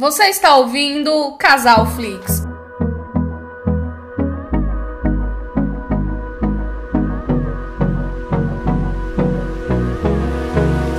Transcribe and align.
Você 0.00 0.28
está 0.28 0.56
ouvindo 0.56 1.36
Casal 1.38 1.86
Flix. 1.88 2.42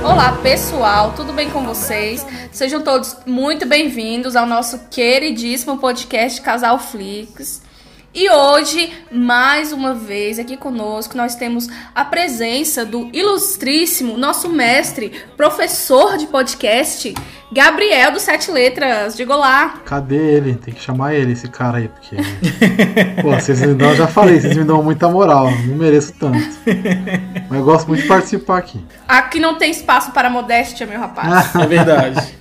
Olá 0.04 0.38
pessoal, 0.40 1.14
tudo 1.16 1.32
bem 1.32 1.50
com 1.50 1.64
vocês? 1.64 2.24
Sejam 2.52 2.80
todos 2.80 3.16
muito 3.26 3.66
bem-vindos 3.66 4.36
ao 4.36 4.46
nosso 4.46 4.78
queridíssimo 4.88 5.78
podcast 5.78 6.40
Casal 6.40 6.78
Flix. 6.78 7.60
E 8.14 8.28
hoje, 8.28 8.92
mais 9.10 9.72
uma 9.72 9.94
vez, 9.94 10.38
aqui 10.38 10.54
conosco, 10.54 11.16
nós 11.16 11.34
temos 11.34 11.66
a 11.94 12.04
presença 12.04 12.84
do 12.84 13.08
ilustríssimo, 13.10 14.18
nosso 14.18 14.50
mestre, 14.50 15.12
professor 15.34 16.18
de 16.18 16.26
podcast, 16.26 17.14
Gabriel 17.50 18.12
do 18.12 18.20
Sete 18.20 18.50
Letras. 18.50 19.16
Diga 19.16 19.34
lá. 19.34 19.80
Cadê 19.86 20.36
ele? 20.36 20.56
Tem 20.56 20.74
que 20.74 20.82
chamar 20.82 21.14
ele, 21.14 21.32
esse 21.32 21.48
cara 21.48 21.78
aí, 21.78 21.88
porque. 21.88 22.16
Pô, 23.22 23.30
vocês 23.30 23.62
me 23.62 23.72
dão, 23.72 23.88
eu 23.88 23.96
já 23.96 24.06
falei, 24.06 24.38
vocês 24.38 24.58
me 24.58 24.64
dão 24.64 24.82
muita 24.82 25.08
moral, 25.08 25.50
não 25.50 25.76
mereço 25.76 26.12
tanto. 26.18 26.38
Mas 27.48 27.58
eu 27.58 27.64
gosto 27.64 27.88
muito 27.88 28.02
de 28.02 28.08
participar 28.08 28.58
aqui. 28.58 28.78
Aqui 29.08 29.40
não 29.40 29.56
tem 29.56 29.70
espaço 29.70 30.12
para 30.12 30.28
modéstia, 30.28 30.86
meu 30.86 31.00
rapaz. 31.00 31.54
É 31.56 31.66
verdade. 31.66 32.34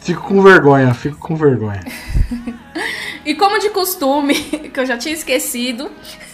Fico 0.00 0.22
com 0.22 0.40
vergonha, 0.40 0.94
fico 0.94 1.18
com 1.18 1.36
vergonha. 1.36 1.82
E 3.26 3.34
como 3.34 3.58
de 3.58 3.70
costume, 3.70 4.34
que 4.72 4.78
eu 4.78 4.86
já 4.86 4.96
tinha 4.96 5.12
esquecido, 5.12 5.90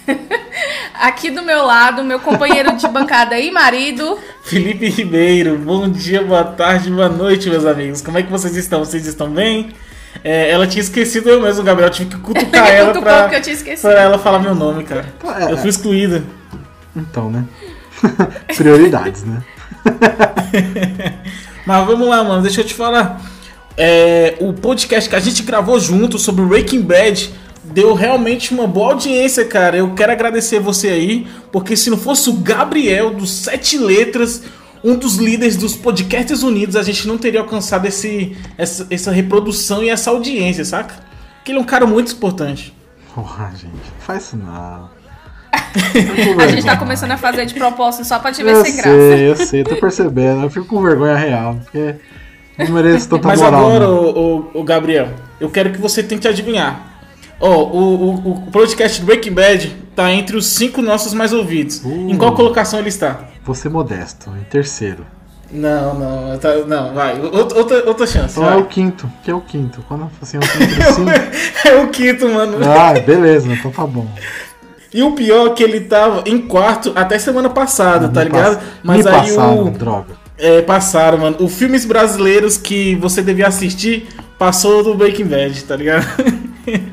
aqui 0.92 1.30
do 1.30 1.42
meu 1.42 1.64
lado, 1.64 2.04
meu 2.04 2.20
companheiro 2.20 2.76
de 2.76 2.86
bancada 2.86 3.38
e 3.38 3.50
marido. 3.50 4.18
Felipe 4.44 4.90
Ribeiro, 4.90 5.56
bom 5.56 5.88
dia, 5.88 6.22
boa 6.22 6.44
tarde, 6.44 6.90
boa 6.90 7.08
noite, 7.08 7.48
meus 7.48 7.64
amigos. 7.64 8.02
Como 8.02 8.18
é 8.18 8.22
que 8.22 8.30
vocês 8.30 8.54
estão? 8.56 8.80
Vocês 8.80 9.06
estão 9.06 9.30
bem? 9.30 9.70
É, 10.22 10.50
ela 10.50 10.66
tinha 10.66 10.82
esquecido 10.82 11.30
eu 11.30 11.40
mesmo, 11.40 11.64
Gabriel. 11.64 11.88
Eu 11.88 11.94
tive 11.94 12.10
que 12.10 12.20
cutucar 12.20 12.68
ela 12.68 12.92
pra, 13.00 13.28
que 13.30 13.36
eu 13.36 13.40
tinha 13.40 13.54
esquecido. 13.54 13.90
pra 13.90 14.02
ela 14.02 14.18
falar 14.18 14.40
meu 14.40 14.54
nome, 14.54 14.84
cara. 14.84 15.06
Eu 15.48 15.56
fui 15.56 15.70
excluída. 15.70 16.22
Então, 16.94 17.30
né? 17.30 17.46
Prioridades, 18.54 19.24
né? 19.24 19.42
Mas 21.64 21.86
vamos 21.86 22.06
lá, 22.06 22.22
mano. 22.22 22.42
Deixa 22.42 22.60
eu 22.60 22.66
te 22.66 22.74
falar. 22.74 23.18
É, 23.76 24.36
o 24.40 24.52
podcast 24.52 25.08
que 25.08 25.16
a 25.16 25.20
gente 25.20 25.42
gravou 25.42 25.80
junto 25.80 26.18
sobre 26.18 26.44
Breaking 26.44 26.82
Bad 26.82 27.32
deu 27.64 27.94
realmente 27.94 28.52
uma 28.52 28.66
boa 28.66 28.92
audiência, 28.92 29.44
cara. 29.44 29.76
Eu 29.76 29.94
quero 29.94 30.12
agradecer 30.12 30.60
você 30.60 30.88
aí, 30.88 31.26
porque 31.50 31.76
se 31.76 31.90
não 31.90 31.96
fosse 31.96 32.28
o 32.28 32.34
Gabriel 32.34 33.14
dos 33.14 33.30
Sete 33.30 33.78
Letras, 33.78 34.42
um 34.84 34.96
dos 34.96 35.16
líderes 35.16 35.56
dos 35.56 35.76
Podcasts 35.76 36.42
Unidos, 36.42 36.76
a 36.76 36.82
gente 36.82 37.06
não 37.06 37.16
teria 37.16 37.40
alcançado 37.40 37.86
esse, 37.86 38.36
essa, 38.58 38.86
essa 38.90 39.10
reprodução 39.12 39.82
e 39.82 39.88
essa 39.88 40.10
audiência, 40.10 40.64
saca? 40.64 40.94
Porque 41.36 41.52
ele 41.52 41.58
é 41.58 41.62
um 41.62 41.66
cara 41.66 41.86
muito 41.86 42.12
importante. 42.12 42.74
Porra, 43.14 43.52
gente, 43.56 43.72
faz 44.00 44.24
isso 44.24 44.36
não. 44.36 44.90
a 46.40 46.46
gente 46.48 46.64
tá 46.64 46.76
começando 46.76 47.12
a 47.12 47.16
fazer 47.16 47.46
de 47.46 47.54
propósito 47.54 48.04
só 48.04 48.18
pra 48.18 48.32
te 48.32 48.42
ver 48.42 48.52
eu 48.52 48.64
sem 48.64 48.72
sei, 48.72 48.82
graça. 48.82 48.96
Eu 48.96 49.36
sei, 49.36 49.64
tô 49.64 49.76
percebendo. 49.76 50.42
Eu 50.42 50.50
fico 50.50 50.66
com 50.66 50.82
vergonha 50.82 51.16
real, 51.16 51.58
porque 51.62 51.96
não 52.68 52.76
mereço 52.82 53.08
tanta 53.08 53.28
Mas 53.28 53.40
moral. 53.40 53.60
agora, 53.66 53.86
não. 53.86 53.94
o, 53.94 54.50
o, 54.54 54.60
o 54.60 54.64
Gabriel, 54.64 55.08
eu 55.40 55.48
quero 55.50 55.70
que 55.70 55.78
você 55.80 56.02
tente 56.02 56.26
adivinhar. 56.28 56.88
Ó, 57.40 57.50
o, 57.64 58.04
o, 58.04 58.30
o 58.30 58.50
podcast 58.52 59.02
Breaking 59.02 59.32
Bad 59.32 59.76
tá 59.96 60.12
entre 60.12 60.36
os 60.36 60.46
cinco 60.46 60.80
nossos 60.80 61.12
mais 61.12 61.32
ouvidos. 61.32 61.82
Uh. 61.84 62.08
Em 62.08 62.16
qual 62.16 62.34
colocação 62.34 62.78
ele 62.78 62.88
está? 62.88 63.20
Vou 63.44 63.54
ser 63.54 63.68
modesto, 63.68 64.30
em 64.40 64.44
terceiro. 64.44 65.04
Não, 65.50 65.94
não, 65.98 66.38
tá- 66.38 66.54
não, 66.66 66.94
vai. 66.94 67.20
Outra, 67.20 67.84
outra, 67.86 68.06
chance. 68.06 68.38
Então 68.38 68.46
é 68.48 68.52
vai. 68.54 68.60
o 68.62 68.64
quinto, 68.66 69.10
que 69.22 69.30
é 69.30 69.34
o 69.34 69.40
quinto. 69.40 69.84
Quando 69.86 70.10
assim, 70.22 70.38
eu 70.38 70.40
tenho 70.40 70.70
entre 70.70 70.92
cinco. 70.94 71.68
É 71.68 71.74
o 71.82 71.88
quinto, 71.88 72.28
mano. 72.28 72.56
Ah, 72.64 72.98
beleza, 72.98 73.52
então 73.52 73.70
tá 73.70 73.86
bom. 73.86 74.06
E 74.94 75.02
o 75.02 75.12
pior 75.12 75.48
é 75.48 75.50
que 75.50 75.62
ele 75.62 75.80
tava 75.80 76.22
em 76.26 76.38
quarto 76.38 76.92
até 76.94 77.18
semana 77.18 77.50
passada, 77.50 78.08
tá 78.08 78.20
Me 78.20 78.26
ligado? 78.26 78.54
pass- 78.56 78.64
Mas 78.82 79.06
aí 79.06 79.32
o. 79.36 79.70
droga. 79.70 80.21
É, 80.42 80.60
passaram, 80.60 81.18
mano. 81.18 81.36
Os 81.38 81.54
filmes 81.54 81.84
brasileiros 81.84 82.58
que 82.58 82.96
você 82.96 83.22
devia 83.22 83.46
assistir 83.46 84.08
passou 84.36 84.82
do 84.82 84.94
Breaking 84.94 85.26
Bad, 85.26 85.64
tá 85.64 85.76
ligado? 85.76 86.06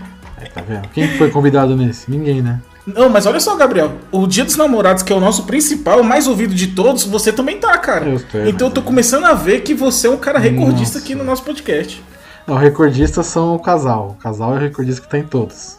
Tá 0.51 0.61
vendo? 0.67 0.87
Quem 0.89 1.07
foi 1.17 1.29
convidado 1.29 1.75
nesse? 1.75 2.09
Ninguém, 2.09 2.41
né? 2.41 2.59
Não, 2.85 3.07
mas 3.07 3.25
olha 3.25 3.39
só, 3.39 3.55
Gabriel. 3.55 3.93
O 4.11 4.25
Dia 4.25 4.43
dos 4.43 4.55
Namorados, 4.55 5.03
que 5.03 5.13
é 5.13 5.15
o 5.15 5.19
nosso 5.19 5.43
principal, 5.43 6.01
o 6.01 6.03
mais 6.03 6.27
ouvido 6.27 6.55
de 6.55 6.67
todos, 6.67 7.03
você 7.03 7.31
também 7.31 7.59
tá, 7.59 7.77
cara. 7.77 8.05
Eu 8.05 8.19
tô, 8.19 8.37
então 8.39 8.67
eu 8.67 8.73
tô 8.73 8.81
começando 8.81 9.25
a 9.25 9.33
ver 9.33 9.61
que 9.61 9.73
você 9.73 10.07
é 10.07 10.09
um 10.09 10.17
cara 10.17 10.39
recordista 10.39 10.95
Nossa. 10.95 11.05
aqui 11.05 11.15
no 11.15 11.23
nosso 11.23 11.43
podcast. 11.43 12.03
Não, 12.47 12.55
recordistas 12.55 13.27
são 13.27 13.55
o 13.55 13.59
casal. 13.59 14.15
O 14.17 14.21
casal 14.21 14.53
é 14.53 14.57
o 14.57 14.59
recordista 14.59 15.01
que 15.01 15.07
tá 15.07 15.19
em 15.19 15.23
todos. 15.23 15.77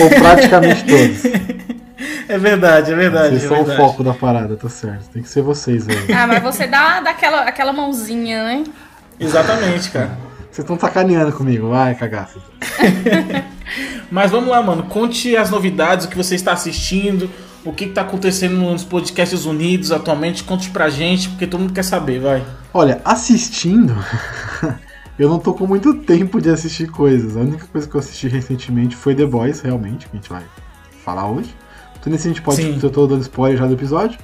Ou 0.00 0.08
praticamente 0.10 0.84
todos. 0.90 1.74
É 2.26 2.38
verdade, 2.38 2.92
é 2.92 2.94
verdade. 2.96 3.30
Vocês 3.38 3.44
é 3.44 3.48
são 3.48 3.60
o 3.60 3.64
verdade. 3.64 3.88
foco 3.88 4.02
da 4.02 4.14
parada, 4.14 4.56
tá 4.56 4.68
certo. 4.68 5.10
Tem 5.10 5.22
que 5.22 5.28
ser 5.28 5.42
vocês, 5.42 5.86
velho. 5.86 6.16
Ah, 6.16 6.26
mas 6.26 6.42
você 6.42 6.66
dá, 6.66 7.00
dá 7.00 7.10
aquela, 7.10 7.42
aquela 7.42 7.72
mãozinha, 7.72 8.44
né? 8.44 8.64
Exatamente, 9.20 9.90
cara. 9.90 10.16
Vocês 10.50 10.64
estão 10.64 10.78
sacaneando 10.78 11.32
comigo, 11.32 11.68
vai, 11.68 11.94
cagaça. 11.96 12.38
Mas 14.08 14.30
vamos 14.30 14.48
lá, 14.48 14.62
mano. 14.62 14.84
Conte 14.84 15.36
as 15.36 15.50
novidades, 15.50 16.06
o 16.06 16.08
que 16.08 16.16
você 16.16 16.36
está 16.36 16.52
assistindo, 16.52 17.28
o 17.64 17.72
que 17.72 17.86
está 17.86 18.02
acontecendo 18.02 18.54
nos 18.54 18.84
podcasts 18.84 19.46
unidos 19.46 19.90
atualmente. 19.90 20.44
Conte 20.44 20.70
pra 20.70 20.88
gente, 20.88 21.28
porque 21.28 21.48
todo 21.48 21.62
mundo 21.62 21.72
quer 21.72 21.82
saber, 21.82 22.20
vai. 22.20 22.44
Olha, 22.72 23.00
assistindo, 23.04 23.96
eu 25.18 25.28
não 25.28 25.40
tô 25.40 25.54
com 25.54 25.66
muito 25.66 25.92
tempo 25.94 26.40
de 26.40 26.50
assistir 26.50 26.86
coisas. 26.88 27.36
A 27.36 27.40
única 27.40 27.66
coisa 27.66 27.88
que 27.88 27.94
eu 27.96 27.98
assisti 27.98 28.28
recentemente 28.28 28.94
foi 28.94 29.12
The 29.16 29.26
Boys, 29.26 29.60
realmente, 29.60 30.06
que 30.06 30.16
a 30.16 30.20
gente 30.20 30.30
vai 30.30 30.44
falar 31.04 31.26
hoje. 31.26 31.52
Então 32.04 32.12
nesse 32.12 32.28
a 32.28 32.30
gente 32.30 32.42
pode. 32.42 32.58
Sim. 32.58 32.78
Eu 32.82 32.90
tô 32.90 33.06
dando 33.06 33.22
spoiler 33.22 33.58
já 33.58 33.66
do 33.66 33.72
episódio. 33.72 34.18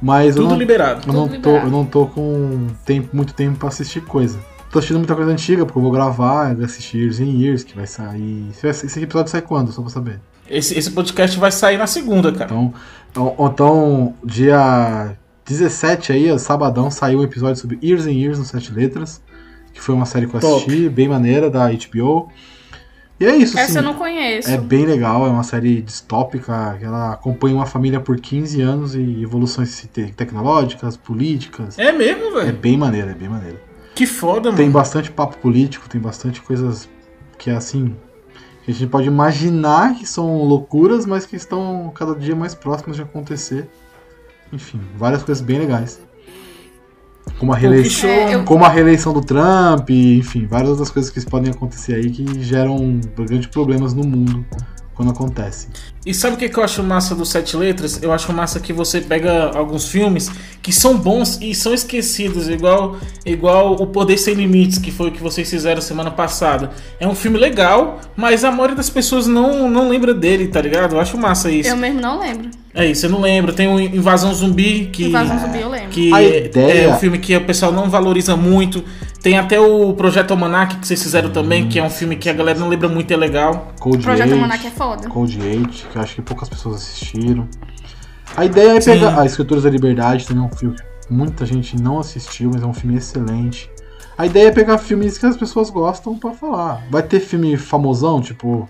Mas 0.00 0.36
eu 0.36 0.42
Tudo 0.42 0.50
não, 0.50 0.58
liberado. 0.58 1.08
eu, 1.08 1.12
não 1.12 1.26
Tudo 1.26 1.40
tô, 1.40 1.48
liberado. 1.50 1.66
eu 1.66 1.70
não 1.72 1.84
tô 1.84 2.06
com 2.06 2.68
tempo, 2.84 3.08
muito 3.16 3.34
tempo 3.34 3.58
pra 3.58 3.68
assistir 3.68 4.00
coisa. 4.02 4.38
Tô 4.70 4.78
assistindo 4.78 4.98
muita 4.98 5.16
coisa 5.16 5.30
antiga, 5.30 5.64
porque 5.64 5.78
eu 5.78 5.82
vou 5.82 5.90
gravar, 5.90 6.56
eu 6.56 6.64
assistir 6.64 6.98
Years 6.98 7.18
and 7.18 7.30
Years, 7.30 7.64
que 7.64 7.74
vai 7.74 7.86
sair. 7.86 8.50
Esse, 8.62 9.02
episódio 9.02 9.30
sai 9.30 9.42
quando? 9.42 9.72
Só 9.72 9.80
pra 9.80 9.90
saber. 9.90 10.20
Esse, 10.48 10.78
esse 10.78 10.90
podcast 10.90 11.36
vai 11.38 11.50
sair 11.50 11.78
na 11.78 11.86
segunda, 11.86 12.30
cara. 12.30 12.44
Então, 12.44 12.74
então, 13.10 13.34
então, 13.40 14.14
dia 14.22 15.16
17 15.46 16.12
aí, 16.12 16.38
sabadão, 16.38 16.90
saiu 16.90 17.20
um 17.20 17.24
episódio 17.24 17.60
sobre 17.60 17.78
Years 17.82 18.06
and 18.06 18.12
Years 18.12 18.38
no 18.38 18.44
Sete 18.44 18.72
Letras, 18.72 19.22
que 19.72 19.80
foi 19.80 19.94
uma 19.94 20.06
série 20.06 20.26
que 20.26 20.34
eu 20.34 20.40
Top. 20.40 20.56
assisti, 20.56 20.88
bem 20.88 21.08
maneira, 21.08 21.48
da 21.48 21.68
HBO. 21.70 22.30
E 23.18 23.24
é 23.24 23.34
isso, 23.34 23.58
Essa 23.58 23.64
assim. 23.70 23.78
eu 23.78 23.82
não 23.82 23.94
conheço. 23.94 24.50
É 24.50 24.58
bem 24.58 24.84
legal, 24.84 25.26
é 25.26 25.30
uma 25.30 25.42
série 25.42 25.80
distópica, 25.80 26.76
que 26.78 26.84
ela 26.84 27.12
acompanha 27.14 27.54
uma 27.56 27.64
família 27.64 27.98
por 27.98 28.20
15 28.20 28.60
anos 28.60 28.94
e 28.94 29.22
evoluções 29.22 29.88
te- 29.92 30.12
tecnológicas, 30.12 30.96
políticas. 30.98 31.78
É 31.78 31.92
mesmo, 31.92 32.26
É 32.38 32.44
velho. 32.44 32.58
bem 32.58 32.76
maneira, 32.76 33.12
é 33.12 33.14
bem 33.14 33.28
maneira. 33.28 33.58
Que 33.94 34.04
foda, 34.06 34.50
Tem 34.52 34.66
mano. 34.66 34.72
bastante 34.72 35.10
papo 35.10 35.38
político, 35.38 35.88
tem 35.88 35.98
bastante 36.00 36.42
coisas 36.42 36.86
que 37.38 37.48
é 37.48 37.54
assim. 37.56 37.96
Que 38.64 38.70
a 38.70 38.74
gente 38.74 38.90
pode 38.90 39.06
imaginar 39.08 39.94
que 39.94 40.04
são 40.04 40.42
loucuras, 40.42 41.06
mas 41.06 41.24
que 41.24 41.36
estão 41.36 41.90
cada 41.94 42.14
dia 42.14 42.36
mais 42.36 42.54
próximas 42.54 42.96
de 42.96 43.02
acontecer. 43.02 43.66
Enfim, 44.52 44.80
várias 44.96 45.22
coisas 45.22 45.42
bem 45.42 45.58
legais. 45.58 46.00
Como 47.38 47.52
a 47.52 47.56
show. 47.84 48.08
É, 48.08 48.34
eu- 48.34 48.44
como 48.44 48.64
a 48.64 48.68
reeleição 48.68 49.12
do 49.12 49.20
Trump, 49.20 49.90
enfim, 49.90 50.46
várias 50.46 50.70
outras 50.70 50.90
coisas 50.90 51.10
que 51.10 51.20
podem 51.28 51.50
acontecer 51.50 51.94
aí 51.94 52.10
que 52.10 52.42
geram 52.42 53.00
grandes 53.16 53.46
problemas 53.48 53.92
no 53.92 54.04
mundo 54.06 54.44
quando 54.94 55.10
acontece. 55.10 55.68
E 56.06 56.14
sabe 56.14 56.36
o 56.36 56.38
que, 56.38 56.48
que 56.48 56.58
eu 56.58 56.64
acho 56.64 56.82
massa 56.82 57.14
do 57.14 57.26
Sete 57.26 57.54
Letras? 57.54 58.02
Eu 58.02 58.12
acho 58.12 58.32
massa 58.32 58.58
que 58.58 58.72
você 58.72 58.98
pega 59.02 59.50
alguns 59.54 59.88
filmes 59.88 60.30
que 60.62 60.72
são 60.72 60.96
bons 60.96 61.38
e 61.42 61.54
são 61.54 61.74
esquecidos, 61.74 62.48
igual, 62.48 62.96
igual 63.26 63.74
O 63.74 63.86
Poder 63.88 64.16
Sem 64.16 64.34
Limites, 64.34 64.78
que 64.78 64.90
foi 64.90 65.08
o 65.08 65.12
que 65.12 65.22
vocês 65.22 65.50
fizeram 65.50 65.82
semana 65.82 66.10
passada. 66.10 66.70
É 66.98 67.06
um 67.06 67.14
filme 67.14 67.36
legal, 67.36 68.00
mas 68.16 68.42
a 68.42 68.50
maioria 68.50 68.76
das 68.76 68.88
pessoas 68.88 69.26
não, 69.26 69.68
não 69.68 69.90
lembra 69.90 70.14
dele, 70.14 70.48
tá 70.48 70.62
ligado? 70.62 70.94
Eu 70.94 71.00
acho 71.00 71.18
massa 71.18 71.50
isso. 71.50 71.68
Eu 71.68 71.76
mesmo 71.76 72.00
não 72.00 72.18
lembro. 72.18 72.48
É 72.78 72.84
isso, 72.84 73.00
você 73.00 73.08
não 73.08 73.20
lembra. 73.22 73.52
Tem 73.54 73.66
o 73.66 73.80
Invasão 73.80 74.32
Zumbi, 74.34 74.90
que 74.92 75.06
Invasão 75.06 75.38
Zumbi 75.38 75.60
eu 75.62 75.68
lembro. 75.70 75.88
que 75.88 76.12
é- 76.14 76.84
é 76.84 76.88
um 76.94 76.98
filme 76.98 77.18
que 77.18 77.34
o 77.34 77.40
pessoal 77.44 77.72
não 77.72 77.88
valoriza 77.88 78.36
muito. 78.36 78.84
Tem 79.22 79.38
até 79.38 79.58
o 79.58 79.94
Projeto 79.94 80.32
Almanac 80.32 80.76
que 80.76 80.86
vocês 80.86 81.02
fizeram 81.02 81.30
também, 81.30 81.68
que 81.68 81.78
é 81.78 81.82
um 81.82 81.88
filme 81.88 82.16
que 82.16 82.28
a 82.28 82.34
galera 82.34 82.58
não 82.58 82.68
lembra 82.68 82.86
muito, 82.88 83.10
é 83.10 83.16
legal. 83.16 83.72
Cold 83.80 83.98
O 83.98 84.02
Projeto 84.02 84.32
Almanac 84.32 84.66
é 84.66 84.70
foda. 84.70 85.08
Cold 85.08 85.40
Eight, 85.40 85.86
que 85.90 85.96
eu 85.96 86.02
acho 86.02 86.14
que 86.16 86.22
poucas 86.22 86.48
pessoas 86.50 86.76
assistiram. 86.76 87.48
A 88.36 88.44
ideia 88.44 88.76
é 88.76 88.80
Sim. 88.80 88.92
pegar. 88.92 89.20
A 89.20 89.24
Escrituras 89.24 89.64
da 89.64 89.70
Liberdade 89.70 90.26
também 90.26 90.44
é 90.44 90.46
um 90.46 90.54
filme 90.54 90.76
que 90.76 91.12
muita 91.12 91.46
gente 91.46 91.80
não 91.80 91.98
assistiu, 91.98 92.50
mas 92.52 92.62
é 92.62 92.66
um 92.66 92.74
filme 92.74 92.96
excelente. 92.98 93.70
A 94.18 94.26
ideia 94.26 94.48
é 94.48 94.50
pegar 94.50 94.76
filmes 94.78 95.16
que 95.16 95.24
as 95.24 95.36
pessoas 95.36 95.70
gostam 95.70 96.18
pra 96.18 96.32
falar. 96.32 96.82
Vai 96.90 97.02
ter 97.02 97.20
filme 97.20 97.56
famosão, 97.56 98.20
tipo. 98.20 98.68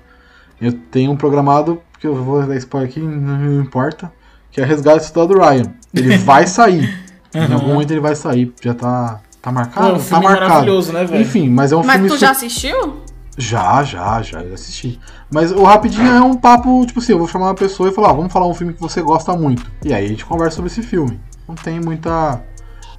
Eu 0.61 0.73
tenho 0.73 1.11
um 1.11 1.17
programado, 1.17 1.83
que 2.13 2.19
eu 2.19 2.25
vou 2.25 2.43
dar 2.47 2.57
spoiler 2.57 2.89
aqui, 2.91 3.01
não 3.01 3.61
importa, 3.61 4.13
que 4.51 4.61
é 4.61 4.65
Resgate 4.65 4.99
do 5.11 5.15
Soldado 5.15 5.41
Ryan. 5.41 5.73
Ele 5.95 6.17
vai 6.25 6.47
sair. 6.47 6.89
Em 7.35 7.41
algum 7.53 7.67
Uhum. 7.67 7.73
momento 7.75 7.91
ele 7.91 8.01
vai 8.01 8.15
sair, 8.15 8.53
já 8.63 8.73
tá 8.75 9.21
Tá 9.43 9.53
marcado? 9.53 9.91
Pô, 9.91 9.95
um 10.01 10.05
tá 10.05 10.21
marcado. 10.21 10.49
maravilhoso, 10.49 10.93
né, 10.93 11.05
velho? 11.05 11.23
Enfim, 11.23 11.49
mas 11.49 11.71
é 11.71 11.77
um 11.77 11.85
Mas 11.85 11.97
filme. 11.97 12.09
tu 12.09 12.17
já 12.19 12.31
assistiu? 12.33 12.97
Já, 13.39 13.83
já, 13.85 14.21
já, 14.23 14.43
eu 14.43 14.55
assisti. 14.55 14.99
Mas 15.31 15.53
o 15.53 15.63
Rapidinho 15.63 16.11
é 16.11 16.21
um 16.21 16.35
papo, 16.35 16.85
tipo 16.85 16.99
assim, 16.99 17.13
eu 17.13 17.19
vou 17.19 17.29
chamar 17.29 17.47
uma 17.47 17.55
pessoa 17.55 17.89
e 17.89 17.93
falar, 17.93 18.11
ah, 18.11 18.13
vamos 18.15 18.33
falar 18.33 18.49
um 18.49 18.55
filme 18.55 18.73
que 18.73 18.81
você 18.81 19.01
gosta 19.03 19.37
muito. 19.37 19.71
E 19.85 19.95
aí 19.95 20.05
a 20.05 20.09
gente 20.09 20.25
conversa 20.25 20.57
sobre 20.57 20.71
esse 20.71 20.83
filme. 20.83 21.21
Não 21.47 21.55
tem 21.55 21.79
muita. 21.79 22.41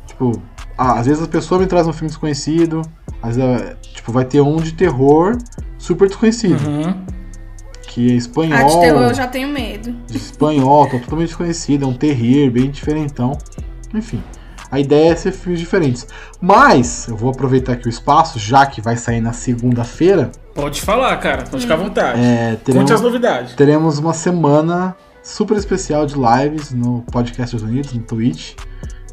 Tipo, 0.05 0.41
ah, 0.77 0.93
às 0.99 1.05
vezes 1.07 1.21
a 1.21 1.27
pessoa 1.27 1.59
me 1.59 1.67
traz 1.67 1.85
um 1.85 1.91
filme 1.91 2.07
desconhecido, 2.07 2.81
às 3.21 3.35
vezes, 3.35 3.61
é, 3.61 3.75
tipo, 3.93 4.11
vai 4.13 4.23
ter 4.23 4.39
um 4.39 4.55
de 4.57 4.71
terror 4.73 5.37
super 5.77 6.07
desconhecido, 6.07 6.65
Uhum. 6.65 6.95
Que 7.87 8.11
é 8.11 8.15
espanhol. 8.15 8.57
Ah, 8.59 8.63
de 8.63 8.79
terror 8.79 9.01
eu 9.03 9.13
já 9.13 9.27
tenho 9.27 9.47
medo. 9.49 9.91
de 10.07 10.17
espanhol, 10.17 10.85
tá 10.87 10.99
totalmente 10.99 11.29
desconhecido, 11.29 11.85
é 11.85 11.87
um 11.87 11.93
terrir 11.93 12.51
bem 12.51 12.69
diferentão. 12.69 13.37
Enfim, 13.93 14.21
a 14.69 14.79
ideia 14.79 15.13
é 15.13 15.15
ser 15.15 15.31
filmes 15.31 15.59
diferentes. 15.59 16.05
Mas, 16.41 17.07
eu 17.07 17.15
vou 17.15 17.31
aproveitar 17.31 17.73
aqui 17.73 17.87
o 17.87 17.89
espaço, 17.89 18.37
já 18.37 18.65
que 18.65 18.81
vai 18.81 18.97
sair 18.97 19.21
na 19.21 19.33
segunda-feira, 19.33 20.31
Pode 20.53 20.81
falar, 20.81 21.15
cara. 21.17 21.43
Pode 21.43 21.61
ficar 21.61 21.75
à 21.75 21.77
vontade. 21.77 22.19
é, 22.19 22.55
teremos, 22.63 22.83
Conte 22.89 22.93
as 22.95 23.01
novidades. 23.01 23.53
teremos 23.53 23.99
uma 23.99 24.13
semana 24.13 24.95
super 25.21 25.55
especial 25.55 26.05
de 26.07 26.15
lives 26.15 26.71
no 26.71 27.03
Podcast 27.11 27.55
Unidos, 27.57 27.93
no 27.93 28.01
Twitch. 28.01 28.53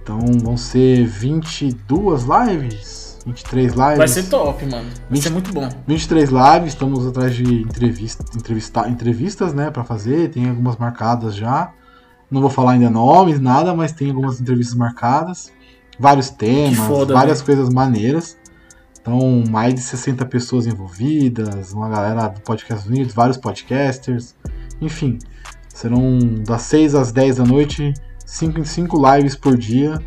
Então 0.02 0.18
vão 0.42 0.56
ser 0.56 1.04
22 1.06 2.24
lives, 2.24 3.03
23 3.24 3.72
lives. 3.72 3.98
Vai 3.98 4.08
ser 4.08 4.24
top, 4.24 4.64
mano. 4.66 4.84
Vai 4.84 4.94
Vinte- 5.10 5.22
ser 5.22 5.30
muito 5.30 5.52
bom. 5.52 5.68
23 5.86 6.30
lives, 6.30 6.68
estamos 6.68 7.06
atrás 7.06 7.34
de 7.34 7.62
entrevista, 7.62 8.24
entrevista, 8.36 8.88
entrevistas, 8.88 9.54
né, 9.54 9.70
para 9.70 9.84
fazer, 9.84 10.30
tem 10.30 10.48
algumas 10.48 10.76
marcadas 10.76 11.34
já. 11.34 11.72
Não 12.30 12.40
vou 12.40 12.50
falar 12.50 12.72
ainda 12.72 12.90
nomes, 12.90 13.40
nada, 13.40 13.74
mas 13.74 13.92
tem 13.92 14.08
algumas 14.08 14.40
entrevistas 14.40 14.76
marcadas, 14.76 15.52
vários 15.98 16.30
temas, 16.30 16.78
foda, 16.78 17.14
várias 17.14 17.40
né? 17.40 17.46
coisas 17.46 17.68
maneiras. 17.68 18.36
Então, 19.00 19.44
mais 19.50 19.74
de 19.74 19.80
60 19.80 20.24
pessoas 20.26 20.66
envolvidas, 20.66 21.72
uma 21.72 21.88
galera 21.88 22.28
do 22.28 22.40
Podcast 22.40 22.88
Unidos, 22.88 23.12
vários 23.14 23.36
podcasters, 23.36 24.34
enfim. 24.80 25.18
Serão 25.68 26.18
das 26.46 26.62
6 26.62 26.94
às 26.94 27.12
10 27.12 27.36
da 27.36 27.44
noite, 27.44 27.92
5 28.24 28.58
em 28.60 28.64
5 28.64 28.96
lives 29.14 29.36
por 29.36 29.56
dia. 29.58 29.98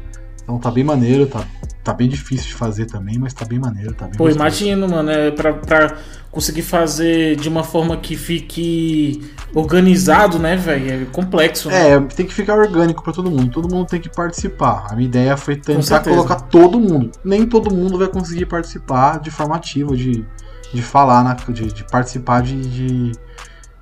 Então 0.47 0.57
tá 0.57 0.71
bem 0.71 0.81
maneiro, 0.81 1.27
tá, 1.27 1.45
tá 1.83 1.93
bem 1.93 2.07
difícil 2.07 2.47
de 2.47 2.53
fazer 2.53 2.85
também, 2.85 3.19
mas 3.19 3.33
tá 3.33 3.43
bem 3.43 3.59
maneiro, 3.59 3.93
tá 3.93 4.05
bem 4.05 4.15
Pô, 4.15 4.23
gostoso. 4.23 4.39
imagino, 4.39 4.87
mano, 4.87 5.11
é 5.11 5.29
pra, 5.29 5.53
pra 5.53 5.97
conseguir 6.31 6.61
fazer 6.61 7.35
de 7.35 7.49
uma 7.49 7.65
forma 7.65 7.97
que 7.97 8.15
fique 8.15 9.29
organizado, 9.53 10.39
né, 10.39 10.55
velho? 10.55 11.01
É 11.03 11.05
complexo. 11.11 11.67
né? 11.67 11.91
É, 11.91 11.99
tem 11.99 12.25
que 12.25 12.33
ficar 12.33 12.57
orgânico 12.57 13.03
pra 13.03 13.11
todo 13.11 13.29
mundo. 13.29 13.51
Todo 13.51 13.67
mundo 13.69 13.87
tem 13.87 13.99
que 13.99 14.07
participar. 14.07 14.87
A 14.89 14.95
minha 14.95 15.09
ideia 15.09 15.35
foi 15.35 15.57
tentar 15.57 15.99
colocar 15.99 16.35
todo 16.39 16.79
mundo. 16.79 17.11
Nem 17.25 17.45
todo 17.45 17.69
mundo 17.69 17.97
vai 17.97 18.07
conseguir 18.07 18.45
participar 18.45 19.19
de 19.19 19.29
forma 19.29 19.57
ativa, 19.57 19.97
de, 19.97 20.25
de 20.73 20.81
falar, 20.81 21.25
na, 21.25 21.33
de, 21.33 21.73
de 21.73 21.83
participar, 21.83 22.41
de, 22.41 22.55
de, 22.61 23.11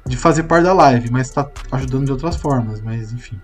de 0.04 0.18
fazer 0.18 0.42
parte 0.44 0.64
da 0.64 0.74
live, 0.74 1.12
mas 1.12 1.30
tá 1.30 1.48
ajudando 1.74 2.06
de 2.06 2.12
outras 2.12 2.36
formas. 2.38 2.82
Mas 2.82 3.14
enfim, 3.14 3.40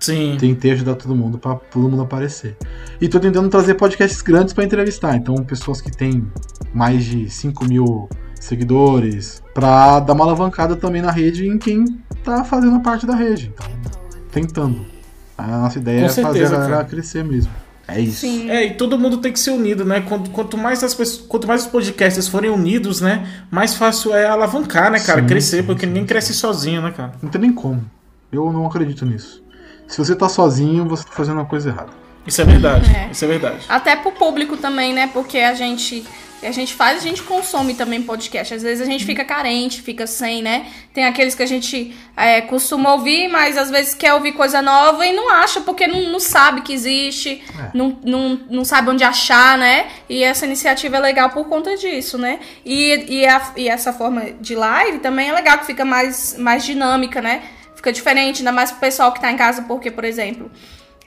Sim. 0.00 0.36
tentei 0.40 0.72
ajudar 0.72 0.94
todo 0.94 1.14
mundo 1.14 1.38
pra 1.38 1.54
todo 1.54 1.88
mundo 1.88 2.02
aparecer. 2.02 2.56
E 3.00 3.08
tô 3.08 3.20
tentando 3.20 3.48
trazer 3.48 3.74
podcasts 3.74 4.22
grandes 4.22 4.54
pra 4.54 4.64
entrevistar. 4.64 5.14
Então, 5.16 5.34
pessoas 5.44 5.80
que 5.80 5.90
têm 5.90 6.26
mais 6.72 7.04
de 7.04 7.28
5 7.28 7.64
mil 7.66 8.08
seguidores, 8.40 9.42
pra 9.52 10.00
dar 10.00 10.14
uma 10.14 10.24
alavancada 10.24 10.74
também 10.74 11.02
na 11.02 11.10
rede 11.10 11.46
em 11.46 11.58
quem 11.58 11.84
tá 12.24 12.42
fazendo 12.42 12.80
parte 12.80 13.06
da 13.06 13.14
rede. 13.14 13.52
Então, 13.54 13.68
tentando. 14.32 14.86
A 15.36 15.46
nossa 15.46 15.78
ideia 15.78 16.00
Com 16.00 16.06
é 16.06 16.08
fazer 16.08 16.22
certeza, 16.22 16.56
a 16.56 16.60
galera 16.60 16.84
crescer 16.84 17.24
mesmo. 17.24 17.52
É 17.86 18.00
isso. 18.00 18.20
Sim. 18.20 18.48
É, 18.50 18.66
e 18.66 18.74
todo 18.74 18.98
mundo 18.98 19.18
tem 19.18 19.32
que 19.32 19.40
ser 19.40 19.50
unido, 19.50 19.84
né? 19.84 20.00
Quanto, 20.00 20.30
quanto 20.30 20.56
mais 20.56 20.82
as 20.84 20.94
pessoas, 20.94 21.26
quanto 21.26 21.48
mais 21.48 21.62
os 21.62 21.68
podcasters 21.68 22.28
forem 22.28 22.50
unidos, 22.50 23.00
né? 23.00 23.26
Mais 23.50 23.74
fácil 23.74 24.14
é 24.14 24.26
alavancar, 24.26 24.90
né, 24.90 25.00
cara? 25.00 25.20
Sim, 25.20 25.26
crescer, 25.26 25.56
sim, 25.58 25.62
porque 25.64 25.82
sim. 25.82 25.88
ninguém 25.88 26.06
cresce 26.06 26.32
sozinho, 26.32 26.82
né, 26.82 26.92
cara? 26.92 27.12
Não 27.20 27.28
tem 27.28 27.40
nem 27.40 27.52
como. 27.52 27.84
Eu 28.30 28.52
não 28.52 28.66
acredito 28.66 29.04
nisso. 29.04 29.42
Se 29.90 29.98
você 29.98 30.14
tá 30.16 30.28
sozinho, 30.28 30.86
você 30.86 31.04
tá 31.04 31.10
fazendo 31.12 31.36
uma 31.36 31.46
coisa 31.46 31.68
errada. 31.70 31.90
Isso 32.26 32.40
é 32.40 32.44
verdade. 32.44 32.90
É. 32.94 33.08
Isso 33.10 33.24
é 33.24 33.28
verdade. 33.28 33.64
Até 33.68 33.96
pro 33.96 34.12
público 34.12 34.56
também, 34.56 34.92
né? 34.92 35.10
Porque 35.12 35.38
a 35.38 35.54
gente 35.54 36.04
a 36.42 36.52
gente 36.52 36.72
faz, 36.72 36.96
a 36.96 37.02
gente 37.02 37.22
consome 37.22 37.74
também 37.74 38.00
podcast. 38.00 38.54
Às 38.54 38.62
vezes 38.62 38.80
a 38.80 38.90
gente 38.90 39.04
fica 39.04 39.22
carente, 39.24 39.82
fica 39.82 40.06
sem, 40.06 40.40
né? 40.42 40.66
Tem 40.94 41.04
aqueles 41.04 41.34
que 41.34 41.42
a 41.42 41.46
gente 41.46 41.94
é, 42.16 42.40
costuma 42.40 42.94
ouvir, 42.94 43.28
mas 43.28 43.58
às 43.58 43.70
vezes 43.70 43.94
quer 43.94 44.14
ouvir 44.14 44.32
coisa 44.32 44.62
nova 44.62 45.04
e 45.04 45.12
não 45.12 45.28
acha, 45.28 45.60
porque 45.60 45.86
não, 45.86 46.00
não 46.10 46.18
sabe 46.20 46.62
que 46.62 46.72
existe, 46.72 47.42
É. 47.58 47.70
não, 47.74 47.98
não, 48.02 48.40
não 48.48 48.64
sabe 48.64 48.88
onde 48.88 49.04
achar, 49.04 49.58
né? 49.58 49.88
E 50.08 50.22
essa 50.24 50.46
iniciativa 50.46 50.96
é 50.96 51.00
legal 51.00 51.28
por 51.28 51.46
conta 51.46 51.76
disso, 51.76 52.16
né? 52.16 52.38
E, 52.64 53.18
e, 53.20 53.26
a- 53.26 53.52
e 53.56 53.68
essa 53.68 53.92
forma 53.92 54.30
de 54.40 54.54
live 54.54 54.98
também 55.00 55.28
é 55.28 55.32
legal, 55.34 55.58
que 55.58 55.66
fica 55.66 55.84
mais, 55.84 56.36
mais 56.38 56.64
dinâmica, 56.64 57.20
né? 57.20 57.42
Fica 57.80 57.94
diferente, 57.94 58.40
ainda 58.40 58.52
mais 58.52 58.70
pro 58.70 58.78
pessoal 58.78 59.10
que 59.10 59.18
tá 59.18 59.32
em 59.32 59.38
casa, 59.38 59.62
porque, 59.62 59.90
por 59.90 60.04
exemplo, 60.04 60.50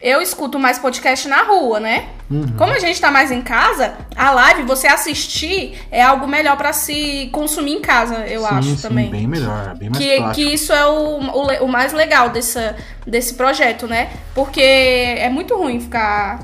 eu 0.01 0.19
escuto 0.23 0.57
mais 0.57 0.79
podcast 0.79 1.27
na 1.27 1.43
rua, 1.43 1.79
né? 1.79 2.09
Como 2.57 2.73
a 2.73 2.79
gente 2.79 2.99
tá 2.99 3.11
mais 3.11 3.29
em 3.29 3.43
casa, 3.43 3.93
a 4.15 4.31
live, 4.31 4.63
você 4.63 4.87
assistir, 4.87 5.79
é 5.91 6.01
algo 6.01 6.27
melhor 6.27 6.57
pra 6.57 6.73
se 6.73 7.29
consumir 7.31 7.73
em 7.73 7.79
casa, 7.79 8.25
eu 8.25 8.41
sim, 8.41 8.47
acho 8.47 8.69
sim, 8.69 8.81
também. 8.87 9.11
bem 9.11 9.27
melhor, 9.27 9.75
bem 9.75 9.91
mais 9.91 10.03
Que, 10.03 10.33
que 10.33 10.41
isso 10.51 10.73
é 10.73 10.83
o, 10.83 11.19
o, 11.19 11.65
o 11.65 11.67
mais 11.67 11.93
legal 11.93 12.29
dessa, 12.29 12.75
desse 13.05 13.35
projeto, 13.35 13.85
né? 13.85 14.09
Porque 14.33 14.59
é 14.59 15.29
muito 15.29 15.55
ruim 15.55 15.79
ficar 15.79 16.39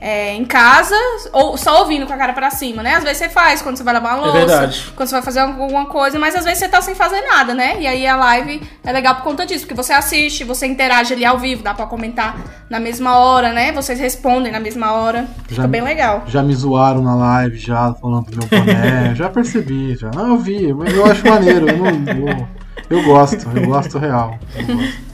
é, 0.00 0.32
em 0.34 0.44
casa 0.46 0.94
ou 1.32 1.58
só 1.58 1.80
ouvindo 1.80 2.06
com 2.06 2.12
a 2.12 2.16
cara 2.16 2.32
pra 2.32 2.50
cima, 2.50 2.82
né? 2.82 2.94
Às 2.94 3.02
vezes 3.04 3.18
você 3.18 3.28
faz 3.28 3.60
quando 3.60 3.76
você 3.76 3.82
vai 3.84 3.92
lavar 3.94 4.14
uma 4.18 4.22
É 4.28 4.30
louça, 4.30 4.38
verdade. 4.46 4.92
quando 4.96 5.08
você 5.08 5.14
vai 5.14 5.22
fazer 5.22 5.40
alguma 5.40 5.86
coisa, 5.86 6.18
mas 6.18 6.34
às 6.34 6.44
vezes 6.44 6.58
você 6.60 6.68
tá 6.68 6.80
sem 6.80 6.94
fazer 6.94 7.20
nada, 7.20 7.52
né? 7.54 7.76
E 7.80 7.86
aí 7.86 8.06
a 8.06 8.16
live 8.16 8.62
é 8.82 8.92
legal 8.92 9.16
por 9.16 9.24
conta 9.24 9.44
disso, 9.44 9.66
porque 9.66 9.74
você 9.74 9.92
assiste, 9.92 10.42
você 10.42 10.66
interage 10.66 11.12
ali 11.12 11.24
ao 11.24 11.38
vivo, 11.38 11.62
dá 11.62 11.74
pra 11.74 11.84
comentar 11.86 12.36
na 12.70 12.80
mesma 12.80 13.18
hora, 13.18 13.52
né? 13.52 13.72
Vocês 13.72 14.00
respondem 14.00 14.50
na 14.50 14.58
mesma 14.60 14.92
hora. 14.92 15.28
Fica 15.46 15.62
Já- 15.62 15.68
bem 15.68 15.82
legal. 15.82 16.22
Já 16.26 16.42
me 16.42 16.54
zoaram 16.54 17.02
na 17.02 17.14
live, 17.14 17.58
já 17.58 17.92
falando 17.94 18.30
do 18.30 18.38
meu 18.38 18.48
boné, 18.48 19.12
já 19.16 19.28
percebi, 19.28 19.96
já. 19.96 20.10
Não, 20.14 20.28
eu 20.28 20.38
vi, 20.38 20.72
mas 20.72 20.94
eu 20.94 21.04
acho 21.04 21.28
maneiro, 21.28 21.68
eu, 21.68 21.76
não, 21.76 21.86
eu, 22.30 22.48
eu 22.88 23.04
gosto, 23.04 23.46
eu 23.54 23.66
gosto 23.66 23.98
real. 23.98 24.38
Eu 24.56 24.76
gosto. 24.76 25.09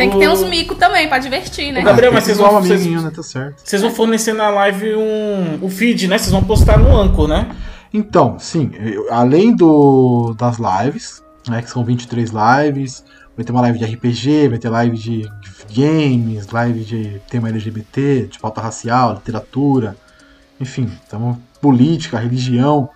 Tem 0.00 0.10
que 0.10 0.18
ter 0.18 0.28
uns 0.28 0.42
micos 0.44 0.76
também 0.78 1.08
pra 1.08 1.18
divertir, 1.18 1.72
né? 1.72 1.82
Gabriel, 1.82 2.12
mas 2.12 2.24
vocês 2.24 2.38
vão- 2.38 2.58
um 2.58 2.60
vocês- 2.62 2.86
né? 3.04 3.10
Tá 3.14 3.22
certo. 3.22 3.62
Vocês 3.64 3.82
vão 3.82 3.90
fornecer 3.90 4.32
na 4.32 4.48
live 4.50 4.94
um, 4.94 5.58
o 5.62 5.68
feed, 5.68 6.08
né? 6.08 6.18
Vocês 6.18 6.30
vão 6.30 6.42
postar 6.42 6.78
no 6.78 6.96
Anchor, 6.96 7.28
né? 7.28 7.50
Então, 7.92 8.38
sim, 8.38 8.70
eu- 8.78 9.12
além 9.12 9.54
do 9.54 10.34
das 10.38 10.58
lives, 10.58 11.22
né, 11.48 11.60
que 11.62 11.68
são 11.70 11.84
23 11.84 12.30
lives, 12.30 13.02
vai 13.36 13.44
ter 13.44 13.50
uma 13.52 13.60
live 13.62 13.78
de 13.78 13.84
RPG, 13.84 14.48
vai 14.48 14.58
ter 14.58 14.68
live 14.68 14.96
de 14.96 15.28
games, 15.74 16.46
live 16.52 16.84
de 16.84 17.20
tema 17.28 17.48
LGBT, 17.48 18.28
de 18.30 18.38
pauta 18.38 18.60
racial, 18.60 19.14
literatura, 19.14 19.96
enfim, 20.60 20.90
então 21.06 21.38
política, 21.60 22.18
religião, 22.18 22.88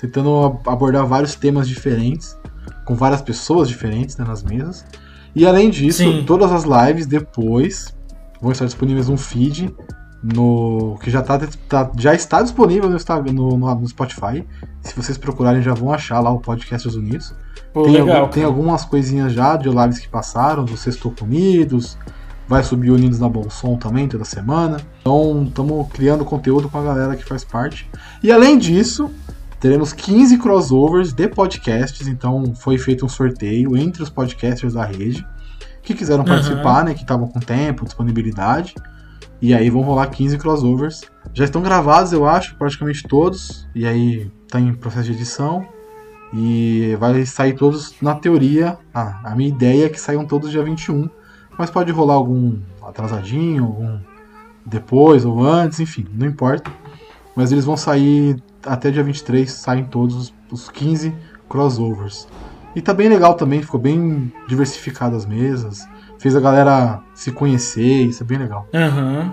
tentando 0.00 0.44
ab- 0.44 0.68
abordar 0.68 1.06
vários 1.06 1.34
temas 1.34 1.66
diferentes, 1.68 2.36
com 2.84 2.94
várias 2.94 3.22
pessoas 3.22 3.68
diferentes 3.68 4.16
né, 4.16 4.24
nas 4.26 4.42
mesas. 4.42 4.84
E 5.34 5.46
além 5.46 5.70
disso, 5.70 5.98
Sim. 5.98 6.24
todas 6.26 6.50
as 6.52 6.64
lives 6.64 7.06
depois 7.06 7.94
vão 8.40 8.52
estar 8.52 8.64
disponíveis 8.66 9.08
no 9.08 9.16
feed 9.16 9.74
no 10.22 10.96
que 11.02 11.10
já, 11.10 11.20
tá, 11.20 11.40
tá- 11.68 11.90
já 11.98 12.14
está 12.14 12.42
disponível 12.42 12.88
no, 12.88 12.94
Instagram- 12.96 13.32
no, 13.32 13.56
no- 13.56 13.88
Spotify. 13.88 14.44
Se 14.80 14.94
vocês 14.94 15.18
procurarem, 15.18 15.60
já 15.62 15.74
vão 15.74 15.92
achar 15.92 16.20
lá 16.20 16.30
o 16.30 16.38
Podcasters 16.38 16.94
Unidos. 16.94 17.34
Pô, 17.72 17.82
tem, 17.84 17.92
legal. 17.94 18.16
algum- 18.20 18.30
tem 18.32 18.44
algumas 18.44 18.84
coisinhas 18.84 19.32
já 19.32 19.56
de 19.56 19.68
lives 19.68 19.98
que 19.98 20.08
passaram, 20.08 20.64
do 20.64 20.76
Sextou 20.76 21.12
Unidos. 21.22 21.98
Vai 22.46 22.62
subir 22.62 22.90
Unidos 22.90 23.18
na 23.18 23.28
Bom 23.28 23.48
Som 23.50 23.76
também 23.76 24.06
toda 24.06 24.24
semana. 24.24 24.76
Então, 25.00 25.44
estamos 25.48 25.88
criando 25.92 26.24
conteúdo 26.24 26.68
com 26.68 26.78
a 26.78 26.82
galera 26.82 27.16
que 27.16 27.24
faz 27.24 27.42
parte. 27.42 27.88
E 28.22 28.30
além 28.30 28.58
disso, 28.58 29.10
teremos 29.62 29.92
15 29.92 30.38
crossovers 30.38 31.12
de 31.12 31.28
podcasts. 31.28 32.08
Então, 32.08 32.52
foi 32.52 32.76
feito 32.76 33.06
um 33.06 33.08
sorteio 33.08 33.76
entre 33.76 34.02
os 34.02 34.10
podcasters 34.10 34.74
da 34.74 34.84
rede 34.84 35.24
que 35.82 35.94
quiseram 35.94 36.24
participar, 36.24 36.84
né? 36.84 36.94
Que 36.94 37.02
estavam 37.02 37.28
com 37.28 37.38
tempo, 37.38 37.84
disponibilidade. 37.84 38.74
E 39.40 39.54
aí 39.54 39.70
vão 39.70 39.82
rolar 39.82 40.08
15 40.08 40.36
crossovers. 40.38 41.02
Já 41.32 41.44
estão 41.44 41.62
gravados, 41.62 42.12
eu 42.12 42.26
acho, 42.26 42.56
praticamente 42.56 43.04
todos. 43.04 43.68
E 43.72 43.86
aí 43.86 44.28
tá 44.48 44.58
em 44.58 44.74
processo 44.74 45.04
de 45.04 45.12
edição. 45.12 45.64
E 46.34 46.96
vai 46.98 47.24
sair 47.24 47.52
todos 47.52 47.94
na 48.02 48.16
teoria. 48.16 48.76
Ah, 48.92 49.20
a 49.22 49.36
minha 49.36 49.48
ideia 49.48 49.86
é 49.86 49.88
que 49.88 50.00
saiam 50.00 50.26
todos 50.26 50.50
dia 50.50 50.64
21. 50.64 51.08
Mas 51.56 51.70
pode 51.70 51.92
rolar 51.92 52.14
algum 52.14 52.58
atrasadinho, 52.82 53.64
algum 53.64 54.00
depois 54.66 55.24
ou 55.24 55.40
antes, 55.40 55.78
enfim, 55.78 56.04
não 56.12 56.26
importa. 56.26 56.68
Mas 57.36 57.52
eles 57.52 57.64
vão 57.64 57.76
sair 57.76 58.42
até 58.64 58.90
dia 58.90 59.02
23, 59.02 59.50
saem 59.50 59.84
todos 59.84 60.16
os, 60.16 60.34
os 60.50 60.68
15 60.68 61.14
crossovers. 61.48 62.26
E 62.74 62.80
tá 62.80 62.94
bem 62.94 63.08
legal 63.08 63.34
também, 63.34 63.60
ficou 63.60 63.78
bem 63.78 64.32
diversificado 64.48 65.14
as 65.14 65.26
mesas. 65.26 65.86
Fez 66.18 66.34
a 66.34 66.40
galera 66.40 67.02
se 67.14 67.30
conhecer, 67.32 68.06
isso 68.06 68.22
é 68.22 68.26
bem 68.26 68.38
legal. 68.38 68.66
Aham. 68.72 69.32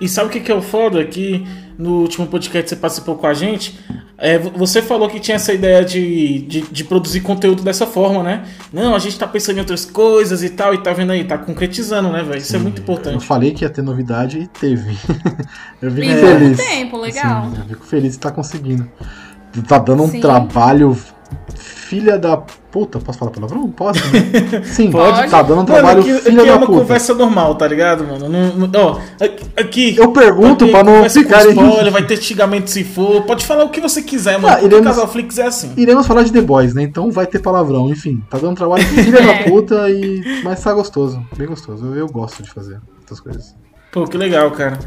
E 0.00 0.08
sabe 0.08 0.28
o 0.28 0.30
que, 0.30 0.40
que 0.40 0.52
é 0.52 0.54
o 0.54 0.62
foda? 0.62 1.04
Que 1.04 1.44
no 1.76 2.00
último 2.02 2.26
podcast 2.26 2.64
que 2.64 2.68
você 2.68 2.76
participou 2.76 3.16
com 3.16 3.26
a 3.26 3.34
gente, 3.34 3.80
é, 4.20 4.38
você 4.38 4.82
falou 4.82 5.08
que 5.08 5.18
tinha 5.18 5.36
essa 5.36 5.50
ideia 5.50 5.82
de, 5.82 6.42
de, 6.42 6.60
de, 6.60 6.84
produzir 6.84 7.20
conteúdo 7.20 7.62
dessa 7.62 7.86
forma, 7.86 8.22
né? 8.22 8.44
Não, 8.70 8.94
a 8.94 8.98
gente 8.98 9.18
tá 9.18 9.26
pensando 9.26 9.56
em 9.56 9.60
outras 9.60 9.86
coisas 9.86 10.42
e 10.42 10.50
tal, 10.50 10.74
e 10.74 10.78
tá 10.82 10.92
vendo 10.92 11.10
aí, 11.10 11.24
tá 11.24 11.38
concretizando, 11.38 12.12
né, 12.12 12.22
velho? 12.22 12.36
Isso 12.36 12.54
é 12.54 12.58
muito 12.58 12.82
importante. 12.82 13.14
Eu 13.14 13.20
falei 13.22 13.52
que 13.52 13.64
ia 13.64 13.70
ter 13.70 13.80
novidade 13.80 14.38
e 14.38 14.46
teve. 14.46 14.90
eu 15.80 15.90
fico 15.90 16.06
feliz. 16.06 16.56
tempo, 16.58 16.98
legal. 16.98 17.46
Assim, 17.46 17.56
eu 17.60 17.64
fico 17.64 17.86
feliz 17.86 18.16
que 18.16 18.20
tá 18.20 18.30
conseguindo. 18.30 18.86
Tá 19.66 19.78
dando 19.78 20.02
um 20.02 20.08
Sim. 20.10 20.20
trabalho 20.20 20.96
filha 21.56 22.16
da 22.16 22.36
puta. 22.36 23.00
Posso 23.00 23.18
falar 23.18 23.30
palavrão? 23.32 23.68
Posso? 23.70 24.00
Né? 24.12 24.62
Sim, 24.64 24.90
pode. 24.90 25.28
Tá 25.28 25.42
dando 25.42 25.62
um 25.62 25.64
trabalho 25.64 26.02
mano, 26.02 26.16
aqui, 26.16 26.24
filha 26.24 26.40
aqui 26.42 26.50
é 26.50 26.52
uma 26.54 26.66
puta. 26.66 26.78
conversa 26.78 27.14
normal, 27.14 27.54
tá 27.56 27.66
ligado, 27.66 28.04
mano? 28.04 28.28
Não, 28.28 28.68
não, 28.68 28.80
ó, 28.80 28.98
aqui. 29.56 29.96
Eu 29.96 30.12
pergunto 30.12 30.64
aqui, 30.64 30.72
pra 30.72 30.84
não 30.84 31.08
ficar. 31.10 31.46
Spoiler, 31.46 31.92
vai 31.92 32.06
ter 32.06 32.16
xingamento 32.16 32.70
se 32.70 32.84
for. 32.84 33.22
Pode 33.22 33.44
falar 33.44 33.64
o 33.64 33.70
que 33.70 33.80
você 33.80 34.02
quiser, 34.02 34.38
mano. 34.38 34.54
Ah, 34.54 34.62
iremos, 34.62 34.80
o 34.80 34.84
Casal 34.84 35.08
Flix 35.08 35.38
é 35.38 35.46
assim. 35.46 35.72
Iremos 35.76 36.06
falar 36.06 36.22
de 36.22 36.32
The 36.32 36.40
Boys, 36.40 36.74
né? 36.74 36.82
Então 36.82 37.10
vai 37.10 37.26
ter 37.26 37.40
palavrão. 37.40 37.90
Enfim, 37.90 38.22
tá 38.30 38.38
dando 38.38 38.52
um 38.52 38.54
trabalho 38.54 38.84
filha 38.84 39.20
da 39.22 39.42
puta 39.50 39.90
e. 39.90 40.42
Mas 40.44 40.62
tá 40.62 40.72
gostoso. 40.72 41.22
Bem 41.36 41.48
gostoso. 41.48 41.86
Eu, 41.86 41.96
eu 41.96 42.06
gosto 42.06 42.42
de 42.42 42.50
fazer 42.50 42.80
essas 43.04 43.20
coisas. 43.20 43.59
Pô, 43.90 44.06
que 44.06 44.16
legal, 44.16 44.50
cara. 44.52 44.78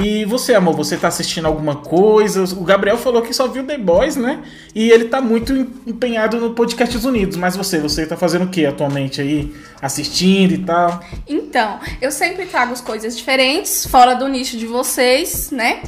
E 0.00 0.24
você, 0.24 0.54
amor, 0.54 0.76
você 0.76 0.96
tá 0.96 1.08
assistindo 1.08 1.46
alguma 1.46 1.76
coisa? 1.76 2.42
O 2.56 2.62
Gabriel 2.62 2.96
falou 2.96 3.22
que 3.22 3.32
só 3.32 3.48
viu 3.48 3.64
The 3.64 3.78
Boys, 3.78 4.16
né? 4.16 4.40
E 4.74 4.90
ele 4.90 5.06
tá 5.06 5.20
muito 5.20 5.52
empenhado 5.86 6.38
no 6.38 6.54
Podcasts 6.54 7.04
Unidos. 7.04 7.36
Mas 7.36 7.56
você, 7.56 7.80
você 7.80 8.06
tá 8.06 8.16
fazendo 8.16 8.44
o 8.44 8.48
que 8.48 8.64
atualmente 8.64 9.20
aí? 9.20 9.54
Assistindo 9.82 10.52
e 10.52 10.58
tal? 10.58 11.00
Então, 11.26 11.80
eu 12.00 12.12
sempre 12.12 12.46
trago 12.46 12.72
as 12.72 12.80
coisas 12.80 13.16
diferentes, 13.16 13.86
fora 13.86 14.14
do 14.14 14.28
nicho 14.28 14.56
de 14.56 14.66
vocês, 14.66 15.50
né? 15.50 15.82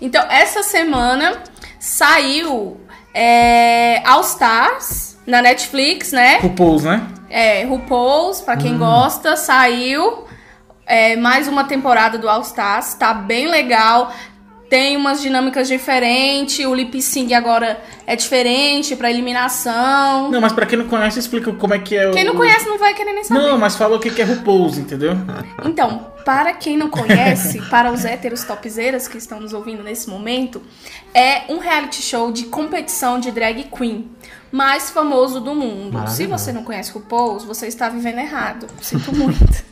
Então, 0.00 0.22
essa 0.30 0.62
semana 0.62 1.42
saiu 1.78 2.78
é, 3.12 4.02
All 4.06 4.22
Stars 4.22 5.18
na 5.26 5.42
Netflix, 5.42 6.12
né? 6.12 6.38
RuPaul's, 6.38 6.84
né? 6.84 7.06
É, 7.28 7.64
RuPaul's, 7.64 8.40
pra 8.40 8.56
quem 8.56 8.74
hum. 8.74 8.78
gosta, 8.78 9.36
saiu 9.36 10.29
é, 10.90 11.14
mais 11.14 11.46
uma 11.46 11.62
temporada 11.62 12.18
do 12.18 12.28
All 12.28 12.42
Stars, 12.42 12.94
tá 12.94 13.14
bem 13.14 13.48
legal. 13.48 14.12
Tem 14.68 14.96
umas 14.96 15.20
dinâmicas 15.20 15.66
diferentes, 15.68 16.64
o 16.64 16.74
lip 16.74 17.00
sync 17.00 17.32
agora 17.32 17.80
é 18.06 18.14
diferente 18.14 18.94
para 18.94 19.10
eliminação. 19.10 20.30
Não, 20.30 20.40
mas 20.40 20.52
para 20.52 20.66
quem 20.66 20.78
não 20.78 20.86
conhece, 20.86 21.18
explica 21.18 21.52
como 21.52 21.74
é 21.74 21.78
que 21.78 21.96
é 21.96 22.08
o. 22.08 22.12
Quem 22.12 22.24
não 22.24 22.36
conhece 22.36 22.68
não 22.68 22.78
vai 22.78 22.94
querer 22.94 23.12
nem 23.12 23.24
saber. 23.24 23.40
Não, 23.40 23.58
mas 23.58 23.76
fala 23.76 23.96
o 23.96 24.00
que 24.00 24.20
é 24.20 24.24
RuPaul's, 24.24 24.78
entendeu? 24.78 25.12
Então, 25.64 26.12
para 26.24 26.52
quem 26.52 26.76
não 26.76 26.88
conhece, 26.88 27.60
para 27.70 27.90
os 27.92 28.04
héteros 28.04 28.44
topzeiras 28.44 29.08
que 29.08 29.18
estão 29.18 29.40
nos 29.40 29.52
ouvindo 29.52 29.82
nesse 29.82 30.08
momento, 30.08 30.62
é 31.14 31.42
um 31.48 31.58
reality 31.58 32.02
show 32.02 32.30
de 32.30 32.44
competição 32.44 33.18
de 33.18 33.30
drag 33.30 33.64
queen 33.64 34.08
mais 34.52 34.90
famoso 34.90 35.40
do 35.40 35.54
mundo. 35.54 36.08
Se 36.08 36.26
você 36.26 36.52
não 36.52 36.62
conhece 36.64 36.92
RuPaul's, 36.92 37.44
você 37.44 37.66
está 37.66 37.88
vivendo 37.88 38.18
errado. 38.18 38.66
Sinto 38.80 39.14
muito. 39.14 39.70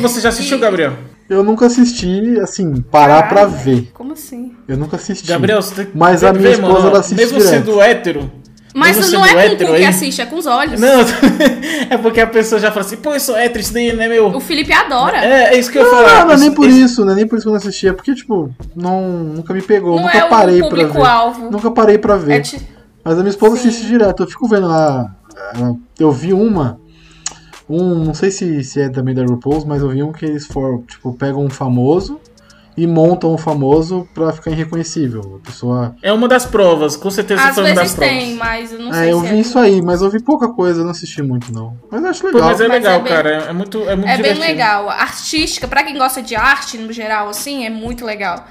Você 0.00 0.20
já 0.20 0.28
assistiu, 0.30 0.58
Gabriel? 0.58 0.92
Eu 1.28 1.42
nunca 1.42 1.66
assisti, 1.66 2.38
assim, 2.40 2.82
parar 2.82 3.22
Caralho, 3.22 3.50
pra 3.50 3.58
ver. 3.62 3.90
Como 3.94 4.12
assim? 4.12 4.54
Eu 4.68 4.76
nunca 4.76 4.96
assisti. 4.96 5.26
Gabriel, 5.26 5.62
você 5.62 5.84
tem 5.84 5.92
Mas 5.94 6.22
a 6.22 6.32
minha 6.32 6.50
ver, 6.50 6.54
esposa, 6.54 6.72
mano, 6.72 6.88
ela 6.88 6.98
assiste 7.00 7.16
Mesmo 7.16 7.38
direto. 7.38 7.50
sendo 7.50 7.80
hétero... 7.80 8.32
Mas 8.76 9.12
não 9.12 9.24
é 9.24 9.50
com 9.50 9.64
o 9.64 9.68
cu 9.68 9.76
que 9.76 9.84
assiste, 9.84 10.20
é 10.20 10.26
com 10.26 10.36
os 10.36 10.46
olhos. 10.46 10.80
Não, 10.80 11.00
é 11.88 11.96
porque 11.96 12.20
a 12.20 12.26
pessoa 12.26 12.60
já 12.60 12.72
fala 12.72 12.84
assim, 12.84 12.96
pô, 12.96 13.14
eu 13.14 13.20
sou 13.20 13.36
hétero, 13.36 13.60
isso 13.60 13.72
daí 13.72 13.92
não 13.92 14.02
é 14.02 14.08
meu... 14.08 14.26
O 14.26 14.40
Felipe 14.40 14.72
adora. 14.72 15.24
É, 15.24 15.54
é 15.54 15.58
isso 15.58 15.70
que 15.70 15.78
eu 15.78 15.88
falar. 15.88 16.20
Não, 16.20 16.26
não 16.26 16.34
é 16.34 16.36
nem 16.38 16.52
por 16.52 16.68
isso, 16.68 17.04
não 17.04 17.12
é 17.12 17.14
nem 17.14 17.26
por 17.26 17.36
isso 17.36 17.44
que 17.44 17.48
eu 17.48 17.52
não 17.52 17.58
assisti, 17.58 17.86
é 17.86 17.92
porque, 17.92 18.12
tipo, 18.16 18.52
não, 18.74 19.08
nunca 19.10 19.54
me 19.54 19.62
pegou, 19.62 19.94
não 19.94 20.02
nunca 20.02 20.18
é 20.18 20.28
parei 20.28 20.58
pra 20.58 20.86
ver. 20.86 21.06
Alvo. 21.06 21.50
Nunca 21.52 21.70
parei 21.70 21.98
pra 21.98 22.16
ver. 22.16 22.32
É 22.32 22.40
te... 22.40 22.60
Mas 23.04 23.14
a 23.14 23.18
minha 23.18 23.30
esposa 23.30 23.56
Sim. 23.56 23.68
assiste 23.68 23.86
direto, 23.86 24.24
eu 24.24 24.26
fico 24.26 24.48
vendo 24.48 24.66
lá... 24.66 25.14
Eu 25.96 26.10
vi 26.10 26.32
uma 26.32 26.80
um, 27.68 28.04
não 28.04 28.14
sei 28.14 28.30
se, 28.30 28.62
se 28.64 28.80
é 28.80 28.88
também 28.88 29.14
da 29.14 29.22
RuPaul's, 29.24 29.64
mas 29.64 29.82
eu 29.82 29.88
vi 29.88 30.02
um 30.02 30.12
que 30.12 30.24
eles 30.24 30.46
for, 30.46 30.82
tipo, 30.86 31.12
pegam 31.14 31.44
um 31.44 31.50
famoso 31.50 32.20
e 32.76 32.86
montam 32.86 33.32
um 33.32 33.38
famoso 33.38 34.06
pra 34.12 34.32
ficar 34.32 34.50
irreconhecível. 34.50 35.40
A 35.42 35.46
pessoa. 35.46 35.94
É 36.02 36.12
uma 36.12 36.26
das 36.26 36.44
provas, 36.44 36.96
com 36.96 37.08
certeza 37.10 37.42
Às 37.42 37.54
foi 37.54 37.64
uma 37.64 37.74
das 37.74 37.94
provas. 37.94 38.14
tem, 38.16 38.34
mas 38.34 38.72
eu 38.72 38.78
não 38.80 38.90
é, 38.90 38.94
sei 38.94 39.12
eu 39.12 39.20
se 39.20 39.26
vi 39.28 39.36
é 39.36 39.40
isso 39.40 39.58
aí, 39.58 39.80
mas 39.80 40.02
eu 40.02 40.10
vi 40.10 40.20
pouca 40.22 40.48
coisa, 40.48 40.82
não 40.82 40.90
assisti 40.90 41.22
muito 41.22 41.52
não. 41.52 41.76
Mas 41.90 42.02
eu 42.02 42.08
acho 42.08 42.26
legal. 42.26 42.40
Pô, 42.42 42.46
mas 42.48 42.60
é 42.60 42.68
legal, 42.68 43.00
mas 43.00 43.10
é 43.10 43.14
cara, 43.14 43.38
bem, 43.38 43.48
é 43.48 43.52
muito 43.52 43.78
é 43.88 43.96
muito 43.96 44.08
É 44.08 44.16
divertido. 44.16 44.40
bem 44.40 44.48
legal. 44.50 44.90
Artística, 44.90 45.68
para 45.68 45.84
quem 45.84 45.96
gosta 45.96 46.20
de 46.20 46.34
arte 46.34 46.76
no 46.76 46.92
geral 46.92 47.28
assim, 47.28 47.64
é 47.64 47.70
muito 47.70 48.04
legal 48.04 48.44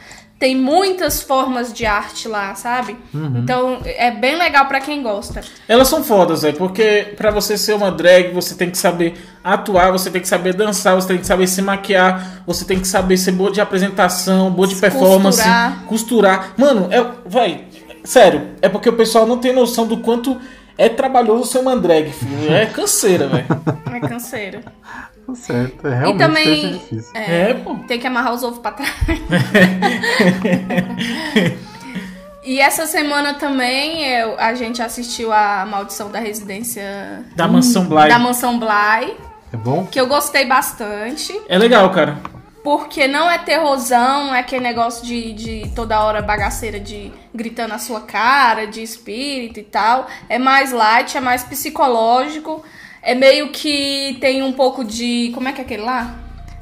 tem 0.44 0.58
muitas 0.58 1.22
formas 1.22 1.72
de 1.72 1.86
arte 1.86 2.28
lá, 2.28 2.54
sabe? 2.54 2.98
Uhum. 3.14 3.38
Então 3.38 3.80
é 3.86 4.12
bem 4.12 4.36
legal 4.36 4.66
para 4.66 4.82
quem 4.82 5.02
gosta. 5.02 5.40
Elas 5.70 5.88
são 5.88 6.04
fodas, 6.04 6.42
velho, 6.42 6.58
porque 6.58 7.14
para 7.16 7.32
você 7.32 7.58
ser 7.58 7.74
uma 7.74 7.90
drag, 7.90 8.34
você 8.34 8.54
tem 8.54 8.70
que 8.70 8.78
saber 8.78 9.14
atuar, 9.42 9.94
você 9.94 10.12
tem 10.12 10.20
que 10.20 10.28
saber 10.28 10.54
dançar, 10.54 10.96
você 10.96 11.08
tem 11.08 11.18
que 11.18 11.26
saber 11.26 11.48
se 11.48 11.62
maquiar, 11.62 12.44
você 12.46 12.66
tem 12.66 12.78
que 12.78 12.86
saber 12.90 13.16
ser 13.16 13.32
boa 13.32 13.52
de 13.52 13.62
apresentação, 13.62 14.52
boa 14.52 14.68
de 14.68 14.76
performance, 14.76 15.38
costurar. 15.38 15.84
costurar. 15.86 16.54
Mano, 16.58 16.90
é, 16.92 17.10
vai, 17.26 17.64
sério, 18.04 18.50
é 18.62 18.68
porque 18.68 18.90
o 18.90 18.98
pessoal 18.98 19.26
não 19.26 19.38
tem 19.38 19.54
noção 19.54 19.88
do 19.88 19.96
quanto 19.96 20.38
é 20.78 20.90
trabalhoso 20.90 21.54
ser 21.54 21.60
uma 21.60 21.78
drag, 21.78 22.12
filho. 22.12 22.52
É 22.54 22.66
canseira, 22.66 23.30
velho. 23.30 23.46
É 23.94 24.00
canseira. 24.02 24.62
Tá 25.26 25.36
certo, 25.36 25.88
é 25.88 26.00
realmente 26.00 26.16
e 26.16 26.18
também, 26.18 26.74
difícil. 26.74 27.12
É, 27.14 27.52
é, 27.52 27.54
pô. 27.54 27.76
Tem 27.88 27.98
que 28.00 28.06
amarrar 28.06 28.34
os 28.34 28.44
ovos 28.44 28.60
pra 28.60 28.72
trás. 28.72 28.92
e 32.44 32.60
essa 32.60 32.86
semana 32.86 33.36
também 33.36 34.06
eu, 34.06 34.38
a 34.38 34.54
gente 34.54 34.82
assistiu 34.82 35.32
a 35.32 35.66
Maldição 35.66 36.12
da 36.12 36.20
Residência... 36.20 37.24
Da 37.36 37.48
Mansão 37.48 37.86
Bly. 37.86 38.10
Da 38.10 38.20
Mansão 38.20 38.60
Bly. 38.60 39.16
É 39.54 39.58
bom? 39.58 39.86
Que 39.86 40.00
eu 40.00 40.08
gostei 40.08 40.46
bastante. 40.46 41.40
É 41.48 41.58
legal, 41.58 41.90
cara. 41.92 42.18
Porque 42.64 43.08
não 43.08 43.30
é 43.30 43.38
terrorzão, 43.38 44.34
é 44.34 44.40
aquele 44.40 44.64
negócio 44.64 45.06
de, 45.06 45.34
de 45.34 45.72
toda 45.76 46.02
hora 46.02 46.22
bagaceira 46.22 46.80
de 46.80 47.12
gritando 47.36 47.70
na 47.70 47.78
sua 47.78 48.02
cara, 48.02 48.66
de 48.66 48.82
espírito 48.82 49.60
e 49.60 49.64
tal. 49.64 50.08
É 50.30 50.40
mais 50.40 50.72
light, 50.72 51.18
é 51.18 51.22
mais 51.22 51.44
psicológico. 51.44 52.64
É 53.04 53.14
meio 53.14 53.50
que 53.50 54.18
tem 54.22 54.42
um 54.42 54.54
pouco 54.54 54.84
de. 54.84 55.32
Como 55.34 55.48
é 55.48 55.52
que 55.52 55.60
é 55.60 55.64
aquele 55.66 55.84
lá? 55.84 56.16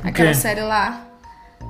Aquela 0.03 0.33
série 0.33 0.61
lá. 0.61 1.07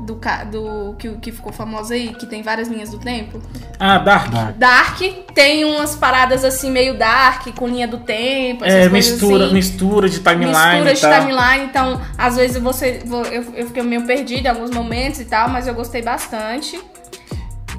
Do, 0.05 0.19
do 0.49 0.95
que, 0.97 1.09
que 1.17 1.31
ficou 1.31 1.51
famosa 1.51 1.93
aí, 1.93 2.15
que 2.15 2.25
tem 2.25 2.41
várias 2.41 2.69
linhas 2.69 2.89
do 2.89 2.97
tempo. 2.97 3.39
Ah, 3.77 3.99
Dark. 3.99 4.31
Dark. 4.57 4.99
tem 5.35 5.63
umas 5.65 5.95
paradas 5.95 6.43
assim, 6.43 6.71
meio 6.71 6.97
dark, 6.97 7.53
com 7.55 7.67
linha 7.67 7.87
do 7.87 7.99
tempo. 7.99 8.63
É, 8.65 8.89
mistura, 8.89 9.45
assim. 9.45 9.53
mistura 9.53 10.09
de 10.09 10.19
timeline. 10.19 10.85
Mistura 10.85 11.19
de 11.19 11.19
timeline, 11.19 11.65
então, 11.65 12.01
às 12.17 12.37
vezes 12.37 12.59
você. 12.59 13.03
Eu, 13.05 13.43
eu 13.53 13.67
fiquei 13.67 13.83
meio 13.83 14.05
perdida 14.07 14.47
em 14.47 14.51
alguns 14.51 14.71
momentos 14.71 15.19
e 15.19 15.25
tal, 15.25 15.49
mas 15.49 15.67
eu 15.67 15.75
gostei 15.75 16.01
bastante. 16.01 16.79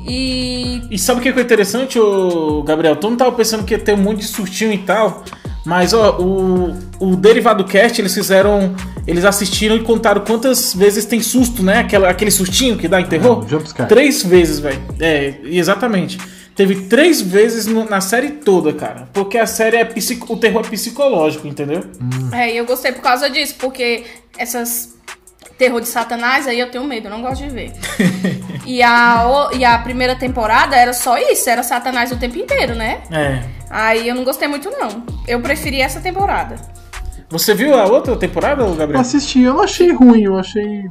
E. 0.06 0.82
E 0.90 0.98
sabe 0.98 1.20
o 1.20 1.22
que 1.22 1.28
é 1.30 1.42
interessante, 1.42 1.98
ô, 1.98 2.62
Gabriel? 2.62 2.94
Todo 2.96 3.10
mundo 3.10 3.18
tava 3.18 3.32
pensando 3.32 3.64
que 3.64 3.74
ia 3.74 3.80
ter 3.80 3.94
um 3.94 4.02
monte 4.02 4.18
de 4.18 4.26
surtinho 4.26 4.72
e 4.72 4.78
tal. 4.78 5.24
Mas 5.64 5.92
ó, 5.92 6.18
o, 6.18 6.76
o 6.98 7.16
Derivado 7.16 7.64
Cast, 7.64 8.00
eles 8.00 8.14
fizeram. 8.14 8.74
Eles 9.06 9.24
assistiram 9.24 9.76
e 9.76 9.80
contaram 9.80 10.22
quantas 10.24 10.74
vezes 10.74 11.04
tem 11.04 11.20
susto, 11.20 11.62
né? 11.62 11.78
Aquela, 11.78 12.08
aquele 12.08 12.30
sustinho 12.30 12.76
que 12.76 12.88
dá 12.88 13.00
em 13.00 13.06
terror. 13.06 13.44
É, 13.78 13.84
três 13.84 14.22
vezes, 14.22 14.58
velho. 14.58 14.80
É, 15.00 15.34
exatamente. 15.44 16.18
Teve 16.54 16.82
três 16.82 17.20
vezes 17.20 17.66
no, 17.66 17.88
na 17.88 18.00
série 18.00 18.30
toda, 18.30 18.72
cara. 18.72 19.08
Porque 19.12 19.38
a 19.38 19.46
série 19.46 19.76
é 19.76 19.84
psico, 19.84 20.32
o 20.32 20.36
terror 20.36 20.62
é 20.66 20.68
psicológico, 20.68 21.46
entendeu? 21.46 21.82
Hum. 22.00 22.34
É, 22.34 22.52
e 22.52 22.56
eu 22.58 22.66
gostei 22.66 22.92
por 22.92 23.00
causa 23.00 23.30
disso, 23.30 23.54
porque 23.58 24.04
essas 24.36 24.94
terror 25.58 25.80
de 25.80 25.88
Satanás, 25.88 26.46
aí 26.46 26.58
eu 26.58 26.70
tenho 26.70 26.84
medo, 26.84 27.06
eu 27.06 27.10
não 27.10 27.22
gosto 27.22 27.42
de 27.42 27.48
ver. 27.48 27.72
e, 28.66 28.82
a, 28.82 29.50
e 29.52 29.64
a 29.64 29.78
primeira 29.78 30.16
temporada 30.16 30.76
era 30.76 30.92
só 30.92 31.18
isso, 31.18 31.48
era 31.48 31.62
Satanás 31.62 32.10
o 32.12 32.16
tempo 32.16 32.38
inteiro, 32.38 32.74
né? 32.74 33.02
É. 33.10 33.42
Aí 33.70 34.08
eu 34.08 34.14
não 34.14 34.24
gostei 34.24 34.48
muito, 34.48 34.70
não. 34.70 35.04
Eu 35.26 35.40
preferi 35.40 35.80
essa 35.80 36.00
temporada. 36.00 36.56
Você 37.30 37.54
viu 37.54 37.74
a 37.74 37.86
outra 37.86 38.14
temporada, 38.16 38.62
Gabriel? 38.64 38.94
Eu 38.94 39.00
assisti, 39.00 39.40
eu 39.40 39.54
não 39.54 39.62
achei 39.62 39.90
ruim, 39.92 40.24
eu 40.24 40.38
achei. 40.38 40.90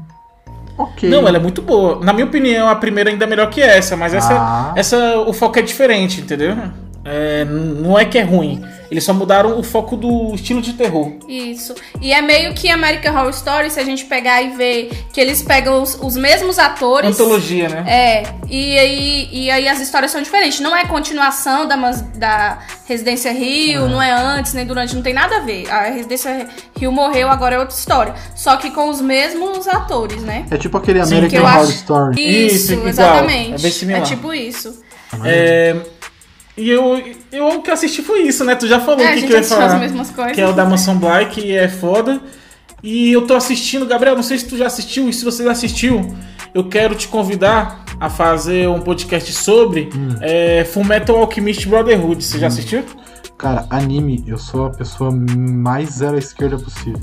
Ok. 0.77 1.07
Não, 1.07 1.27
ela 1.27 1.37
é 1.37 1.39
muito 1.39 1.61
boa. 1.61 2.03
Na 2.03 2.11
minha 2.11 2.25
opinião, 2.25 2.67
a 2.67 2.75
primeira 2.75 3.11
ainda 3.11 3.25
é 3.25 3.27
melhor 3.27 3.49
que 3.49 3.61
essa, 3.61 3.95
mas 3.95 4.13
essa, 4.13 4.33
ah. 4.33 4.73
essa 4.75 5.19
o 5.19 5.33
foco 5.33 5.59
é 5.59 5.61
diferente, 5.61 6.21
entendeu? 6.21 6.55
É, 7.03 7.43
não 7.45 7.97
é 7.97 8.05
que 8.05 8.17
é 8.17 8.21
ruim. 8.23 8.63
Eles 8.91 9.05
só 9.05 9.13
mudaram 9.13 9.57
o 9.57 9.63
foco 9.63 9.95
do 9.95 10.35
estilo 10.35 10.61
de 10.61 10.73
terror. 10.73 11.13
Isso. 11.25 11.73
E 12.01 12.11
é 12.11 12.21
meio 12.21 12.53
que 12.53 12.69
American 12.69 13.15
Horror 13.15 13.29
Story, 13.29 13.71
se 13.71 13.79
a 13.79 13.85
gente 13.85 14.03
pegar 14.03 14.41
e 14.41 14.49
ver 14.49 14.91
que 15.13 15.21
eles 15.21 15.41
pegam 15.41 15.81
os, 15.81 15.97
os 16.01 16.17
mesmos 16.17 16.59
atores. 16.59 17.09
Antologia, 17.17 17.69
né? 17.69 17.85
É, 17.87 18.23
e 18.49 18.77
aí, 18.77 19.29
e 19.31 19.49
aí 19.49 19.65
as 19.69 19.79
histórias 19.79 20.11
são 20.11 20.21
diferentes. 20.21 20.59
Não 20.59 20.75
é 20.75 20.85
continuação 20.85 21.65
da, 21.65 21.77
da 22.17 22.59
Residência 22.85 23.31
Rio, 23.31 23.87
não 23.87 24.01
é 24.01 24.11
antes 24.11 24.53
nem 24.53 24.65
durante, 24.65 24.93
não 24.93 25.01
tem 25.01 25.13
nada 25.13 25.37
a 25.37 25.39
ver. 25.39 25.71
A 25.71 25.83
Residência 25.83 26.49
Rio 26.77 26.91
morreu, 26.91 27.29
agora 27.29 27.55
é 27.55 27.59
outra 27.59 27.75
história. 27.75 28.13
Só 28.35 28.57
que 28.57 28.71
com 28.71 28.89
os 28.89 28.99
mesmos 28.99 29.69
atores, 29.69 30.21
né? 30.21 30.45
É 30.51 30.57
tipo 30.57 30.77
aquele 30.77 31.03
Sim, 31.05 31.15
American 31.15 31.39
eu 31.39 31.45
Horror 31.45 31.61
acho- 31.61 31.71
Story. 31.71 32.45
Isso, 32.45 32.73
Isso, 32.73 32.87
exatamente. 32.87 33.53
É 33.53 33.57
bem 33.57 33.71
similar. 33.71 34.01
É 34.01 34.05
tipo 34.05 34.33
isso. 34.33 34.83
É, 35.25 35.75
e 36.61 36.69
eu, 36.69 37.01
eu 37.31 37.47
o 37.49 37.61
que 37.61 37.71
assisti 37.71 38.01
foi 38.01 38.21
isso, 38.23 38.43
né? 38.45 38.55
Tu 38.55 38.67
já 38.67 38.79
falou 38.79 39.01
É, 39.01 39.07
a 39.07 39.11
o 39.11 39.13
que, 39.13 39.19
gente 39.21 39.27
que 39.29 39.33
eu 39.33 39.37
ia 39.37 39.43
falar. 39.43 39.65
as 39.65 39.79
mesmas 39.79 40.11
coisas. 40.11 40.33
Que 40.33 40.41
é 40.41 40.47
o 40.47 40.53
da 40.53 40.65
Mansão 40.65 40.97
Black, 40.97 41.41
que 41.41 41.55
é 41.55 41.67
foda. 41.67 42.21
E 42.83 43.11
eu 43.11 43.27
tô 43.27 43.35
assistindo, 43.35 43.85
Gabriel, 43.85 44.15
não 44.15 44.23
sei 44.23 44.37
se 44.39 44.47
tu 44.47 44.57
já 44.57 44.65
assistiu, 44.67 45.07
e 45.07 45.13
se 45.13 45.23
você 45.23 45.43
já 45.43 45.51
assistiu, 45.51 46.15
eu 46.53 46.63
quero 46.67 46.95
te 46.95 47.07
convidar 47.07 47.83
a 47.99 48.09
fazer 48.09 48.67
um 48.67 48.79
podcast 48.81 49.31
sobre 49.33 49.89
Hum. 49.95 50.15
é, 50.21 50.63
Fullmetal 50.65 51.17
Alchemist 51.17 51.67
Brotherhood. 51.67 52.23
Você 52.23 52.39
já 52.39 52.47
assistiu? 52.47 52.83
Cara, 53.37 53.65
anime, 53.69 54.23
eu 54.27 54.37
sou 54.37 54.65
a 54.65 54.69
pessoa 54.71 55.11
mais 55.11 55.89
zero 55.91 56.15
à 56.15 56.19
esquerda 56.19 56.57
possível. 56.57 56.99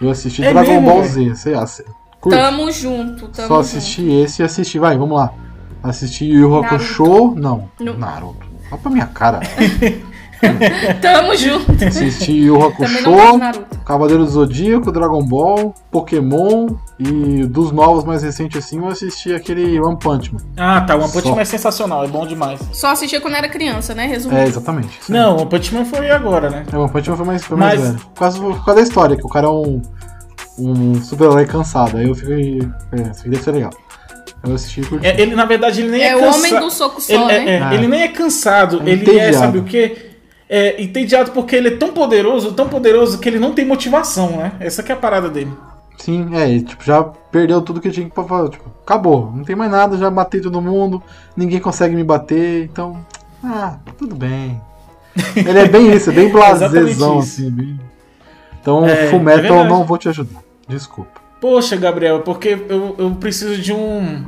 Eu 0.00 0.10
assisti 0.10 0.44
É 0.44 0.52
Dragon 0.52 0.72
mesmo, 0.80 0.86
Ball? 0.86 1.04
Z, 1.04 1.34
sei 1.36 1.54
lá. 1.54 1.66
curte? 2.20 2.38
Tamo 2.38 2.70
junto, 2.70 3.28
tamo 3.28 3.48
Só 3.48 3.54
junto. 3.54 3.60
assisti 3.60 4.10
esse 4.10 4.42
e 4.42 4.44
assisti, 4.44 4.78
vai, 4.78 4.96
vamos 4.98 5.16
lá. 5.16 5.32
Assisti 5.82 6.26
Yu 6.26 6.40
Yu 6.40 6.56
Hakusho, 6.56 7.34
não, 7.36 7.68
No- 7.80 7.96
Naruto. 7.98 8.46
Olha 8.72 8.80
pra 8.80 8.90
minha 8.90 9.06
cara. 9.06 9.40
Tamo 11.00 11.36
junto. 11.36 11.84
Assisti 11.84 12.32
Yu 12.32 12.60
Hakusho. 12.60 13.04
Cavaleiro 13.84 14.24
do 14.24 14.30
Zodíaco, 14.30 14.90
Dragon 14.90 15.22
Ball, 15.24 15.72
Pokémon 15.90 16.66
e 16.98 17.44
dos 17.46 17.70
novos 17.70 18.04
mais 18.04 18.22
recentes 18.22 18.64
assim 18.64 18.78
eu 18.78 18.88
assisti 18.88 19.32
aquele 19.32 19.78
One 19.80 19.96
Punch 19.98 20.32
Man. 20.34 20.40
Ah, 20.56 20.80
tá. 20.80 20.96
One 20.96 21.12
Punch 21.12 21.22
Só. 21.28 21.34
Man 21.34 21.40
é 21.42 21.44
sensacional, 21.44 22.04
é 22.04 22.08
bom 22.08 22.26
demais. 22.26 22.60
Só 22.72 22.90
assistia 22.90 23.20
quando 23.20 23.34
era 23.34 23.48
criança, 23.48 23.94
né? 23.94 24.06
Resumindo. 24.06 24.40
É, 24.40 24.46
exatamente. 24.46 24.98
aí. 25.08 25.14
Não, 25.16 25.36
o 25.36 25.40
One 25.42 25.50
Punch 25.50 25.74
Man 25.74 25.84
foi 25.84 26.10
agora, 26.10 26.50
né? 26.50 26.64
É, 26.72 26.76
One 26.76 26.90
Punch 26.90 27.10
Man 27.10 27.16
foi 27.16 27.26
mais, 27.26 27.44
foi 27.44 27.56
mais 27.56 27.78
Mas- 27.80 27.90
velho. 27.90 28.04
Por 28.06 28.18
causa, 28.20 28.38
por 28.40 28.64
causa 28.64 28.74
da 28.74 28.82
história, 28.82 29.16
que 29.16 29.24
o 29.26 29.28
cara 29.28 29.46
é 29.46 29.50
um, 29.50 29.80
um 30.58 30.94
super-herói 31.02 31.46
cansado. 31.46 31.98
Aí 31.98 32.08
eu 32.08 32.14
fiquei. 32.14 32.58
É, 32.92 33.02
isso 33.10 33.20
aqui 33.20 33.30
deve 33.30 33.42
ser 33.44 33.52
legal. 33.52 33.70
Eu 34.44 34.54
assisti 34.54 34.80
e 34.80 34.84
curti. 34.84 35.06
É, 35.06 35.20
ele, 35.20 35.34
na 35.34 35.44
verdade, 35.44 35.80
ele 35.82 35.90
nem 35.90 36.02
é, 36.02 36.08
É 36.08 36.16
o 36.16 36.20
cansa- 36.20 36.38
homem 36.38 36.60
do 36.60 36.70
soco 36.70 37.00
só, 37.00 37.12
ele, 37.12 37.24
né? 37.26 37.34
é- 37.34 37.50
é, 37.56 37.62
Ah. 37.62 37.74
ele 37.74 37.86
nem 37.88 38.02
é 38.02 38.08
cansado, 38.08 38.78
É 38.78 38.82
ele 38.82 38.90
é, 38.90 38.94
entediado. 38.94 39.36
sabe 39.36 39.58
o 39.58 39.64
quê? 39.64 40.10
É 40.48 40.82
entediado 40.82 41.30
porque 41.32 41.56
ele 41.56 41.68
é 41.68 41.76
tão 41.76 41.92
poderoso, 41.92 42.52
tão 42.52 42.68
poderoso 42.68 43.18
que 43.18 43.28
ele 43.28 43.38
não 43.38 43.52
tem 43.52 43.64
motivação, 43.64 44.36
né? 44.36 44.52
Essa 44.60 44.82
que 44.82 44.92
é 44.92 44.94
a 44.94 44.98
parada 44.98 45.28
dele. 45.30 45.52
Sim, 45.98 46.28
é, 46.34 46.48
ele, 46.50 46.62
tipo, 46.62 46.84
já 46.84 47.02
perdeu 47.04 47.62
tudo 47.62 47.80
que 47.80 47.90
tinha 47.90 48.08
que 48.08 48.14
fazer. 48.14 48.50
Tipo, 48.50 48.64
acabou. 48.82 49.32
Não 49.34 49.44
tem 49.44 49.54
mais 49.56 49.70
nada, 49.70 49.96
já 49.96 50.10
matei 50.10 50.40
todo 50.40 50.60
mundo, 50.60 51.02
ninguém 51.36 51.60
consegue 51.60 51.94
me 51.94 52.02
bater, 52.04 52.64
então. 52.64 52.98
Ah, 53.42 53.76
tudo 53.96 54.14
bem. 54.14 54.60
Ele 55.36 55.58
é 55.58 55.68
bem 55.68 55.92
isso, 55.92 56.10
é 56.10 56.12
bem 56.12 56.28
blasezão, 56.30 57.18
assim. 57.18 57.50
Bem... 57.50 57.80
Então, 58.60 58.84
É, 58.86 59.08
Full 59.08 59.28
é 59.28 59.48
não 59.68 59.84
vou 59.84 59.98
te 59.98 60.08
ajudar. 60.08 60.40
Desculpa. 60.68 61.20
Poxa, 61.42 61.76
Gabriel, 61.76 62.20
porque 62.20 62.56
eu, 62.68 62.94
eu 62.98 63.10
preciso 63.20 63.60
de 63.60 63.72
um. 63.72 64.24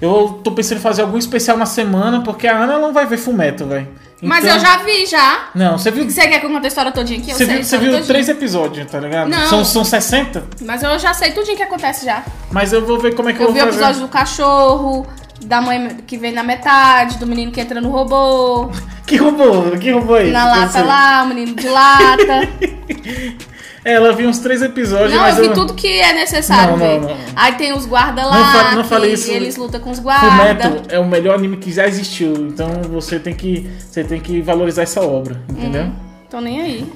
Eu 0.00 0.40
tô 0.42 0.50
pensando 0.52 0.78
em 0.78 0.80
fazer 0.80 1.02
algum 1.02 1.18
especial 1.18 1.56
na 1.58 1.66
semana, 1.66 2.22
porque 2.22 2.46
a 2.48 2.56
Ana 2.56 2.78
não 2.78 2.92
vai 2.94 3.04
ver 3.06 3.18
Fumeto, 3.18 3.66
velho. 3.66 3.86
Mas 4.22 4.42
Então- 4.44 4.56
eu 4.56 4.60
já 4.62 4.76
vi, 4.78 5.06
já. 5.06 5.48
Não, 5.54 5.76
você 5.78 5.90
viu. 5.90 6.08
Você 6.10 6.26
quer 6.26 6.40
que 6.40 6.46
eu 6.46 6.50
conte 6.50 6.64
a 6.64 6.68
história 6.68 6.90
todinha 6.90 7.20
aqui? 7.20 7.30
Eu 7.30 7.36
Você 7.36 7.44
sei 7.46 7.54
viu, 7.56 7.64
você 7.64 7.78
viu 7.78 7.90
todinha. 7.90 8.06
três 8.06 8.28
episódios, 8.28 8.90
tá 8.90 8.98
ligado? 8.98 9.28
Não. 9.28 9.46
São, 9.48 9.64
são 9.64 9.84
60? 9.84 10.44
Mas 10.62 10.82
eu 10.82 10.98
já 10.98 11.12
sei 11.12 11.30
tudinho 11.32 11.56
que 11.56 11.62
acontece 11.62 12.06
já. 12.06 12.24
Mas 12.50 12.72
eu 12.72 12.84
vou 12.86 12.98
ver 12.98 13.14
como 13.14 13.28
é 13.28 13.32
que 13.34 13.40
eu, 13.40 13.48
Eu 13.48 13.52
vi 13.52 13.58
o 13.60 13.62
vou 13.64 13.72
fazer. 13.72 13.84
episódio 13.84 14.00
do 14.06 14.08
cachorro, 14.08 15.06
da 15.44 15.60
mãe 15.60 15.98
que 16.06 16.16
vem 16.16 16.32
na 16.32 16.42
metade, 16.42 17.18
do 17.18 17.26
menino 17.26 17.52
que 17.52 17.60
entra 17.60 17.80
no 17.80 17.90
robô, 17.90 18.70
Que 19.06 19.16
robô? 19.16 19.70
Que 19.78 19.90
robô 19.92 20.16
é 20.16 20.22
esse? 20.24 20.32
na 20.32 20.44
Eu 20.44 20.60
lata 20.62 20.82
lá, 20.84 21.22
o 21.22 21.28
menino 21.28 21.54
de 21.54 21.68
lata. 21.68 22.48
É, 23.88 23.94
ela 23.94 24.12
viu 24.12 24.28
uns 24.28 24.38
três 24.38 24.60
episódios, 24.62 25.12
Não, 25.12 25.20
mas 25.20 25.38
eu 25.38 25.48
vi 25.48 25.54
tudo 25.54 25.74
que 25.74 25.86
é 26.00 26.12
necessário 26.12 26.76
Não, 26.76 27.00
não, 27.00 27.08
não. 27.08 27.16
Aí 27.34 27.52
tem 27.54 27.72
os 27.72 27.86
guardas 27.86 28.24
lá, 28.26 28.38
Não 28.38 28.44
fa- 28.52 28.74
não 28.74 28.82
que 28.82 28.88
falei 28.88 29.12
isso. 29.14 29.30
eles 29.30 29.56
lutam 29.56 29.80
com 29.80 29.90
os 29.90 29.98
Fullmetal 29.98 30.70
guardas. 30.72 30.82
é 30.88 30.98
o 30.98 31.06
melhor 31.06 31.34
anime 31.36 31.56
que 31.56 31.72
já 31.72 31.86
existiu, 31.86 32.32
então 32.48 32.68
você 32.90 33.18
tem 33.18 33.34
que, 33.34 33.70
você 33.90 34.04
tem 34.04 34.20
que 34.20 34.40
valorizar 34.42 34.82
essa 34.82 35.00
obra, 35.00 35.40
entendeu? 35.48 35.90
Tô 36.30 36.40
nem 36.40 36.60
aí. 36.60 36.92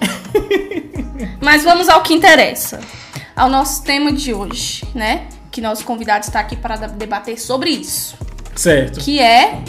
Mas 1.40 1.64
vamos 1.64 1.88
ao 1.88 2.02
que 2.02 2.12
interessa. 2.14 2.80
Ao 3.34 3.48
nosso 3.48 3.82
tema 3.84 4.12
de 4.12 4.34
hoje, 4.34 4.84
né? 4.94 5.26
Que 5.50 5.60
nosso 5.60 5.84
convidado 5.84 6.24
está 6.24 6.40
aqui 6.40 6.56
para 6.56 6.76
debater 6.76 7.38
sobre 7.40 7.70
isso. 7.70 8.16
Certo. 8.54 9.00
que 9.00 9.18
é 9.18 9.60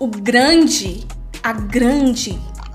o 0.00 0.08
grande, 0.08 1.06
a 1.44 1.52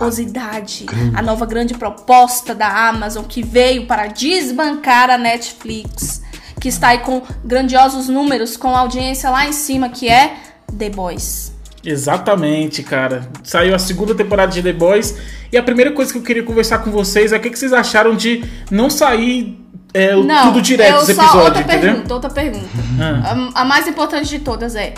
grandiosidade, 0.01 0.85
a 1.13 1.21
nova 1.21 1.45
grande 1.45 1.73
proposta 1.75 2.55
da 2.55 2.89
Amazon 2.89 3.23
que 3.23 3.43
veio 3.43 3.85
para 3.85 4.07
desbancar 4.07 5.09
a 5.09 5.17
Netflix, 5.17 6.21
que 6.59 6.67
está 6.67 6.89
aí 6.89 6.99
com 6.99 7.21
grandiosos 7.43 8.07
números, 8.07 8.57
com 8.57 8.75
audiência 8.75 9.29
lá 9.29 9.47
em 9.47 9.53
cima, 9.53 9.89
que 9.89 10.09
é 10.09 10.35
The 10.77 10.89
Boys. 10.89 11.51
Exatamente, 11.83 12.83
cara. 12.83 13.27
Saiu 13.43 13.73
a 13.73 13.79
segunda 13.79 14.13
temporada 14.13 14.51
de 14.51 14.61
The 14.61 14.73
Boys. 14.73 15.17
E 15.51 15.57
a 15.57 15.63
primeira 15.63 15.91
coisa 15.91 16.11
que 16.11 16.19
eu 16.19 16.23
queria 16.23 16.43
conversar 16.43 16.79
com 16.79 16.91
vocês 16.91 17.33
é 17.33 17.37
o 17.37 17.39
que, 17.39 17.49
que 17.49 17.57
vocês 17.57 17.73
acharam 17.73 18.15
de 18.15 18.43
não 18.69 18.89
sair 18.89 19.59
é, 19.93 20.15
Não, 20.15 20.47
tudo 20.47 20.61
direto 20.61 20.91
eu 20.91 20.97
os 20.99 21.05
só 21.05 21.11
episódios, 21.11 21.43
outra 21.43 21.61
entendeu? 21.61 21.93
pergunta, 21.93 22.13
outra 22.13 22.29
pergunta. 22.29 22.67
Ah. 22.99 23.49
A, 23.55 23.61
a 23.61 23.65
mais 23.65 23.87
importante 23.87 24.29
de 24.29 24.39
todas 24.39 24.75
é: 24.75 24.93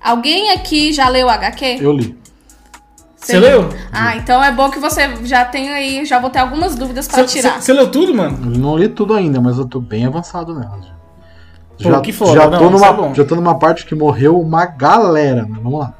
alguém 0.00 0.50
aqui 0.50 0.92
já 0.92 1.08
leu 1.08 1.26
o 1.26 1.30
HQ? 1.30 1.78
Eu 1.80 1.92
li. 1.92 2.19
Você 3.20 3.38
leu? 3.38 3.68
Ah, 3.92 4.16
então 4.16 4.42
é 4.42 4.50
bom 4.50 4.70
que 4.70 4.78
você 4.78 5.08
já 5.24 5.44
tem 5.44 5.68
aí, 5.70 6.04
já 6.06 6.18
vou 6.18 6.30
ter 6.30 6.38
algumas 6.38 6.74
dúvidas 6.74 7.06
para 7.06 7.24
tirar. 7.24 7.60
Você 7.60 7.72
leu 7.72 7.90
tudo, 7.90 8.14
mano? 8.14 8.38
Não 8.58 8.76
li 8.78 8.88
tudo 8.88 9.14
ainda, 9.14 9.40
mas 9.40 9.58
eu 9.58 9.66
tô 9.66 9.78
bem 9.80 10.06
avançado 10.06 10.54
nela. 10.54 10.78
Já, 11.78 11.94
Pô, 11.96 12.00
que 12.00 12.12
foda, 12.12 12.32
já 12.32 12.48
não, 12.50 12.58
tô 12.58 12.64
isso 12.76 12.92
numa, 12.92 13.06
é 13.10 13.14
já 13.14 13.24
tô 13.24 13.34
numa 13.36 13.58
parte 13.58 13.86
que 13.86 13.94
morreu 13.94 14.38
uma 14.40 14.66
galera, 14.66 15.42
né? 15.42 15.58
Vamos 15.62 15.80
lá. 15.80 15.94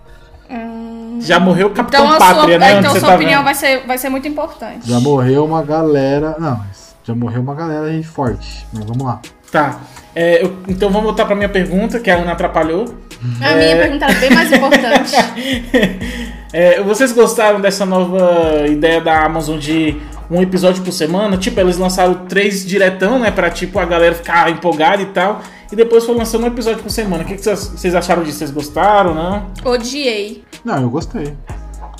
Já 1.20 1.38
morreu 1.38 1.66
o 1.66 1.70
Capitão 1.70 2.04
Então, 2.04 2.16
a 2.16 2.18
Pátria, 2.18 2.42
sua, 2.42 2.58
né? 2.58 2.66
então 2.78 2.78
onde 2.78 2.88
você 2.88 3.00
sua 3.00 3.08
tá 3.10 3.14
opinião 3.14 3.38
vendo. 3.40 3.44
vai 3.44 3.54
ser, 3.54 3.86
vai 3.86 3.98
ser 3.98 4.08
muito 4.08 4.26
importante. 4.26 4.88
Já 4.88 4.98
morreu 5.00 5.44
uma 5.44 5.62
galera. 5.62 6.36
Não, 6.38 6.56
mas 6.56 6.94
já 7.04 7.14
morreu 7.14 7.42
uma 7.42 7.54
galera 7.54 7.86
aí 7.88 8.02
forte. 8.02 8.66
Mas 8.72 8.84
vamos 8.86 9.04
lá. 9.04 9.20
Tá. 9.52 9.80
É, 10.14 10.42
eu- 10.42 10.56
então 10.66 10.88
vamos 10.88 11.04
voltar 11.04 11.26
pra 11.26 11.36
minha 11.36 11.48
pergunta, 11.50 12.00
que 12.00 12.10
a 12.10 12.16
Ana 12.16 12.32
atrapalhou. 12.32 12.94
A 13.42 13.54
minha 13.54 13.76
pergunta 13.76 14.06
era 14.06 14.14
bem 14.14 14.30
mais 14.32 14.50
importante. 14.50 15.12
É, 16.52 16.82
vocês 16.82 17.12
gostaram 17.12 17.60
dessa 17.60 17.86
nova 17.86 18.66
ideia 18.66 19.00
da 19.00 19.24
Amazon 19.24 19.58
de 19.58 19.96
um 20.30 20.42
episódio 20.42 20.82
por 20.82 20.92
semana? 20.92 21.36
Tipo, 21.36 21.60
eles 21.60 21.78
lançaram 21.78 22.26
três 22.26 22.66
diretão, 22.66 23.18
né? 23.20 23.30
Pra 23.30 23.50
tipo 23.50 23.78
a 23.78 23.84
galera 23.84 24.14
ficar 24.14 24.50
empolgada 24.50 25.00
e 25.02 25.06
tal. 25.06 25.40
E 25.70 25.76
depois 25.76 26.04
foi 26.04 26.16
lançando 26.16 26.42
um 26.44 26.46
episódio 26.48 26.82
por 26.82 26.90
semana. 26.90 27.22
O 27.22 27.26
que, 27.26 27.36
que 27.36 27.42
vocês, 27.42 27.94
acharam 27.94 28.24
disso? 28.24 28.38
Vocês 28.38 28.50
gostaram, 28.50 29.14
não? 29.14 29.46
Odiei. 29.64 30.42
Não, 30.64 30.82
eu 30.82 30.90
gostei. 30.90 31.36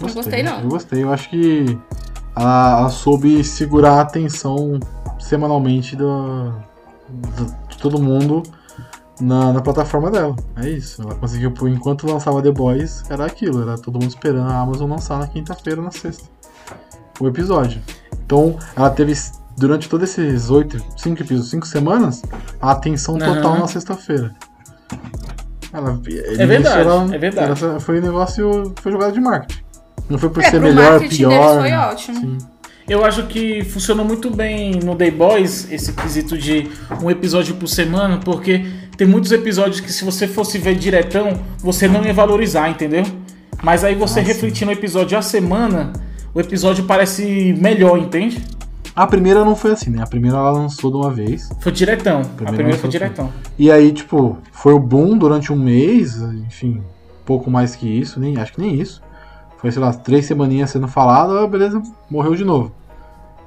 Não 0.01 0.13
gostei, 0.13 0.43
não. 0.43 0.61
Eu 0.61 0.69
gostei. 0.69 1.03
Eu 1.05 1.13
acho 1.13 1.31
que 1.31 1.79
ela, 2.37 2.89
soube 2.89 3.45
segurar 3.45 3.93
a 3.93 4.01
atenção 4.01 4.81
semanalmente 5.21 5.95
do, 5.95 6.53
do- 7.09 7.55
de 7.69 7.79
todo 7.79 8.01
mundo 8.03 8.43
na, 9.21 9.53
na 9.53 9.61
plataforma 9.61 10.11
dela. 10.11 10.35
É 10.57 10.69
isso. 10.69 11.03
Ela 11.03 11.15
conseguiu, 11.15 11.51
por 11.53 11.69
enquanto 11.69 12.07
lançava 12.07 12.43
The 12.43 12.51
Boys, 12.53 13.03
era 13.11 13.27
aquilo. 13.27 13.63
Era 13.63 13.77
todo 13.79 13.95
mundo 14.01 14.09
esperando 14.09 14.49
a 14.51 14.61
Amazon 14.61 14.91
lançar 14.91 15.19
na 15.19 15.27
quinta-feira, 15.27 15.81
na 15.83 15.91
sexta. 15.91 16.25
O 17.21 17.29
episódio. 17.29 17.81
Então, 18.25 18.57
ela 18.77 18.89
teve, 18.91 19.13
durante 19.59 19.89
todos 19.89 20.09
esses 20.11 20.49
oito, 20.51 20.83
cinco 20.97 21.21
episódios, 21.23 21.51
cinco 21.51 21.67
semanas, 21.67 22.23
a 22.61 22.71
atenção 22.73 23.19
total 23.19 23.53
Aham. 23.53 23.59
na 23.61 23.67
sexta-feira. 23.69 24.35
Ela, 25.73 26.01
É 26.39 26.47
verdade, 26.47 27.15
é 27.15 27.19
verdade. 27.19 27.65
ela- 27.65 27.79
foi 27.81 28.01
um 28.01 28.03
negócio, 28.03 28.73
foi 28.83 28.91
jogada 28.91 29.13
de 29.13 29.21
marketing. 29.21 29.63
Não 30.09 30.19
foi 30.19 30.29
por 30.31 30.43
É, 30.43 30.51
ser 30.51 30.61
melhor, 30.61 30.99
pior. 31.09 31.29
deles 31.31 31.61
foi 31.61 31.73
ótimo. 31.73 32.21
Sim. 32.21 32.39
Eu 32.89 33.05
acho 33.05 33.25
que 33.29 33.63
funcionou 33.63 34.05
muito 34.05 34.29
bem 34.31 34.81
no 34.81 34.97
Day 34.97 35.13
Boys 35.13 35.71
esse 35.71 35.93
quesito 35.93 36.37
de 36.37 36.69
um 37.01 37.09
episódio 37.09 37.55
por 37.55 37.69
semana, 37.69 38.19
porque 38.19 38.67
tem 38.97 39.07
muitos 39.07 39.33
episódios 39.33 39.81
que 39.81 39.93
se 39.93 40.05
você 40.05 40.27
fosse 40.29 40.59
ver 40.59 40.75
diretão, 40.77 41.39
você 41.59 41.89
não 41.89 42.05
ia 42.05 42.13
valorizar, 42.13 42.69
entendeu? 42.69 43.05
Mas 43.63 43.85
aí 43.85 43.95
você 43.95 44.21
Ah, 44.21 44.23
sim. 44.25 44.29
refletindo 44.29 44.71
o 44.71 44.75
episódio 44.75 45.17
a 45.19 45.23
semana, 45.23 45.93
o 46.35 46.41
episódio 46.41 46.85
parece 46.85 47.55
melhor, 47.59 47.99
entende? 47.99 48.43
A 48.95 49.07
primeira 49.07 49.45
não 49.45 49.55
foi 49.55 49.73
assim, 49.73 49.91
né? 49.91 50.03
A 50.03 50.07
primeira 50.07 50.37
ela 50.37 50.51
lançou 50.51 50.91
de 50.91 50.97
uma 50.97 51.11
vez. 51.11 51.49
Foi 51.61 51.71
diretão. 51.73 52.21
a 52.21 52.25
Primeiro 52.25 52.55
primeira 52.57 52.79
foi 52.79 52.91
diretão. 52.91 53.31
E 53.59 53.71
aí, 53.71 53.93
tipo, 53.93 54.37
foi 54.53 54.73
o 54.75 54.79
boom 54.79 55.17
durante 55.17 55.53
um 55.53 55.57
mês, 55.57 56.17
enfim, 56.21 56.83
pouco 57.25 57.51
mais 57.51 57.77
que 57.77 57.87
isso, 57.89 58.19
nem 58.19 58.37
acho 58.39 58.53
que 58.53 58.61
nem 58.61 58.75
isso. 58.75 59.01
Foi, 59.59 59.71
sei 59.71 59.81
lá, 59.81 59.93
três 59.93 60.27
semaninhas 60.27 60.71
sendo 60.71 60.89
falado, 60.89 61.37
ah, 61.39 61.47
beleza, 61.47 61.83
morreu 62.11 62.35
de 62.35 62.45
novo. 62.45 62.73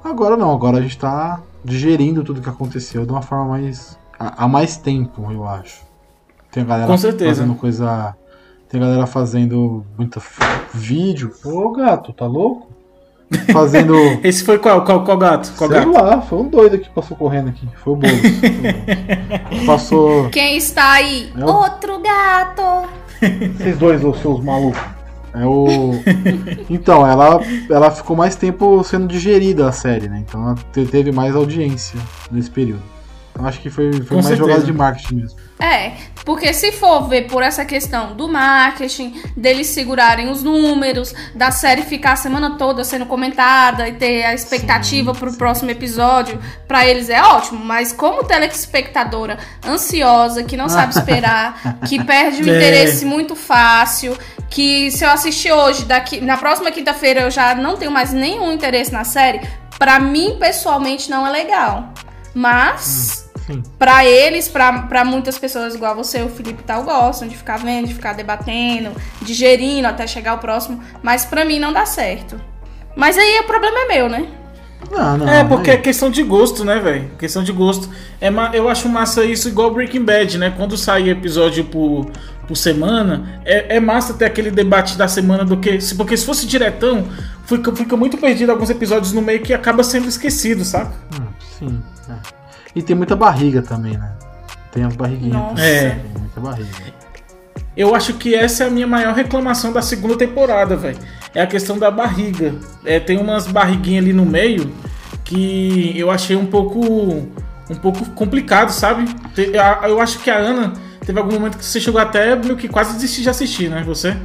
Agora 0.02 0.36
não, 0.36 0.52
agora 0.52 0.78
a 0.78 0.80
gente 0.80 0.96
tá 0.98 1.40
digerindo 1.64 2.22
tudo 2.22 2.40
que 2.40 2.48
aconteceu 2.48 3.04
de 3.04 3.10
uma 3.12 3.22
forma 3.22 3.46
mais. 3.46 3.98
Há 4.36 4.48
mais 4.48 4.76
tempo, 4.76 5.30
eu 5.30 5.46
acho. 5.46 5.82
Tem 6.50 6.62
a 6.62 6.66
galera 6.66 6.86
Com 6.86 6.96
certeza. 6.98 7.42
fazendo 7.42 7.54
coisa. 7.56 8.16
Tem 8.68 8.80
a 8.80 8.84
galera 8.86 9.06
fazendo 9.06 9.84
muito 9.98 10.20
vídeo. 10.72 11.32
Ô 11.44 11.70
gato, 11.72 12.12
tá 12.12 12.26
louco? 12.26 12.68
Fazendo. 13.52 13.94
Esse 14.22 14.44
foi 14.44 14.58
qual? 14.58 14.84
Qual, 14.84 15.02
qual 15.04 15.16
gato? 15.18 15.52
Qual 15.56 15.68
sei 15.70 15.78
gato? 15.80 15.92
lá, 15.92 16.20
foi 16.20 16.38
um 16.38 16.48
doido 16.48 16.78
que 16.78 16.88
passou 16.90 17.16
correndo 17.16 17.48
aqui. 17.48 17.66
Foi 17.82 17.92
o 17.94 17.96
Boulos. 17.96 18.20
Passou. 19.66 20.28
Quem 20.30 20.56
está 20.56 20.92
aí? 20.92 21.32
É 21.36 21.44
o- 21.44 21.48
Outro 21.48 22.00
gato. 22.00 22.88
Vocês 23.58 23.78
dois, 23.78 24.04
os 24.04 24.18
seus 24.20 24.40
malucos. 24.42 24.80
É 25.34 25.44
o. 25.46 25.92
Então, 26.70 27.04
ela, 27.06 27.40
ela 27.68 27.90
ficou 27.90 28.16
mais 28.16 28.36
tempo 28.36 28.82
sendo 28.84 29.08
digerida 29.08 29.68
a 29.68 29.72
série, 29.72 30.08
né? 30.08 30.22
Então 30.26 30.40
ela 30.42 30.54
te- 30.72 30.84
teve 30.86 31.10
mais 31.10 31.34
audiência 31.34 31.98
nesse 32.30 32.50
período. 32.50 32.82
Acho 33.36 33.60
que 33.60 33.68
foi, 33.68 33.92
foi 33.92 34.06
Com 34.06 34.14
mais 34.14 34.26
certeza. 34.26 34.48
jogada 34.48 34.64
de 34.64 34.72
marketing 34.72 35.14
mesmo. 35.16 35.38
É, 35.58 35.92
porque 36.24 36.52
se 36.52 36.72
for 36.72 37.08
ver 37.08 37.26
por 37.26 37.42
essa 37.42 37.64
questão 37.64 38.14
do 38.14 38.28
marketing, 38.28 39.20
deles 39.36 39.68
segurarem 39.68 40.28
os 40.30 40.42
números, 40.42 41.12
da 41.34 41.50
série 41.50 41.82
ficar 41.82 42.12
a 42.12 42.16
semana 42.16 42.56
toda 42.56 42.84
sendo 42.84 43.06
comentada 43.06 43.88
e 43.88 43.92
ter 43.94 44.24
a 44.24 44.34
expectativa 44.34 45.12
pro 45.12 45.32
próximo 45.36 45.70
episódio, 45.70 46.38
pra 46.68 46.86
eles 46.86 47.08
é 47.10 47.22
ótimo, 47.22 47.64
mas 47.64 47.92
como 47.92 48.24
telespectadora 48.24 49.38
ansiosa, 49.66 50.42
que 50.44 50.56
não 50.56 50.68
sabe 50.68 50.92
esperar, 50.98 51.78
que 51.88 52.02
perde 52.04 52.42
o 52.42 52.48
É. 52.48 52.56
interesse 52.56 53.04
muito 53.04 53.34
fácil, 53.36 54.16
que 54.50 54.90
se 54.92 55.04
eu 55.04 55.10
assistir 55.10 55.52
hoje, 55.52 55.84
daqui 55.84 56.20
na 56.20 56.36
próxima 56.36 56.70
quinta-feira 56.70 57.22
eu 57.22 57.30
já 57.30 57.54
não 57.54 57.76
tenho 57.76 57.90
mais 57.90 58.12
nenhum 58.12 58.52
interesse 58.52 58.92
na 58.92 59.04
série, 59.04 59.40
pra 59.78 59.98
mim 59.98 60.36
pessoalmente 60.38 61.10
não 61.10 61.26
é 61.26 61.30
legal. 61.30 61.92
Mas 62.34 63.23
Sim. 63.46 63.62
Pra 63.78 64.04
eles, 64.06 64.48
pra, 64.48 64.82
pra 64.84 65.04
muitas 65.04 65.38
pessoas 65.38 65.74
igual 65.74 65.94
você, 65.94 66.22
o 66.22 66.28
Felipe 66.28 66.60
e 66.62 66.64
tal, 66.64 66.82
gostam 66.82 67.28
de 67.28 67.36
ficar 67.36 67.58
vendo, 67.58 67.88
de 67.88 67.94
ficar 67.94 68.14
debatendo, 68.14 68.90
digerindo 69.22 69.86
até 69.86 70.06
chegar 70.06 70.34
o 70.34 70.38
próximo. 70.38 70.80
Mas 71.02 71.24
pra 71.24 71.44
mim 71.44 71.58
não 71.58 71.72
dá 71.72 71.84
certo. 71.84 72.40
Mas 72.96 73.18
aí 73.18 73.40
o 73.40 73.44
problema 73.44 73.80
é 73.80 73.86
meu, 73.96 74.08
né? 74.08 74.26
Não, 74.90 75.16
não. 75.18 75.28
É, 75.28 75.44
porque 75.44 75.70
é 75.70 75.74
aí- 75.74 75.80
questão 75.80 76.10
de 76.10 76.22
gosto, 76.22 76.64
né, 76.64 76.78
velho? 76.78 77.10
Questão 77.18 77.42
de 77.42 77.52
gosto. 77.52 77.88
É, 78.20 78.28
eu 78.52 78.68
acho 78.68 78.88
massa 78.88 79.24
isso 79.24 79.48
igual 79.48 79.70
Breaking 79.72 80.04
Bad, 80.04 80.38
né? 80.38 80.52
Quando 80.56 80.76
sai 80.76 81.08
episódio 81.10 81.64
por, 81.64 82.06
por 82.46 82.56
semana, 82.56 83.40
é, 83.44 83.76
é 83.76 83.80
massa 83.80 84.14
ter 84.14 84.26
aquele 84.26 84.50
debate 84.50 84.96
da 84.96 85.08
semana 85.08 85.44
do 85.44 85.56
que. 85.56 85.80
se- 85.80 85.94
Porque 85.96 86.16
se 86.16 86.24
fosse 86.24 86.46
diretão, 86.46 87.08
fica, 87.46 87.74
fica 87.74 87.96
muito 87.96 88.16
perdido 88.18 88.50
alguns 88.52 88.70
episódios 88.70 89.12
no 89.12 89.20
meio 89.22 89.40
que 89.40 89.52
acaba 89.52 89.82
sendo 89.82 90.06
esquecido, 90.08 90.64
sabe? 90.64 90.94
Hum, 91.18 91.26
sim. 91.58 91.82
é. 92.10 92.43
E 92.74 92.82
tem 92.82 92.96
muita 92.96 93.14
barriga 93.14 93.62
também, 93.62 93.96
né? 93.96 94.12
Tem 94.72 94.82
as 94.82 94.96
barriguinhas. 94.96 95.36
Nossa. 95.36 95.62
É. 95.62 95.90
Tem 95.90 96.20
muita 96.20 96.40
barriga. 96.40 96.70
Eu 97.76 97.94
acho 97.94 98.14
que 98.14 98.34
essa 98.34 98.64
é 98.64 98.66
a 98.66 98.70
minha 98.70 98.86
maior 98.86 99.14
reclamação 99.14 99.72
da 99.72 99.82
segunda 99.82 100.16
temporada, 100.16 100.76
velho. 100.76 100.98
É 101.34 101.42
a 101.42 101.46
questão 101.46 101.78
da 101.78 101.90
barriga. 101.90 102.54
É, 102.84 103.00
tem 103.00 103.18
umas 103.18 103.46
barriguinhas 103.46 104.04
ali 104.04 104.12
no 104.12 104.24
meio 104.24 104.72
que 105.24 105.94
eu 105.96 106.10
achei 106.10 106.36
um 106.36 106.46
pouco 106.46 106.80
um 107.70 107.74
pouco 107.76 108.04
complicado, 108.10 108.70
sabe? 108.70 109.06
Eu 109.82 110.00
acho 110.00 110.18
que 110.18 110.30
a 110.30 110.36
Ana 110.36 110.74
teve 111.04 111.18
algum 111.18 111.32
momento 111.32 111.56
que 111.56 111.64
você 111.64 111.80
chegou 111.80 112.00
até 112.00 112.36
meio 112.36 112.56
que 112.56 112.68
quase 112.68 112.92
desistir 112.94 113.22
de 113.22 113.30
assistir, 113.30 113.70
né? 113.70 113.82
Você? 113.86 114.16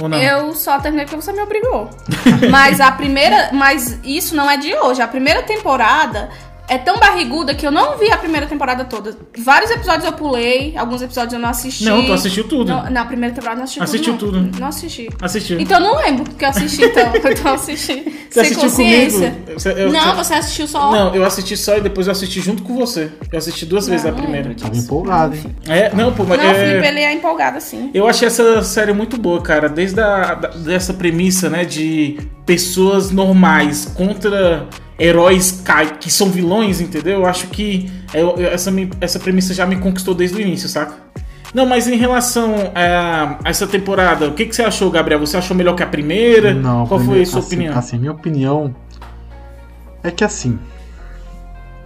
Ou 0.00 0.08
não? 0.08 0.18
Eu 0.18 0.54
só 0.54 0.78
terminei 0.78 1.06
porque 1.06 1.20
você 1.20 1.32
me 1.32 1.40
obrigou. 1.40 1.90
mas 2.50 2.80
a 2.80 2.92
primeira. 2.92 3.50
Mas 3.52 3.98
isso 4.04 4.36
não 4.36 4.50
é 4.50 4.56
de 4.56 4.74
hoje. 4.74 5.00
A 5.00 5.08
primeira 5.08 5.42
temporada 5.42 6.28
é 6.68 6.78
tão 6.78 6.98
barriguda 6.98 7.54
que 7.54 7.66
eu 7.66 7.70
não 7.70 7.98
vi 7.98 8.10
a 8.10 8.16
primeira 8.16 8.46
temporada 8.46 8.84
toda. 8.84 9.16
Vários 9.38 9.70
episódios 9.70 10.04
eu 10.04 10.12
pulei, 10.12 10.74
alguns 10.76 11.02
episódios 11.02 11.32
eu 11.34 11.38
não 11.38 11.48
assisti. 11.48 11.84
Não, 11.84 12.04
tu 12.06 12.12
assistiu 12.12 12.44
tudo. 12.48 12.68
Não, 12.72 12.90
na 12.90 13.04
primeira 13.04 13.34
temporada 13.34 13.56
eu 13.56 13.58
não 13.58 13.64
assisti 13.64 13.82
Assistiu 13.82 14.16
tudo. 14.16 14.32
tudo. 14.38 14.52
Não, 14.52 14.60
não 14.60 14.66
assisti. 14.68 15.08
Assistiu. 15.20 15.60
Então 15.60 15.78
eu 15.78 15.82
não 15.84 15.96
lembro 15.98 16.24
porque 16.24 16.44
eu 16.44 16.48
assisti, 16.48 16.84
então. 16.84 17.12
Então 17.14 17.32
eu 17.52 17.54
assisti. 17.54 17.94
Você 17.94 18.04
sem 18.30 18.42
assistiu 18.42 18.62
consciência. 18.62 19.30
comigo? 19.32 19.52
Você- 19.60 19.72
eu- 19.72 19.92
não, 19.92 20.14
você- 20.16 20.24
você 20.24 20.34
assistiu 20.34 20.66
só. 20.68 20.90
Não, 20.92 21.14
eu 21.14 21.24
assisti 21.24 21.56
só 21.56 21.76
e 21.76 21.80
depois 21.80 22.06
eu 22.06 22.12
assisti 22.12 22.40
junto 22.40 22.62
com 22.62 22.74
você. 22.76 23.10
Eu 23.30 23.38
assisti 23.38 23.66
duas 23.66 23.86
vezes 23.86 24.06
a 24.06 24.10
não 24.10 24.18
primeira. 24.18 24.54
Tava 24.54 24.76
empolgado, 24.76 25.34
hein? 25.36 25.54
É, 25.68 25.94
não, 25.94 26.12
pô, 26.12 26.24
mas. 26.24 26.38
Não, 26.38 26.46
o 26.46 26.50
é- 26.50 26.54
Felipe 26.54 26.86
ele 26.86 27.00
é 27.00 27.12
empolgado 27.12 27.58
assim. 27.58 27.90
Eu 27.92 28.06
achei 28.08 28.26
essa 28.28 28.62
série 28.62 28.92
muito 28.92 29.18
boa, 29.18 29.42
cara. 29.42 29.68
Desde 29.68 30.00
a, 30.00 30.34
da- 30.34 30.48
dessa 30.48 30.94
premissa, 30.94 31.50
né, 31.50 31.64
de 31.64 32.18
pessoas 32.46 33.10
normais 33.10 33.84
contra 33.94 34.66
heróis 35.02 35.62
que 36.00 36.10
são 36.10 36.30
vilões, 36.30 36.80
entendeu? 36.80 37.20
Eu 37.20 37.26
acho 37.26 37.48
que 37.48 37.90
eu- 38.14 38.36
essa, 38.38 38.70
me- 38.70 38.90
essa 39.00 39.18
premissa 39.18 39.52
já 39.52 39.66
me 39.66 39.76
conquistou 39.76 40.14
desde 40.14 40.36
o 40.36 40.40
início, 40.40 40.68
saca? 40.68 40.94
Não, 41.52 41.66
mas 41.66 41.86
em 41.86 41.96
relação 41.96 42.54
a, 42.74 43.38
a 43.44 43.50
essa 43.50 43.66
temporada, 43.66 44.28
o 44.28 44.32
que, 44.32 44.46
que 44.46 44.54
você 44.56 44.62
achou, 44.62 44.90
Gabriel? 44.90 45.20
Você 45.20 45.36
achou 45.36 45.54
melhor 45.56 45.74
que 45.74 45.82
a 45.82 45.86
primeira? 45.86 46.54
Não, 46.54 46.86
Qual 46.86 46.98
foi 47.00 47.08
primeiro- 47.08 47.22
a 47.22 47.26
sua 47.32 47.40
assim, 47.40 47.54
opinião? 47.56 47.78
Assim, 47.78 47.98
minha 47.98 48.12
opinião 48.12 48.74
é 50.02 50.10
que 50.10 50.24
assim. 50.24 50.58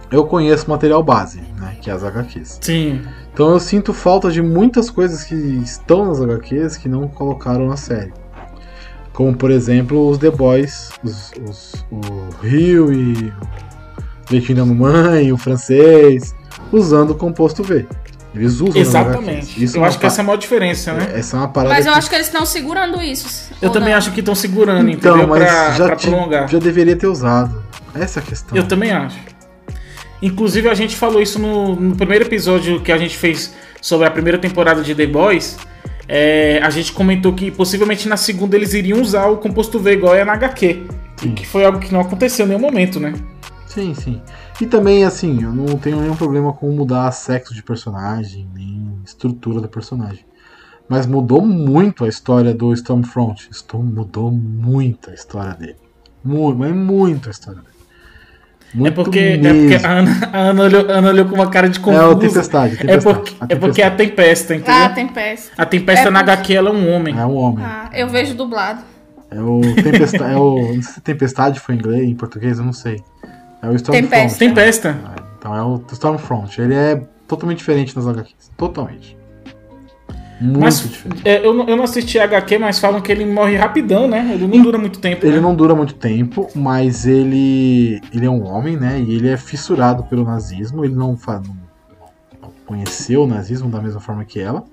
Eu 0.09 0.23
conheço 0.25 0.69
material 0.69 1.03
base, 1.03 1.41
né? 1.59 1.75
Que 1.81 1.89
é 1.89 1.93
as 1.93 2.01
HQs. 2.03 2.59
Sim. 2.61 3.01
Então 3.33 3.49
eu 3.49 3.59
sinto 3.59 3.93
falta 3.93 4.31
de 4.31 4.41
muitas 4.41 4.89
coisas 4.89 5.23
que 5.23 5.35
estão 5.35 6.05
nas 6.05 6.21
HQs 6.21 6.77
que 6.77 6.87
não 6.87 7.07
colocaram 7.09 7.67
na 7.67 7.75
série. 7.75 8.13
Como 9.17 9.35
por 9.35 9.49
exemplo 9.49 10.07
os 10.09 10.19
The 10.19 10.29
Boys, 10.29 10.91
os, 11.03 11.31
os- 11.49 11.85
o 11.89 12.01
Rio 12.45 12.93
e 12.93 13.13
o 13.13 13.33
Leitinho 14.29 14.59
da 14.59 14.65
Mamãe, 14.65 15.31
o 15.31 15.37
francês, 15.37 16.35
usando 16.71 17.09
o 17.11 17.15
composto 17.15 17.63
V. 17.63 17.87
Eles 18.35 18.61
usam 18.61 18.79
Exatamente. 18.79 19.63
Isso 19.63 19.75
eu 19.77 19.83
é 19.83 19.87
acho 19.87 19.97
que 19.97 20.01
pa- 20.03 20.07
essa 20.07 20.21
é 20.21 20.23
a 20.23 20.25
maior 20.25 20.37
diferença, 20.37 20.93
né? 20.93 21.13
essa 21.15 21.35
é 21.35 21.39
uma 21.39 21.47
parada 21.47 21.73
Mas 21.73 21.87
eu 21.87 21.93
que- 21.93 21.97
acho 21.97 22.09
que 22.09 22.15
eles 22.15 22.27
estão 22.27 22.45
segurando 22.45 23.01
isso. 23.01 23.51
Eu 23.59 23.71
também 23.71 23.89
não? 23.89 23.97
acho 23.97 24.11
que 24.11 24.19
estão 24.19 24.35
segurando, 24.35 24.87
Então, 24.87 25.17
entendeu? 25.17 25.27
mas 25.27 25.43
Pra, 25.43 25.71
já, 25.71 25.85
pra 25.87 25.95
prolongar. 25.95 26.47
já 26.47 26.59
deveria 26.59 26.95
ter 26.95 27.07
usado. 27.07 27.63
Essa 27.95 28.19
é 28.19 28.21
a 28.21 28.25
questão. 28.27 28.55
Eu 28.55 28.67
também 28.67 28.91
acho. 28.91 29.17
Inclusive, 30.21 30.69
a 30.69 30.75
gente 30.75 30.95
falou 30.95 31.19
isso 31.19 31.39
no, 31.39 31.75
no 31.75 31.95
primeiro 31.95 32.25
episódio 32.25 32.79
que 32.81 32.91
a 32.91 32.97
gente 32.99 33.17
fez 33.17 33.51
sobre 33.81 34.05
a 34.05 34.11
primeira 34.11 34.37
temporada 34.37 34.83
de 34.83 34.93
The 34.93 35.07
Boys. 35.07 35.57
É, 36.07 36.59
a 36.63 36.69
gente 36.69 36.93
comentou 36.93 37.33
que 37.33 37.51
possivelmente 37.51 38.07
na 38.07 38.15
segunda 38.15 38.55
eles 38.55 38.73
iriam 38.73 39.01
usar 39.01 39.27
o 39.27 39.37
composto 39.37 39.79
V 39.79 39.93
igual 39.93 40.15
é 40.15 40.23
na 40.23 40.33
HQ. 40.33 40.87
Sim. 41.17 41.33
Que 41.33 41.45
foi 41.45 41.65
algo 41.65 41.79
que 41.79 41.91
não 41.91 41.99
aconteceu 41.99 42.45
em 42.45 42.49
nenhum 42.49 42.61
momento, 42.61 42.99
né? 42.99 43.13
Sim, 43.65 43.93
sim. 43.93 44.21
E 44.61 44.65
também, 44.65 45.03
assim, 45.03 45.43
eu 45.43 45.51
não 45.51 45.77
tenho 45.77 45.99
nenhum 46.01 46.15
problema 46.15 46.53
com 46.53 46.71
mudar 46.71 47.11
sexo 47.11 47.53
de 47.53 47.61
personagem, 47.61 48.47
nem 48.53 48.97
estrutura 49.05 49.61
do 49.61 49.67
personagem. 49.67 50.25
Mas 50.87 51.05
mudou 51.05 51.45
muito 51.45 52.05
a 52.05 52.07
história 52.07 52.53
do 52.53 52.73
Stormfront. 52.73 53.49
Storm 53.51 53.85
mudou 53.85 54.31
muito 54.31 55.09
a 55.09 55.13
história 55.13 55.53
dele. 55.53 55.75
Muito, 56.23 56.57
mas 56.57 56.73
muito 56.73 57.27
a 57.27 57.31
história 57.31 57.61
dele. 57.61 57.76
Muito 58.73 58.87
é 58.87 58.91
porque, 59.03 59.19
é 59.19 59.37
porque 59.37 59.85
a, 59.85 59.91
Ana, 59.91 60.29
a, 60.33 60.37
Ana 60.49 60.63
olhou, 60.63 60.89
a 60.89 60.93
Ana 60.93 61.09
olhou 61.09 61.25
com 61.25 61.35
uma 61.35 61.49
cara 61.49 61.69
de 61.69 61.79
É 61.79 61.81
confusa. 61.81 62.07
o 62.09 62.15
Tempestade. 62.19 62.73
É 62.73 62.77
Tempestade, 62.77 63.03
porque, 63.15 63.35
a 63.39 63.45
é 63.49 63.55
porque 63.55 63.81
é 63.81 63.85
a 63.85 63.91
Tempesta, 63.91 64.55
entendeu? 64.55 64.75
Ah, 64.83 64.89
Tempesta. 64.89 65.51
A 65.57 65.65
Tempesta 65.65 66.07
É 66.07 66.11
na 66.11 66.19
porque- 66.19 66.31
HQ 66.31 66.53
ela 66.55 66.69
é 66.69 66.73
um 66.73 66.93
homem. 66.93 67.17
É 67.19 67.25
um 67.25 67.35
homem. 67.35 67.65
Ah, 67.65 67.89
eu 67.93 68.07
vejo 68.09 68.33
dublado. 68.35 68.81
É 69.31 69.39
o 69.41 69.61
Tempestade. 69.83 70.33
é 70.33 70.37
o, 70.37 70.55
não 70.73 70.73
sei 70.73 70.93
se 70.93 71.01
Tempestade 71.01 71.59
foi 71.59 71.75
em 71.75 71.77
inglês, 71.79 72.03
em 72.03 72.15
português, 72.15 72.59
eu 72.59 72.65
não 72.65 72.73
sei. 72.73 73.01
É 73.61 73.67
o 73.69 73.73
Stormfront. 73.75 74.09
Tempesta. 74.09 74.39
Tempesta. 74.39 74.97
Ah, 75.05 75.15
Então 75.39 75.55
é 75.55 75.63
o 75.63 75.81
Stormfront. 75.91 76.61
Ele 76.61 76.75
é 76.75 77.01
totalmente 77.27 77.57
diferente 77.57 77.95
nas 77.95 78.05
HQs. 78.07 78.51
Totalmente. 78.55 79.16
Muito 80.39 80.59
Mas 80.59 81.05
é, 81.25 81.45
eu, 81.45 81.53
não, 81.53 81.67
eu 81.67 81.75
não 81.75 81.83
assisti 81.83 82.19
a 82.19 82.25
HQ, 82.25 82.59
mas 82.59 82.77
falam 82.77 83.01
que 83.01 83.11
ele 83.11 83.25
morre 83.25 83.55
rapidão, 83.55 84.07
né? 84.07 84.31
Ele 84.33 84.47
não 84.47 84.61
dura 84.61 84.77
muito 84.77 84.99
tempo. 84.99 85.25
Ele 85.25 85.37
né? 85.37 85.41
não 85.41 85.55
dura 85.55 85.73
muito 85.73 85.95
tempo, 85.95 86.47
mas 86.53 87.07
ele 87.07 87.99
ele 88.13 88.25
é 88.25 88.29
um 88.29 88.45
homem, 88.45 88.77
né? 88.77 89.01
E 89.01 89.15
ele 89.15 89.29
é 89.29 89.37
fissurado 89.37 90.03
pelo 90.03 90.23
nazismo. 90.23 90.85
Ele 90.85 90.93
não, 90.93 91.17
não, 91.27 92.51
conheceu 92.65 93.23
o 93.23 93.27
nazismo 93.27 93.69
da 93.69 93.81
mesma 93.81 93.99
forma 93.99 94.23
que 94.25 94.39
ela. 94.39 94.63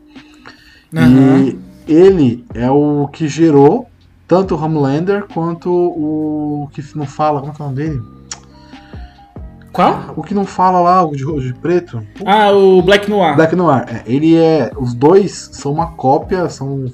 Aham. 0.95 1.47
E 1.47 1.59
ele 1.93 2.45
é 2.55 2.71
o 2.71 3.09
que 3.11 3.27
gerou 3.27 3.89
tanto 4.29 4.55
o 4.55 4.63
Homelander 4.63 5.27
quanto 5.33 5.71
o 5.71 6.69
que 6.73 6.83
não 6.95 7.07
fala. 7.07 7.41
Como 7.41 7.53
é 7.53 7.55
que 7.55 7.63
é 7.63 7.65
o 7.65 7.69
nome 7.69 7.83
dele? 7.83 8.03
Qual? 9.75 10.15
O 10.17 10.23
que 10.23 10.33
não 10.33 10.47
fala 10.47 10.81
lá, 10.81 11.05
o 11.05 11.15
de, 11.17 11.25
o 11.27 11.41
de 11.41 11.53
preto. 11.53 12.01
Ah, 12.25 12.51
o 12.53 12.81
Black 12.81 13.11
Noir. 13.11 13.35
Black 13.35 13.57
Noir. 13.57 13.85
É, 13.89 14.03
ele 14.07 14.37
é. 14.37 14.71
Os 14.77 14.95
dois 14.95 15.51
são 15.53 15.73
uma 15.73 15.89
cópia, 15.93 16.49
são. 16.49 16.87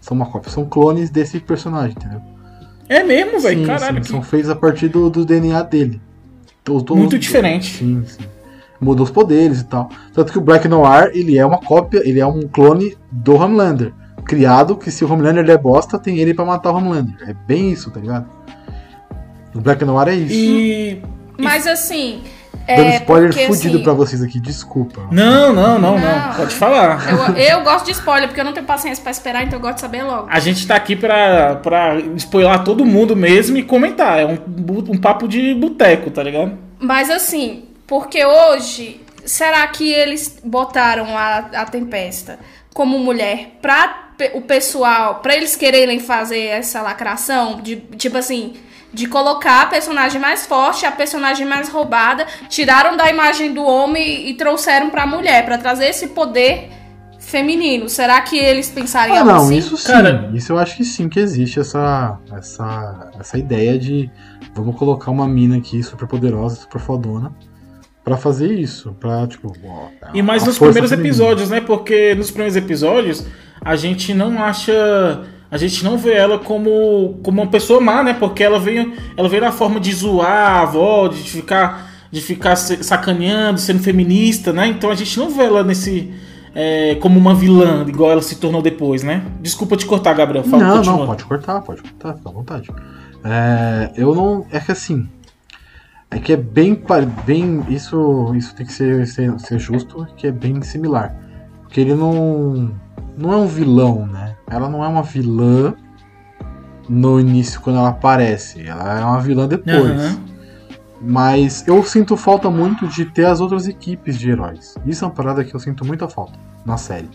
São 0.00 0.16
uma 0.16 0.26
cópia, 0.26 0.50
são 0.50 0.64
clones 0.64 1.10
desse 1.10 1.40
personagem, 1.40 1.96
entendeu? 1.98 2.20
É 2.88 3.02
mesmo, 3.02 3.40
velho. 3.40 3.66
Caralho. 3.66 3.96
sim, 3.96 4.00
que- 4.02 4.08
são 4.08 4.22
feitos 4.22 4.48
a 4.48 4.54
partir 4.54 4.86
do, 4.88 5.10
do 5.10 5.24
DNA 5.24 5.62
dele. 5.62 6.00
Muito 6.90 7.18
diferente. 7.18 7.78
Sim, 7.78 8.04
sim. 8.06 8.22
Muda 8.80 9.02
os 9.02 9.10
poderes 9.10 9.60
e 9.60 9.64
tal. 9.64 9.88
Tanto 10.12 10.30
que 10.32 10.38
o 10.38 10.40
Black 10.40 10.68
Noir, 10.68 11.10
ele 11.12 11.36
é 11.38 11.44
uma 11.44 11.58
cópia, 11.58 12.02
ele 12.08 12.20
é 12.20 12.26
um 12.26 12.42
clone 12.42 12.96
do 13.10 13.34
Homelander. 13.34 13.92
criado 14.24 14.76
que 14.76 14.90
se 14.92 15.04
o 15.04 15.12
Homelander 15.12 15.48
é 15.50 15.58
bosta, 15.58 15.98
tem 15.98 16.18
ele 16.18 16.34
pra 16.34 16.44
matar 16.44 16.70
o 16.70 16.76
Homelander. 16.76 17.14
É 17.28 17.34
bem 17.46 17.70
isso, 17.72 17.90
tá 17.90 17.98
ligado? 17.98 18.26
No 19.54 19.60
Black 19.60 19.84
Noir 19.84 20.08
é 20.08 20.14
isso. 20.14 20.34
E. 20.34 21.02
Mas 21.38 21.66
assim. 21.66 22.22
Dando 22.66 22.80
É, 22.80 22.96
spoiler 22.96 23.30
porque, 23.30 23.46
fudido 23.46 23.76
assim, 23.76 23.84
pra 23.84 23.92
vocês 23.92 24.22
aqui, 24.22 24.40
desculpa. 24.40 25.06
Não, 25.12 25.52
não, 25.52 25.78
não, 25.78 25.98
não. 25.98 25.98
Não. 25.98 26.34
Pode 26.34 26.54
falar. 26.54 27.00
Eu, 27.08 27.36
eu 27.36 27.62
gosto 27.62 27.86
de 27.86 27.92
spoiler, 27.92 28.26
porque 28.26 28.40
eu 28.40 28.44
não 28.44 28.52
tenho 28.52 28.66
paciência 28.66 29.00
pra 29.00 29.12
esperar, 29.12 29.44
então 29.44 29.58
eu 29.58 29.62
gosto 29.62 29.76
de 29.76 29.80
saber 29.82 30.02
logo. 30.02 30.26
A 30.28 30.40
gente 30.40 30.66
tá 30.66 30.74
aqui 30.74 30.96
pra, 30.96 31.56
pra 31.56 31.96
spoiler 32.16 32.64
todo 32.64 32.84
mundo 32.84 33.14
mesmo 33.14 33.56
e 33.56 33.62
comentar. 33.62 34.18
É 34.18 34.26
um, 34.26 34.38
um 34.88 34.98
papo 34.98 35.28
de 35.28 35.54
boteco, 35.54 36.10
tá 36.10 36.22
ligado? 36.24 36.58
Mas 36.80 37.08
assim, 37.08 37.66
porque 37.86 38.24
hoje, 38.24 39.00
será 39.24 39.64
que 39.68 39.88
eles 39.92 40.40
botaram 40.44 41.16
a, 41.16 41.36
a 41.36 41.64
Tempesta 41.66 42.38
como 42.74 42.98
mulher 42.98 43.58
pra 43.62 44.06
o 44.34 44.40
pessoal, 44.40 45.16
pra 45.16 45.36
eles 45.36 45.54
quererem 45.54 46.00
fazer 46.00 46.46
essa 46.46 46.82
lacração? 46.82 47.60
De, 47.60 47.76
tipo 47.76 48.18
assim, 48.18 48.54
de 48.96 49.06
colocar 49.06 49.62
a 49.62 49.66
personagem 49.66 50.18
mais 50.18 50.46
forte, 50.46 50.86
a 50.86 50.90
personagem 50.90 51.46
mais 51.46 51.68
roubada, 51.68 52.26
tiraram 52.48 52.96
da 52.96 53.10
imagem 53.10 53.52
do 53.52 53.62
homem 53.62 54.28
e 54.28 54.34
trouxeram 54.34 54.88
pra 54.88 55.06
mulher, 55.06 55.44
pra 55.44 55.58
trazer 55.58 55.86
esse 55.90 56.08
poder 56.08 56.70
feminino. 57.18 57.88
Será 57.88 58.20
que 58.22 58.38
eles 58.38 58.70
pensariam 58.70 59.18
Ah, 59.18 59.24
não, 59.24 59.36
assim? 59.44 59.56
isso 59.58 59.76
sim. 59.76 59.92
Cara- 59.92 60.30
Isso 60.32 60.50
eu 60.52 60.58
acho 60.58 60.76
que 60.78 60.84
sim, 60.84 61.08
que 61.08 61.20
existe 61.20 61.60
essa, 61.60 62.18
essa, 62.32 63.10
essa 63.20 63.36
ideia 63.36 63.78
de 63.78 64.10
vamos 64.54 64.76
colocar 64.76 65.10
uma 65.10 65.28
mina 65.28 65.58
aqui 65.58 65.82
super 65.82 66.08
poderosa, 66.08 66.56
super 66.56 66.80
fodona, 66.80 67.32
pra 68.02 68.16
fazer 68.16 68.50
isso. 68.52 68.96
Pra, 68.98 69.26
tipo, 69.26 69.52
ó, 69.66 69.88
E 70.14 70.22
mais 70.22 70.42
a 70.42 70.46
nos 70.46 70.58
primeiros 70.58 70.88
feminina. 70.88 71.08
episódios, 71.14 71.50
né? 71.50 71.60
Porque 71.60 72.14
nos 72.14 72.30
primeiros 72.30 72.56
episódios 72.56 73.26
a 73.62 73.76
gente 73.76 74.14
não 74.14 74.42
acha. 74.42 74.72
A 75.50 75.56
gente 75.56 75.84
não 75.84 75.96
vê 75.96 76.12
ela 76.12 76.38
como, 76.38 77.18
como 77.22 77.40
uma 77.42 77.50
pessoa 77.50 77.80
má, 77.80 78.02
né? 78.02 78.14
Porque 78.14 78.42
ela 78.42 78.58
veio, 78.58 78.92
ela 79.16 79.28
veio 79.28 79.42
na 79.42 79.52
forma 79.52 79.78
de 79.78 79.92
zoar 79.92 80.28
a 80.56 80.60
avó, 80.62 81.06
de 81.08 81.18
ficar, 81.18 81.90
de 82.10 82.20
ficar 82.20 82.56
sacaneando, 82.56 83.60
sendo 83.60 83.80
feminista, 83.82 84.52
né? 84.52 84.66
Então 84.66 84.90
a 84.90 84.94
gente 84.94 85.18
não 85.18 85.30
vê 85.30 85.44
ela 85.44 85.62
nesse. 85.62 86.12
é, 86.54 86.96
como 86.96 87.18
uma 87.18 87.34
vilã, 87.34 87.84
igual 87.86 88.10
ela 88.10 88.22
se 88.22 88.36
tornou 88.36 88.60
depois, 88.62 89.02
né? 89.04 89.22
Desculpa 89.40 89.76
te 89.76 89.86
cortar, 89.86 90.14
Gabriel. 90.14 90.42
Fala, 90.44 90.64
Não, 90.64 90.76
continua. 90.78 90.98
não, 90.98 91.06
pode 91.06 91.24
cortar, 91.24 91.60
pode 91.60 91.82
cortar, 91.82 92.14
fica 92.16 92.28
à 92.28 92.32
vontade. 92.32 92.68
É, 93.24 93.92
eu 93.96 94.14
não. 94.14 94.46
É 94.50 94.58
que 94.58 94.72
assim. 94.72 95.08
É 96.10 96.18
que 96.18 96.32
é 96.32 96.36
bem. 96.36 96.80
bem 97.24 97.64
isso 97.68 98.32
isso 98.34 98.54
tem 98.54 98.64
que 98.66 98.72
ser, 98.72 99.06
ser, 99.06 99.38
ser 99.38 99.58
justo, 99.58 100.06
que 100.16 100.26
é 100.26 100.32
bem 100.32 100.60
similar. 100.62 101.14
Porque 101.62 101.80
ele 101.80 101.94
não. 101.94 102.70
Não 103.16 103.32
é 103.32 103.36
um 103.36 103.46
vilão, 103.46 104.06
né? 104.06 104.36
Ela 104.48 104.68
não 104.68 104.84
é 104.84 104.88
uma 104.88 105.02
vilã 105.02 105.74
no 106.88 107.18
início, 107.18 107.60
quando 107.60 107.78
ela 107.78 107.88
aparece. 107.88 108.66
Ela 108.66 109.00
é 109.00 109.04
uma 109.04 109.20
vilã 109.20 109.46
depois. 109.48 109.76
Aham. 110.00 110.24
Mas 111.00 111.66
eu 111.66 111.82
sinto 111.84 112.16
falta 112.16 112.48
muito 112.50 112.86
de 112.88 113.04
ter 113.04 113.26
as 113.26 113.40
outras 113.40 113.66
equipes 113.68 114.18
de 114.18 114.30
heróis. 114.30 114.74
Isso 114.86 115.04
é 115.04 115.08
uma 115.08 115.14
parada 115.14 115.44
que 115.44 115.54
eu 115.54 115.60
sinto 115.60 115.84
muita 115.84 116.08
falta 116.08 116.38
na 116.64 116.76
série. 116.76 117.08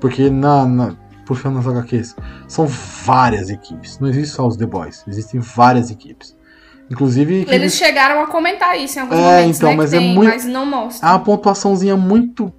Porque 0.00 0.30
na, 0.30 0.64
na- 0.66 0.94
puxando 1.26 1.54
nas 1.56 1.66
HQs, 1.66 2.14
são 2.46 2.66
várias 2.66 3.50
equipes. 3.50 3.98
Não 3.98 4.08
existe 4.08 4.34
só 4.34 4.46
os 4.46 4.56
The 4.56 4.66
Boys, 4.66 5.04
existem 5.08 5.40
várias 5.40 5.90
equipes. 5.90 6.36
Inclusive, 6.90 7.44
que 7.44 7.54
Eles 7.54 7.74
chegaram 7.74 8.22
a 8.22 8.26
comentar 8.26 8.78
isso 8.78 8.98
em 8.98 9.02
alguns 9.02 9.18
É, 9.18 9.22
momentos, 9.38 9.56
então, 9.56 9.70
né? 9.70 9.76
mas 9.76 9.92
é 9.92 9.98
tem, 9.98 10.14
muito- 10.14 10.30
mas 10.30 10.44
não 10.44 10.66
mostra. 10.66 11.08
é 11.08 11.12
uma 11.12 11.20
pontuaçãozinha 11.20 11.96
muito 11.96 12.52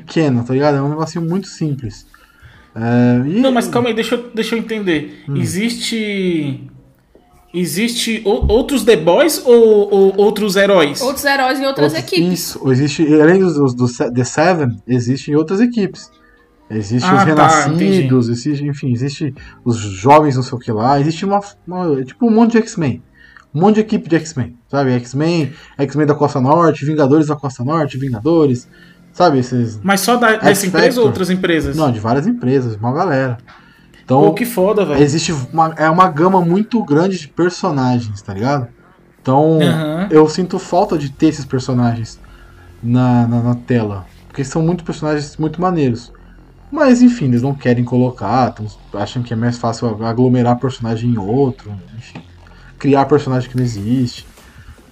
pequena, 0.00 0.42
tá 0.42 0.52
ligado? 0.52 0.76
É 0.76 0.82
um 0.82 0.88
negocinho 0.88 1.24
muito 1.24 1.46
simples. 1.48 2.06
É, 2.74 3.28
e- 3.28 3.40
Não, 3.40 3.50
mas 3.52 3.68
calma 3.68 3.88
aí, 3.88 3.94
deixa 3.94 4.16
eu, 4.16 4.30
deixa 4.34 4.54
eu 4.54 4.58
entender. 4.58 5.22
Hum. 5.28 5.36
Existe. 5.36 6.64
Existe 7.54 8.20
o- 8.24 8.52
outros 8.52 8.84
The 8.84 8.96
Boys 8.96 9.40
ou, 9.46 9.88
ou 9.90 10.16
outros 10.18 10.56
heróis? 10.56 11.00
Outros 11.00 11.24
heróis 11.24 11.58
em 11.58 11.64
outras 11.64 11.94
Outros- 11.94 12.12
equipes. 12.12 12.32
Isso, 12.40 12.70
existe, 12.70 13.20
além 13.20 13.38
dos, 13.40 13.54
dos, 13.54 13.74
dos 13.74 13.96
The 13.96 14.24
Seven, 14.24 14.76
existem 14.86 15.34
outras 15.36 15.60
equipes. 15.60 16.10
Existem 16.68 17.08
Ah, 17.08 17.14
os 17.14 17.18
tá, 17.20 17.24
renascidos, 17.24 18.28
existe, 18.28 18.64
enfim, 18.66 18.92
existe 18.92 19.32
os 19.64 19.76
jovens 19.78 20.34
não 20.36 20.42
sei 20.42 20.58
o 20.58 20.60
que 20.60 20.72
lá, 20.72 21.00
existe 21.00 21.24
uma, 21.24 21.40
uma- 21.66 22.04
tipo 22.04 22.26
um 22.26 22.30
monte 22.30 22.52
de 22.52 22.58
X-Men. 22.58 23.00
Um 23.54 23.60
monte 23.60 23.76
de 23.76 23.80
equipe 23.82 24.06
de 24.08 24.16
X-Men, 24.16 24.54
sabe? 24.68 24.90
X-Men, 24.92 25.52
X-Men 25.78 26.06
da 26.06 26.14
Costa 26.14 26.40
Norte, 26.40 26.84
Vingadores 26.84 27.28
da 27.28 27.36
Costa 27.36 27.64
Norte, 27.64 27.96
Vingadores, 27.96 28.68
sabe? 29.16 29.38
Esses. 29.38 29.80
Mas 29.82 30.00
só 30.02 30.16
da, 30.16 30.36
dessa 30.36 30.66
empresa 30.66 31.00
ou 31.00 31.06
outras 31.06 31.30
empresas? 31.30 31.74
Não, 31.76 31.90
de 31.90 31.98
várias 31.98 32.26
empresas, 32.26 32.76
uma 32.76 32.92
galera. 32.92 33.38
Então, 34.04 34.20
Pô, 34.22 34.34
que 34.34 34.44
foda, 34.44 34.84
velho. 34.84 35.02
existe 35.02 35.32
uma, 35.52 35.74
é 35.76 35.90
uma 35.90 36.08
gama 36.08 36.40
muito 36.40 36.82
grande 36.84 37.18
de 37.18 37.26
personagens, 37.26 38.22
tá 38.22 38.32
ligado? 38.32 38.68
Então, 39.20 39.58
Aham. 39.60 40.06
eu 40.10 40.28
sinto 40.28 40.58
falta 40.60 40.96
de 40.96 41.10
ter 41.10 41.26
esses 41.26 41.44
personagens 41.44 42.20
na, 42.80 43.26
na, 43.26 43.42
na 43.42 43.54
tela. 43.56 44.06
Porque 44.28 44.44
são 44.44 44.62
muitos 44.62 44.84
personagens 44.84 45.36
muito 45.36 45.60
maneiros. 45.60 46.12
Mas, 46.70 47.00
enfim, 47.02 47.24
eles 47.24 47.42
não 47.42 47.54
querem 47.54 47.82
colocar, 47.84 48.50
tão- 48.52 48.66
acham 48.94 49.22
que 49.22 49.32
é 49.32 49.36
mais 49.36 49.56
fácil 49.56 49.88
aglomerar 50.04 50.56
personagem 50.58 51.10
em 51.10 51.18
outro, 51.18 51.72
enfim. 51.96 52.20
Criar 52.78 53.06
personagem 53.06 53.48
que 53.50 53.56
não 53.56 53.64
existe. 53.64 54.26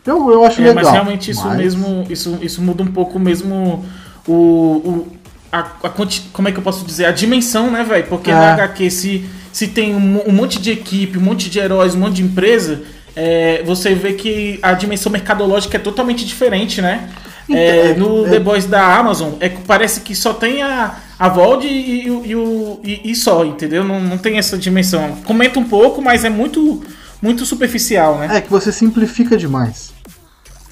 Eu, 0.05 0.31
eu 0.31 0.45
acho 0.45 0.61
É, 0.61 0.65
legal. 0.69 0.83
mas 0.83 0.93
realmente 0.93 1.31
isso 1.31 1.47
mas- 1.47 1.57
mesmo, 1.57 2.05
isso, 2.11 2.39
isso 2.43 2.61
muda 2.63 2.83
um 2.83 2.87
pouco 2.93 3.19
mesmo 3.19 3.85
o, 4.27 4.33
o 4.33 5.07
a, 5.53 5.61
a 5.85 5.89
como 6.33 6.49
é 6.49 6.53
que 6.53 6.59
eu 6.59 6.63
posso 6.63 6.85
dizer, 6.85 7.05
a 7.07 7.13
dimensão, 7.13 7.71
né, 7.71 7.85
velho? 7.85 8.07
Porque 8.09 8.31
É. 8.31 8.35
na 8.35 8.55
HQ 8.55 8.91
se, 8.91 9.25
se 9.53 9.69
tem 9.69 9.95
um, 9.95 10.29
um 10.29 10.33
monte 10.33 10.61
de 10.61 10.71
equipe, 10.73 11.17
um 11.17 11.23
monte 11.23 11.49
de 11.49 11.59
heróis, 11.61 11.95
um 11.95 11.99
monte 12.01 12.15
de 12.17 12.23
empresa, 12.25 12.83
é, 13.15 13.63
você 13.65 13.95
vê 13.95 14.15
que 14.15 14.59
a 14.61 14.73
dimensão 14.73 15.13
mercadológica 15.13 15.77
é 15.77 15.81
totalmente 15.81 16.25
diferente, 16.25 16.83
né? 16.83 17.09
É, 17.49 17.91
Então, 17.91 18.09
no 18.09 18.27
é- 18.27 18.31
The 18.31 18.41
Boys 18.41 18.65
da 18.65 18.97
Amazon, 18.97 19.35
é 19.39 19.49
que 19.49 19.61
parece 19.63 20.01
que 20.01 20.15
só 20.17 20.33
tem 20.33 20.63
a, 20.63 20.97
a 21.19 21.29
Vold 21.29 21.65
e, 21.67 22.07
e, 22.07 22.11
o- 22.11 22.23
e, 22.27 22.35
o- 22.35 22.81
e- 22.83 23.11
e 23.13 23.15
só, 23.15 23.45
entendeu? 23.45 23.85
Não, 23.85 24.01
não 24.01 24.19
tem 24.19 24.39
essa 24.39 24.59
dimensão. 24.59 25.19
Comenta 25.25 25.61
um 25.61 25.65
pouco, 25.65 26.03
mas 26.03 26.25
é 26.25 26.31
muito, 26.31 26.83
muito 27.23 27.45
superficial, 27.47 28.19
né? 28.19 28.29
É 28.39 28.41
que 28.41 28.51
você 28.51 28.73
simplifica 28.73 29.37
demais. 29.37 29.94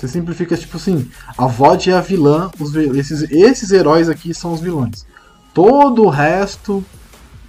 Você 0.03 0.09
simplifica, 0.09 0.57
tipo 0.57 0.77
assim, 0.79 1.09
a 1.39 1.47
VOD 1.47 1.93
é 1.93 1.95
a 1.95 2.01
vilã, 2.01 2.51
os 2.59 2.75
esses, 2.75 3.23
esses 3.31 3.71
heróis 3.71 4.09
aqui 4.09 4.35
são 4.35 4.53
os 4.53 4.61
vilões. 4.61 5.07
Todo 5.55 6.03
o 6.03 6.09
resto 6.09 6.85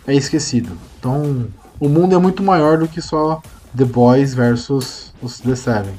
é 0.06 0.14
esquecido. 0.14 0.78
Então, 1.00 1.48
o 1.80 1.90
mundo 1.90 2.14
é 2.14 2.20
muito 2.20 2.44
maior 2.44 2.78
do 2.78 2.88
que 2.88 3.02
só 3.02 3.42
The 3.76 3.86
Boys 3.86 4.36
versus 4.36 5.12
os 5.20 5.40
The 5.40 5.56
Seven. 5.56 5.96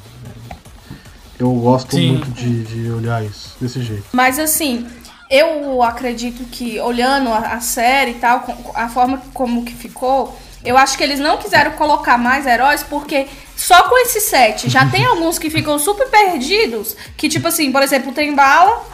Eu 1.40 1.52
gosto 1.54 1.96
Sim. 1.96 2.12
muito 2.12 2.30
de, 2.30 2.62
de 2.62 2.88
olhar 2.88 3.24
isso 3.24 3.56
desse 3.60 3.82
jeito. 3.82 4.04
Mas 4.12 4.38
assim, 4.38 4.86
eu 5.28 5.82
acredito 5.82 6.44
que 6.44 6.78
olhando 6.78 7.30
a, 7.30 7.54
a 7.54 7.60
série 7.60 8.12
e 8.12 8.14
tal, 8.14 8.46
a 8.76 8.88
forma 8.88 9.20
como 9.34 9.64
que 9.64 9.74
ficou, 9.74 10.38
eu 10.64 10.78
acho 10.78 10.96
que 10.96 11.02
eles 11.02 11.18
não 11.18 11.36
quiseram 11.36 11.72
colocar 11.72 12.16
mais 12.16 12.46
heróis 12.46 12.84
porque 12.84 13.26
só 13.56 13.84
com 13.84 13.96
esse 13.98 14.20
set 14.20 14.68
já 14.68 14.86
tem 14.86 15.04
alguns 15.06 15.38
que 15.38 15.50
ficam 15.50 15.78
super 15.78 16.08
perdidos, 16.08 16.96
que 17.16 17.28
tipo 17.28 17.48
assim, 17.48 17.70
por 17.72 17.82
exemplo, 17.82 18.12
tem 18.12 18.34
Bala, 18.34 18.84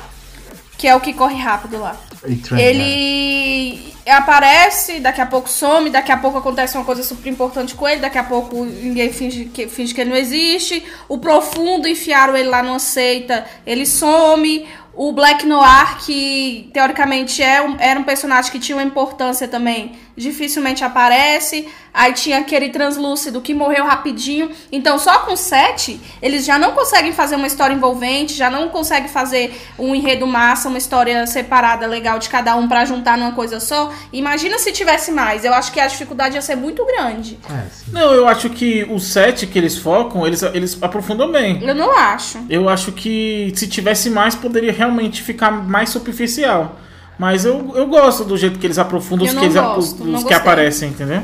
que 0.77 0.87
é 0.89 0.95
o 0.95 1.01
que 1.01 1.13
corre 1.13 1.37
rápido 1.37 1.79
lá. 1.81 1.97
E 2.27 2.37
Trent, 2.37 2.51
né? 2.51 2.63
Ele 2.63 3.95
aparece, 4.07 5.01
daqui 5.01 5.21
a 5.21 5.27
pouco 5.27 5.49
some, 5.49 5.89
daqui 5.91 6.13
a 6.13 6.17
pouco 6.17 6.39
acontece 6.39 6.77
uma 6.77 6.85
coisa 6.85 7.03
super 7.03 7.29
importante 7.31 7.75
com 7.75 7.89
ele, 7.89 8.01
daqui 8.01 8.19
a 8.19 8.25
pouco 8.25 8.65
ninguém 8.65 9.13
finge 9.13 9.47
que, 9.47 9.67
finge 9.69 9.95
que 9.95 10.01
ele 10.01 10.11
não 10.11 10.17
existe. 10.17 10.85
O 11.09 11.19
Profundo 11.19 11.87
enfiaram 11.89 12.37
ele 12.37 12.49
lá 12.49 12.63
numa 12.63 12.79
seita, 12.79 13.47
ele 13.67 13.87
some. 13.87 14.69
O 14.93 15.13
Black 15.13 15.47
Noir, 15.47 15.99
que 16.05 16.69
teoricamente 16.75 17.43
é 17.43 17.63
um- 17.63 17.77
era 17.79 17.99
um 17.99 18.03
personagem 18.03 18.51
que 18.51 18.59
tinha 18.59 18.77
uma 18.77 18.83
importância 18.85 19.47
também, 19.49 19.93
dificilmente 20.17 20.85
aparece. 20.85 21.69
Aí 21.93 22.13
tinha 22.13 22.39
aquele 22.39 22.69
translúcido 22.69 23.41
que 23.41 23.53
morreu 23.53 23.85
rapidinho. 23.85 24.51
Então, 24.71 24.99
só 24.99 25.21
com 25.21 25.37
sete, 25.37 26.01
eles 26.23 26.45
já 26.45 26.59
não 26.59 26.73
conseguem 26.73 27.13
fazer 27.13 27.35
uma 27.35 27.47
história 27.47 27.75
envolvente, 27.75 28.35
já 28.35 28.49
não 28.49 28.69
conseguem 28.69 29.09
fazer 29.09 29.61
um 29.79 29.95
enredo 29.95 30.27
massa, 30.27 30.69
uma 30.69 30.79
história 30.79 31.27
separada, 31.27 31.87
legal 31.87 32.19
de 32.19 32.29
cada 32.29 32.55
um 32.55 32.69
pra 32.69 32.85
juntar 32.85 33.19
numa 33.19 33.33
coisa 33.33 33.59
só. 33.59 33.93
Imagina 34.13 34.59
se 34.59 34.71
tivesse 34.73 35.11
mais. 35.11 35.45
Eu 35.45 35.53
acho 35.53 35.73
que 35.73 35.81
a 35.81 35.87
dificuldade 35.87 36.37
ia 36.37 36.43
ser 36.43 36.55
muito 36.55 36.85
grande. 36.87 37.39
É. 37.51 37.67
Não, 37.93 38.13
eu 38.13 38.29
acho 38.29 38.51
que 38.51 38.85
o 38.85 39.01
set 39.01 39.47
que 39.47 39.59
eles 39.59 39.77
focam, 39.77 40.27
eles, 40.27 40.43
eles 40.43 40.79
aprofundam 40.81 41.31
bem. 41.33 41.61
Eu 41.63 41.75
não 41.75 41.97
acho. 41.97 42.39
Eu 42.49 42.69
acho 42.69 42.93
que 42.93 43.53
se 43.57 43.67
tivesse 43.67 44.11
mais, 44.11 44.35
poderia 44.35 44.73
realmente 44.73 45.23
ficar 45.23 45.51
mais 45.51 45.91
superficial. 45.91 46.79
Mas 47.21 47.45
eu, 47.45 47.77
eu 47.77 47.87
gosto 47.87 48.25
do 48.25 48.35
jeito 48.35 48.59
que 48.59 48.67
eles 48.67 48.79
aprofundam 48.79 49.27
Eu 49.27 49.35
os 49.35 49.39
que, 49.39 49.45
eles, 49.45 49.55
gosto, 49.55 50.03
os, 50.05 50.25
que 50.25 50.33
aparecem, 50.33 50.89
entendeu? 50.89 51.21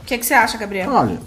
O 0.00 0.04
que, 0.06 0.16
que 0.16 0.24
você 0.24 0.32
acha, 0.32 0.56
Gabriel? 0.56 0.88
Olha. 0.92 1.18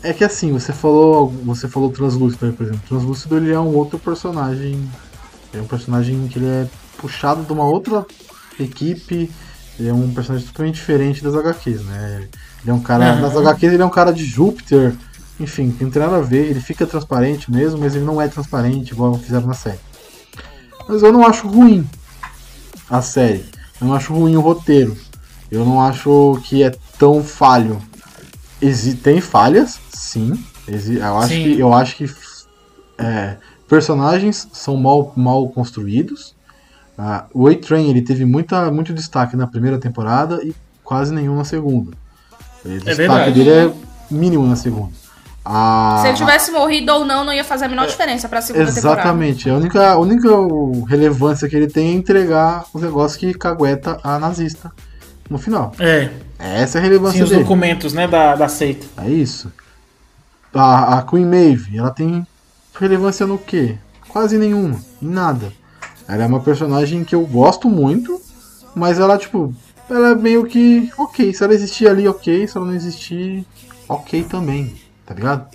É 0.00 0.12
que 0.12 0.22
assim, 0.22 0.52
você 0.52 0.72
falou. 0.72 1.28
Você 1.44 1.66
falou 1.66 1.90
Translúcido 1.90 2.46
aí, 2.46 2.52
por 2.52 2.64
exemplo. 2.64 2.82
Translúcido 2.88 3.36
ele 3.36 3.50
é 3.50 3.58
um 3.58 3.74
outro 3.74 3.98
personagem. 3.98 4.88
É 5.52 5.60
um 5.60 5.66
personagem 5.66 6.28
que 6.28 6.38
ele 6.38 6.46
é 6.46 6.68
puxado 6.98 7.42
de 7.42 7.52
uma 7.52 7.64
outra 7.64 8.06
equipe. 8.60 9.28
Ele 9.76 9.88
é 9.88 9.92
um 9.92 10.14
personagem 10.14 10.46
totalmente 10.46 10.76
diferente 10.76 11.20
das 11.20 11.34
HQs, 11.34 11.84
né? 11.84 12.28
Ele 12.62 12.70
é 12.70 12.72
um 12.72 12.80
cara. 12.80 13.16
Nas 13.16 13.36
HQs 13.36 13.72
ele 13.72 13.82
é 13.82 13.86
um 13.86 13.90
cara 13.90 14.12
de 14.12 14.24
Júpiter, 14.24 14.94
enfim, 15.40 15.68
tem 15.72 15.88
nada 16.00 16.18
a 16.18 16.20
ver. 16.20 16.48
Ele 16.48 16.60
fica 16.60 16.86
transparente 16.86 17.50
mesmo, 17.50 17.80
mas 17.80 17.96
ele 17.96 18.04
não 18.04 18.22
é 18.22 18.28
transparente 18.28 18.92
igual 18.92 19.14
fizeram 19.14 19.48
na 19.48 19.54
série. 19.54 19.80
Mas 20.88 21.02
eu 21.02 21.12
não 21.12 21.26
acho 21.26 21.48
ruim 21.48 21.84
a 22.92 23.00
série. 23.00 23.46
Eu 23.80 23.86
não 23.86 23.94
acho 23.94 24.12
ruim 24.12 24.36
o 24.36 24.40
roteiro. 24.42 24.94
Eu 25.50 25.64
não 25.64 25.80
acho 25.80 26.38
que 26.44 26.62
é 26.62 26.70
tão 26.98 27.24
falho. 27.24 27.80
Exi 28.60 28.94
tem 28.94 29.18
falhas, 29.18 29.80
sim. 29.90 30.38
Exi 30.68 30.98
eu, 30.98 31.18
acho 31.18 31.28
Sim. 31.28 31.42
que, 31.42 31.58
eu 31.58 31.72
acho 31.72 31.96
que 31.96 32.04
é, 32.98 33.36
personagens 33.66 34.46
são 34.52 34.76
mal, 34.76 35.12
mal 35.16 35.48
construídos. 35.48 36.36
Ah, 36.96 37.26
o 37.32 37.48
A-Train 37.48 37.88
ele 37.88 38.02
teve 38.02 38.26
muita, 38.26 38.70
muito 38.70 38.92
destaque 38.92 39.34
na 39.36 39.46
primeira 39.46 39.78
temporada 39.78 40.40
e 40.44 40.54
quase 40.84 41.12
nenhum 41.12 41.34
na 41.34 41.44
segunda. 41.44 41.92
O 42.64 42.68
destaque 42.68 42.94
verdade. 42.94 43.32
dele 43.32 43.50
é 43.50 43.72
mínimo 44.10 44.46
na 44.46 44.54
segunda. 44.54 44.92
A- 45.44 45.98
Se 46.02 46.08
ele 46.08 46.16
tivesse 46.16 46.50
morrido 46.52 46.92
ou 46.92 47.04
não, 47.04 47.24
não 47.24 47.32
ia 47.32 47.42
fazer 47.44 47.64
a 47.64 47.68
menor 47.68 47.86
diferença 47.86 48.28
pra 48.28 48.40
segunda 48.40 48.72
temporada. 48.72 49.00
Exatamente. 49.00 49.50
A 49.50 49.54
única, 49.56 49.90
a 49.92 49.98
única 49.98 50.28
relevância 50.88 51.48
que 51.48 51.56
ele 51.56 51.66
tem 51.66 51.88
é 51.88 51.92
entregar 51.92 52.64
os 52.72 52.80
negócios 52.80 53.18
que 53.18 53.34
cagueta 53.34 53.98
a 54.04 54.18
nazista 54.18 54.70
no 55.28 55.38
final. 55.38 55.72
É, 55.80 56.10
Essa 56.38 56.78
é 56.78 56.80
a 56.80 56.84
sim, 56.84 56.88
relevância 56.88 57.24
os 57.24 57.30
dele. 57.30 57.42
documentos, 57.42 57.92
né, 57.92 58.06
da, 58.06 58.36
da 58.36 58.48
seita. 58.48 58.86
É 59.02 59.08
isso. 59.10 59.50
A, 60.54 60.98
a 60.98 61.02
Queen 61.02 61.24
Maeve, 61.26 61.76
ela 61.78 61.90
tem 61.90 62.24
relevância 62.78 63.26
no 63.26 63.38
quê? 63.38 63.76
Quase 64.08 64.36
nenhuma. 64.38 64.78
Em 65.00 65.08
nada. 65.08 65.52
Ela 66.06 66.24
é 66.24 66.26
uma 66.26 66.40
personagem 66.40 67.02
que 67.04 67.14
eu 67.14 67.22
gosto 67.26 67.68
muito, 67.70 68.20
mas 68.74 68.98
ela, 68.98 69.16
tipo, 69.16 69.54
ela 69.88 70.10
é 70.10 70.14
meio 70.14 70.44
que 70.44 70.92
ok. 70.98 71.32
Se 71.32 71.42
ela 71.42 71.54
existir 71.54 71.88
ali, 71.88 72.06
ok. 72.06 72.46
Se 72.46 72.56
ela 72.56 72.66
não 72.66 72.74
existir, 72.74 73.44
ok 73.88 74.22
também. 74.24 74.74
Tá 75.06 75.14
ligado? 75.14 75.46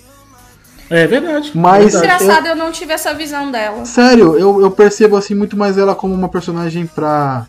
É 0.90 1.06
verdade. 1.06 1.52
Mas- 1.56 1.94
verdade. 1.94 2.24
Engraçado, 2.24 2.48
eu 2.48 2.56
não 2.56 2.72
tive 2.72 2.94
essa 2.94 3.14
visão 3.14 3.52
dela. 3.52 3.86
Sério, 3.86 4.38
eu, 4.38 4.62
eu 4.62 4.72
percebo 4.72 5.18
assim 5.18 5.36
muito 5.36 5.58
mais 5.58 5.78
ela 5.78 5.96
como 5.96 6.14
uma 6.14 6.30
personagem 6.30 6.86
pra. 6.88 7.46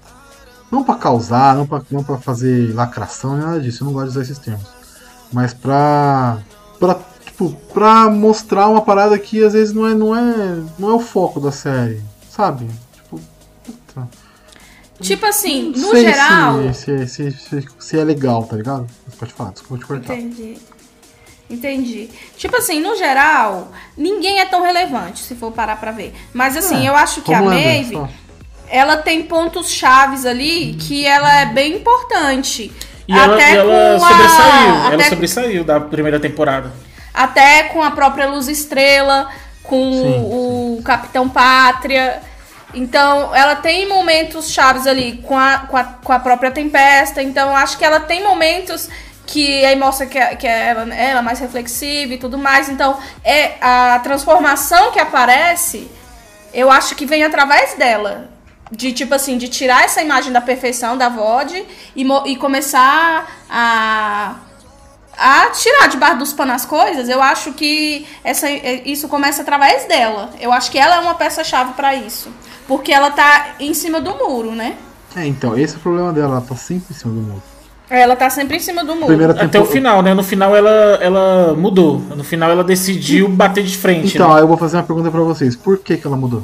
Não 0.71 0.85
pra 0.85 0.97
causar, 0.97 1.55
não 1.55 1.67
pra, 1.67 1.81
não 1.91 2.05
pra 2.05 2.19
fazer 2.19 2.75
lacração, 2.75 3.37
nem 3.37 3.47
nada 3.47 3.61
disso, 3.61 3.83
eu 3.83 3.87
não 3.87 3.93
gosto 3.93 4.07
de 4.07 4.11
usar 4.11 4.23
esses 4.23 4.39
termos. 4.39 4.67
Mas 5.33 5.55
pra. 5.55 6.39
pra 6.79 6.99
tipo, 7.25 7.51
pra 7.73 8.11
mostrar 8.11 8.67
uma 8.69 8.83
parada 8.83 9.19
que 9.19 9.43
às 9.43 9.53
vezes 9.53 9.73
não 9.73 9.87
é, 9.87 9.95
não 9.95 10.15
é, 10.17 10.63
não 10.79 10.91
é 10.91 10.95
o 10.95 11.01
foco 11.01 11.41
da 11.41 11.53
série, 11.53 12.03
sabe? 12.31 12.69
Tipo, 12.93 13.21
puta. 13.65 14.09
Tipo 15.01 15.27
assim, 15.27 15.73
Não 15.77 15.81
no 15.83 15.91
sei 15.93 16.03
geral. 16.13 16.75
Se, 16.75 17.07
se, 17.07 17.31
se, 17.31 17.69
se 17.79 17.99
é 17.99 18.03
legal, 18.03 18.43
tá 18.45 18.57
ligado? 18.57 18.87
Pode 19.19 19.33
falar, 19.33 19.53
desculpa 19.53 19.83
te 19.83 19.87
cortar. 19.87 20.15
Entendi. 20.17 20.59
Entendi. 21.51 22.11
Tipo 22.37 22.57
assim, 22.57 22.81
no 22.81 22.95
geral, 22.97 23.73
ninguém 23.97 24.41
é 24.41 24.45
tão 24.47 24.63
relevante, 24.63 25.21
se 25.21 25.35
for 25.35 25.51
parar 25.51 25.77
pra 25.77 25.91
ver. 25.91 26.15
Mas 26.33 26.57
assim, 26.57 26.87
É, 26.87 26.91
eu 26.91 26.97
acho 26.97 27.23
que 27.23 27.33
a 27.33 27.41
Maeve, 27.41 27.95
só. 27.95 28.09
ela 28.69 28.99
tem 28.99 29.23
pontos 29.23 29.71
chaves 29.71 30.27
ali 30.27 30.75
que 30.75 31.07
ela 31.07 31.41
é 31.41 31.47
bem 31.47 31.77
importante. 31.77 32.71
E 33.09 33.13
ela, 33.19 33.41
e 33.41 33.57
ela 33.57 33.99
com 33.99 34.05
a- 34.05 34.09
sobressaiu. 34.11 34.75
Ela 34.75 34.95
até, 34.95 35.05
sobressaiu 35.09 35.65
da 35.65 35.81
primeira 35.81 36.21
temporada. 36.21 36.71
até 37.15 37.65
com 37.65 37.83
a 37.83 37.91
própria 37.93 38.27
Luz 38.29 38.47
Estrela, 38.49 39.29
com 39.63 39.91
Sim, 39.93 40.21
o 40.25 40.83
Capitão 40.85 41.29
Pátria. 41.29 42.21
Então, 42.75 43.35
ela 43.35 43.57
tem 43.57 43.89
momentos 43.89 44.51
chaves 44.51 44.87
ali 44.87 45.23
com 45.27 45.37
a, 45.39 45.59
com 45.61 45.77
a, 45.79 45.85
com 45.85 46.13
a 46.13 46.19
própria 46.19 46.51
Tempesta. 46.51 47.23
Então, 47.23 47.57
acho 47.57 47.79
que 47.79 47.85
ela 47.85 47.99
tem 48.01 48.23
momentos 48.23 48.91
que 49.29 49.63
aí 49.63 49.77
mostra 49.77 50.07
que, 50.07 50.19
é- 50.19 50.35
que 50.35 50.47
ela, 50.47 50.83
ela 50.95 51.21
é 51.21 51.23
mais 51.23 51.39
reflexiva 51.39 52.15
e 52.15 52.19
tudo 52.19 52.39
mais. 52.39 52.69
Então, 52.71 52.99
é 53.23 53.57
a 53.61 54.01
transformação 54.03 54.91
que 54.91 54.99
aparece, 54.99 55.87
eu 56.53 56.71
acho 56.71 56.95
que 56.97 57.05
vem 57.05 57.23
através 57.23 57.75
dela. 57.75 58.31
De 58.71 58.93
tipo 58.93 59.15
assim, 59.15 59.39
de 59.39 59.49
tirar 59.49 59.85
essa 59.85 60.03
imagem 60.03 60.31
da 60.33 60.41
perfeição 60.43 60.97
da 60.97 61.09
VOD 61.09 61.65
e, 61.97 62.07
e 62.27 62.37
começar 62.37 63.27
a 63.49 64.35
a 65.21 65.47
tirar 65.51 65.89
debaixo 65.89 66.19
dos 66.19 66.33
panos 66.33 66.55
as 66.55 66.65
coisas, 66.65 67.09
eu 67.09 67.21
acho 67.21 67.53
que 67.53 68.07
essa, 68.23 68.49
isso 68.49 69.09
começa 69.09 69.43
através 69.43 69.85
dela. 69.87 70.31
Eu 70.39 70.53
acho 70.53 70.71
que 70.71 70.79
ela 70.79 70.95
é 70.97 71.01
uma 71.01 71.15
peça-chave 71.15 71.73
pra 71.73 71.93
isso. 71.93 72.31
Porque 72.69 72.93
ela 72.93 73.11
tá 73.11 73.57
em 73.59 73.75
cima 73.75 74.01
do 74.01 74.15
muro, 74.15 74.53
né? 74.53 74.77
É, 75.17 75.27
então, 75.27 75.59
esse 75.59 75.75
é 75.75 75.79
o 75.79 75.81
problema 75.81 76.13
dela, 76.13 76.37
ela 76.37 76.41
tá 76.41 76.55
sempre 76.55 76.95
em 76.95 76.95
cima 76.95 77.13
do 77.15 77.21
muro. 77.21 77.43
Ela 77.91 78.15
tá 78.17 78.29
sempre 78.29 78.57
em 78.59 78.61
cima 78.61 78.85
do 78.85 78.95
muro. 78.95 79.07
Primeira 79.07 79.33
Até 79.43 79.59
o 79.59 79.65
final, 79.65 80.03
né? 80.03 80.13
No 80.13 80.23
final 80.23 80.55
ela, 80.55 80.99
ela 81.01 81.55
mudou. 81.55 82.01
No 82.15 82.23
final 82.23 82.51
ela 82.51 82.63
decidiu 82.63 83.29
bater 83.29 83.65
de 83.65 83.77
frente. 83.77 84.15
Então, 84.15 84.29
né? 84.29 84.37
aí 84.37 84.41
eu 84.43 84.49
vou 84.49 84.59
fazer 84.59 84.77
uma 84.77 84.83
pergunta 84.83 85.11
pra 85.11 85.21
vocês. 85.21 85.57
Por 85.57 85.79
que, 85.79 85.97
que 85.97 86.07
ela 86.07 86.17
mudou? 86.17 86.43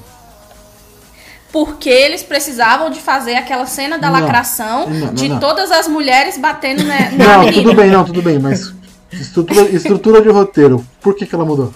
Porque 1.52 1.90
eles 1.90 2.22
precisavam 2.22 2.90
de 2.90 2.98
fazer 3.00 3.34
aquela 3.36 3.66
cena 3.66 3.98
da 3.98 4.10
Não. 4.10 4.20
lacração 4.20 4.88
Não, 4.88 5.06
não, 5.06 5.14
de 5.14 5.28
não. 5.28 5.38
todas 5.38 5.70
as 5.70 5.86
mulheres 5.86 6.38
batendo 6.38 6.82
na, 6.82 7.10
na 7.12 7.24
Não, 7.38 7.44
menina. 7.44 7.62
tudo 7.62 7.74
bem, 7.74 7.90
não, 7.90 8.04
tudo 8.04 8.22
bem, 8.22 8.38
mas 8.38 8.74
estrutura, 9.12 9.62
estrutura 9.70 10.22
de 10.22 10.30
roteiro, 10.30 10.84
por 11.00 11.14
que, 11.14 11.26
que 11.26 11.34
ela 11.34 11.44
mudou? 11.44 11.72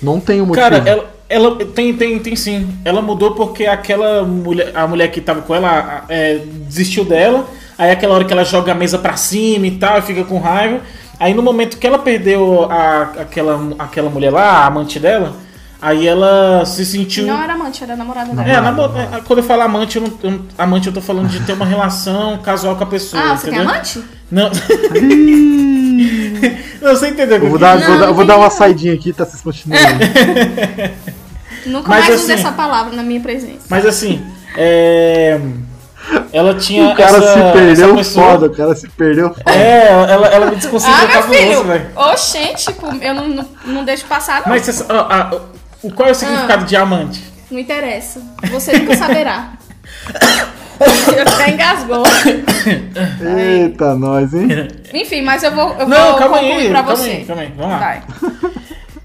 Não 0.00 0.20
tem 0.20 0.40
um 0.40 0.46
motivo. 0.46 0.62
Cara, 0.62 0.76
ela, 0.88 1.10
ela 1.28 1.56
tem, 1.56 1.96
tem, 1.96 2.18
tem 2.18 2.36
sim. 2.36 2.68
Ela 2.84 3.00
mudou 3.02 3.34
porque 3.34 3.66
aquela 3.66 4.22
mulher, 4.22 4.70
a 4.76 4.86
mulher 4.86 5.10
que 5.10 5.20
tava 5.20 5.42
com 5.42 5.54
ela 5.54 6.04
é, 6.08 6.38
desistiu 6.38 7.04
dela. 7.04 7.46
Aí 7.78 7.90
aquela 7.90 8.14
hora 8.14 8.24
que 8.24 8.32
ela 8.32 8.44
joga 8.44 8.72
a 8.72 8.74
mesa 8.74 8.98
pra 8.98 9.16
cima 9.16 9.66
e 9.66 9.72
tal, 9.72 9.98
e 9.98 10.02
fica 10.02 10.24
com 10.24 10.38
raiva. 10.38 10.80
Aí 11.18 11.32
no 11.34 11.42
momento 11.42 11.78
que 11.78 11.86
ela 11.86 11.98
perdeu 11.98 12.70
a, 12.70 13.02
aquela, 13.20 13.58
aquela 13.78 14.10
mulher 14.10 14.30
lá, 14.30 14.42
a 14.42 14.66
amante 14.66 15.00
dela, 15.00 15.34
aí 15.80 16.06
ela 16.06 16.64
se 16.66 16.84
sentiu. 16.84 17.26
Não 17.26 17.42
era 17.42 17.54
amante, 17.54 17.82
era 17.82 17.96
namorada 17.96 18.34
dela. 18.34 18.90
É, 19.12 19.16
é, 19.16 19.20
quando 19.22 19.38
eu 19.38 19.44
falo 19.44 19.62
amante, 19.62 19.96
eu 19.96 20.02
não, 20.02 20.12
eu 20.22 20.40
amante 20.58 20.86
eu 20.88 20.92
tô 20.92 21.00
falando 21.00 21.28
de 21.28 21.40
ter 21.40 21.54
uma 21.54 21.64
relação 21.66 22.36
casual 22.38 22.76
com 22.76 22.84
a 22.84 22.86
pessoa. 22.86 23.22
Ah, 23.22 23.36
você 23.36 23.46
tem 23.50 23.54
entendeu? 23.54 23.72
amante? 23.74 24.04
Não. 24.30 24.50
não, 26.82 26.94
você 26.94 27.08
entendeu? 27.08 27.38
Eu 27.38 27.48
vou 27.48 27.58
dar, 27.58 27.78
Não, 27.78 27.86
vou 27.86 27.98
dar, 27.98 28.06
não 28.06 28.14
vou 28.14 28.24
dar 28.24 28.36
uma 28.36 28.50
saidinha 28.50 28.94
aqui, 28.94 29.12
tá? 29.12 29.24
Vocês 29.24 29.40
continuam. 29.42 29.80
Nunca 31.66 31.88
Mas 31.88 32.00
mais 32.00 32.14
assim- 32.14 32.24
usei 32.24 32.34
essa 32.36 32.52
palavra 32.52 32.94
na 32.94 33.02
minha 33.02 33.20
presença. 33.20 33.66
Mas 33.68 33.84
assim, 33.86 34.24
é, 34.56 35.40
ela 36.32 36.54
tinha. 36.54 36.88
o 36.88 36.94
cara 36.96 37.16
essa, 37.18 37.32
se 37.32 37.52
perdeu 37.52 37.96
pessoa- 37.96 38.26
foda, 38.32 38.46
o 38.46 38.54
cara 38.56 38.74
se 38.74 38.88
perdeu 38.88 39.28
foda. 39.34 39.50
É, 39.52 39.88
ela, 39.88 40.26
ela 40.28 40.46
me 40.50 40.56
desconcentrou 40.56 41.04
Ah, 41.08 41.12
cabuloso, 41.12 41.64
velho. 41.64 41.86
Oxente, 41.96 42.64
tipo, 42.66 42.86
eu 43.02 43.14
não, 43.14 43.28
não, 43.28 43.48
não 43.66 43.84
deixo 43.84 44.04
passar, 44.06 44.42
não. 44.42 44.48
Mas 44.48 44.62
você- 44.66 44.84
ah, 44.88 45.06
ah, 45.32 45.36
o, 45.82 45.90
qual 45.92 46.08
é 46.08 46.12
o 46.12 46.14
significado 46.14 46.62
Ah. 46.62 46.66
de 46.66 46.76
amante? 46.76 47.24
Não 47.50 47.58
interessa. 47.58 48.20
Você 48.50 48.78
nunca 48.78 48.96
saberá. 48.96 49.52
Até 50.78 51.50
engasgou. 51.52 52.02
Eita, 53.38 53.94
nós, 53.94 54.34
hein? 54.34 54.48
Enfim, 54.92 55.22
mas 55.22 55.42
eu 55.42 55.52
vou, 55.54 55.74
eu 55.78 55.86
Não, 55.88 56.10
vou 56.10 56.18
calma 56.18 56.38
concluir 56.38 56.52
aí, 56.60 56.68
pra 56.68 56.82
calma 56.82 56.96
você. 56.96 57.10
aí, 57.10 57.24
calma 57.24 57.42
aí, 57.42 57.52
vamos 57.56 57.72
lá. 57.72 57.78
Vai. 57.78 58.02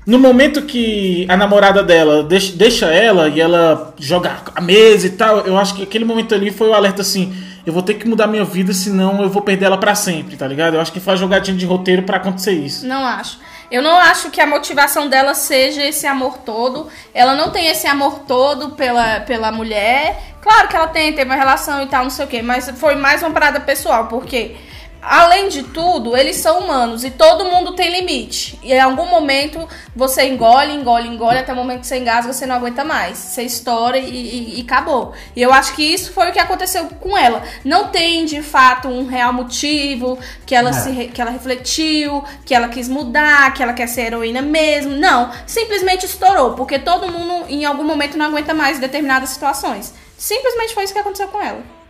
No 0.05 0.17
momento 0.17 0.63
que 0.63 1.27
a 1.29 1.37
namorada 1.37 1.83
dela 1.83 2.23
deixa, 2.23 2.87
ela 2.87 3.29
e 3.29 3.39
ela 3.39 3.93
joga 3.99 4.37
a 4.55 4.61
mesa 4.61 5.07
e 5.07 5.11
tal, 5.11 5.39
eu 5.41 5.57
acho 5.57 5.75
que 5.75 5.83
aquele 5.83 6.05
momento 6.05 6.33
ali 6.33 6.49
foi 6.49 6.69
o 6.69 6.73
alerta 6.73 7.01
assim: 7.01 7.31
eu 7.65 7.71
vou 7.71 7.83
ter 7.83 7.93
que 7.93 8.07
mudar 8.07 8.25
minha 8.25 8.43
vida, 8.43 8.73
senão 8.73 9.21
eu 9.21 9.29
vou 9.29 9.43
perder 9.43 9.65
ela 9.65 9.77
pra 9.77 9.93
sempre, 9.93 10.35
tá 10.35 10.47
ligado? 10.47 10.73
Eu 10.73 10.81
acho 10.81 10.91
que 10.91 10.99
foi 10.99 11.15
jogadinha 11.17 11.55
de 11.55 11.65
roteiro 11.65 12.03
pra 12.03 12.17
acontecer 12.17 12.53
isso. 12.53 12.87
Não 12.87 13.05
acho. 13.05 13.39
Eu 13.69 13.81
não 13.81 13.95
acho 13.97 14.29
que 14.29 14.41
a 14.41 14.47
motivação 14.47 15.07
dela 15.07 15.33
seja 15.33 15.85
esse 15.85 16.05
amor 16.05 16.39
todo. 16.39 16.89
Ela 17.13 17.35
não 17.35 17.51
tem 17.51 17.67
esse 17.67 17.87
amor 17.87 18.19
todo 18.27 18.71
pela, 18.71 19.21
pela 19.21 19.49
mulher. 19.51 20.35
Claro 20.41 20.67
que 20.67 20.75
ela 20.75 20.87
tem, 20.87 21.13
teve 21.13 21.29
uma 21.29 21.37
relação 21.37 21.81
e 21.81 21.85
tal, 21.87 22.03
não 22.03 22.09
sei 22.09 22.25
o 22.25 22.27
quê. 22.27 22.41
Mas 22.41 22.69
foi 22.75 22.95
mais 22.95 23.21
uma 23.21 23.31
parada 23.31 23.61
pessoal, 23.61 24.07
porque, 24.07 24.55
além 25.01 25.49
de 25.49 25.63
tudo, 25.63 26.15
eles 26.15 26.37
são 26.37 26.59
humanos 26.59 27.03
e 27.03 27.09
todo 27.11 27.45
mundo 27.45 27.73
tem 27.73 27.89
limite. 27.91 28.59
E 28.63 28.71
em 28.73 28.79
algum 28.79 29.05
momento 29.07 29.67
você 29.95 30.23
engole, 30.27 30.73
engole, 30.73 31.07
engole, 31.07 31.39
até 31.39 31.51
o 31.51 31.55
momento 31.55 31.81
que 31.81 31.87
você 31.87 31.97
engasga, 31.97 32.31
você 32.33 32.45
não 32.45 32.55
aguenta 32.55 32.83
mais. 32.83 33.17
Você 33.17 33.43
estoura 33.43 33.97
e, 33.97 34.09
e- 34.09 34.59
e 34.59 34.61
acabou. 34.61 35.13
E 35.35 35.41
eu 35.41 35.51
acho 35.51 35.73
que 35.75 35.83
isso 35.83 36.11
foi 36.13 36.29
o 36.29 36.31
que 36.31 36.39
aconteceu 36.39 36.85
com 36.99 37.17
ela. 37.17 37.41
Não 37.65 37.87
tem, 37.89 38.25
de 38.25 38.41
fato, 38.41 38.87
um 38.87 39.05
real 39.07 39.33
motivo 39.33 40.17
que 40.45 40.53
ela, 40.55 40.69
É. 40.69 40.73
se, 40.73 40.91
que 41.07 41.21
ela 41.21 41.31
refletiu, 41.31 42.23
que 42.45 42.53
ela 42.53 42.67
quis 42.67 42.87
mudar, 42.87 43.53
que 43.53 43.63
ela 43.63 43.73
quer 43.73 43.87
ser 43.87 44.01
heroína 44.07 44.41
mesmo. 44.41 44.95
Não, 44.95 45.31
simplesmente 45.47 46.05
estourou, 46.05 46.53
porque 46.53 46.77
todo 46.79 47.11
mundo 47.11 47.45
em 47.49 47.65
algum 47.65 47.83
momento 47.83 48.17
não 48.17 48.27
aguenta 48.27 48.53
mais 48.53 48.79
determinadas 48.79 49.29
situações. 49.29 49.93
Simplesmente 50.17 50.73
foi 50.73 50.83
isso 50.83 50.93
que 50.93 50.99
aconteceu 50.99 51.27
com 51.29 51.41
ela. 51.41 51.80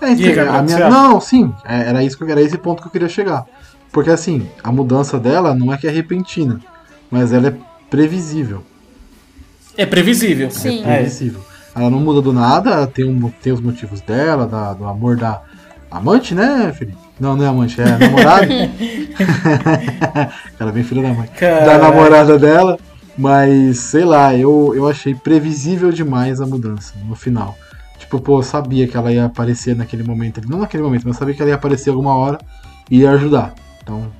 É, 0.00 0.10
então, 0.12 0.26
Gabriel, 0.26 0.52
a 0.54 0.62
minha-? 0.62 0.90
Não, 0.90 1.20
sim, 1.20 1.52
é, 1.64 1.88
era, 1.88 2.02
isso 2.02 2.16
que, 2.16 2.30
era 2.30 2.40
esse 2.40 2.56
ponto 2.58 2.82
que 2.82 2.88
eu 2.88 2.92
queria 2.92 3.08
chegar. 3.08 3.44
Porque 3.92 4.10
assim, 4.10 4.48
a 4.62 4.70
mudança 4.70 5.18
dela 5.18 5.54
não 5.54 5.72
é 5.72 5.76
que 5.76 5.86
é 5.86 5.90
repentina, 5.90 6.60
mas 7.10 7.32
ela 7.32 7.48
é 7.48 7.54
previsível. 7.90 8.62
É 9.76 9.84
previsível. 9.84 10.50
Sim. 10.50 10.82
É 10.84 10.96
previsível. 10.96 11.40
Ela 11.74 11.90
não 11.90 12.00
muda 12.00 12.20
do 12.20 12.32
nada, 12.32 12.70
ela 12.70 12.86
tem, 12.86 13.04
um- 13.04 13.30
tem 13.42 13.52
os 13.52 13.60
motivos 13.60 14.00
dela, 14.00 14.46
da- 14.46 14.72
do 14.74 14.86
amor 14.86 15.16
da, 15.16 15.42
Amante, 15.90 16.36
né, 16.36 16.72
Felipe? 16.72 16.96
Não, 17.18 17.36
não 17.36 17.44
é 17.44 17.48
amante, 17.48 17.80
é 17.80 17.84
namorado. 17.84 18.46
Ela 20.58 20.72
bem 20.72 20.84
filha 20.84 21.02
da 21.02 21.08
mãe. 21.12 21.28
Cara. 21.36 21.64
Da 21.66 21.78
namorada 21.78 22.38
dela. 22.38 22.78
Mas, 23.18 23.78
sei 23.80 24.04
lá, 24.04 24.34
eu, 24.34 24.72
eu 24.74 24.88
achei 24.88 25.14
previsível 25.14 25.90
demais 25.90 26.40
a 26.40 26.46
mudança 26.46 26.94
no 27.06 27.14
final. 27.16 27.56
Tipo, 28.00 28.18
pô, 28.18 28.38
eu 28.38 28.42
sabia 28.42 28.88
que 28.88 28.96
ela 28.96 29.12
ia 29.12 29.26
aparecer 29.26 29.76
naquele 29.76 30.02
momento 30.02 30.40
ali. 30.40 30.48
Não 30.48 30.58
naquele 30.58 30.82
momento, 30.82 31.02
mas 31.06 31.14
eu 31.14 31.18
sabia 31.20 31.34
que 31.34 31.42
ela 31.42 31.50
ia 31.50 31.54
aparecer 31.54 31.90
alguma 31.90 32.16
hora 32.16 32.38
e 32.90 33.00
ia 33.00 33.10
ajudar. 33.12 33.54
Então, 33.82 34.10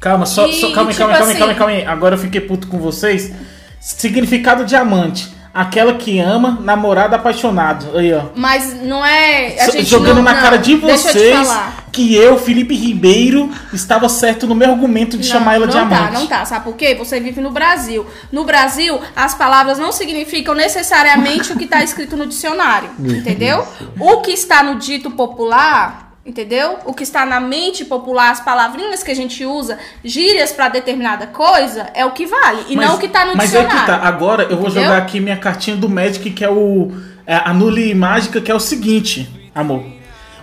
Calma, 0.00 0.26
só, 0.26 0.46
E, 0.48 0.54
só 0.60 0.72
calma, 0.72 0.90
aí, 0.90 0.94
tipo 0.96 0.98
calma, 1.06 1.12
calma, 1.18 1.30
assim- 1.30 1.38
calma, 1.38 1.52
aí, 1.52 1.58
calma 1.58 1.72
aí. 1.74 1.84
Agora 1.84 2.14
eu 2.16 2.18
fiquei 2.18 2.40
puto 2.40 2.66
com 2.66 2.78
vocês. 2.78 3.32
Significado 3.78 4.64
diamante. 4.64 5.32
Aquela 5.54 5.94
que 5.94 6.18
ama, 6.18 6.58
namorado 6.62 7.14
apaixonado. 7.14 7.98
Aí, 7.98 8.10
ó. 8.12 8.22
Mas 8.34 8.82
não 8.82 9.04
é. 9.04 9.60
A 9.60 9.70
gente 9.70 9.84
Jogando 9.84 10.16
não, 10.16 10.22
na 10.22 10.34
não, 10.34 10.40
cara 10.40 10.56
de 10.56 10.76
vocês 10.76 11.46
que 11.92 12.14
eu, 12.14 12.38
Felipe 12.38 12.74
Ribeiro, 12.74 13.50
estava 13.70 14.08
certo 14.08 14.46
no 14.46 14.54
meu 14.54 14.70
argumento 14.70 15.18
de 15.18 15.28
Não, 15.28 15.32
chamar 15.38 15.56
ela 15.56 15.66
não 15.66 15.72
de 15.72 15.78
amante. 15.78 16.12
tá, 16.12 16.18
não 16.18 16.26
tá. 16.26 16.44
Sabe 16.46 16.64
por 16.64 16.74
quê? 16.74 16.94
Você 16.94 17.20
vive 17.20 17.42
no 17.42 17.50
Brasil. 17.50 18.06
No 18.32 18.44
Brasil, 18.44 18.98
as 19.14 19.34
palavras 19.34 19.78
não 19.78 19.92
significam 19.92 20.54
necessariamente 20.54 21.52
o 21.52 21.56
que 21.56 21.64
está 21.64 21.82
escrito 21.84 22.16
no 22.16 22.26
dicionário. 22.26 22.88
Entendeu? 22.98 23.66
O 24.00 24.22
que 24.22 24.30
está 24.30 24.62
no 24.62 24.76
dito 24.76 25.10
popular. 25.10 26.11
Entendeu? 26.24 26.78
O 26.84 26.94
que 26.94 27.02
está 27.02 27.26
na 27.26 27.40
mente 27.40 27.84
popular, 27.84 28.30
as 28.30 28.38
palavrinhas 28.40 29.02
que 29.02 29.10
a 29.10 29.14
gente 29.14 29.44
usa, 29.44 29.76
gírias 30.04 30.52
para 30.52 30.68
determinada 30.68 31.26
coisa, 31.26 31.90
é 31.94 32.04
o 32.06 32.12
que 32.12 32.26
vale. 32.26 32.64
E 32.68 32.76
Mas- 32.76 32.86
não 32.88 32.94
o 32.94 32.98
que 32.98 33.08
tá 33.08 33.24
no 33.24 33.34
Mas 33.36 33.52
é 33.52 33.58
dicionário. 33.62 33.80
que 33.80 33.86
tá. 33.86 34.06
Agora 34.06 34.44
eu 34.44 34.56
vou 34.56 34.66
Entendeu? 34.68 34.84
jogar 34.84 34.98
aqui 34.98 35.18
minha 35.18 35.36
cartinha 35.36 35.76
do 35.76 35.88
Magic, 35.88 36.30
que 36.30 36.44
é 36.44 36.50
o. 36.50 36.92
É, 37.26 37.34
a 37.36 37.52
Nule 37.52 37.92
Mágica, 37.94 38.40
que 38.40 38.50
é 38.50 38.54
o 38.54 38.60
seguinte, 38.60 39.28
amor. 39.54 39.84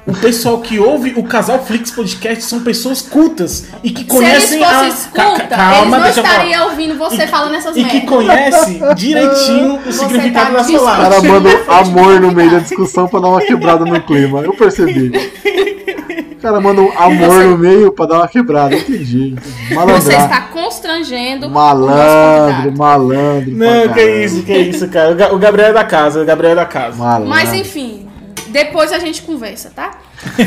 O 0.10 0.22
pessoal 0.22 0.60
que 0.60 0.80
ouve 0.80 1.14
o 1.16 1.24
Casal 1.24 1.64
Flix 1.64 1.92
Podcast 1.92 2.44
são 2.44 2.62
pessoas 2.62 3.02
cultas 3.02 3.68
e 3.84 3.92
que 3.92 4.02
Se 4.02 4.08
conhecem 4.08 4.62
eles 4.64 5.08
a. 5.08 5.12
ca- 5.12 5.40
calma, 5.48 5.98
eles 6.00 6.16
não 6.18 6.24
estariam 6.26 6.70
ouvindo 6.70 6.98
você 6.98 7.28
falando 7.28 7.56
essas 7.56 7.76
E 7.78 7.84
que 7.84 8.02
conhece 8.02 8.80
direitinho 8.96 9.80
o 9.86 9.92
significado 9.92 10.52
tá 10.52 10.58
das 10.58 10.70
o 10.70 10.74
palavras. 10.74 11.08
cara 11.10 11.22
manda 11.22 11.50
amor 11.74 12.20
no 12.20 12.32
meio 12.32 12.52
da 12.52 12.60
discussão 12.60 13.08
pra 13.08 13.20
dar 13.20 13.28
uma 13.28 13.42
quebrada 13.42 13.86
no 13.86 14.02
clima. 14.02 14.42
Eu 14.42 14.54
percebi. 14.54 15.12
O 16.32 16.42
cara 16.42 16.60
manda 16.62 16.82
um 16.82 16.92
amor 16.98 17.30
Você- 17.30 17.44
no 17.48 17.58
meio 17.58 17.92
pra 17.92 18.06
dar 18.06 18.16
uma 18.20 18.28
quebrada. 18.28 18.76
Entendi. 18.76 19.36
entendi. 19.36 19.42
Você 19.70 20.10
está 20.14 20.18
Malandrar. 20.18 20.50
constrangendo 20.52 21.48
o 21.48 21.50
Malandro, 21.52 22.78
malandro. 22.78 23.52
Não, 23.52 23.90
que 23.94 24.02
isso, 24.02 24.42
que 24.44 24.58
isso, 24.58 24.88
cara. 24.88 25.12
O 25.32 25.36
O 25.36 25.38
Gabriel 25.38 25.70
é 25.70 25.74
da 25.74 25.84
casa, 25.84 26.22
o 26.22 26.26
Gabriel 26.26 26.54
é 26.54 26.56
da 26.56 26.66
casa. 26.66 26.96
Malandro. 26.98 27.28
Mas 27.30 27.54
enfim, 27.54 28.08
depois 28.48 28.94
a 28.94 29.00
gente 29.00 29.22
conversa, 29.24 29.70
tá? 29.76 29.92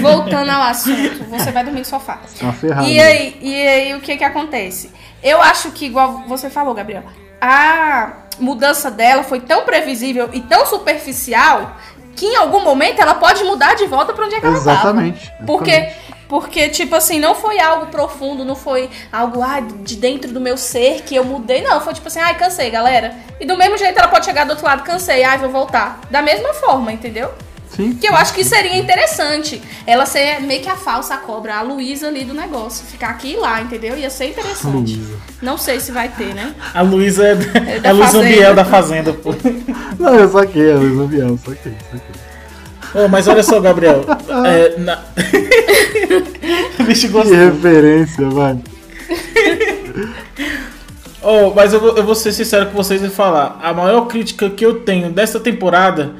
Voltando 0.00 0.50
ao 0.50 0.62
assunto, 0.62 1.24
você 1.24 1.50
vai 1.50 1.64
dormir 1.64 1.80
no 1.80 1.84
sofá. 1.84 2.20
Tá 2.38 2.52
ferrado. 2.52 2.86
E 2.86 3.00
aí, 3.00 3.38
e 3.40 3.66
aí 3.66 3.94
o 3.94 4.00
que 4.00 4.16
que 4.16 4.24
acontece? 4.24 4.90
Eu 5.22 5.40
acho 5.40 5.70
que, 5.70 5.86
igual 5.86 6.24
você 6.26 6.50
falou, 6.50 6.74
Gabriel, 6.74 7.04
a 7.40 8.12
mudança 8.38 8.90
dela 8.90 9.22
foi 9.22 9.40
tão 9.40 9.64
previsível 9.64 10.30
e 10.32 10.40
tão 10.40 10.66
superficial 10.66 11.76
que 12.14 12.26
em 12.26 12.36
algum 12.36 12.60
momento 12.60 13.00
ela 13.00 13.14
pode 13.14 13.42
mudar 13.44 13.74
de 13.74 13.86
volta 13.86 14.12
pra 14.12 14.26
onde 14.26 14.34
é 14.34 14.40
que 14.40 14.46
ela 14.46 14.58
tava. 14.58 14.70
Exatamente. 14.70 15.32
Porque, 15.46 15.92
porque, 16.28 16.68
tipo 16.68 16.94
assim, 16.94 17.18
não 17.18 17.34
foi 17.34 17.58
algo 17.58 17.86
profundo, 17.86 18.44
não 18.44 18.54
foi 18.54 18.90
algo 19.10 19.42
ah, 19.42 19.60
de 19.60 19.96
dentro 19.96 20.30
do 20.32 20.40
meu 20.40 20.56
ser 20.56 21.02
que 21.02 21.14
eu 21.14 21.24
mudei. 21.24 21.62
Não, 21.62 21.80
foi 21.80 21.94
tipo 21.94 22.08
assim, 22.08 22.20
ai, 22.20 22.34
cansei, 22.36 22.70
galera. 22.70 23.14
E 23.40 23.46
do 23.46 23.56
mesmo 23.56 23.78
jeito 23.78 23.98
ela 23.98 24.08
pode 24.08 24.24
chegar 24.24 24.44
do 24.44 24.50
outro 24.50 24.66
lado, 24.66 24.82
cansei, 24.82 25.24
ai, 25.24 25.38
vou 25.38 25.50
voltar. 25.50 26.00
Da 26.10 26.20
mesma 26.20 26.52
forma, 26.54 26.92
entendeu? 26.92 27.32
Sim. 27.74 27.94
Que 27.94 28.06
eu 28.06 28.14
acho 28.14 28.34
que 28.34 28.44
seria 28.44 28.76
interessante 28.76 29.62
ela 29.86 30.04
ser 30.04 30.40
meio 30.40 30.60
que 30.60 30.68
a 30.68 30.76
falsa 30.76 31.16
cobra, 31.16 31.56
a 31.56 31.62
Luísa 31.62 32.08
ali 32.08 32.24
do 32.24 32.34
negócio. 32.34 32.84
Ficar 32.86 33.08
aqui 33.08 33.32
e 33.32 33.36
lá, 33.36 33.62
entendeu? 33.62 33.96
Ia 33.96 34.10
ser 34.10 34.26
interessante. 34.26 34.96
Luísa. 34.96 35.14
Não 35.40 35.56
sei 35.56 35.80
se 35.80 35.90
vai 35.90 36.08
ter, 36.10 36.34
né? 36.34 36.54
A 36.74 36.82
Luísa 36.82 37.26
é, 37.26 37.32
É 37.76 37.80
da 37.80 37.88
a 37.88 37.92
Luísa. 37.92 38.20
Biel 38.20 38.54
da 38.54 38.64
Fazenda, 38.64 39.12
pô. 39.14 39.34
Não, 39.98 40.14
eu 40.14 40.28
saquei, 40.30 40.70
a 40.70 40.76
Luísa 40.76 41.04
Biel, 41.04 41.38
saquei, 41.38 41.72
saquei. 41.90 43.02
Ô, 43.04 43.08
mas 43.08 43.26
olha 43.26 43.42
só, 43.42 43.58
Gabriel. 43.58 44.04
é, 44.44 44.78
na... 44.78 45.02
bicho 46.84 47.08
Que 47.08 47.34
referência, 47.34 48.28
vai. 48.28 48.58
Oh, 51.22 51.54
mas 51.54 51.72
eu 51.72 51.80
vou, 51.80 51.96
eu 51.96 52.04
vou 52.04 52.14
ser 52.14 52.32
sincero 52.32 52.66
com 52.66 52.72
vocês 52.72 53.02
e 53.02 53.08
falar. 53.08 53.58
A 53.62 53.72
maior 53.72 54.02
crítica 54.02 54.50
que 54.50 54.66
eu 54.66 54.80
tenho 54.80 55.10
dessa 55.10 55.40
temporada 55.40 56.16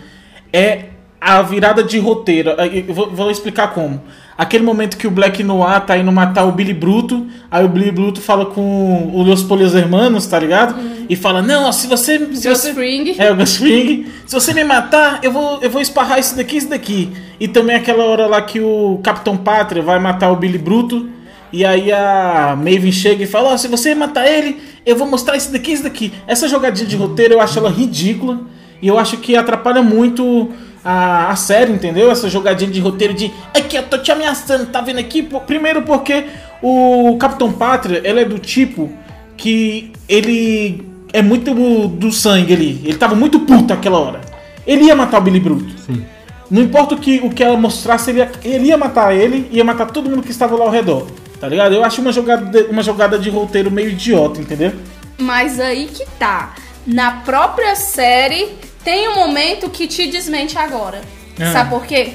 é 0.50 0.91
a 1.22 1.40
virada 1.40 1.84
de 1.84 1.98
roteiro. 2.00 2.54
Aí 2.58 2.84
Eu 2.88 2.92
vou, 2.92 3.10
vou 3.10 3.30
explicar 3.30 3.68
como. 3.68 4.02
Aquele 4.36 4.64
momento 4.64 4.96
que 4.96 5.06
o 5.06 5.10
Black 5.10 5.44
Noir 5.44 5.80
tá 5.82 5.96
indo 5.96 6.10
matar 6.10 6.44
o 6.44 6.52
Billy 6.52 6.74
Bruto, 6.74 7.26
aí 7.48 7.64
o 7.64 7.68
Billy 7.68 7.92
Bruto 7.92 8.20
fala 8.20 8.46
com 8.46 9.12
os 9.14 9.26
Los 9.26 9.42
Polios 9.42 9.74
Hermanos, 9.74 10.26
tá 10.26 10.38
ligado? 10.38 10.74
E 11.08 11.14
fala: 11.14 11.40
Não, 11.40 11.70
se 11.70 11.86
você. 11.86 12.18
Se 12.18 12.48
Gus 12.48 12.60
você 12.60 12.74
Fring. 12.74 13.14
É, 13.18 13.30
o 13.30 13.36
Gus 13.36 13.56
Fring. 13.56 14.06
Se 14.26 14.34
você 14.34 14.52
me 14.52 14.64
matar, 14.64 15.20
eu 15.22 15.30
vou, 15.30 15.60
eu 15.62 15.70
vou 15.70 15.80
esparrar 15.80 16.18
isso 16.18 16.34
daqui 16.34 16.56
e 16.56 16.58
isso 16.58 16.68
daqui. 16.68 17.12
E 17.38 17.46
também 17.46 17.76
aquela 17.76 18.04
hora 18.04 18.26
lá 18.26 18.42
que 18.42 18.60
o 18.60 18.98
Capitão 19.02 19.36
Pátria 19.36 19.82
vai 19.82 20.00
matar 20.00 20.32
o 20.32 20.36
Billy 20.36 20.58
Bruto. 20.58 21.08
E 21.52 21.64
aí 21.64 21.92
a 21.92 22.56
Maven 22.56 22.90
chega 22.90 23.22
e 23.22 23.26
fala: 23.26 23.50
Ó, 23.50 23.56
se 23.56 23.68
você 23.68 23.94
matar 23.94 24.26
ele, 24.26 24.56
eu 24.84 24.96
vou 24.96 25.06
mostrar 25.06 25.36
isso 25.36 25.52
daqui 25.52 25.70
e 25.70 25.74
isso 25.74 25.84
daqui. 25.84 26.12
Essa 26.26 26.48
jogadinha 26.48 26.88
de 26.88 26.96
roteiro 26.96 27.34
eu 27.34 27.40
acho 27.40 27.58
ela 27.58 27.70
ridícula. 27.70 28.40
E 28.80 28.88
eu 28.88 28.98
acho 28.98 29.18
que 29.18 29.36
atrapalha 29.36 29.80
muito 29.80 30.50
a, 30.84 31.30
a 31.30 31.36
série, 31.36 31.72
entendeu? 31.72 32.10
Essa 32.10 32.28
jogadinha 32.28 32.70
de 32.70 32.80
roteiro 32.80 33.14
de 33.14 33.32
aqui, 33.54 33.76
eu 33.76 33.82
tô 33.84 33.98
te 33.98 34.10
ameaçando, 34.10 34.66
tá 34.66 34.80
vendo 34.80 34.98
aqui? 34.98 35.22
Primeiro 35.46 35.82
porque 35.82 36.26
o 36.62 37.16
Capitão 37.18 37.52
Pátria, 37.52 38.00
ele 38.04 38.20
é 38.20 38.24
do 38.24 38.38
tipo 38.38 38.92
que 39.36 39.92
ele 40.08 40.86
é 41.12 41.22
muito 41.22 41.54
do, 41.88 42.12
sangue 42.12 42.54
ali. 42.54 42.80
Ele 42.84 42.96
tava 42.96 43.14
muito 43.14 43.40
puto 43.40 43.74
naquela 43.74 43.98
hora. 43.98 44.20
Ele 44.66 44.84
ia 44.84 44.94
matar 44.94 45.18
o 45.18 45.20
Billy 45.22 45.40
Bruto. 45.40 45.78
Sim. 45.78 46.04
Não 46.50 46.62
importa 46.62 46.94
o 46.94 46.98
que, 46.98 47.20
o 47.24 47.30
que 47.30 47.42
ela 47.42 47.56
mostrasse, 47.56 48.10
ele 48.10 48.18
ia, 48.18 48.30
ele 48.44 48.66
ia 48.66 48.76
matar 48.76 49.14
ele, 49.14 49.48
ia 49.50 49.64
matar 49.64 49.86
todo 49.86 50.08
mundo 50.08 50.22
que 50.22 50.30
estava 50.30 50.54
lá 50.54 50.64
ao 50.64 50.70
redor. 50.70 51.06
Tá 51.40 51.48
ligado? 51.48 51.74
Eu 51.74 51.84
acho 51.84 52.00
uma 52.00 52.12
jogada, 52.12 52.44
de, 52.44 52.70
uma 52.70 52.82
jogada 52.82 53.18
de 53.18 53.28
roteiro 53.30 53.70
meio 53.70 53.88
idiota, 53.90 54.40
entendeu? 54.40 54.72
Mas 55.18 55.58
aí 55.58 55.86
que 55.86 56.06
tá. 56.18 56.54
Na 56.86 57.22
própria 57.22 57.74
série, 57.74 58.50
tem 58.84 59.08
um 59.08 59.14
momento 59.14 59.70
que 59.70 59.86
te 59.86 60.06
desmente 60.06 60.58
agora. 60.58 61.00
Ah. 61.40 61.52
Sabe 61.52 61.70
por 61.70 61.86
quê? 61.86 62.14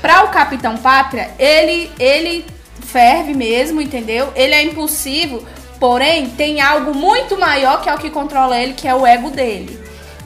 Pra 0.00 0.24
o 0.24 0.28
Capitão 0.28 0.76
Pátria, 0.76 1.30
ele, 1.38 1.90
ele 1.98 2.44
ferve 2.80 3.34
mesmo, 3.34 3.80
entendeu? 3.80 4.32
Ele 4.34 4.54
é 4.54 4.62
impulsivo, 4.62 5.42
porém, 5.80 6.30
tem 6.30 6.60
algo 6.60 6.94
muito 6.94 7.38
maior 7.38 7.82
que 7.82 7.88
é 7.88 7.94
o 7.94 7.98
que 7.98 8.10
controla 8.10 8.58
ele, 8.58 8.74
que 8.74 8.86
é 8.86 8.94
o 8.94 9.06
ego 9.06 9.30
dele. 9.30 9.78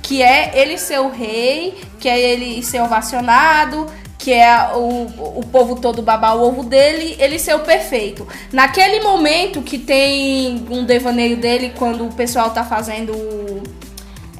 Que 0.02 0.22
é 0.22 0.52
ele 0.54 0.76
ser 0.76 1.00
o 1.00 1.08
rei, 1.08 1.80
que 1.98 2.08
é 2.08 2.18
ele 2.18 2.62
ser 2.62 2.82
ovacionado, 2.82 3.86
que 4.18 4.32
é 4.32 4.72
o, 4.74 5.06
o 5.38 5.46
povo 5.50 5.76
todo 5.76 6.02
babar 6.02 6.36
o 6.36 6.46
ovo 6.46 6.62
dele, 6.62 7.16
ele 7.18 7.38
ser 7.38 7.54
o 7.54 7.60
perfeito. 7.60 8.28
Naquele 8.52 9.00
momento 9.00 9.62
que 9.62 9.78
tem 9.78 10.66
um 10.68 10.84
devaneio 10.84 11.36
dele, 11.36 11.72
quando 11.76 12.06
o 12.06 12.12
pessoal 12.12 12.50
tá 12.50 12.62
fazendo 12.62 13.62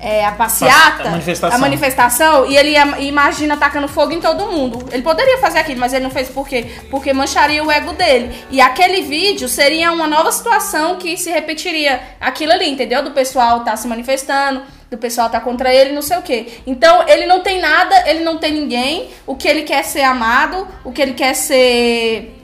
é, 0.03 0.25
a 0.25 0.33
passeata, 0.33 1.09
A 1.09 1.11
manifestação. 1.11 1.57
a 1.57 1.61
manifestação, 1.61 2.47
e 2.47 2.57
ele 2.57 2.75
ima- 2.75 2.99
imagina 3.01 3.53
atacando 3.55 3.87
fogo 3.87 4.13
em 4.13 4.21
todo 4.21 4.47
mundo. 4.47 4.89
Ele 4.91 5.03
poderia 5.03 5.37
fazer 5.39 5.59
aquilo, 5.59 5.79
mas 5.79 5.93
ele 5.93 6.03
não 6.05 6.11
fez 6.11 6.29
por 6.31 6.49
quê? 6.49 6.65
Porque 6.91 7.13
mancharia 7.13 7.63
o 7.63 7.71
ego 7.71 7.93
dele. 7.93 8.35
E 8.51 8.61
aquele 8.63 9.03
vídeo 9.03 9.47
seria 9.47 9.93
uma 9.93 10.07
nova 10.07 10.33
situação 10.33 10.97
que 10.97 11.19
se 11.19 11.31
repetiria 11.31 12.01
aquilo 12.19 12.53
ali, 12.53 12.71
entendeu? 12.71 13.03
Do 13.03 13.11
pessoal 13.11 13.61
tá 13.63 13.77
se 13.77 13.87
manifestando, 13.87 14.63
do 14.91 14.97
pessoal 14.97 15.29
tá 15.29 15.39
contra 15.39 15.73
ele, 15.73 15.93
não 15.93 16.01
sei 16.03 16.17
o 16.17 16.23
quê. 16.23 16.47
Então, 16.67 17.07
ele 17.07 17.27
não 17.27 17.41
tem 17.41 17.61
nada, 17.61 18.09
ele 18.09 18.25
não 18.25 18.39
tem 18.39 18.53
ninguém. 18.55 19.11
O 19.27 19.37
que 19.37 19.47
ele 19.47 19.63
quer 19.65 19.85
ser 19.85 20.03
amado, 20.03 20.67
o 20.83 20.93
que 20.93 21.03
ele 21.03 21.13
quer 21.13 21.35
ser 21.35 22.37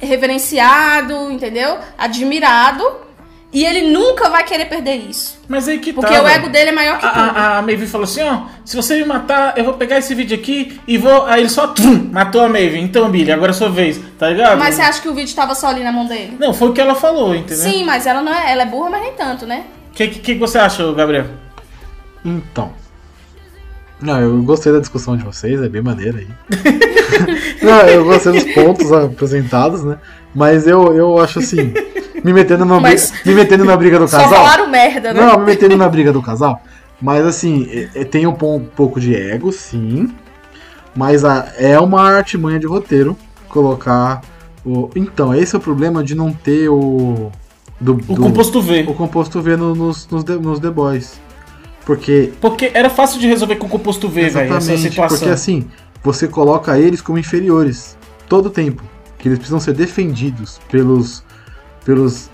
reverenciado, 0.00 1.30
entendeu? 1.30 1.78
Admirado. 1.98 3.05
E 3.52 3.64
ele 3.64 3.90
nunca 3.90 4.28
vai 4.28 4.44
querer 4.44 4.66
perder 4.66 4.96
isso. 4.96 5.38
Mas 5.48 5.68
aí 5.68 5.78
que 5.78 5.92
Porque 5.92 6.12
tá. 6.12 6.22
o 6.22 6.26
ego 6.26 6.48
dele 6.48 6.70
é 6.70 6.72
maior 6.72 6.98
que 6.98 7.06
A, 7.06 7.10
tudo. 7.10 7.22
a, 7.22 7.58
a 7.58 7.62
Maven 7.62 7.86
falou 7.86 8.04
assim, 8.04 8.22
ó, 8.22 8.42
se 8.64 8.76
você 8.76 8.96
me 8.98 9.04
matar, 9.04 9.56
eu 9.56 9.64
vou 9.64 9.74
pegar 9.74 9.98
esse 9.98 10.14
vídeo 10.14 10.36
aqui 10.36 10.78
e 10.86 10.98
vou. 10.98 11.24
Aí 11.24 11.40
ele 11.40 11.48
só 11.48 11.68
tum, 11.68 12.10
matou 12.12 12.42
a 12.42 12.48
Maven. 12.48 12.82
Então, 12.82 13.08
Billy, 13.08 13.30
agora 13.30 13.52
é 13.52 13.54
sua 13.54 13.70
vez, 13.70 14.00
tá 14.18 14.28
ligado? 14.28 14.58
Mas 14.58 14.74
você 14.74 14.82
acha 14.82 15.00
que 15.00 15.08
o 15.08 15.14
vídeo 15.14 15.34
tava 15.34 15.54
só 15.54 15.68
ali 15.68 15.82
na 15.82 15.92
mão 15.92 16.06
dele? 16.06 16.36
Não, 16.38 16.52
foi 16.52 16.68
o 16.68 16.72
que 16.72 16.80
ela 16.80 16.94
falou, 16.94 17.34
entendeu? 17.34 17.56
Sim, 17.64 17.84
mas 17.84 18.06
ela 18.06 18.20
não 18.20 18.34
é. 18.34 18.52
Ela 18.52 18.62
é 18.62 18.66
burra, 18.66 18.90
mas 18.90 19.02
nem 19.02 19.12
tanto, 19.12 19.46
né? 19.46 19.64
O 19.90 19.94
que, 19.94 20.08
que, 20.08 20.34
que 20.34 20.38
você 20.38 20.58
acha, 20.58 20.92
Gabriel? 20.92 21.26
Então. 22.24 22.72
Não, 24.00 24.20
eu 24.20 24.42
gostei 24.42 24.72
da 24.72 24.80
discussão 24.80 25.16
de 25.16 25.24
vocês, 25.24 25.62
é 25.62 25.68
bem 25.68 25.80
maneira 25.80 26.18
aí. 26.18 26.28
não, 27.62 27.80
eu 27.82 28.04
gostei 28.04 28.32
dos 28.32 28.44
pontos 28.52 28.92
apresentados, 28.92 29.82
né? 29.82 29.96
Mas 30.34 30.66
eu, 30.66 30.94
eu 30.94 31.18
acho 31.18 31.38
assim, 31.38 31.72
me 32.26 32.32
metendo, 32.32 32.64
na, 32.64 32.80
Mas- 32.80 33.10
briga, 33.10 33.22
me 33.30 33.34
metendo 33.34 33.64
na 33.64 33.76
briga 33.76 33.98
do 33.98 34.08
Só 34.08 34.18
casal. 34.18 34.34
falaram 34.44 34.68
merda, 34.68 35.14
né? 35.14 35.20
Não, 35.20 35.38
me 35.38 35.46
metendo 35.46 35.76
na 35.76 35.88
briga 35.88 36.12
do 36.12 36.20
casal. 36.20 36.60
Mas 37.00 37.24
assim, 37.24 37.68
é- 37.70 38.00
é- 38.00 38.04
tem 38.04 38.26
um, 38.26 38.30
um 38.42 38.60
pouco 38.64 38.98
de 39.00 39.14
ego, 39.14 39.52
sim. 39.52 40.12
Mas 40.94 41.24
a, 41.24 41.52
é 41.58 41.78
uma 41.78 42.02
artimanha 42.02 42.58
de 42.58 42.66
roteiro 42.66 43.16
colocar 43.48 44.22
o. 44.64 44.90
Então, 44.96 45.34
esse 45.34 45.54
é 45.54 45.58
o 45.58 45.60
problema 45.60 46.02
de 46.02 46.14
não 46.14 46.32
ter 46.32 46.68
o. 46.68 47.30
Do, 47.78 47.92
O 47.92 47.96
do- 47.96 48.16
composto 48.16 48.60
V. 48.62 48.86
o 48.88 48.94
composto 48.94 49.40
V 49.42 49.56
no- 49.56 49.74
nos, 49.74 50.08
nos, 50.08 50.24
The, 50.24 50.34
nos 50.36 50.58
The 50.58 50.70
Boys. 50.70 51.20
Porque. 51.84 52.32
Porque 52.40 52.70
era 52.74 52.88
fácil 52.90 53.20
de 53.20 53.26
resolver 53.28 53.56
com 53.56 53.66
o 53.66 53.70
composto 53.70 54.08
V, 54.08 54.22
velho, 54.28 54.46
essa 54.54 54.56
Exatamente, 54.72 54.88
situação. 54.90 55.18
porque 55.18 55.30
assim, 55.32 55.66
você 56.02 56.26
coloca 56.26 56.78
eles 56.78 57.00
como 57.02 57.18
inferiores 57.18 57.96
todo 58.28 58.46
o 58.46 58.50
tempo. 58.50 58.82
Que 59.18 59.28
eles 59.28 59.38
precisam 59.38 59.60
ser 59.60 59.74
defendidos 59.74 60.58
pelos. 60.70 61.22
Pelos 61.86 62.28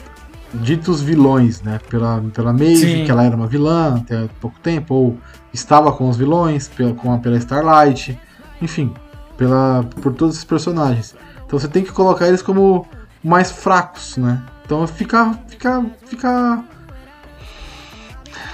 ditos 0.55 1.03
vilões, 1.03 1.61
né? 1.61 1.79
Pela, 1.89 2.25
pela 2.35 2.53
Maeve, 2.53 2.77
Sim. 2.77 3.05
que 3.05 3.11
ela 3.11 3.23
era 3.23 3.37
uma 3.37 3.47
vilã 3.47 3.99
até 3.99 4.27
pouco 4.41 4.59
tempo, 4.61 4.95
ou 4.95 5.19
estava 5.53 5.93
com 5.93 6.09
os 6.09 6.17
vilões, 6.17 6.69
pela, 6.69 6.95
com 6.95 7.13
a, 7.13 7.19
pela 7.19 7.37
Starlight, 7.37 8.19
enfim, 8.61 8.93
pela, 9.37 9.85
por 10.01 10.15
todos 10.15 10.35
esses 10.35 10.45
personagens. 10.45 11.15
Então 11.47 11.59
você 11.59 11.69
tem 11.69 11.85
que 11.85 11.93
colocar 11.93 12.27
eles 12.27 12.41
como 12.41 12.87
mais 13.23 13.53
fracos, 13.53 14.17
né? 14.17 14.43
Então 14.65 14.87
fica. 14.87 15.39
fica. 15.49 15.85
fica. 16.07 16.65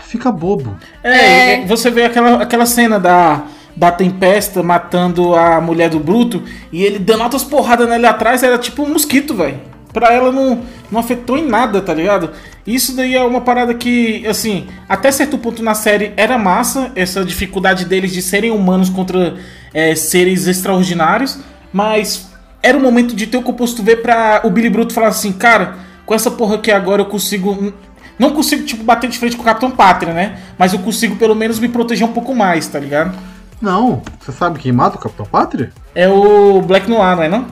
fica 0.03 0.33
bobo. 0.33 0.77
É, 1.03 1.53
É. 1.53 1.65
e 1.65 1.67
você 1.67 1.91
vê 1.93 2.05
aquela, 2.05 2.43
aquela 2.43 2.67
cena 2.67 2.99
da, 2.99 3.45
da 3.77 3.93
Tempesta 3.93 4.65
matando 4.65 5.35
a 5.37 5.61
mulher 5.61 5.91
do 5.91 6.01
Bruto 6.01 6.43
e 6.73 6.83
ele 6.83 6.99
dando 6.99 7.23
altas 7.23 7.45
porradas 7.45 7.89
nela 7.89 8.11
atrás, 8.11 8.43
era 8.43 8.59
tipo 8.59 8.83
um 8.83 8.93
mosquito, 8.93 9.33
velho. 9.35 9.68
Pra 9.93 10.13
ela 10.13 10.31
não, 10.31 10.63
não 10.91 11.01
afetou 11.01 11.39
em 11.39 11.47
nada, 11.47 11.81
tá 11.81 11.95
ligado? 11.95 12.31
Isso 12.67 12.95
daí 12.95 13.15
é 13.15 13.23
uma 13.23 13.41
parada 13.41 13.73
que, 13.73 14.27
assim, 14.27 14.69
até 14.89 15.11
certo 15.11 15.39
ponto 15.39 15.63
na 15.63 15.75
série 15.75 16.13
era 16.17 16.37
massa, 16.37 16.93
essa 16.95 17.25
dificuldade 17.25 17.87
deles 17.87 18.13
de 18.13 18.21
serem 18.21 18.51
humanos 18.51 18.91
contra 18.91 19.37
é, 19.73 19.95
seres 19.95 20.47
extraordinários, 20.47 21.39
mas 21.73 22.29
era 22.63 22.77
o 22.77 22.81
momento 22.81 23.15
de 23.15 23.27
ter 23.27 23.39
o 23.39 23.43
composto 23.43 23.83
V 23.83 23.97
pra 23.97 24.43
o 24.45 24.51
Billy 24.51 24.69
Bruto 24.69 24.93
falar 24.93 25.09
assim, 25.09 25.33
cara, 25.33 25.77
com 26.05 26.15
essa 26.15 26.31
porra 26.31 26.57
aqui 26.57 26.71
agora 26.71 27.03
eu 27.03 27.07
consigo. 27.07 27.73
Não 28.19 28.33
consigo, 28.33 28.65
tipo, 28.65 28.83
bater 28.83 29.09
de 29.09 29.19
frente 29.19 29.37
com 29.37 29.43
o 29.43 29.45
Capitão 29.45 29.71
Pátria, 29.71 30.13
né? 30.13 30.39
Mas 30.59 30.73
eu 30.73 30.81
consigo 30.81 31.17
pelo 31.17 31.37
menos 31.37 31.59
me 31.59 31.69
proteger 31.69 32.07
um 32.07 32.13
pouco 32.13 32.35
mais, 32.35 32.67
tá 32.67 32.79
ligado? 32.79 33.17
Não, 33.63 34.03
você 34.19 34.33
sabe 34.33 34.59
quem 34.59 34.73
mata 34.73 34.97
o 34.97 35.01
Capitão 35.01 35.25
Pátria? 35.25 35.71
É 35.95 36.09
o 36.09 36.61
Black 36.61 36.89
Noir, 36.91 37.17
não 37.17 37.23
é 37.23 37.29
não? 37.29 37.47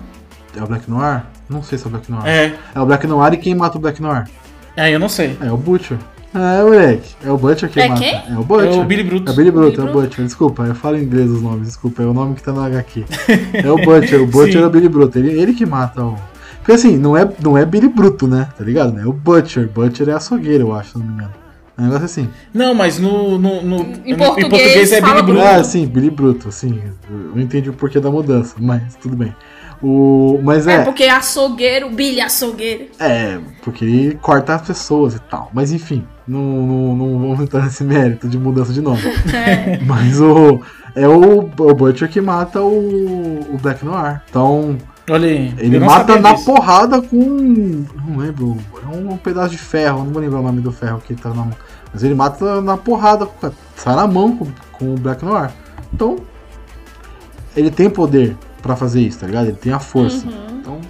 É 0.57 0.63
o 0.63 0.67
Black 0.67 0.91
Noir? 0.91 1.23
Não 1.49 1.63
sei 1.63 1.79
se 1.79 1.85
é 1.85 1.89
o 1.89 1.91
Black 1.91 2.11
Noir. 2.11 2.27
É. 2.27 2.53
É 2.75 2.81
o 2.81 2.87
Black 2.87 3.07
Noir 3.07 3.33
e 3.35 3.37
quem 3.37 3.55
mata 3.55 3.79
o 3.79 3.81
Black 3.81 4.01
Noir? 4.03 4.25
É, 4.77 4.93
eu 4.95 4.99
não 4.99 5.09
sei. 5.09 5.37
É 5.41 5.51
o 5.51 5.57
Butcher. 5.57 5.97
É, 6.35 6.63
moleque. 6.63 7.15
É 7.25 7.31
o 7.31 7.39
Butcher 7.39 7.69
que 7.71 7.81
É 7.81 7.89
mata. 7.89 8.01
quem? 8.01 8.15
É 8.15 8.39
o 8.39 8.43
Butcher. 8.43 8.73
É 8.73 8.77
o 8.77 8.85
Billy 8.85 9.05
Bruto. 9.05 9.31
É 9.31 9.33
o 9.33 9.37
Billy 9.37 9.51
Bruto, 9.51 9.81
é 9.81 9.85
o 9.85 9.93
Butcher. 9.93 10.25
Desculpa, 10.25 10.65
eu 10.65 10.75
falo 10.75 10.99
em 10.99 11.03
inglês 11.03 11.31
os 11.31 11.41
nomes, 11.41 11.69
desculpa. 11.69 12.03
É 12.03 12.07
o 12.07 12.13
nome 12.13 12.35
que 12.35 12.43
tá 12.43 12.53
no 12.53 12.61
HQ. 12.61 13.05
É 13.65 13.71
o 13.71 13.77
Butcher. 13.77 14.21
O 14.23 14.27
Butcher 14.27 14.53
Sim. 14.59 14.63
é 14.63 14.67
o 14.67 14.71
Billy 14.71 14.89
Bruto. 14.89 15.19
Ele, 15.19 15.31
ele 15.41 15.55
que 15.55 15.65
mata 15.65 16.03
o. 16.05 16.15
Porque 16.59 16.73
assim, 16.73 16.97
não 16.99 17.17
é, 17.17 17.27
não 17.43 17.57
é 17.57 17.65
Billy 17.65 17.89
Bruto, 17.89 18.27
né? 18.27 18.49
Tá 18.59 18.65
ligado? 18.65 18.93
né? 18.93 19.03
É 19.05 19.07
o 19.07 19.13
Butcher. 19.13 19.69
Butcher 19.69 20.09
é 20.09 20.13
açougueiro, 20.13 20.65
eu 20.69 20.75
acho, 20.75 20.91
se 20.93 20.99
não 20.99 21.07
me 21.07 21.13
engano. 21.15 21.33
É 21.79 21.81
um 21.81 21.85
negócio 21.85 22.05
assim. 22.07 22.29
Não, 22.53 22.75
mas 22.75 22.99
no, 22.99 23.39
no, 23.39 23.63
no- 23.63 23.87
Em 24.05 24.13
no- 24.13 24.19
português, 24.19 24.93
é 24.93 25.01
Billy 25.01 25.23
Bruto. 25.23 25.41
Ah, 25.41 25.63
sim, 25.65 25.87
Billy 25.87 26.11
Bruto, 26.11 26.51
sim. 26.53 26.81
Eu 27.35 27.41
entendi 27.41 27.71
o 27.71 27.73
porquê 27.73 28.01
da 28.01 28.11
mudança, 28.11 28.57
mas 28.59 28.95
tudo 28.97 29.15
bem. 29.17 29.35
O, 29.83 30.41
mas 30.43 30.67
É, 30.67 30.77
é, 30.77 30.83
porque 30.85 31.05
açougueiro, 31.05 31.91
Billy 31.91 32.21
açougueiro. 32.21 32.87
É, 32.99 33.39
porque 33.63 33.85
ele 33.85 34.15
corta 34.17 34.55
as 34.55 34.63
pessoas 34.63 35.15
e 35.15 35.21
tal. 35.21 35.51
Mas 35.53 35.73
enfim, 35.73 36.07
não, 36.27 36.41
não, 36.41 36.97
não 36.97 37.19
vamos 37.21 37.41
entrar 37.41 37.65
nesse 37.65 37.85
mérito 37.85 38.29
de 38.29 38.39
mudança 38.39 38.73
de 38.73 38.81
nome. 38.81 39.03
É. 39.33 39.79
Mas 39.85 40.21
o. 40.21 40.61
É 40.95 41.07
o, 41.07 41.41
o 41.41 41.75
Butcher 41.75 42.09
que 42.09 42.23
mata 42.23 42.63
o, 42.63 43.41
o 43.53 43.59
Black 43.61 43.85
Noir. 43.85 44.23
Então, 44.31 44.79
Olha 45.11 45.29
aí. 45.29 45.55
ele 45.59 45.79
mata 45.79 46.19
na 46.19 46.33
disso. 46.33 46.47
porrada 46.47 47.03
com. 47.03 47.17
Não 47.17 48.17
lembro. 48.17 48.57
É 48.83 48.97
um, 48.97 49.17
pedaço 49.19 49.51
de 49.51 49.59
ferro. 49.59 50.05
Não 50.05 50.13
vou 50.13 50.23
lembrar 50.23 50.41
o 50.41 50.43
nome 50.43 50.63
do 50.63 50.73
ferro 50.73 51.03
que 51.07 51.15
tá 51.15 51.29
na 51.29 51.37
mão. 51.37 51.53
Mas 51.93 52.03
ele 52.03 52.15
mata 52.15 52.63
na 52.63 52.79
porrada. 52.79 53.29
Sai 53.77 53.95
na 53.95 54.07
mão 54.07 54.37
com, 54.37 54.47
com 54.73 54.95
o 54.95 54.99
Black 54.99 55.23
Noir. 55.23 55.51
Então, 55.93 56.17
ele 57.55 57.71
tem 57.71 57.91
poder 57.91 58.37
pra 58.67 58.77
fazer 58.77 59.01
isso, 59.01 59.19
tá 59.21 59.27
ligado? 59.27 59.47
Ele 59.49 59.57
tem 59.57 59.73
a 59.73 59.79
força. 59.79 60.27
Então, 60.61 60.81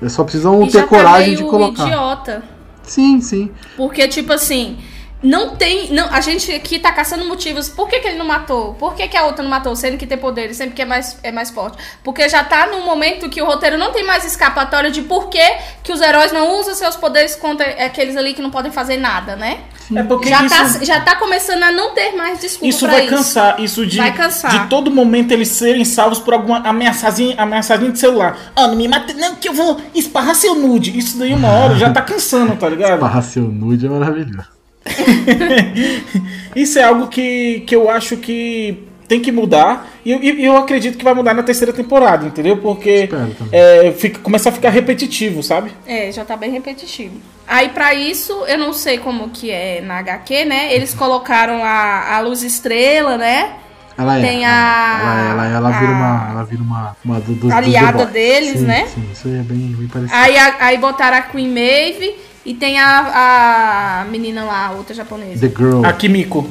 eles 0.00 0.12
só 0.12 0.24
precisam 0.24 0.58
Uhum. 0.58 0.66
E 0.66 0.70
ter 0.70 0.86
coragem 0.86 1.36
de 1.36 1.44
colocar. 1.44 1.86
idiota. 1.86 2.42
Sim, 2.82 3.20
sim. 3.20 3.50
Porque, 3.76 4.06
tipo 4.08 4.32
assim, 4.32 4.76
não 5.24 5.56
tem. 5.56 5.90
Não, 5.92 6.06
a 6.12 6.20
gente 6.20 6.52
aqui 6.52 6.78
tá 6.78 6.92
caçando 6.92 7.24
motivos. 7.24 7.68
Por 7.68 7.88
que, 7.88 7.98
que 8.00 8.08
ele 8.08 8.18
não 8.18 8.26
matou? 8.26 8.74
Por 8.74 8.94
que, 8.94 9.08
que 9.08 9.16
a 9.16 9.24
outra 9.24 9.42
não 9.42 9.50
matou? 9.50 9.74
Sendo 9.74 9.96
que 9.96 10.06
tem 10.06 10.18
poderes, 10.18 10.56
sempre 10.58 10.74
que 10.74 10.82
é 10.82 10.84
mais, 10.84 11.18
é 11.22 11.32
mais 11.32 11.50
forte. 11.50 11.78
Porque 12.02 12.28
já 12.28 12.44
tá 12.44 12.66
num 12.66 12.84
momento 12.84 13.28
que 13.30 13.40
o 13.40 13.46
roteiro 13.46 13.78
não 13.78 13.90
tem 13.90 14.04
mais 14.04 14.24
escapatória 14.24 14.90
de 14.90 15.02
por 15.02 15.28
que, 15.30 15.44
que 15.82 15.92
os 15.92 16.00
heróis 16.00 16.30
não 16.30 16.60
usam 16.60 16.74
seus 16.74 16.94
poderes 16.94 17.34
contra 17.34 17.64
aqueles 17.84 18.16
ali 18.16 18.34
que 18.34 18.42
não 18.42 18.50
podem 18.50 18.70
fazer 18.70 18.98
nada, 18.98 19.34
né? 19.34 19.60
É 19.94 20.02
porque 20.02 20.28
Já 20.28 20.44
isso, 20.44 20.78
tá, 20.78 20.84
já 20.84 21.00
tá 21.00 21.16
começando 21.16 21.62
a 21.62 21.70
não 21.70 21.94
ter 21.94 22.12
mais 22.12 22.40
desculpa 22.40 22.66
isso 22.66 22.86
vai 22.86 23.04
isso. 23.06 23.14
cansar. 23.14 23.60
Isso 23.60 23.86
de, 23.86 23.98
Vai 23.98 24.12
cansar. 24.14 24.50
de 24.50 24.68
todo 24.68 24.90
momento 24.90 25.32
eles 25.32 25.48
serem 25.48 25.84
salvos 25.84 26.18
por 26.18 26.34
alguma 26.34 26.58
ameaçazinha, 26.60 27.34
ameaçazinha 27.38 27.92
de 27.92 27.98
celular. 27.98 28.38
Ah, 28.56 28.66
não 28.66 28.76
me 28.76 28.88
mata, 28.88 29.12
não, 29.12 29.36
que 29.36 29.48
eu 29.48 29.52
vou 29.52 29.80
esparrar 29.94 30.34
seu 30.34 30.54
nude. 30.54 30.96
Isso 30.98 31.18
daí 31.18 31.32
uma 31.34 31.48
hora 31.50 31.76
já 31.76 31.90
tá 31.90 32.00
cansando, 32.02 32.56
tá 32.56 32.68
ligado? 32.68 32.98
Barra 33.00 33.20
seu 33.22 33.42
nude 33.44 33.86
é 33.86 33.88
maravilhoso. 33.88 34.53
Isso 36.54 36.78
é 36.78 36.82
algo 36.84 37.08
que, 37.08 37.60
que 37.66 37.74
eu 37.74 37.90
acho 37.90 38.16
que 38.16 38.84
tem 39.08 39.20
que 39.20 39.30
mudar. 39.32 39.88
E 40.04 40.12
eu, 40.12 40.22
e 40.22 40.44
eu 40.44 40.56
acredito 40.56 40.96
que 40.98 41.04
vai 41.04 41.14
mudar 41.14 41.34
na 41.34 41.42
terceira 41.42 41.72
temporada, 41.72 42.26
entendeu? 42.26 42.56
Porque 42.58 43.08
é, 43.52 43.92
fica, 43.92 44.18
começa 44.20 44.48
a 44.48 44.52
ficar 44.52 44.70
repetitivo, 44.70 45.42
sabe? 45.42 45.70
É, 45.86 46.10
já 46.12 46.24
tá 46.24 46.36
bem 46.36 46.50
repetitivo. 46.50 47.14
Aí, 47.46 47.68
pra 47.70 47.94
isso, 47.94 48.32
eu 48.46 48.56
não 48.58 48.72
sei 48.72 48.98
como 48.98 49.28
que 49.28 49.50
é 49.50 49.80
na 49.82 49.98
HQ, 49.98 50.44
né? 50.46 50.72
Eles 50.74 50.94
colocaram 50.94 51.62
a, 51.62 52.16
a 52.16 52.20
luz 52.20 52.42
estrela, 52.42 53.16
né? 53.18 53.52
Ela 53.96 54.18
é. 54.18 54.22
Tem 54.22 54.44
ela, 54.44 54.54
a- 54.54 55.30
ela, 55.30 55.46
ela, 55.46 55.56
ela 55.56 55.70
vira 55.78 55.92
a- 55.92 55.94
uma. 55.94 56.28
Ela 56.30 56.44
vira 56.44 56.62
uma. 56.62 56.96
uma 57.04 57.20
do, 57.20 57.34
do, 57.34 57.52
Aliada 57.52 57.98
Boys. 57.98 58.10
deles, 58.10 58.58
Sim, 58.60 58.64
né? 58.66 58.86
Sim, 58.86 59.08
isso 59.12 59.28
aí 59.28 59.34
é 59.34 59.42
bem, 59.42 59.58
bem 59.78 59.86
parecido. 59.88 60.18
Aí, 60.18 60.36
a- 60.36 60.56
aí 60.60 60.78
botaram 60.78 61.18
a 61.18 61.22
Queen 61.22 61.48
Maeve 61.48 62.16
e 62.44 62.52
tem 62.54 62.78
a, 62.78 64.02
a 64.02 64.04
menina 64.10 64.44
lá, 64.44 64.66
a 64.66 64.70
outra 64.72 64.94
japonesa. 64.94 65.40
The 65.48 65.54
Girl. 65.56 65.84
A 65.84 65.92
Kimiko. 65.92 66.46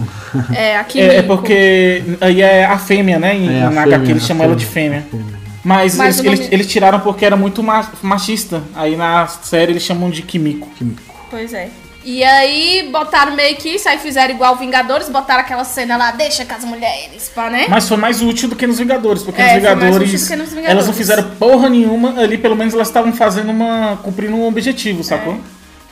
É, 0.55 0.77
a 0.77 0.83
Kimiko. 0.83 1.11
É, 1.13 1.17
é 1.17 1.21
porque 1.23 2.03
aí 2.21 2.41
é 2.41 2.65
a 2.65 2.77
fêmea, 2.77 3.19
né? 3.19 3.35
Em, 3.35 3.59
É, 3.59 3.61
a 3.63 3.69
na 3.69 3.83
fêmea, 3.83 3.97
HQ 3.97 4.11
eles 4.11 4.23
chamam 4.25 4.43
ela 4.45 4.55
de 4.55 4.65
fêmea, 4.65 5.05
fêmea. 5.09 5.43
Mas, 5.63 5.95
Mas 5.95 6.17
eles, 6.19 6.25
nome- 6.25 6.37
eles, 6.37 6.51
eles 6.51 6.67
tiraram 6.67 6.99
porque 6.99 7.25
era 7.25 7.37
muito 7.37 7.63
ma- 7.63 7.89
machista. 8.01 8.61
Aí 8.75 8.95
na 8.97 9.27
série 9.27 9.71
eles 9.71 9.83
chamam 9.83 10.09
de 10.09 10.21
Kimiko. 10.21 10.67
Químico. 10.77 11.01
Pois 11.29 11.53
é. 11.53 11.69
E 12.05 12.21
aí 12.21 12.89
botaram 12.91 13.33
meio 13.33 13.55
que 13.55 13.69
isso, 13.69 13.87
aí 13.87 13.97
fizeram 13.97 14.33
igual 14.35 14.57
Vingadores, 14.57 15.07
botaram 15.07 15.39
aquela 15.39 15.63
cena 15.63 15.95
lá, 15.95 16.11
deixa 16.11 16.43
com 16.43 16.53
as 16.53 16.65
mulheres, 16.65 17.31
pá, 17.33 17.49
né? 17.49 17.65
Mas 17.69 17.87
foi 17.87 17.95
mais 17.95 18.21
útil 18.21 18.49
do 18.49 18.57
que 18.57 18.67
nos 18.67 18.77
Vingadores, 18.77 19.23
porque 19.23 19.41
É, 19.41 19.53
nos 19.53 19.53
foi 19.53 19.61
mais 19.61 19.71
útil 19.71 19.79
Vingadores, 19.79 20.21
do 20.21 20.27
que 20.27 20.35
nos 20.35 20.49
Vingadores. 20.49 20.69
elas 20.73 20.87
não 20.87 20.93
fizeram 20.93 21.23
porra 21.39 21.69
nenhuma 21.69 22.19
ali, 22.19 22.37
pelo 22.37 22.57
menos 22.57 22.73
elas 22.73 22.89
estavam 22.89 23.13
fazendo 23.13 23.51
uma. 23.51 23.97
cumprindo 24.03 24.35
um 24.35 24.45
objetivo, 24.45 25.01
sacou? 25.01 25.39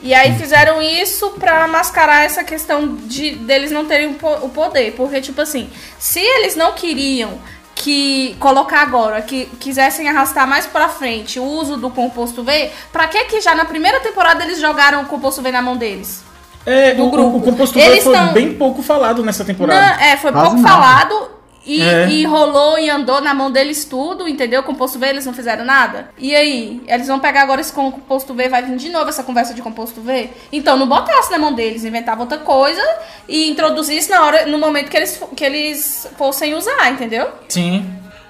E 0.04 0.14
aí 0.14 0.36
fizeram 0.36 0.82
isso 0.82 1.30
pra 1.32 1.68
mascarar 1.68 2.26
essa 2.26 2.44
questão 2.44 2.96
de 3.06 3.36
deles 3.36 3.72
não 3.72 3.86
terem 3.86 4.08
o 4.12 4.14
po- 4.16 4.40
o 4.46 4.50
poder. 4.50 4.94
Porque, 4.94 5.22
tipo 5.22 5.40
assim, 5.42 5.70
se 6.00 6.20
eles 6.20 6.56
não 6.56 6.72
queriam 6.74 7.40
que 7.76 8.36
colocar 8.40 8.82
agora, 8.82 9.22
que 9.22 9.46
quisessem 9.60 10.08
arrastar 10.10 10.48
mais 10.48 10.66
pra 10.66 10.90
frente 10.90 11.40
o 11.40 11.44
uso 11.44 11.78
do 11.78 11.90
composto 11.90 12.44
V, 12.44 12.72
pra 12.92 13.08
que 13.08 13.26
que 13.26 13.42
já 13.42 13.56
na 13.56 13.66
primeira 13.66 14.00
temporada 14.00 14.44
eles 14.44 14.60
jogaram 14.60 15.02
o 15.02 15.06
composto 15.06 15.42
V 15.42 15.52
na 15.52 15.62
mão 15.62 15.78
deles? 15.78 16.24
É, 16.66 16.94
Do 16.94 17.08
o, 17.08 17.10
grupo. 17.12 17.38
o 17.38 17.42
composto 17.42 17.80
V 17.80 17.86
Eles 17.86 18.04
foi 18.04 18.14
tão- 18.14 18.34
bem 18.34 18.54
pouco 18.54 18.84
falado 18.84 19.24
nessa 19.24 19.44
temporada. 19.44 19.80
Não, 19.80 20.04
é, 20.04 20.18
foi 20.18 20.32
Quase 20.32 20.48
pouco 20.50 20.62
nada. 20.62 20.74
falado 20.76 21.32
e, 21.66 21.82
É. 21.82 22.10
e 22.10 22.26
rolou 22.26 22.78
e 22.80 22.90
andou 22.90 23.22
na 23.22 23.34
mão 23.34 23.52
deles 23.52 23.86
tudo, 23.86 24.28
entendeu? 24.28 24.64
Composto 24.64 24.98
V, 24.98 25.08
eles 25.08 25.26
não 25.26 25.34
fizeram 25.34 25.64
nada. 25.64 26.10
E 26.18 26.36
aí? 26.36 26.82
Eles 26.88 27.08
vão 27.08 27.20
pegar 27.20 27.44
agora 27.44 27.62
esse 27.62 27.72
composto 27.72 28.34
V, 28.34 28.50
vai 28.50 28.64
vir 28.64 28.76
de 28.78 28.90
novo 28.90 29.10
essa 29.10 29.24
conversa 29.24 29.54
de 29.54 29.62
composto 29.62 30.02
V? 30.02 30.30
Então 30.52 30.76
não 30.78 30.88
botasse 30.88 31.32
na 31.32 31.38
mão 31.38 31.54
deles, 31.54 31.84
inventava 31.86 32.22
outra 32.22 32.40
coisa 32.40 32.82
e 33.28 33.50
introduzisse 33.50 34.10
na 34.10 34.24
hora, 34.24 34.46
no 34.48 34.58
momento 34.58 34.90
que 34.90 34.98
eles, 34.98 35.22
que 35.36 35.44
eles 35.46 36.08
fossem 36.18 36.54
usar, 36.56 36.92
entendeu? 36.92 37.30
Sim. 37.50 37.86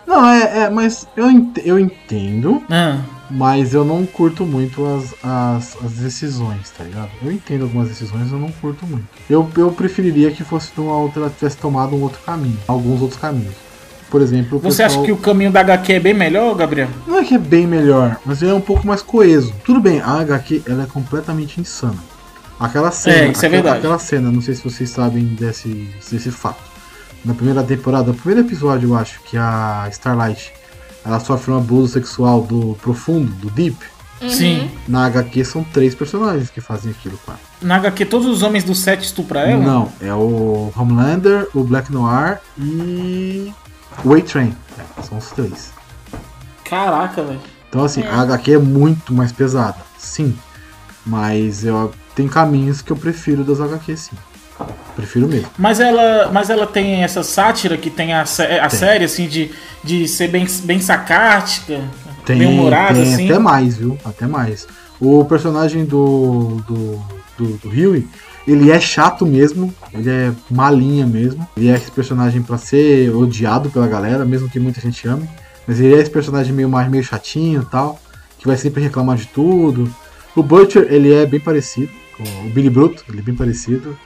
Não, 0.06 0.30
é, 0.30 0.64
é 0.66 0.70
mas 0.70 1.08
eu, 1.16 1.30
ent- 1.30 1.62
eu 1.64 1.80
entendo, 1.80 2.62
Ah, 2.70 2.98
mas 3.32 3.74
eu 3.74 3.84
não 3.86 4.06
curto 4.06 4.46
muito 4.46 4.86
as, 4.86 5.14
as, 5.24 5.78
as 5.84 5.92
decisões, 5.94 6.70
tá 6.78 6.84
ligado? 6.84 7.10
Eu 7.24 7.32
entendo 7.32 7.64
algumas 7.64 7.88
decisões, 7.88 8.32
eu 8.32 8.38
não 8.38 8.52
curto 8.52 8.86
muito. 8.86 9.06
Eu, 9.30 9.50
eu 9.58 9.72
preferiria 9.72 10.32
que 10.32 10.44
fosse 10.44 10.72
uma 10.78 10.98
outra, 10.98 11.30
tivesse 11.30 11.58
tomado 11.58 11.96
um 11.96 12.02
outro 12.02 12.20
caminho, 12.26 12.58
alguns 12.68 13.02
outros 13.02 13.20
caminhos. 13.20 13.54
Por 14.10 14.22
exemplo, 14.22 14.60
Você 14.60 14.84
pessoal- 14.84 14.88
acha 15.00 15.06
que 15.06 15.12
o 15.12 15.18
caminho 15.18 15.52
da 15.52 15.62
HQ 15.62 15.94
é 15.94 16.00
bem 16.00 16.14
melhor, 16.14 16.54
Gabriel? 16.56 16.90
Não 17.08 17.18
é 17.18 17.24
que 17.24 17.34
é 17.36 17.40
bem 17.40 17.66
melhor, 17.66 18.18
mas 18.26 18.42
ele 18.42 18.52
é 18.52 18.54
um 18.54 18.60
pouco 18.62 18.86
mais 18.86 19.02
coeso. 19.02 19.54
Tudo 19.64 19.80
bem, 19.80 20.02
a 20.02 20.20
HQ 20.20 20.64
ela 20.68 20.84
é 20.84 20.86
completamente 20.86 21.62
insana. 21.62 21.96
Aquela 22.60 22.92
cena, 22.92 23.16
É, 23.16 23.32
isso 23.32 23.44
é 23.44 23.48
aquela, 23.48 23.50
verdade. 23.64 23.78
aquela 23.80 23.98
cena, 24.00 24.32
não 24.32 24.42
sei 24.42 24.54
se 24.54 24.64
vocês 24.64 24.90
sabem 24.90 25.24
desse, 25.24 25.90
desse 26.12 26.30
fato. 26.30 26.62
na 27.24 27.34
primeira 27.34 27.64
temporada, 27.64 28.08
no 28.12 28.14
primeiro 28.16 28.46
episódio, 28.48 28.90
eu 28.90 28.96
acho, 28.98 29.22
que 29.24 29.38
a 29.38 29.88
Starlight 29.92 30.52
ela 31.04 31.20
sofre 31.20 31.52
um 31.52 31.58
abuso 31.58 31.93
sexual 31.93 32.41
do 32.41 32.78
profundo, 32.82 33.32
do 33.34 33.49
Deep. 33.49 33.78
Sim. 34.30 34.70
Na 34.88 35.06
HQ 35.08 35.43
são 35.45 35.64
três 35.64 35.95
personagens 35.95 36.49
que 36.49 36.62
fazem 36.62 36.91
aquilo 36.91 37.18
com 37.26 37.32
ela. 37.32 37.39
Na 37.62 37.78
HQ, 37.78 38.06
todos 38.06 38.28
os 38.28 38.43
homens 38.43 38.64
do 38.64 38.76
set 38.76 39.04
estupram 39.04 39.41
ela? 39.41 39.64
Não, 39.64 39.91
é 39.99 40.14
o 40.14 40.72
Homelander, 40.76 41.47
o 41.56 41.64
Black 41.64 41.91
Noir 41.91 42.39
e 42.58 43.52
o 44.04 44.14
A-Train. 44.14 44.56
É, 44.78 45.02
são 45.02 45.18
os 45.18 45.32
três. 45.32 45.72
Caraca, 46.64 47.24
velho. 47.24 47.41
Então, 47.68 47.84
assim, 47.84 48.04
a 48.04 48.22
HQ 48.22 48.54
é 48.54 48.58
muito 48.60 49.14
mais 49.14 49.32
pesada, 49.32 49.80
sim. 49.97 50.38
Mas 51.06 51.66
eu 51.66 51.91
tem 52.14 52.28
caminhos 52.28 52.82
que 52.82 52.91
eu 52.91 52.97
prefiro 52.97 53.43
das 53.43 53.60
HQ, 53.60 53.97
sim. 53.97 54.16
Prefiro 54.95 55.28
mesmo. 55.28 55.49
Mas 55.57 55.80
ela, 55.80 56.30
mas 56.32 56.49
ela 56.49 56.68
tem 56.68 57.03
essa 57.03 57.24
sátira 57.24 57.78
que 57.78 57.89
tem 57.89 58.14
a, 58.14 58.22
a 58.22 58.70
série, 58.70 59.05
assim, 59.05 59.28
de, 59.28 59.51
de 59.84 60.07
ser 60.07 60.28
bem, 60.28 60.45
bem 60.64 60.80
sacártica, 60.80 61.82
Tem, 62.26 62.38
bem 62.39 62.47
humorada, 62.47 62.95
tem 63.01 63.14
assim. 63.14 63.30
até 63.30 63.39
mais, 63.39 63.78
viu? 63.78 63.97
Até 64.03 64.28
mais. 64.28 64.68
O 64.99 65.26
personagem 65.26 65.86
do, 65.86 66.62
do, 66.68 66.99
do, 67.38 67.57
do 67.57 67.70
Huey, 67.70 68.07
ele 68.47 68.72
é 68.72 68.80
chato 68.80 69.26
mesmo, 69.26 69.74
ele 69.93 70.09
é 70.09 70.32
malinha 70.49 71.05
mesmo. 71.05 71.47
Ele 71.55 71.70
é 71.70 71.76
esse 71.76 71.91
personagem 71.91 72.41
pra 72.41 72.57
ser 72.57 73.09
odiado 73.16 73.70
pela 73.70 73.88
galera, 73.88 74.26
mesmo 74.26 74.49
que 74.49 74.59
muita 74.59 74.82
gente 74.82 75.07
ame. 75.07 75.28
Mas 75.68 75.80
ele 75.80 75.95
é 75.95 75.99
esse 75.99 76.09
personagem 76.09 76.53
meio 76.53 76.70
mais 76.70 76.89
meio 76.89 77.03
chatinho 77.03 77.62
e 77.62 77.66
tal, 77.66 77.99
que 78.38 78.47
vai 78.47 78.57
sempre 78.57 78.82
reclamar 78.82 79.16
de 79.16 79.28
tudo. 79.28 79.93
O 80.36 80.41
Butcher, 80.41 80.88
ele 80.89 81.14
é 81.14 81.26
bem 81.26 81.39
parecido 81.39 81.91
com 82.18 82.24
o 82.24 82.49
Billy 82.49 82.70
Bruto, 82.70 83.03
ele 83.09 83.20
é 83.20 83.22
bem 83.22 83.36
parecido 83.36 83.97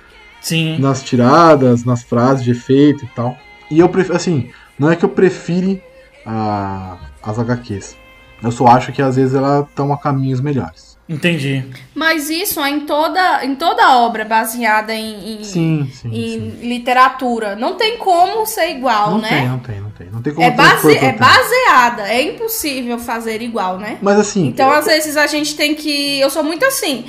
Sim. 0.45 0.77
nas 0.79 1.01
tiradas, 1.03 1.83
nas 1.83 2.03
frases 2.03 2.43
de 2.43 2.51
efeito 2.51 3.03
e 3.03 3.07
tal. 3.15 3.35
E 3.71 3.79
eu 3.79 3.89
prefiro, 3.89 4.15
assim, 4.15 4.49
não 4.77 4.91
é 4.91 4.95
que 4.95 5.03
eu 5.03 5.09
prefire 5.09 5.81
a- 6.25 6.97
as 7.23 7.39
HQs. 7.39 7.97
Eu 8.43 8.51
só 8.51 8.67
acho 8.67 8.91
que 8.91 9.01
às 9.01 9.15
vezes 9.15 9.33
elas 9.33 9.65
estão 9.67 9.91
a 9.91 9.97
caminhos 9.97 10.39
melhores. 10.41 10.93
Entendi. 11.07 11.63
Mas 11.93 12.29
isso 12.31 12.59
é 12.59 12.69
em 12.69 12.81
toda, 12.81 13.43
em 13.45 13.55
toda 13.55 13.95
obra 13.99 14.25
baseada 14.25 14.93
em, 14.93 15.39
em- 15.39 15.43
Sim, 15.43 15.89
sim. 15.93 16.09
em 16.09 16.29
sim. 16.51 16.67
literatura. 16.67 17.55
Não 17.55 17.75
tem 17.75 17.97
como 17.97 18.45
ser 18.45 18.69
igual, 18.71 19.11
Não 19.11 19.17
né? 19.19 19.29
tem, 19.29 19.47
não 19.47 19.59
tem, 19.59 19.79
não 19.81 19.89
tem. 19.91 20.07
Não 20.11 20.21
tem 20.21 20.33
como 20.33 20.45
É, 20.47 20.51
base, 20.51 20.97
é 20.97 21.11
baseada, 21.13 22.07
é 22.09 22.21
impossível 22.23 22.97
fazer 22.99 23.41
igual, 23.43 23.77
né? 23.77 23.97
Mas 24.01 24.19
assim, 24.19 24.47
Então, 24.47 24.71
às 24.71 24.85
vezes, 24.85 25.15
a 25.15 25.27
gente 25.27 25.55
tem 25.55 25.73
que. 25.75 26.19
Eu 26.19 26.29
sou 26.31 26.43
muito 26.43 26.65
assim. 26.65 27.05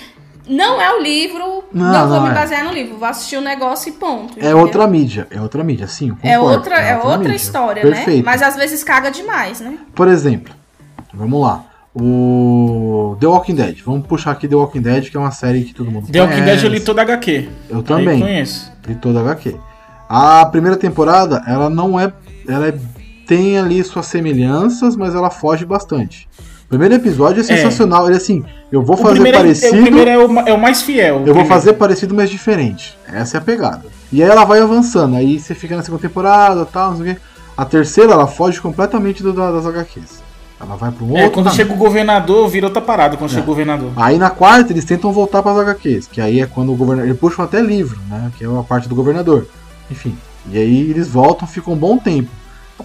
Não 0.48 0.80
é 0.80 0.94
o 0.94 1.02
livro, 1.02 1.64
não, 1.72 1.92
Não, 1.92 2.08
vou 2.08 2.16
não 2.18 2.24
me 2.24 2.30
é. 2.30 2.34
basear 2.34 2.64
no 2.64 2.72
livro, 2.72 2.96
vou 2.98 3.08
assistir 3.08 3.36
o 3.36 3.40
negócio 3.40 3.88
e 3.88 3.92
ponto. 3.92 4.34
é 4.36 4.40
entendeu? 4.42 4.58
outra 4.58 4.86
mídia, 4.86 5.26
é 5.30 5.40
outra 5.40 5.64
mídia, 5.64 5.86
sim, 5.88 6.10
eu 6.10 6.16
É 6.22 6.36
concordo, 6.36 6.56
outra, 6.58 6.76
é 6.80 6.96
outra 6.96 7.18
mídia. 7.18 7.34
história, 7.36 7.82
Perfeito. 7.82 8.18
né? 8.18 8.22
Mas 8.24 8.42
às 8.42 8.54
vezes 8.56 8.84
caga 8.84 9.10
demais, 9.10 9.60
né? 9.60 9.76
Por 9.94 10.06
exemplo, 10.08 10.54
vamos 11.12 11.40
lá. 11.42 11.64
O 11.94 13.16
The 13.20 13.26
Walking 13.26 13.54
Dead. 13.54 13.78
Vamos 13.84 14.06
puxar 14.06 14.32
aqui 14.32 14.46
The 14.46 14.54
Walking 14.54 14.82
Dead, 14.82 15.10
que 15.10 15.16
é 15.16 15.20
uma 15.20 15.30
série 15.30 15.64
que 15.64 15.74
todo 15.74 15.90
mundo 15.90 16.08
The 16.12 16.20
Walking 16.20 16.42
Dead 16.44 16.48
eu 16.58 16.62
li 16.64 16.68
conhece. 16.68 16.84
toda 16.84 17.00
a 17.00 17.04
HQ. 17.04 17.48
Eu 17.70 17.82
também. 17.82 18.20
conheço. 18.20 18.72
de 18.86 18.94
toda 18.96 19.18
a 19.18 19.22
HQ. 19.22 19.56
A 20.08 20.46
primeira 20.46 20.76
temporada, 20.76 21.42
ela 21.46 21.68
não 21.68 21.98
é. 21.98 22.12
Ela 22.48 22.68
é- 22.68 22.78
tem 23.26 23.58
ali 23.58 23.82
suas 23.82 24.06
semelhanças, 24.06 24.94
mas 24.94 25.14
ela 25.14 25.30
foge 25.30 25.64
bastante. 25.64 26.28
O 26.66 26.68
primeiro 26.68 26.94
episódio 26.94 27.40
é 27.40 27.44
sensacional. 27.44 28.06
Ele 28.06 28.14
é 28.14 28.16
assim, 28.16 28.44
eu 28.72 28.82
vou 28.82 28.96
fazer 28.96 29.14
primeiro, 29.14 29.38
é, 29.38 29.40
parecido. 29.40 29.78
o 29.78 29.82
primeiro 29.82 30.10
é 30.10 30.18
o, 30.18 30.28
ma- 30.28 30.42
é 30.42 30.52
o 30.52 30.60
mais 30.60 30.82
fiel. 30.82 31.14
o 31.14 31.18
Eu 31.18 31.24
vou 31.26 31.34
primeiro. 31.34 31.48
fazer 31.48 31.72
parecido, 31.74 32.14
mas 32.14 32.28
diferente. 32.28 32.98
Essa 33.12 33.36
é 33.36 33.38
a 33.38 33.40
pegada. 33.40 33.84
E 34.12 34.22
aí 34.22 34.28
ela 34.28 34.44
vai 34.44 34.60
avançando. 34.60 35.14
Aí 35.16 35.38
você 35.38 35.54
fica 35.54 35.76
na 35.76 35.82
segunda 35.82 36.02
temporada 36.02 36.64
tal, 36.66 36.90
não 36.90 36.96
sei 36.98 37.12
o 37.12 37.14
quê. 37.14 37.20
A 37.56 37.64
terceira, 37.64 38.12
ela 38.12 38.26
foge 38.26 38.60
completamente 38.60 39.22
do, 39.22 39.32
da- 39.32 39.52
das 39.52 39.64
HQs. 39.64 40.22
Ela 40.60 40.74
vai 40.74 40.90
para 40.90 41.04
um 41.04 41.08
outro. 41.10 41.22
É, 41.22 41.28
quando 41.28 41.44
caminho. 41.46 41.54
chega 41.54 41.72
o 41.72 41.76
governador, 41.76 42.48
vira 42.48 42.66
outra 42.66 42.80
parada 42.82 43.16
quando 43.16 43.30
É. 43.30 43.34
chega 43.34 43.44
o 43.44 43.46
governador. 43.46 43.92
Aí 43.94 44.18
na 44.18 44.30
quarta 44.30 44.72
eles 44.72 44.84
tentam 44.84 45.12
voltar 45.12 45.42
para 45.42 45.52
as 45.52 45.58
HQs, 45.58 46.08
que 46.10 46.20
aí 46.20 46.40
é 46.40 46.46
quando 46.46 46.72
o 46.72 46.76
governador. 46.76 47.08
Eles 47.08 47.20
puxam 47.20 47.44
até 47.44 47.60
livro, 47.60 47.98
né? 48.08 48.30
Que 48.36 48.44
é 48.44 48.48
uma 48.48 48.64
parte 48.64 48.88
do 48.88 48.94
governador. 48.94 49.46
Enfim. 49.90 50.16
E 50.50 50.58
aí 50.58 50.90
eles 50.90 51.08
voltam, 51.08 51.46
ficam 51.46 51.74
um 51.74 51.76
bom 51.76 51.96
tempo. 51.98 52.30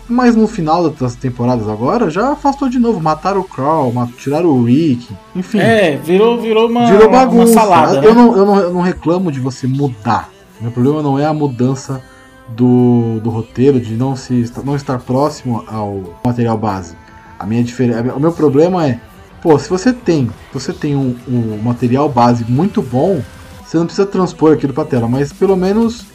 Mas 0.08 0.36
no 0.36 0.48
final 0.48 0.90
das 0.90 1.16
temporadas 1.16 1.68
agora 1.68 2.10
já 2.10 2.32
afastou 2.32 2.70
de 2.70 2.80
novo. 2.80 3.00
Mataram 3.00 3.42
o 3.42 3.44
Crawl, 3.44 3.94
tiraram 4.18 4.50
o 4.50 4.64
Rick. 4.64 5.08
Enfim. 5.36 5.60
É, 5.60 5.98
virou, 5.98 6.40
virou 6.40 6.70
uma, 6.70 6.90
virou 6.90 7.10
bagunça. 7.10 7.38
uma 7.38 7.48
salada. 7.48 7.98
eu, 7.98 8.16
né? 8.16 8.22
não, 8.22 8.38
eu, 8.38 8.46
não, 8.46 8.60
eu 8.60 8.74
não 8.74 8.82
reclamo 8.82 9.32
de 9.32 9.40
você 9.40 9.68
mudar. 9.68 10.30
Meu 10.60 10.72
problema 10.72 11.02
não 11.02 11.18
é 11.18 11.26
a 11.26 11.34
mudança 11.34 12.02
do, 12.50 13.20
do 13.22 13.30
roteiro, 13.30 13.80
de 13.80 13.96
não, 13.96 14.16
se, 14.16 14.50
não 14.64 14.76
estar 14.76 15.00
próximo 15.00 15.64
ao 15.68 16.02
material 16.24 16.58
base. 16.58 16.96
A 17.40 17.46
minha 17.46 17.64
diferença. 17.64 18.14
O 18.14 18.20
meu 18.20 18.32
problema 18.32 18.88
é, 18.88 19.00
pô, 19.42 19.58
se 19.58 19.70
você 19.70 19.92
tem, 19.92 20.28
se 20.28 20.54
você 20.54 20.72
tem 20.72 20.96
um, 20.96 21.16
um 21.28 21.60
material 21.64 22.08
base 22.08 22.46
muito 22.48 22.82
bom, 22.82 23.22
você 23.66 23.78
não 23.78 23.86
precisa 23.86 24.06
transpor 24.06 24.54
aquilo 24.54 24.74
pra 24.74 24.86
tela, 24.86 25.08
mas 25.08 25.34
pelo 25.34 25.56
menos 25.56 26.06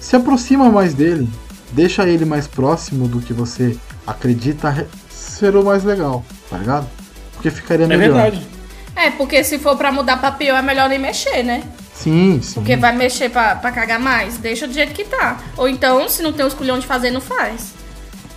se 0.00 0.14
aproxima 0.14 0.70
mais 0.70 0.94
dele. 0.94 1.28
Deixa 1.72 2.08
ele 2.08 2.24
mais 2.24 2.46
próximo 2.46 3.08
do 3.08 3.20
que 3.20 3.32
você 3.32 3.76
acredita 4.06 4.70
re- 4.70 4.86
ser 5.10 5.56
o 5.56 5.64
mais 5.64 5.84
legal, 5.84 6.24
tá 6.48 6.56
ligado? 6.58 6.86
Porque 7.34 7.50
ficaria 7.50 7.84
É 7.84 7.88
melhor. 7.88 8.22
verdade. 8.30 8.46
É, 8.94 9.10
porque 9.10 9.44
se 9.44 9.58
for 9.58 9.76
pra 9.76 9.92
mudar 9.92 10.16
pra 10.18 10.32
pior, 10.32 10.56
é 10.56 10.62
melhor 10.62 10.88
nem 10.88 10.98
mexer, 10.98 11.42
né? 11.42 11.62
Sim, 11.94 12.40
sim. 12.42 12.54
Porque 12.54 12.76
vai 12.76 12.94
mexer 12.96 13.28
pra, 13.30 13.56
pra 13.56 13.70
cagar 13.72 13.98
mais. 14.00 14.38
Deixa 14.38 14.66
do 14.66 14.72
jeito 14.72 14.92
que 14.94 15.04
tá. 15.04 15.38
Ou 15.56 15.68
então, 15.68 16.08
se 16.08 16.22
não 16.22 16.32
tem 16.32 16.46
os 16.46 16.54
culhão 16.54 16.78
de 16.78 16.86
fazer, 16.86 17.10
não 17.10 17.20
faz. 17.20 17.72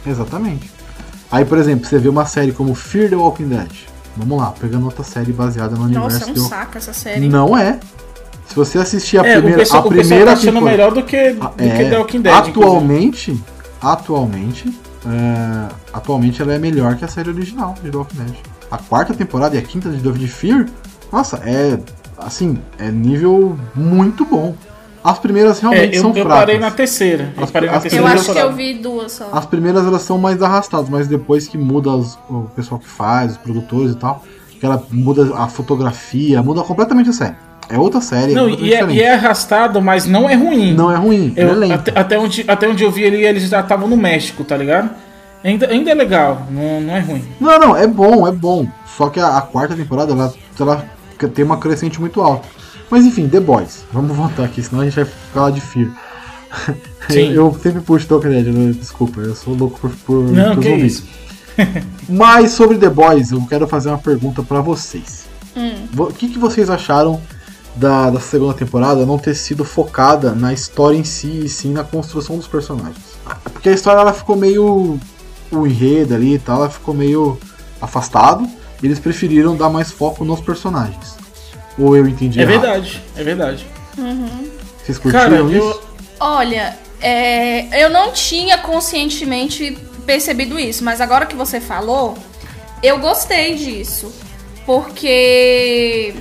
Exatamente. 0.06 0.70
Aí, 1.32 1.46
por 1.46 1.58
exemplo, 1.58 1.86
você 1.86 1.98
vê 2.00 2.10
uma 2.10 2.26
série 2.26 2.52
como 2.52 2.74
Fear 2.74 3.10
the 3.10 3.16
Walking 3.16 3.48
Dead. 3.48 3.72
Vamos 4.18 4.38
lá, 4.42 4.52
pegando 4.60 4.86
outra 4.86 5.04
série 5.04 5.32
baseada 5.32 5.76
no 5.76 5.88
Nossa, 5.88 6.00
universo 6.00 6.24
é 6.26 6.32
um 6.32 6.34
do... 6.34 6.42
saco 6.42 6.78
essa 6.78 6.92
série. 6.94 7.28
Não 7.30 7.58
é. 7.58 7.80
Se 8.50 8.56
você 8.56 8.80
assistir 8.80 9.18
a 9.20 9.22
É, 9.22 9.34
primeira, 9.34 9.56
o 9.56 9.60
pessoal, 9.60 9.84
a 9.84 9.86
o 9.86 9.90
pessoal 9.90 10.04
primeira 10.08 10.26
tá 10.26 10.32
achando 10.34 10.54
temporada- 10.56 10.72
melhor 10.78 10.92
do 10.94 11.04
que, 11.04 11.34
do 11.34 11.50
que 11.50 11.64
É, 11.64 11.90
The 11.90 11.98
Walking 12.00 12.22
Dead. 12.22 12.34
inclusive. 12.34 12.60
atualmente, 12.60 13.44
atualmente, 13.80 14.80
é, 15.06 15.68
atualmente 15.94 16.42
ela 16.42 16.54
é 16.54 16.58
melhor 16.60 16.96
que 16.96 17.06
a 17.06 17.08
série 17.08 17.30
original 17.30 17.76
de 17.82 17.90
The 17.92 17.98
Walking 17.98 18.18
Dead. 18.18 18.36
A 18.72 18.78
quarta 18.78 19.14
temporada 19.14 19.56
e 19.56 19.60
a 19.60 19.62
quinta 19.62 19.90
de 19.90 19.98
Dove 19.98 20.20
de 20.20 20.28
Fear, 20.28 20.66
nossa, 21.12 21.38
é 21.46 21.78
assim, 22.18 22.58
é 22.78 22.90
nível 22.92 23.58
muito 23.76 24.26
bom. 24.26 24.56
As 25.04 25.18
primeiras 25.18 25.60
É, 25.60 25.62
realmente 25.62 25.96
eu, 25.96 26.02
são 26.02 26.10
eu 26.10 26.16
fracas. 26.26 26.40
parei 26.40 26.60
na 26.60 26.72
terceira. 26.72 27.34
Eu 27.38 27.44
As- 27.44 27.52
parei 27.52 27.70
na 27.70 27.78
as 27.78 27.86
Eu 27.86 27.90
terceira 27.92 28.14
acho 28.20 28.34
que 28.34 28.38
eu 28.40 28.52
vi 28.54 28.74
duas 28.80 29.12
só. 29.14 29.30
As 29.32 29.46
primeiras 29.46 29.86
elas 29.86 30.02
são 30.02 30.18
mais 30.18 30.42
arrastadas, 30.42 30.90
mas 30.90 31.08
depois 31.08 31.48
que 31.48 31.58
muda 31.58 31.90
os- 31.92 32.18
o 32.30 32.50
pessoal 32.56 32.80
que 32.80 32.88
faz, 32.88 33.32
os 33.34 33.38
produtores 33.38 33.92
e 33.94 33.96
tal, 33.96 34.24
que 34.60 34.66
ela 34.66 34.84
muda 34.92 35.34
a 35.38 35.48
fotografia, 35.48 36.44
muda 36.44 36.62
completamente 36.64 37.10
a 37.10 37.14
série. 37.14 37.36
É 37.70 37.78
outra 37.78 38.02
série, 38.02 38.34
Não, 38.34 38.48
é 38.48 38.52
e 38.54 38.74
é, 38.74 38.86
e 38.92 39.02
é 39.02 39.14
arrastado, 39.14 39.80
mas 39.80 40.08
não 40.08 40.28
é 40.28 40.34
ruim. 40.34 40.74
Não 40.74 40.92
é 40.92 40.96
ruim, 40.96 41.34
Eu- 41.36 41.50
é 41.50 41.54
lento. 41.54 41.74
até, 41.74 42.00
até 42.00 42.20
onde, 42.20 42.44
até 42.48 42.68
onde 42.68 42.84
eu 42.84 42.92
vi 42.92 43.06
ali, 43.06 43.24
eles 43.24 43.48
já 43.48 43.60
estavam 43.60 43.88
no 43.88 43.96
México, 43.96 44.44
tá 44.44 44.58
ligado? 44.58 44.90
Ainda, 45.44 45.68
ainda 45.68 45.92
é 45.92 45.94
legal, 45.94 46.48
não, 46.50 46.82
não 46.82 46.96
é 46.96 47.00
ruim. 47.00 47.24
Não, 47.40 47.60
não, 47.60 47.78
é 47.78 47.86
bom, 47.88 48.28
é 48.28 48.32
bom. 48.32 48.68
Só 48.98 49.10
que 49.10 49.20
a, 49.20 49.38
a 49.38 49.42
quarta 49.42 49.76
temporada, 49.76 50.12
ela, 50.12 50.34
ela 50.60 50.86
tem 51.34 51.46
uma 51.46 51.58
crescente 51.58 52.00
muito 52.00 52.22
alta. 52.22 52.48
Mas 52.90 53.06
enfim, 53.06 53.30
The 53.30 53.40
Boys. 53.40 53.86
Vamos 53.94 54.18
voltar 54.18 54.46
aqui, 54.46 54.64
senão 54.64 54.82
a 54.82 54.86
gente 54.86 54.96
vai 54.96 55.06
falar 55.06 55.52
de 55.52 55.62
Fear. 55.62 55.90
Sim. 57.08 57.32
Eu, 57.32 57.46
eu 57.48 57.60
sempre 57.62 57.82
puxo 57.82 58.20
Dead, 58.20 58.48
né? 58.48 58.74
desculpa, 58.74 59.22
eu 59.22 59.36
sou 59.36 59.54
louco 59.54 59.80
por, 59.80 59.92
por 60.06 60.24
Não, 60.24 60.56
por 60.56 60.64
que 60.64 60.70
isso. 60.70 61.04
Mas 62.10 62.52
sobre 62.52 62.78
The 62.78 62.90
Boys, 62.90 63.32
eu 63.32 63.42
quero 63.48 63.68
fazer 63.68 63.90
uma 63.90 63.98
pergunta 63.98 64.42
pra 64.42 64.62
vocês. 64.62 65.28
Hum. 65.56 65.74
O 65.98 66.08
que, 66.08 66.30
que 66.30 66.40
vocês 66.40 66.70
acharam 66.70 67.22
da, 67.80 68.10
da 68.10 68.20
segunda 68.20 68.54
temporada 68.54 69.06
não 69.06 69.18
ter 69.18 69.34
sido 69.36 69.64
focada 69.64 70.34
na 70.34 70.52
história 70.54 70.98
em 70.98 71.04
si 71.04 71.46
e 71.46 71.50
sim 71.50 71.72
na 71.72 71.84
construção 71.84 72.38
dos 72.38 72.48
personagens? 72.48 72.98
Porque 73.54 73.70
a 73.70 73.74
história 73.74 74.02
ela 74.02 74.14
ficou 74.14 74.36
meio. 74.36 75.00
O 75.52 75.66
enredo 75.66 76.14
ali 76.14 76.36
e 76.36 76.40
tal, 76.40 76.58
ela 76.58 76.70
ficou 76.70 76.94
meio 76.94 77.40
afastado. 77.82 78.48
E 78.82 78.86
eles 78.86 79.00
preferiram 79.00 79.56
dar 79.58 79.70
mais 79.70 79.92
foco 79.92 80.24
nos 80.24 80.40
personagens. 80.42 81.16
Ou 81.78 81.98
eu 81.98 82.08
entendi 82.08 82.40
É 82.40 82.44
errado? 82.44 82.62
verdade, 82.62 83.04
é 83.16 83.24
verdade. 83.24 83.68
Vocês 84.84 84.98
curtiram 84.98 85.24
Cara, 85.30 85.42
isso? 85.44 85.58
eu, 85.58 85.82
Olha, 86.20 86.78
é, 87.02 87.84
eu 87.84 87.90
não 87.90 88.12
tinha 88.12 88.58
conscientemente 88.58 89.78
percebido 90.06 90.60
isso, 90.60 90.84
mas 90.84 91.02
agora 91.02 91.26
que 91.26 91.36
você 91.36 91.60
falou, 91.60 92.18
eu 92.84 93.00
gostei 93.00 93.56
disso. 93.56 94.12
Porque 94.66 96.14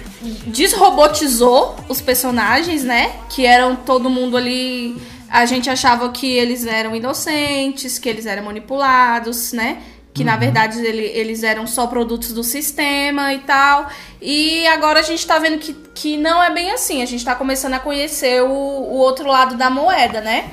desrobotizou 0.46 1.76
os 1.88 2.00
personagens, 2.00 2.84
né? 2.84 3.12
Que 3.30 3.46
eram 3.46 3.76
todo 3.76 4.10
mundo 4.10 4.36
ali. 4.36 5.00
A 5.30 5.44
gente 5.46 5.68
achava 5.68 6.08
que 6.10 6.26
eles 6.36 6.66
eram 6.66 6.94
inocentes, 6.96 7.98
que 7.98 8.08
eles 8.08 8.26
eram 8.26 8.44
manipulados, 8.44 9.52
né? 9.52 9.78
Que 10.14 10.24
na 10.24 10.36
verdade 10.36 10.84
ele- 10.84 11.04
eles 11.06 11.42
eram 11.42 11.66
só 11.66 11.86
produtos 11.86 12.32
do 12.32 12.42
sistema 12.42 13.32
e 13.34 13.38
tal. 13.40 13.88
E 14.20 14.66
agora 14.68 15.00
a 15.00 15.02
gente 15.02 15.24
tá 15.26 15.38
vendo 15.38 15.58
que, 15.58 15.74
que 15.94 16.16
não 16.16 16.42
é 16.42 16.50
bem 16.50 16.70
assim. 16.72 17.02
A 17.02 17.06
gente 17.06 17.24
tá 17.24 17.34
começando 17.34 17.74
a 17.74 17.78
conhecer 17.78 18.42
o, 18.42 18.48
o 18.48 18.96
outro 18.96 19.28
lado 19.28 19.56
da 19.56 19.70
moeda, 19.70 20.20
né? 20.20 20.50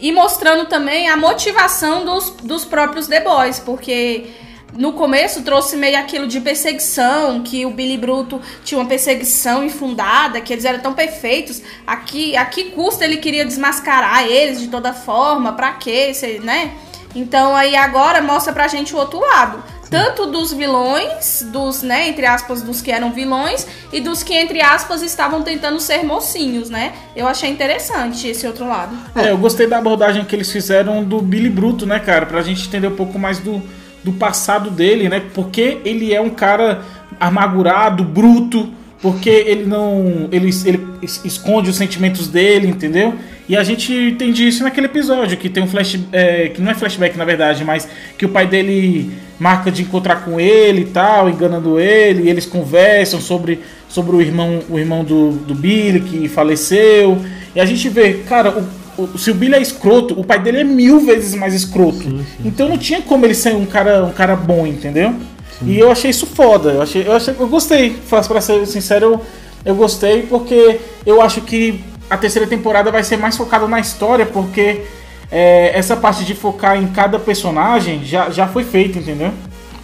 e 0.00 0.12
mostrando 0.12 0.66
também 0.66 1.08
a 1.08 1.16
motivação 1.16 2.04
dos, 2.04 2.30
dos 2.44 2.64
próprios 2.64 3.08
The 3.08 3.18
Boys, 3.18 3.58
porque 3.58 4.30
no 4.76 4.92
começo 4.92 5.42
trouxe 5.42 5.76
meio 5.76 5.98
aquilo 5.98 6.26
de 6.26 6.40
perseguição, 6.40 7.42
que 7.42 7.64
o 7.64 7.70
Billy 7.70 7.96
Bruto 7.96 8.40
tinha 8.64 8.78
uma 8.78 8.88
perseguição 8.88 9.64
infundada, 9.64 10.40
que 10.40 10.52
eles 10.52 10.64
eram 10.64 10.80
tão 10.80 10.94
perfeitos. 10.94 11.62
Aqui, 11.86 12.36
aqui 12.36 12.64
custa 12.70 13.04
ele 13.04 13.16
queria 13.16 13.44
desmascarar 13.44 14.24
eles 14.26 14.60
de 14.60 14.68
toda 14.68 14.92
forma, 14.92 15.52
pra 15.52 15.72
quê, 15.72 16.12
né? 16.42 16.72
Então 17.14 17.56
aí 17.56 17.74
agora 17.74 18.20
mostra 18.20 18.52
pra 18.52 18.68
gente 18.68 18.94
o 18.94 18.98
outro 18.98 19.20
lado. 19.20 19.62
Tanto 19.90 20.26
dos 20.26 20.52
vilões, 20.52 21.42
dos, 21.50 21.82
né, 21.82 22.08
entre 22.08 22.26
aspas, 22.26 22.60
dos 22.60 22.82
que 22.82 22.92
eram 22.92 23.10
vilões, 23.10 23.66
e 23.90 24.00
dos 24.00 24.22
que, 24.22 24.34
entre 24.34 24.60
aspas, 24.60 25.00
estavam 25.00 25.42
tentando 25.42 25.80
ser 25.80 26.04
mocinhos, 26.04 26.68
né? 26.68 26.92
Eu 27.16 27.26
achei 27.26 27.48
interessante 27.48 28.28
esse 28.28 28.46
outro 28.46 28.68
lado. 28.68 28.94
É, 29.16 29.30
eu 29.30 29.38
gostei 29.38 29.66
da 29.66 29.78
abordagem 29.78 30.26
que 30.26 30.36
eles 30.36 30.52
fizeram 30.52 31.02
do 31.02 31.22
Billy 31.22 31.48
Bruto, 31.48 31.86
né, 31.86 31.98
cara? 31.98 32.26
Pra 32.26 32.42
gente 32.42 32.68
entender 32.68 32.88
um 32.88 32.96
pouco 32.96 33.18
mais 33.18 33.38
do, 33.38 33.62
do 34.02 34.12
passado 34.12 34.70
dele, 34.70 35.08
né? 35.08 35.22
Porque 35.34 35.78
ele 35.84 36.14
é 36.14 36.20
um 36.20 36.30
cara 36.30 36.82
amargurado, 37.18 38.04
bruto, 38.04 38.70
porque 39.00 39.30
ele 39.30 39.64
não. 39.64 40.28
Ele, 40.32 40.50
ele 40.64 40.88
esconde 41.02 41.70
os 41.70 41.76
sentimentos 41.76 42.28
dele, 42.28 42.68
entendeu? 42.68 43.14
E 43.48 43.56
a 43.56 43.62
gente 43.62 43.92
entende 43.92 44.46
isso 44.46 44.62
naquele 44.62 44.86
episódio, 44.86 45.36
que 45.36 45.48
tem 45.48 45.62
um 45.62 45.66
flash. 45.66 45.98
É, 46.12 46.48
que 46.48 46.60
não 46.60 46.70
é 46.70 46.74
flashback 46.74 47.16
na 47.16 47.24
verdade, 47.24 47.64
mas 47.64 47.88
que 48.16 48.26
o 48.26 48.28
pai 48.28 48.46
dele 48.46 49.10
marca 49.38 49.70
de 49.70 49.82
encontrar 49.82 50.24
com 50.24 50.40
ele 50.40 50.82
e 50.82 50.86
tal, 50.86 51.30
enganando 51.30 51.78
ele, 51.78 52.24
e 52.24 52.28
eles 52.28 52.44
conversam 52.44 53.20
sobre, 53.20 53.60
sobre 53.88 54.16
o 54.16 54.20
irmão, 54.20 54.60
o 54.68 54.78
irmão 54.78 55.04
do, 55.04 55.30
do 55.30 55.54
Billy 55.54 56.00
que 56.00 56.28
faleceu. 56.28 57.18
E 57.54 57.60
a 57.60 57.64
gente 57.64 57.88
vê, 57.88 58.14
cara, 58.28 58.50
o, 58.50 58.68
o, 58.98 59.16
se 59.16 59.30
o 59.30 59.34
Billy 59.34 59.54
é 59.54 59.62
escroto, 59.62 60.18
o 60.18 60.24
pai 60.24 60.40
dele 60.40 60.58
é 60.58 60.64
mil 60.64 61.00
vezes 61.00 61.34
mais 61.34 61.54
escroto. 61.54 62.02
Sim, 62.02 62.18
sim, 62.18 62.48
então 62.48 62.68
não 62.68 62.76
tinha 62.76 63.00
como 63.00 63.24
ele 63.24 63.34
ser 63.34 63.54
um 63.54 63.64
cara, 63.64 64.04
um 64.04 64.12
cara 64.12 64.34
bom, 64.34 64.66
entendeu? 64.66 65.14
Sim. 65.58 65.66
E 65.66 65.78
eu 65.78 65.90
achei 65.90 66.10
isso 66.10 66.26
foda. 66.26 66.72
Eu, 66.72 66.82
achei, 66.82 67.06
eu, 67.06 67.12
achei, 67.12 67.34
eu 67.38 67.48
gostei. 67.48 67.96
Pra 68.08 68.40
ser 68.40 68.66
sincero, 68.66 69.06
eu, 69.06 69.20
eu 69.64 69.74
gostei 69.76 70.22
porque 70.22 70.80
eu 71.06 71.22
acho 71.22 71.40
que 71.42 71.82
a 72.10 72.16
terceira 72.16 72.46
temporada 72.46 72.90
vai 72.90 73.04
ser 73.04 73.16
mais 73.16 73.36
focada 73.36 73.68
na 73.68 73.78
história, 73.78 74.26
porque 74.26 74.82
é, 75.30 75.78
essa 75.78 75.96
parte 75.96 76.24
de 76.24 76.34
focar 76.34 76.76
em 76.76 76.88
cada 76.88 77.18
personagem 77.18 78.04
já, 78.04 78.30
já 78.30 78.48
foi 78.48 78.64
feita, 78.64 78.98
entendeu? 78.98 79.32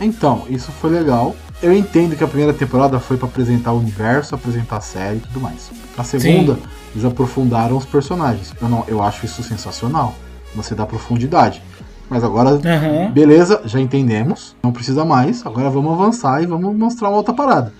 Então, 0.01 0.45
isso 0.49 0.73
foi 0.81 0.91
legal. 0.91 1.37
Eu 1.63 1.73
entendo 1.73 2.17
que 2.17 2.25
a 2.25 2.27
primeira 2.27 2.53
temporada 2.53 2.99
foi 2.99 3.17
para 3.17 3.29
apresentar 3.29 3.73
o 3.73 3.79
universo, 3.79 4.35
apresentar 4.35 4.79
a 4.79 4.81
série 4.81 5.17
e 5.17 5.21
tudo 5.21 5.41
mais. 5.41 5.71
A 5.97 6.03
segunda, 6.03 6.55
Sim. 6.55 6.63
Eles 6.95 7.05
aprofundaram 7.05 7.77
os 7.77 7.85
personagens. 7.85 8.55
Eu, 8.61 8.69
não, 8.69 8.85
eu 8.87 9.03
acho 9.03 9.27
isso 9.27 9.43
sensacional. 9.43 10.15
Você 10.55 10.75
dá 10.75 10.87
profundidade. 10.87 11.61
Mas 12.09 12.23
agora, 12.23 12.51
uhum. 12.51 13.11
beleza, 13.11 13.61
já 13.65 13.81
entendemos. 13.81 14.55
Não 14.63 14.73
precisa 14.73 15.05
mais. 15.05 15.45
Agora 15.45 15.69
vamos 15.69 15.93
avançar 15.93 16.43
e 16.43 16.47
vamos 16.47 16.77
mostrar 16.77 17.09
uma 17.09 17.17
outra 17.17 17.35
parada. 17.35 17.73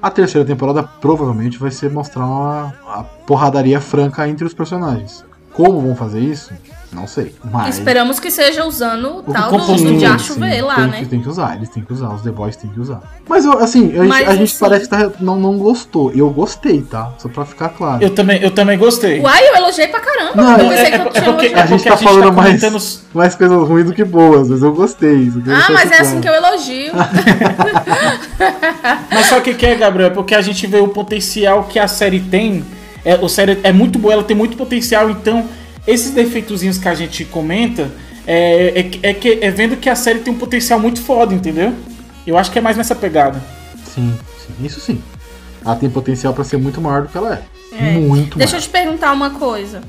A 0.00 0.10
terceira 0.10 0.46
temporada 0.46 0.82
provavelmente 0.82 1.58
vai 1.58 1.70
ser 1.70 1.90
mostrar 1.90 2.24
uma, 2.24 2.74
uma 2.82 3.04
porradaria 3.26 3.80
franca 3.80 4.26
entre 4.26 4.44
os 4.44 4.54
personagens. 4.54 5.24
Como 5.52 5.80
vão 5.80 5.94
fazer 5.94 6.20
isso? 6.20 6.52
Não 6.92 7.06
sei. 7.06 7.34
Mas... 7.50 7.78
Esperamos 7.78 8.20
que 8.20 8.30
seja 8.30 8.66
usando 8.66 9.18
o 9.18 9.22
tal 9.22 9.50
do, 9.50 9.58
do 9.58 9.96
Diacho 9.96 10.34
V 10.34 10.62
lá, 10.62 10.74
tem 10.74 10.86
né? 10.88 10.98
Que, 11.00 11.06
tem 11.06 11.22
que 11.22 11.28
usar, 11.28 11.56
eles 11.56 11.70
têm 11.70 11.82
que 11.82 11.92
usar, 11.92 12.10
os 12.10 12.20
The 12.20 12.30
Boys 12.30 12.54
têm 12.54 12.70
que 12.70 12.78
usar. 12.78 13.00
Mas 13.26 13.46
eu, 13.46 13.58
assim, 13.58 13.98
a, 13.98 14.04
Mas, 14.04 14.18
gente, 14.18 14.30
a 14.30 14.34
gente 14.34 14.54
parece 14.58 14.84
que 14.84 14.90
tá, 14.90 15.10
não, 15.20 15.40
não 15.40 15.56
gostou. 15.56 16.12
Eu 16.12 16.28
gostei, 16.30 16.82
tá? 16.82 17.14
Só 17.18 17.30
pra 17.30 17.46
ficar 17.46 17.70
claro. 17.70 18.02
Eu 18.02 18.10
também, 18.10 18.42
eu 18.42 18.50
também 18.50 18.78
gostei. 18.78 19.20
Uai, 19.20 19.48
eu 19.48 19.56
elogiei 19.56 19.88
pra 19.88 20.00
caramba. 20.00 20.34
Não, 20.34 20.58
eu 20.58 20.70
é, 20.70 20.82
é, 20.82 20.94
é, 20.94 20.98
porque, 20.98 21.46
a 21.46 21.64
gente 21.66 21.84
tá 21.84 21.94
a 21.94 21.96
gente 21.96 22.04
falando 22.04 22.24
tá 22.24 22.32
mais, 22.32 22.60
comentando... 22.60 22.82
mais 23.14 23.34
coisas 23.34 23.68
ruins 23.68 23.86
do 23.86 23.94
que 23.94 24.04
boas, 24.04 24.50
mas 24.50 24.62
eu 24.62 24.74
gostei. 24.74 25.32
Ah, 25.48 25.72
mas 25.72 25.90
é 25.90 26.02
assim 26.02 26.20
que 26.20 26.28
eu 26.28 26.34
elogio. 26.34 26.92
mas 29.10 29.26
só 29.26 29.40
que 29.40 29.54
que 29.54 29.64
é, 29.64 29.76
Gabriel? 29.76 30.08
É 30.08 30.10
porque 30.10 30.34
a 30.34 30.42
gente 30.42 30.66
vê 30.66 30.78
o 30.78 30.88
potencial 30.88 31.64
que 31.64 31.78
a 31.78 31.88
série 31.88 32.20
tem. 32.20 32.62
É, 33.02 33.14
a 33.14 33.28
série 33.28 33.58
é 33.62 33.72
muito 33.72 33.98
boa, 33.98 34.12
ela 34.12 34.22
tem 34.22 34.36
muito 34.36 34.56
potencial, 34.56 35.10
então 35.10 35.48
esses 35.86 36.12
defeitozinhos 36.12 36.78
que 36.78 36.88
a 36.88 36.94
gente 36.94 37.24
comenta 37.24 37.90
é, 38.26 38.80
é, 38.80 39.10
é, 39.10 39.14
que, 39.14 39.38
é 39.40 39.50
vendo 39.50 39.76
que 39.76 39.88
a 39.90 39.96
série 39.96 40.20
tem 40.20 40.32
um 40.32 40.38
potencial 40.38 40.78
muito 40.78 41.00
foda, 41.02 41.34
entendeu? 41.34 41.74
Eu 42.26 42.38
acho 42.38 42.50
que 42.50 42.58
é 42.58 42.62
mais 42.62 42.76
nessa 42.76 42.94
pegada. 42.94 43.42
Sim, 43.84 44.16
sim 44.38 44.64
isso 44.64 44.80
sim. 44.80 45.02
Ela 45.64 45.76
tem 45.76 45.90
potencial 45.90 46.32
para 46.32 46.44
ser 46.44 46.56
muito 46.56 46.80
maior 46.80 47.02
do 47.02 47.08
que 47.08 47.16
ela 47.16 47.34
é. 47.34 47.76
é. 47.76 47.98
Muito 47.98 48.38
Deixa 48.38 48.52
maior. 48.52 48.62
eu 48.62 48.66
te 48.66 48.70
perguntar 48.70 49.12
uma 49.12 49.30
coisa. 49.30 49.82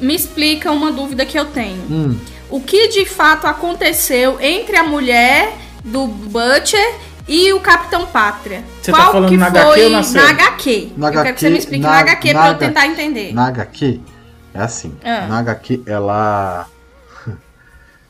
Me 0.00 0.14
explica 0.14 0.72
uma 0.72 0.90
dúvida 0.90 1.24
que 1.24 1.38
eu 1.38 1.44
tenho. 1.46 1.80
Hum. 1.88 2.16
O 2.50 2.60
que 2.60 2.88
de 2.88 3.06
fato 3.06 3.46
aconteceu 3.46 4.38
entre 4.40 4.76
a 4.76 4.82
mulher 4.82 5.56
do 5.84 6.06
Butcher 6.06 6.94
e 7.26 7.52
o 7.52 7.60
Capitão 7.60 8.06
Pátria? 8.06 8.62
Você 8.80 8.90
tá 8.90 8.98
Qual 8.98 9.06
tá 9.06 9.12
falando 9.12 9.30
que 9.30 9.36
na 9.36 9.50
foi 9.50 9.60
HQ 9.60 9.84
ou 9.84 9.90
na, 9.90 10.02
série? 10.02 10.24
na 10.24 10.30
HQ? 10.30 10.92
Na 10.96 11.06
eu 11.06 11.10
HQ, 11.10 11.22
quero 11.22 11.34
que 11.34 11.40
você 11.40 11.50
me 11.50 11.58
explique 11.58 11.82
na, 11.82 11.90
na 11.90 11.98
HQ 12.00 12.32
na 12.32 12.40
pra 12.40 12.50
eu 12.50 12.58
tentar 12.58 12.86
entender. 12.86 13.32
Na 13.32 13.46
HQ, 13.46 14.00
é 14.54 14.60
assim, 14.60 14.94
ah. 15.04 15.26
na 15.26 15.38
HQ 15.38 15.82
ela. 15.86 16.66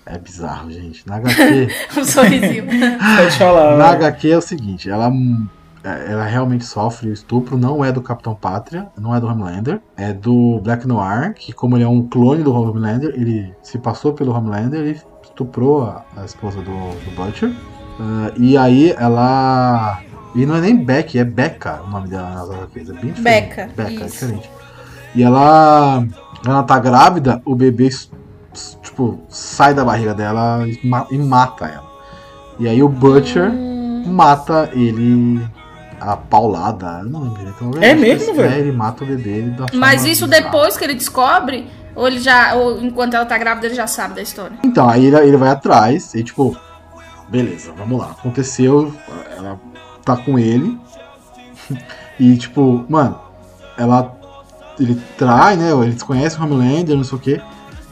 É 0.04 0.18
bizarro, 0.18 0.68
gente. 0.68 1.06
Na 1.06 1.16
HQ. 1.16 1.68
um 1.96 2.04
sorrisinho. 2.04 2.66
Pode 2.66 3.38
falar. 3.38 3.76
Na 3.76 3.90
HQ 3.90 4.30
é 4.30 4.36
o 4.36 4.40
seguinte, 4.40 4.90
ela, 4.90 5.08
ela 5.84 6.24
realmente 6.24 6.64
sofre 6.64 7.08
o 7.08 7.12
estupro, 7.12 7.56
não 7.56 7.84
é 7.84 7.92
do 7.92 8.02
Capitão 8.02 8.34
Pátria, 8.34 8.88
não 8.98 9.14
é 9.14 9.20
do 9.20 9.28
Homelander, 9.28 9.80
é 9.96 10.12
do 10.12 10.58
Black 10.58 10.88
Noir, 10.88 11.34
que 11.34 11.52
como 11.52 11.76
ele 11.76 11.84
é 11.84 11.88
um 11.88 12.02
clone 12.08 12.42
do 12.42 12.52
Homelander, 12.52 13.10
ele 13.14 13.54
se 13.62 13.78
passou 13.78 14.12
pelo 14.12 14.32
Homelander 14.32 14.84
e 14.86 15.00
estuprou 15.22 15.84
a, 15.84 16.04
a 16.16 16.24
esposa 16.24 16.58
do, 16.58 16.72
do 16.72 17.10
Butcher. 17.16 17.50
Uh, 17.50 18.32
e 18.36 18.56
aí 18.56 18.94
ela. 18.98 20.00
E 20.34 20.46
não 20.46 20.56
é 20.56 20.60
nem 20.60 20.76
Beck, 20.76 21.18
é 21.18 21.24
Becca 21.24 21.82
o 21.82 21.90
nome 21.90 22.08
dela 22.08 22.30
nas 22.30 22.50
HQs. 22.50 22.90
É 22.90 22.92
bem 22.92 23.12
diferente. 23.12 23.20
Becca. 23.20 23.70
Becca, 23.76 24.04
é 24.04 24.06
diferente. 24.06 24.50
E 25.14 25.22
ela 25.22 26.06
ela 26.44 26.62
tá 26.62 26.78
grávida, 26.78 27.40
o 27.44 27.54
bebê, 27.54 27.88
tipo, 28.82 29.20
sai 29.28 29.74
da 29.74 29.84
barriga 29.84 30.14
dela 30.14 30.66
e, 30.66 30.86
ma 30.86 31.06
e 31.10 31.18
mata 31.18 31.66
ela. 31.66 31.90
E 32.58 32.68
aí 32.68 32.82
o 32.82 32.88
Butcher 32.88 33.50
hum. 33.50 34.04
mata 34.08 34.70
ele 34.72 35.40
a 36.00 36.16
paulada. 36.16 37.00
Eu 37.02 37.10
não 37.10 37.22
lembro 37.22 37.48
então, 37.48 37.70
É 37.80 37.94
mesmo, 37.94 38.34
velho? 38.34 38.52
É, 38.52 38.58
ele 38.58 38.72
mata 38.72 39.04
o 39.04 39.06
bebê. 39.06 39.30
Ele 39.30 39.56
Mas 39.74 40.04
isso 40.04 40.26
bizarra. 40.26 40.44
depois 40.44 40.76
que 40.76 40.84
ele 40.84 40.94
descobre? 40.94 41.66
Ou 41.94 42.06
ele 42.06 42.18
já. 42.18 42.54
Ou 42.54 42.80
enquanto 42.82 43.14
ela 43.14 43.24
tá 43.24 43.38
grávida, 43.38 43.66
ele 43.66 43.74
já 43.74 43.86
sabe 43.86 44.14
da 44.14 44.22
história? 44.22 44.56
Então, 44.64 44.88
aí 44.88 45.06
ele, 45.06 45.16
ele 45.16 45.36
vai 45.36 45.50
atrás 45.50 46.14
e 46.14 46.22
tipo. 46.22 46.56
Beleza, 47.28 47.72
vamos 47.76 47.98
lá. 47.98 48.10
Aconteceu, 48.10 48.92
ela 49.36 49.58
tá 50.04 50.16
com 50.16 50.38
ele. 50.38 50.78
e 52.20 52.36
tipo, 52.36 52.84
mano, 52.88 53.18
ela 53.78 54.14
ele 54.78 55.00
trai, 55.16 55.56
né? 55.56 55.70
Ele 55.70 55.92
desconhece 55.92 56.38
o 56.38 56.42
Homelander, 56.42 56.96
não 56.96 57.04
sei 57.04 57.18
o 57.18 57.20
que. 57.20 57.40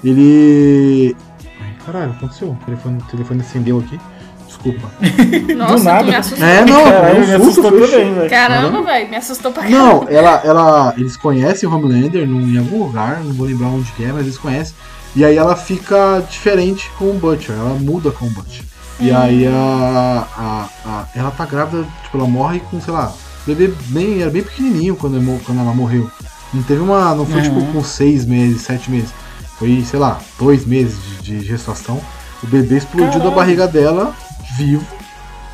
Ele. 0.03 1.17
Ai, 1.61 1.75
caralho, 1.85 2.13
aconteceu. 2.13 2.51
O 2.51 2.65
telefone, 2.65 2.99
o 2.99 3.11
telefone 3.11 3.41
acendeu 3.41 3.79
aqui. 3.79 3.99
Desculpa. 4.47 4.91
Nossa, 5.57 5.77
Do 5.77 5.85
nada. 5.85 6.03
me 6.05 6.15
assustou. 6.15 6.47
É, 6.47 6.65
não, 6.65 6.85
Caralho, 6.85 7.27
me 7.27 7.35
assustou 7.35 7.73
também, 7.73 8.15
velho. 8.15 8.31
Caramba, 8.31 8.83
velho, 8.83 9.11
me 9.11 9.17
assustou 9.17 9.53
pra 9.53 9.63
caramba. 9.63 9.79
Não, 9.79 10.09
ela, 10.09 10.43
ela, 10.45 10.95
eles 10.97 11.17
conhecem 11.17 11.69
o 11.69 11.73
Homelander 11.73 12.27
num, 12.27 12.43
em 12.43 12.59
algum 12.59 12.85
lugar, 12.85 13.23
não 13.23 13.33
vou 13.33 13.47
lembrar 13.47 13.69
onde 13.69 13.91
que 13.93 14.05
é, 14.05 14.13
mas 14.13 14.23
eles 14.23 14.37
conhecem. 14.39 14.75
E 15.15 15.25
aí 15.25 15.37
ela 15.37 15.57
fica 15.57 16.23
diferente 16.29 16.91
com 16.99 17.11
o 17.11 17.15
Butcher, 17.15 17.55
ela 17.55 17.75
muda 17.75 18.11
com 18.11 18.27
o 18.27 18.31
Butcher. 18.31 18.65
E 18.99 19.11
hum. 19.11 19.17
aí 19.17 19.47
a, 19.47 20.27
a, 20.37 20.69
a, 20.89 21.05
ela 21.15 21.31
tá 21.31 21.47
grávida, 21.47 21.87
tipo, 22.03 22.19
ela 22.19 22.29
morre 22.29 22.61
com, 22.71 22.81
sei 22.81 22.93
lá, 22.93 23.13
bebê 23.47 23.73
bem, 23.87 24.21
era 24.21 24.31
bem 24.31 24.43
pequenininho 24.43 24.95
quando, 24.97 25.43
quando 25.45 25.61
ela 25.61 25.75
morreu. 25.75 26.11
Não 26.53 26.63
teve 26.63 26.81
uma. 26.81 27.15
Não 27.15 27.25
foi 27.25 27.43
tipo, 27.43 27.57
uhum. 27.57 27.61
tipo 27.67 27.73
com 27.73 27.85
seis 27.85 28.25
meses, 28.25 28.63
sete 28.63 28.91
meses. 28.91 29.13
Foi, 29.59 29.83
sei 29.83 29.99
lá, 29.99 30.19
dois 30.39 30.65
meses 30.67 30.99
de, 31.23 31.39
de 31.39 31.47
gestação. 31.47 32.01
O 32.43 32.47
bebê 32.47 32.79
explodiu 32.79 33.09
Caramba. 33.11 33.31
da 33.31 33.37
barriga 33.37 33.69
dela, 33.69 34.15
vivo. 34.57 34.85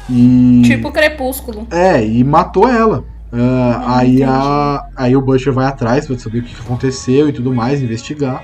E. 0.09 0.62
Tipo 0.64 0.92
crepúsculo. 0.92 1.66
É, 1.70 2.05
e 2.05 2.22
matou 2.22 2.68
ela. 2.68 3.05
Uh, 3.32 3.82
aí, 3.86 4.22
a, 4.22 4.86
aí 4.94 5.16
o 5.16 5.20
Butcher 5.20 5.53
vai 5.53 5.66
atrás 5.66 6.07
pra 6.07 6.16
saber 6.16 6.38
o 6.38 6.42
que 6.44 6.55
aconteceu 6.61 7.28
e 7.28 7.32
tudo 7.32 7.53
mais, 7.53 7.82
investigar. 7.82 8.42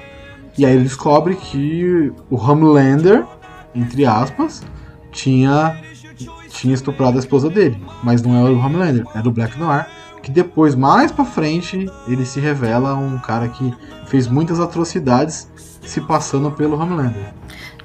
E 0.59 0.66
aí 0.66 0.74
ele 0.74 0.82
descobre 0.82 1.36
que 1.36 2.12
o 2.28 2.36
Homelander, 2.36 3.24
entre 3.74 4.05
aspas, 4.05 4.62
tinha, 5.11 5.80
tinha 6.50 6.74
estuprado 6.74 7.16
a 7.16 7.20
esposa 7.20 7.48
dele. 7.48 7.80
Mas 8.03 8.20
não 8.20 8.36
era 8.36 8.53
o 8.53 8.59
Homelander, 8.59 9.07
era 9.14 9.26
o 9.26 9.32
Black 9.32 9.59
Noir 9.59 9.86
que 10.22 10.30
depois, 10.30 10.74
mais 10.74 11.10
pra 11.10 11.24
frente, 11.24 11.90
ele 12.06 12.24
se 12.24 12.38
revela 12.40 12.94
um 12.94 13.18
cara 13.18 13.48
que 13.48 13.74
fez 14.06 14.28
muitas 14.28 14.60
atrocidades 14.60 15.48
se 15.84 16.00
passando 16.00 16.50
pelo 16.52 16.78
Homelander. 16.80 17.32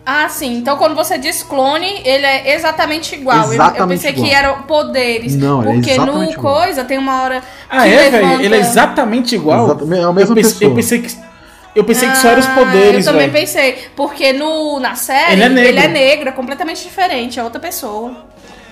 Ah, 0.06 0.30
sim. 0.30 0.56
Então 0.58 0.78
quando 0.78 0.96
você 0.96 1.18
diz 1.18 1.44
clone, 1.44 2.02
ele 2.06 2.26
é 2.26 2.56
exatamente 2.56 3.14
igual. 3.16 3.52
Exatamente 3.52 3.78
eu, 3.78 3.84
eu 3.84 3.88
pensei 3.90 4.12
igual. 4.12 4.26
que 4.28 4.34
eram 4.34 4.62
poderes. 4.64 5.36
Não, 5.36 5.62
porque 5.62 5.92
é 5.92 5.98
no 5.98 6.24
igual. 6.24 6.54
coisa 6.64 6.86
tem 6.86 6.98
uma 6.98 7.24
hora. 7.24 7.42
Ah, 7.70 7.86
é, 7.86 8.10
levanta... 8.10 8.28
velho? 8.28 8.42
Ele 8.42 8.56
é 8.56 8.60
exatamente 8.60 9.36
igual. 9.36 9.66
Exatamente, 9.66 10.02
é 10.02 10.06
a 10.06 10.14
mesma 10.14 10.32
eu 10.32 10.36
pensei, 10.36 10.54
pessoa. 10.54 10.72
Eu 10.72 10.76
pensei 10.76 11.02
que. 11.02 11.28
Eu 11.76 11.84
pensei 11.84 12.10
que 12.10 12.18
só 12.18 12.30
eram 12.30 12.40
os 12.40 12.48
Ah, 12.48 12.56
poderes, 12.56 13.06
Eu 13.06 13.12
também 13.12 13.30
velho. 13.30 13.46
pensei. 13.46 13.78
Porque 13.96 14.32
no, 14.34 14.80
na 14.80 14.96
série, 14.96 15.34
Ele 15.34 15.44
é 15.44 15.50
negro. 15.50 15.70
ele 15.70 15.80
é 15.80 15.88
negro, 15.90 16.30
é 16.30 16.32
completamente 16.32 16.82
diferente, 16.84 17.38
é 17.40 17.44
outra 17.44 17.60
pessoa. 17.60 18.16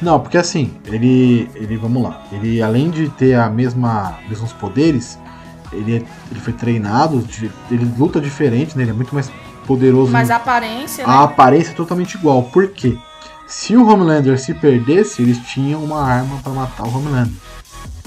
Não, 0.01 0.19
porque 0.19 0.37
assim, 0.37 0.73
ele. 0.85 1.49
ele 1.55 1.77
vamos 1.77 2.03
lá. 2.03 2.23
Ele, 2.31 2.61
além 2.61 2.89
de 2.89 3.09
ter 3.09 3.35
a 3.35 3.49
mesma. 3.49 4.17
mesmos 4.27 4.51
poderes, 4.53 5.17
ele, 5.71 5.97
é- 5.97 6.03
ele 6.31 6.39
foi 6.39 6.53
treinado, 6.53 7.25
ele 7.71 7.85
luta 7.97 8.19
diferente, 8.19 8.75
né? 8.77 8.83
Ele 8.83 8.91
é 8.91 8.93
muito 8.93 9.13
mais 9.13 9.31
poderoso. 9.65 10.11
Mas 10.11 10.29
a 10.29 10.35
aparência, 10.35 11.05
né? 11.05 11.13
a 11.13 11.23
aparência 11.23 11.71
é 11.71 11.75
totalmente 11.75 12.15
igual. 12.15 12.43
Por 12.43 12.67
quê? 12.69 12.97
Se 13.47 13.75
o 13.75 13.87
Homelander 13.87 14.39
se 14.39 14.53
perdesse, 14.53 15.21
eles 15.21 15.37
tinham 15.39 15.83
uma 15.83 16.01
arma 16.03 16.39
pra 16.43 16.51
matar 16.51 16.83
o 16.83 16.95
Homelander. 16.97 17.33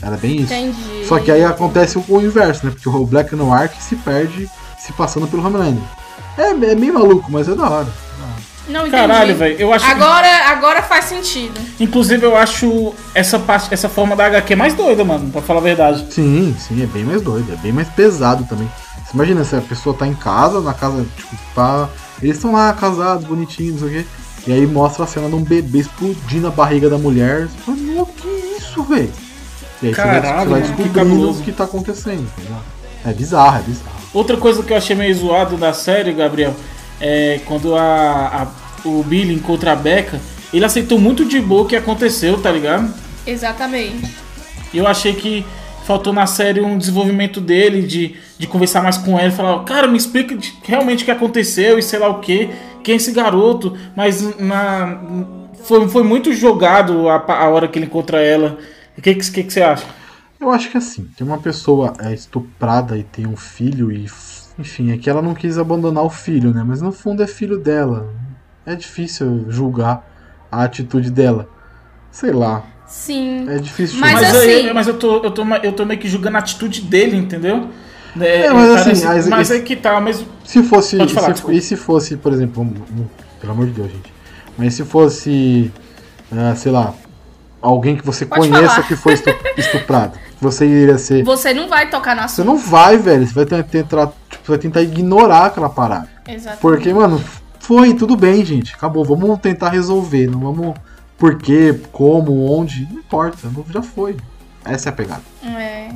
Era 0.03 0.17
bem 0.17 0.37
isso. 0.37 0.53
Entendi. 0.53 1.07
Só 1.07 1.19
que 1.19 1.31
aí 1.31 1.45
acontece 1.45 1.99
o, 1.99 2.05
o 2.09 2.21
inverso, 2.21 2.67
né? 2.67 2.73
Porque 2.73 2.89
o 2.89 3.07
Black 3.07 3.35
Noir 3.35 3.69
que 3.71 3.83
se 3.83 3.97
perde 3.97 4.49
se 4.79 4.93
passando 4.93 5.27
pelo 5.27 5.45
Homelander. 5.45 5.83
É, 6.37 6.51
é 6.51 6.75
meio 6.75 6.95
maluco, 6.95 7.31
mas 7.31 7.49
é 7.49 7.55
da 7.55 7.69
hora. 7.69 7.89
Não 8.69 8.81
entendi. 8.87 8.91
Caralho, 8.91 9.35
velho. 9.37 9.57
Eu 9.59 9.73
acho. 9.73 9.85
Agora, 9.87 10.29
agora 10.51 10.83
faz 10.83 11.07
sentido. 11.07 11.59
Inclusive, 11.81 12.25
eu 12.25 12.37
acho 12.37 12.93
essa 13.15 13.39
parte, 13.39 13.73
essa 13.73 13.89
forma 13.89 14.15
da 14.15 14.27
HQ 14.27 14.55
mais 14.57 14.75
doida, 14.75 15.05
mano, 15.05 15.31
pra 15.31 15.41
falar 15.43 15.61
a 15.61 15.63
verdade. 15.63 16.07
Sim, 16.11 16.55
sim, 16.59 16.83
é 16.83 16.87
bem 16.87 17.05
mais 17.05 17.23
doido, 17.23 17.53
é 17.53 17.57
bem 17.57 17.73
mais 17.73 17.89
pesado 17.89 18.45
também. 18.45 18.69
Você 19.05 19.13
imagina 19.15 19.43
se 19.45 19.57
a 19.57 19.61
pessoa 19.61 19.97
tá 19.97 20.07
em 20.07 20.15
casa, 20.15 20.61
na 20.61 20.75
casa, 20.75 21.05
tipo, 21.17 21.37
tá. 21.55 21.89
Eles 22.23 22.37
estão 22.37 22.53
lá 22.53 22.73
casados, 22.75 23.25
bonitinhos, 23.25 23.81
não 23.81 23.89
sei 23.89 24.01
o 24.01 24.03
quê. 24.03 24.09
E 24.47 24.53
aí 24.53 24.67
mostra 24.67 25.05
a 25.05 25.07
cena 25.07 25.29
de 25.29 25.35
um 25.35 25.43
bebê 25.43 25.79
explodindo 25.79 26.47
a 26.47 26.51
barriga 26.51 26.89
da 26.91 26.99
mulher. 26.99 27.47
Você 27.47 27.57
fala, 27.65 27.77
meu, 27.79 28.07
que 28.07 28.29
isso, 28.59 28.83
velho? 28.83 29.11
E 29.83 29.87
aí 29.89 29.95
você 29.95 30.03
vai- 30.03 30.21
Caralho, 30.21 30.39
você 30.39 30.51
vai 30.51 30.61
mano, 30.61 30.75
que 30.77 30.83
descobrindo 30.83 31.31
o 31.31 31.43
que 31.43 31.53
tá 31.53 31.65
acontecendo, 31.65 32.29
tá 32.35 32.43
ligado? 32.43 32.63
É 33.07 33.13
bizarro, 33.13 33.59
é 33.59 33.63
bizarro. 33.63 33.97
Outra 34.13 34.37
coisa 34.37 34.63
que 34.63 34.73
eu 34.73 34.77
achei 34.77 34.97
meio 34.97 35.15
zoado 35.15 35.57
da 35.57 35.73
série, 35.73 36.13
Gabriel, 36.13 36.55
é 37.01 37.41
quando 37.47 37.75
a, 37.77 37.83
a- 37.83 38.49
o 38.89 39.03
Billy 39.03 39.35
encontra 39.35 39.73
a 39.73 39.77
Becca, 39.77 40.21
ele 40.53 40.65
aceitou 40.65 40.99
muito 40.99 41.25
de 41.25 41.41
boa 41.41 41.63
o 41.63 41.67
que 41.67 41.77
aconteceu, 41.77 42.41
tá 42.41 42.51
ligado? 42.51 42.93
Exatamente. 43.27 44.09
E 44.73 44.79
eu 44.79 44.87
achei 44.87 45.15
que 45.15 45.45
faltou 45.85 46.13
na 46.13 46.27
série 46.27 46.61
um 46.61 46.77
desenvolvimento 46.79 47.41
dele, 47.41 47.83
de, 47.83 48.15
de 48.39 48.47
conversar 48.47 48.83
mais 48.83 48.97
com 48.99 49.19
ele, 49.19 49.31
falar, 49.31 49.63
cara, 49.65 49.87
me 49.89 49.97
explica 49.97 50.37
realmente 50.63 51.03
o 51.03 51.05
que 51.05 51.11
aconteceu 51.11 51.79
e 51.79 51.83
sei 51.83 51.99
lá 51.99 52.09
o 52.09 52.21
que, 52.21 52.51
quem 52.85 52.95
é 52.95 52.97
esse 52.97 53.13
garoto, 53.13 53.77
mas 53.97 54.39
na, 54.39 54.99
foi, 55.65 55.89
foi 55.89 56.03
muito 56.03 56.33
jogado 56.33 57.09
a, 57.09 57.17
a 57.17 57.49
hora 57.49 57.67
que 57.69 57.79
ele 57.79 57.87
encontra 57.87 58.21
ela. 58.21 58.59
O 58.97 59.03
que, 59.03 59.15
que, 59.15 59.31
que, 59.31 59.43
que 59.45 59.53
você 59.53 59.63
acha? 59.63 59.85
Eu 60.41 60.51
acho 60.51 60.71
que 60.71 60.77
assim, 60.79 61.09
tem 61.17 61.27
uma 61.27 61.39
pessoa 61.39 61.95
é 62.01 62.13
estuprada 62.15 62.97
e 62.97 63.03
tem 63.03 63.27
um 63.27 63.37
filho 63.37 63.91
e. 63.91 64.07
Enfim, 64.59 64.93
é 64.93 64.99
que 64.99 65.09
ela 65.09 65.23
não 65.23 65.35
quis 65.35 65.57
abandonar 65.59 66.05
o 66.05 66.11
filho, 66.11 66.53
né? 66.53 66.65
Mas 66.67 66.83
no 66.83 66.91
fundo 66.93 67.23
é 67.23 67.27
filho 67.27 67.59
dela. 67.59 68.13
É 68.67 68.75
difícil 68.75 69.47
julgar 69.49 70.05
a 70.51 70.65
atitude 70.65 71.11
dela. 71.11 71.49
Sei 72.11 72.33
lá, 72.33 72.65
Sim. 72.87 73.47
é 73.49 73.59
difícil 73.59 73.99
Mas 74.01 74.13
julgar. 74.13 74.33
Mas, 74.33 74.37
assim- 74.43 74.67
eu, 74.67 74.75
mas 74.75 74.89
eu, 74.89 74.95
tô, 74.99 75.23
eu, 75.23 75.31
tô, 75.31 75.45
eu 75.63 75.73
tô 75.73 75.85
meio 75.85 76.01
que 76.01 76.09
julgando 76.09 76.37
a 76.37 76.41
atitude 76.41 76.81
dele, 76.83 77.17
entendeu? 77.17 77.69
É, 78.21 78.51
mas 78.53 78.71
assim, 78.89 79.07
as- 79.07 79.29
mas 79.29 79.51
é 79.51 79.61
que 79.61 79.77
tá, 79.77 80.01
mas 80.01 80.25
Se 80.45 80.63
fosse. 80.63 80.97
Pode 80.97 81.15
falar, 81.15 81.37
se- 81.37 81.53
e 81.53 81.61
se 81.61 81.77
fosse, 81.77 82.17
por 82.17 82.33
exemplo, 82.33 82.63
um- 82.63 83.01
um- 83.03 83.07
pelo 83.41 83.53
amor 83.53 83.67
de 83.67 83.73
Deus, 83.73 83.93
gente. 83.93 84.13
Mas 84.57 84.75
se 84.75 84.85
fosse, 84.85 85.71
ah, 86.33 86.55
sei 86.57 86.73
lá, 86.73 86.95
alguém 87.63 87.97
que 87.97 88.05
você 88.05 88.27
Pode 88.27 88.41
conheça 88.49 88.75
falar. 88.75 88.87
que 88.89 88.97
foi 88.97 89.13
estu- 89.13 89.35
estuprado, 89.57 90.19
você 90.41 90.67
iria 90.67 90.99
ser. 90.99 91.23
Você 91.23 91.55
não 91.55 91.69
vai 91.69 91.89
tocar 91.91 92.17
na 92.17 92.27
Você 92.27 92.43
não 92.43 92.57
vai, 92.59 92.97
velho. 92.97 93.25
Você 93.27 93.35
vai 93.35 93.63
tentar, 93.63 94.11
tipo, 94.49 94.53
vai 94.53 94.59
tentar 94.59 94.83
ignorar 94.83 95.47
aquela 95.47 95.69
parada. 95.69 96.09
Exatamente. 96.27 96.61
Porque, 96.61 96.93
mano, 96.93 97.23
foi, 97.61 97.95
tudo 97.95 98.17
bem, 98.17 98.45
gente. 98.45 98.75
Acabou. 98.75 99.05
Vamos 99.05 99.39
tentar 99.41 99.71
resolver. 99.71 100.27
Não 100.29 100.41
vamos. 100.41 100.75
Por 101.17 101.39
quê, 101.39 101.79
como, 101.93 102.51
onde. 102.51 102.87
Não 102.91 103.01
importa. 103.01 103.49
Já 103.71 103.83
foi. 103.83 104.17
Essa 104.65 104.89
é 104.89 104.91
a 104.91 104.95
pegada. 104.95 105.23
É. 105.45 105.89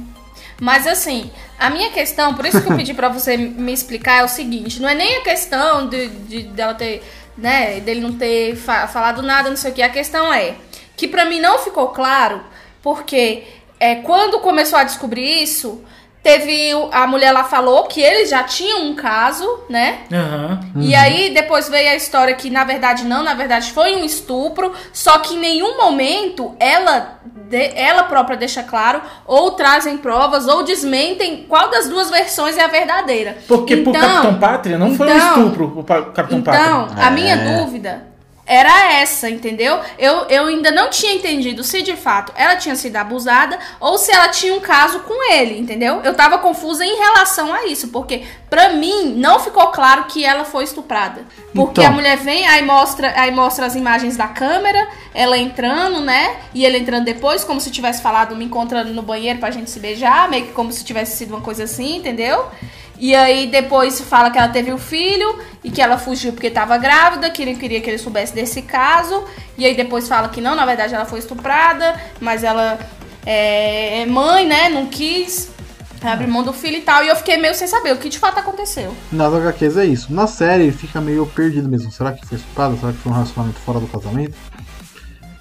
Mas 0.61 0.86
assim, 0.86 1.30
a 1.59 1.70
minha 1.70 1.90
questão, 1.90 2.34
por 2.34 2.44
isso 2.46 2.61
que 2.62 2.70
eu 2.70 2.76
pedi 2.76 2.94
pra 2.94 3.09
você 3.11 3.36
me 3.36 3.72
explicar, 3.72 4.20
é 4.20 4.24
o 4.24 4.28
seguinte: 4.28 4.80
não 4.80 4.88
é 4.88 4.94
nem 4.94 5.16
a 5.18 5.22
questão 5.22 5.88
de, 5.88 6.09
de- 6.09 6.42
dela 6.44 6.74
ter, 6.74 7.03
né, 7.36 7.80
dele 7.80 8.00
não 8.00 8.12
ter 8.12 8.55
fa- 8.57 8.86
falado 8.86 9.22
nada, 9.22 9.48
não 9.48 9.57
sei 9.57 9.70
o 9.72 9.74
que. 9.74 9.82
A 9.82 9.88
questão 9.88 10.32
é 10.32 10.55
que 10.96 11.09
pra 11.09 11.24
mim 11.24 11.40
não 11.40 11.59
ficou 11.59 11.88
claro, 11.88 12.40
porque 12.82 13.44
é, 13.80 13.96
quando 13.96 14.38
começou 14.40 14.78
a 14.78 14.84
descobrir 14.84 15.42
isso, 15.42 15.82
teve 16.22 16.74
o- 16.74 16.88
a 16.92 17.06
mulher 17.06 17.32
lá 17.32 17.44
falou 17.44 17.84
que 17.84 18.00
eles 18.00 18.30
já 18.30 18.42
tinham 18.44 18.82
um 18.84 18.94
caso, 18.94 19.46
né? 19.68 20.00
Aham. 20.12 20.60
E 20.76 20.94
aí 20.94 21.30
depois 21.34 21.68
veio 21.68 21.90
a 21.90 21.94
história 21.96 22.34
que 22.34 22.48
na 22.50 22.64
verdade 22.64 23.04
não, 23.04 23.22
na 23.22 23.34
verdade 23.34 23.72
foi 23.72 23.96
um 23.96 24.04
estupro, 24.04 24.72
só 24.92 25.18
que 25.18 25.34
em 25.34 25.38
nenhum 25.38 25.76
momento 25.76 26.54
ela 26.60 27.18
de- 27.24 27.72
ela 27.74 28.04
própria 28.04 28.36
deixa 28.36 28.62
claro 28.62 29.00
ou 29.26 29.50
trazem 29.52 29.98
provas 29.98 30.46
ou 30.48 30.62
desmentem 30.62 31.44
qual 31.48 31.70
das 31.70 31.88
duas 31.88 32.08
versões 32.10 32.56
é 32.56 32.62
a 32.62 32.68
verdadeira. 32.68 33.36
Porque 33.48 33.76
pro 33.78 33.90
Então- 33.90 34.00
Capitão 34.00 34.38
Pátria 34.38 34.78
não 34.78 34.94
foi 34.94 35.08
um 35.08 35.16
então- 35.16 35.28
estupro 35.28 35.70
pro 35.70 35.84
pa- 35.84 36.02
Capitão 36.02 36.38
Então, 36.38 36.52
Pátria. 36.88 37.04
a 37.06 37.10
minha 37.10 37.34
É. 37.34 37.56
dúvida 37.58 38.11
era 38.45 38.93
essa, 38.95 39.30
entendeu? 39.30 39.78
Eu, 39.99 40.26
eu 40.28 40.47
ainda 40.47 40.70
não 40.70 40.90
tinha 40.90 41.14
entendido 41.14 41.62
se 41.62 41.80
de 41.80 41.97
fato 41.97 42.32
ela 42.36 42.57
tinha 42.57 42.74
sido 42.74 42.97
abusada 42.97 43.59
ou 43.78 43.97
se 43.97 44.11
ela 44.12 44.28
tinha 44.28 44.53
um 44.53 44.61
caso 44.61 45.01
com 45.01 45.32
ele, 45.32 45.59
entendeu? 45.59 46.01
Eu 46.03 46.14
tava 46.14 46.38
confusa 46.38 46.84
em 46.84 46.97
relação 46.97 47.53
a 47.53 47.66
isso, 47.66 47.88
porque 47.88 48.24
pra 48.51 48.70
mim 48.70 49.14
não 49.16 49.38
ficou 49.38 49.68
claro 49.68 50.05
que 50.05 50.24
ela 50.24 50.45
foi 50.45 50.64
estuprada. 50.64 51.24
Porque 51.55 51.80
Então. 51.80 51.93
a 51.93 51.95
mulher 51.95 52.16
vem, 52.18 52.47
aí 52.47 52.64
mostra, 52.64 53.12
aí 53.16 53.30
mostra 53.30 53.64
as 53.64 53.76
imagens 53.76 54.16
da 54.16 54.26
câmera, 54.26 54.88
ela 55.14 55.38
entrando, 55.38 56.01
né? 56.01 56.36
E 56.53 56.64
ele 56.64 56.78
entrando 56.78 57.05
depois, 57.05 57.45
como 57.45 57.61
se 57.61 57.70
tivesse 57.70 58.03
falado, 58.03 58.34
me 58.34 58.45
encontrando 58.45 58.93
no 58.93 59.03
banheiro 59.03 59.38
pra 59.38 59.51
gente 59.51 59.70
se 59.70 59.78
beijar, 59.78 60.28
meio 60.28 60.47
que 60.47 60.53
como 60.53 60.72
se 60.72 60.84
tivesse 60.84 61.16
sido 61.16 61.30
uma 61.30 61.40
coisa 61.40 61.64
assim, 61.64 61.97
entendeu? 61.97 62.47
E 62.99 63.14
aí 63.14 63.47
depois 63.47 64.01
fala 64.01 64.30
que 64.30 64.38
ela 64.38 64.49
teve 64.49 64.72
o 64.72 64.78
filho 64.78 65.38
e 65.64 65.70
que 65.70 65.80
ela 65.80 65.99
fugiu 65.99 66.32
porque 66.32 66.47
estava 66.47 66.76
grávida, 66.78 67.30
que 67.30 67.43
ele 67.43 67.55
queria 67.57 67.80
que 67.80 67.90
ele 67.90 67.99
soubesse 67.99 68.34
desse 68.34 68.62
caso. 68.62 69.24
E 69.59 69.66
aí 69.66 69.74
depois 69.74 70.09
fala 70.09 70.28
que 70.28 70.40
não, 70.40 70.55
na 70.55 70.64
verdade 70.64 70.95
ela 70.95 71.05
foi 71.05 71.18
estuprada, 71.18 72.01
mas 72.20 72.45
ela 72.45 72.78
é, 73.26 74.03
é 74.03 74.07
mãe, 74.07 74.47
né? 74.47 74.68
Não 74.68 74.86
quis 74.86 75.51
abrir 76.11 76.26
mão 76.26 76.43
do 76.43 76.53
filho 76.53 76.78
e 76.78 76.82
tal. 76.82 77.05
E 77.05 77.09
eu 77.09 77.16
fiquei 77.16 77.36
meio 77.36 77.55
sem 77.55 77.66
saber 77.66 77.93
o 77.93 77.97
que 77.97 78.09
de 78.09 78.18
fato 78.18 78.38
aconteceu. 78.38 78.95
Nas 79.11 79.32
HQs 79.32 79.76
é 79.76 79.84
isso. 79.84 80.12
Na 80.12 80.26
série 80.26 80.70
fica 80.72 81.01
meio 81.01 81.26
perdido 81.26 81.68
mesmo. 81.68 81.90
Será 81.90 82.12
que 82.12 82.26
foi 82.26 82.38
estuprada? 82.38 82.76
Será 82.76 82.93
que 82.93 82.99
foi 82.99 83.12
um 83.12 83.14
relacionamento 83.14 83.59
fora 83.61 83.80
do 83.80 83.86
casamento? 83.86 84.34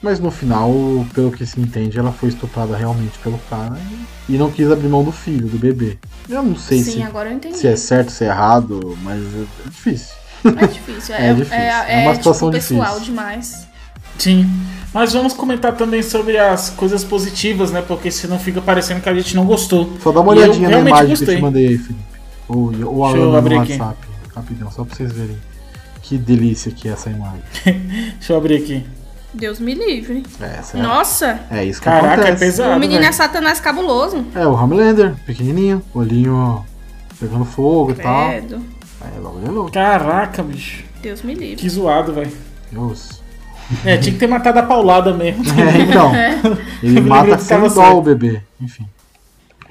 Mas 0.02 0.20
no 0.20 0.32
final, 0.32 0.72
pelo 1.14 1.32
que 1.32 1.46
se 1.46 1.60
entende, 1.62 2.00
ela 2.00 2.12
foi 2.12 2.30
estuprada 2.30 2.76
realmente 2.76 3.20
pelo 3.20 3.38
cara 3.50 3.78
e, 4.28 4.34
e 4.34 4.38
não 4.38 4.50
quis 4.50 4.72
abrir 4.72 4.88
mão 4.88 5.04
do 5.04 5.12
filho, 5.12 5.48
do 5.48 5.58
bebê. 5.60 5.98
Eu 6.28 6.42
não 6.42 6.56
sei 6.56 6.84
Sim, 6.84 6.92
se, 6.94 7.04
agora 7.04 7.30
eu 7.30 7.36
entendi. 7.36 7.56
se 7.58 7.68
é 7.68 7.76
certo, 7.76 8.10
se 8.12 8.24
é 8.24 8.28
errado, 8.28 8.98
mas 9.04 9.22
é, 9.22 9.42
é 9.66 9.70
difícil. 9.70 10.16
É 10.44 10.68
difícil. 10.68 11.14
É, 11.16 11.28
É 11.30 11.34
difícil. 11.36 11.56
É, 11.58 11.68
É 11.68 12.02
uma 12.04 12.12
é, 12.12 12.16
situação 12.16 12.50
tipo, 12.50 12.62
pessoal 12.64 12.94
difícil. 12.94 13.06
demais. 13.14 13.68
Sim. 14.18 14.50
Mas 14.94 15.14
vamos 15.14 15.34
comentar 15.34 15.76
também 15.76 16.02
sobre 16.02 16.38
as 16.38 16.70
coisas 16.72 17.04
positivas, 17.04 17.72
né? 17.72 17.82
Porque 17.82 18.10
senão 18.12 18.38
fica 18.40 18.62
parecendo 18.62 19.02
que 19.02 19.10
a 19.10 19.14
gente 19.14 19.36
não 19.36 19.46
gostou. 19.46 19.98
Só 20.02 20.12
dá 20.12 20.20
uma 20.22 20.32
olhadinha 20.32 20.68
na 20.70 20.80
imagem 20.80 21.06
que 21.08 21.12
eu 21.14 21.18
gostei. 21.18 21.36
te 21.36 21.42
mandei 21.42 21.68
aí, 21.68 21.78
Felipe. 21.78 22.00
Ou, 22.48 22.58
ou 22.58 22.72
Deixa 22.74 23.18
eu 23.18 23.32
no 23.32 23.38
abrir 23.38 23.58
aqui. 23.60 23.72
WhatsApp. 23.74 23.98
Rapidão, 24.36 24.72
só 24.72 24.84
pra 24.84 24.96
vocês 24.96 25.12
verem. 25.12 25.38
Que 26.02 26.18
delícia 26.18 26.72
que 26.72 26.88
é 26.90 26.92
essa 26.92 27.10
imagem. 27.10 27.42
Deixa 28.18 28.34
eu 28.34 28.38
abrir 28.38 28.56
aqui. 28.64 28.84
Deus 29.34 29.60
me 29.60 29.74
livre. 29.74 30.24
É, 30.40 30.58
essa 30.60 30.78
é, 30.78 30.82
Nossa, 30.82 31.40
é 31.50 31.64
isso 31.64 31.80
que 31.80 31.86
Caraca, 31.86 32.08
é 32.08 32.14
acontece. 32.14 32.40
pesado. 32.40 32.76
o 32.76 32.80
menino 32.80 33.04
é 33.04 33.12
satanás 33.12 33.60
cabuloso. 33.60 34.26
É, 34.36 34.46
o 34.46 34.54
Homelander, 34.54 35.16
pequenininho, 35.26 35.82
olhinho 35.94 36.66
pegando 37.20 37.46
fogo 37.46 37.92
e 37.92 37.96
tal. 37.96 38.30
Credo. 38.30 38.62
É, 39.02 39.20
o 39.20 39.24
bagulho 39.24 39.48
é 39.48 39.52
louco. 39.52 39.72
Caraca, 39.72 40.44
bicho. 40.44 40.84
Deus 41.02 41.22
me 41.22 41.34
livre. 41.34 41.56
Que 41.56 41.70
zoado, 41.70 42.14
velho. 42.14 42.32
Deus. 42.72 43.22
É, 43.86 43.98
tinha 43.98 44.14
que 44.14 44.20
ter 44.20 44.28
matado 44.28 44.60
a 44.60 44.64
paulada 44.64 45.14
mesmo. 45.14 45.44
É, 45.58 45.82
então. 45.82 46.12
Ele 46.84 46.98
Eu 47.00 47.04
me 47.04 47.10
mata 47.10 47.38
sem 47.38 47.58
dó 47.70 47.98
o 47.98 48.02
bebê. 48.02 48.42
Enfim. 48.60 48.86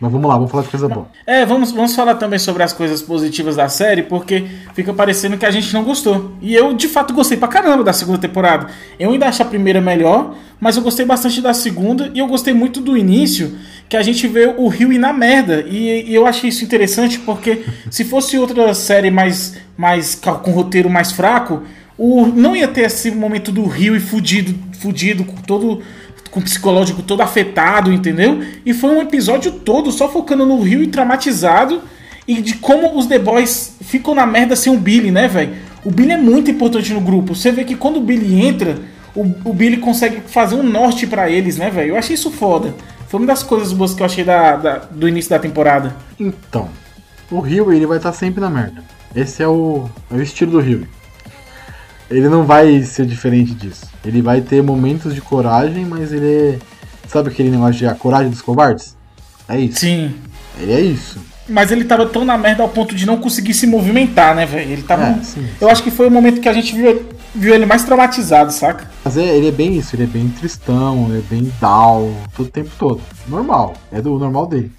Mas 0.01 0.11
vamos 0.11 0.29
lá, 0.29 0.35
vamos 0.35 0.51
falar 0.51 0.63
de 0.63 0.71
coisa 0.71 0.89
boa. 0.89 1.09
É, 1.27 1.45
vamos, 1.45 1.73
vamos 1.73 1.95
falar 1.95 2.15
também 2.15 2.39
sobre 2.39 2.63
as 2.63 2.73
coisas 2.73 3.03
positivas 3.03 3.55
da 3.55 3.69
série, 3.69 4.03
porque 4.03 4.47
fica 4.73 4.95
parecendo 4.95 5.37
que 5.37 5.45
a 5.45 5.51
gente 5.51 5.73
não 5.75 5.85
gostou. 5.85 6.33
E 6.41 6.55
eu, 6.55 6.73
de 6.73 6.89
fato, 6.89 7.13
gostei 7.13 7.37
pra 7.37 7.47
caramba 7.47 7.85
da 7.85 7.93
segunda 7.93 8.17
temporada. 8.17 8.69
Eu 8.99 9.11
ainda 9.11 9.27
acho 9.27 9.43
a 9.43 9.45
primeira 9.45 9.81
melhor, 9.81 10.35
mas 10.59 10.77
eu 10.77 10.83
gostei 10.83 11.05
bastante 11.05 11.43
da 11.43 11.53
segunda, 11.53 12.11
e 12.15 12.19
eu 12.19 12.27
gostei 12.27 12.55
muito 12.55 12.81
do 12.81 12.97
início, 12.97 13.59
que 13.91 13.97
a 13.97 14.03
gente 14.03 14.27
vê 14.27 14.47
o 14.57 14.69
Rio 14.69 14.91
ir 14.91 14.99
na 14.99 15.13
merda. 15.13 15.67
E, 15.69 16.11
e 16.11 16.15
eu 16.15 16.27
achei 16.27 16.49
isso 16.49 16.65
interessante, 16.65 17.19
porque 17.19 17.65
se 17.91 18.05
fosse 18.05 18.39
outra 18.39 18.73
série 18.73 19.11
mais, 19.11 19.59
mais 19.77 20.15
com 20.15 20.51
roteiro 20.51 20.89
mais 20.89 21.13
fraco, 21.13 21.63
o, 21.99 22.25
não 22.25 22.57
ia 22.57 22.67
ter 22.67 22.87
esse 22.87 23.11
momento 23.11 23.53
do 23.53 23.67
Rio 23.67 23.95
e 23.95 24.01
fudido, 24.01 24.55
fudido, 24.79 25.25
com 25.25 25.37
todo 25.43 25.83
com 26.31 26.41
o 26.41 26.43
psicológico 26.43 27.03
todo 27.03 27.21
afetado, 27.23 27.93
entendeu? 27.93 28.41
E 28.65 28.73
foi 28.73 28.91
um 28.91 29.01
episódio 29.03 29.51
todo 29.53 29.91
só 29.91 30.09
focando 30.09 30.47
no 30.47 30.61
Rio 30.61 30.83
e 30.83 30.87
traumatizado 30.87 31.83
e 32.27 32.41
de 32.41 32.55
como 32.55 32.97
os 32.97 33.07
The 33.07 33.19
Boys 33.19 33.77
ficam 33.81 34.15
na 34.15 34.25
merda 34.27 34.55
sem 34.55 34.73
o 34.73 34.79
Billy, 34.79 35.11
né, 35.11 35.27
velho? 35.27 35.53
O 35.85 35.91
Billy 35.91 36.13
é 36.13 36.17
muito 36.17 36.51
importante 36.51 36.93
no 36.93 37.01
grupo. 37.01 37.35
Você 37.35 37.51
vê 37.51 37.65
que 37.65 37.75
quando 37.75 37.97
o 37.97 38.01
Billy 38.01 38.41
entra, 38.47 38.79
o, 39.15 39.23
o 39.45 39.53
Billy 39.53 39.79
consegue 39.79 40.21
fazer 40.27 40.55
um 40.55 40.63
norte 40.63 41.07
pra 41.07 41.29
eles, 41.29 41.57
né, 41.57 41.69
velho? 41.71 41.91
Eu 41.91 41.97
achei 41.97 42.15
isso 42.15 42.31
foda. 42.31 42.75
Foi 43.09 43.19
uma 43.19 43.27
das 43.27 43.43
coisas 43.43 43.73
boas 43.73 43.93
que 43.95 44.01
eu 44.03 44.07
achei 44.07 44.23
da, 44.23 44.57
da- 44.57 44.77
do 44.91 45.09
início 45.09 45.31
da 45.31 45.39
temporada. 45.39 45.97
Então, 46.19 46.69
o 47.31 47.41
Rio 47.41 47.73
ele 47.73 47.87
vai 47.87 47.97
estar 47.97 48.13
sempre 48.13 48.41
na 48.41 48.49
merda. 48.51 48.85
Esse 49.17 49.43
é 49.43 49.49
o, 49.49 49.89
é 50.13 50.15
o 50.15 50.23
estilo 50.23 50.53
do 50.53 50.61
Rio. 50.61 50.87
Ele 52.11 52.29
não 52.29 52.45
vai 52.45 52.83
ser 52.83 53.07
diferente 53.07 53.55
disso. 53.55 53.87
Ele 54.05 54.21
vai 54.21 54.41
ter 54.41 54.63
momentos 54.63 55.15
de 55.15 55.21
coragem, 55.21 55.85
mas 55.85 56.13
ele 56.13 56.27
é. 56.27 56.59
Sabe 57.09 57.29
aquele 57.31 57.51
negócio 57.51 57.75
de 57.75 57.87
a 57.87 57.95
coragem 57.95 58.31
dos 58.31 58.43
covardes? 58.43 58.97
É 59.49 59.59
isso. 59.59 59.81
Sim. 59.81 60.15
Ele 60.59 60.73
é 60.73 60.81
isso. 60.81 61.19
Mas 61.49 61.73
ele 61.73 61.85
tava 61.85 62.07
tão 62.07 62.25
na 62.25 62.39
merda 62.39 62.63
ao 62.63 62.69
ponto 62.69 62.95
de 62.95 63.05
não 63.05 63.17
conseguir 63.17 63.55
se 63.55 63.67
movimentar, 63.67 64.35
né, 64.35 64.47
velho? 64.47 64.71
Ele 64.71 64.83
tava. 64.83 65.07
É, 65.07 65.23
sim, 65.23 65.45
Eu 65.61 65.69
acho 65.69 65.83
que 65.83 65.91
foi 65.91 66.07
o 66.07 66.11
momento 66.11 66.41
que 66.41 66.49
a 66.49 66.53
gente 66.53 66.75
viu, 66.75 67.05
viu 67.35 67.53
ele 67.55 67.67
mais 67.67 67.83
traumatizado, 67.83 68.53
saca? 68.53 68.89
Mas 69.05 69.17
é, 69.17 69.37
ele 69.37 69.49
é 69.49 69.53
bem 69.53 69.77
isso, 69.77 69.97
ele 69.97 70.05
é 70.05 70.07
bem 70.07 70.29
tristão, 70.29 71.07
ele 71.09 71.19
é 71.19 71.23
bem 71.29 71.53
down, 71.61 72.15
todo 72.37 72.47
o 72.47 72.51
tempo 72.51 72.71
todo. 72.79 73.01
Normal. 73.27 73.75
É 73.91 74.01
do 74.01 74.17
normal 74.19 74.47
dele. 74.47 74.71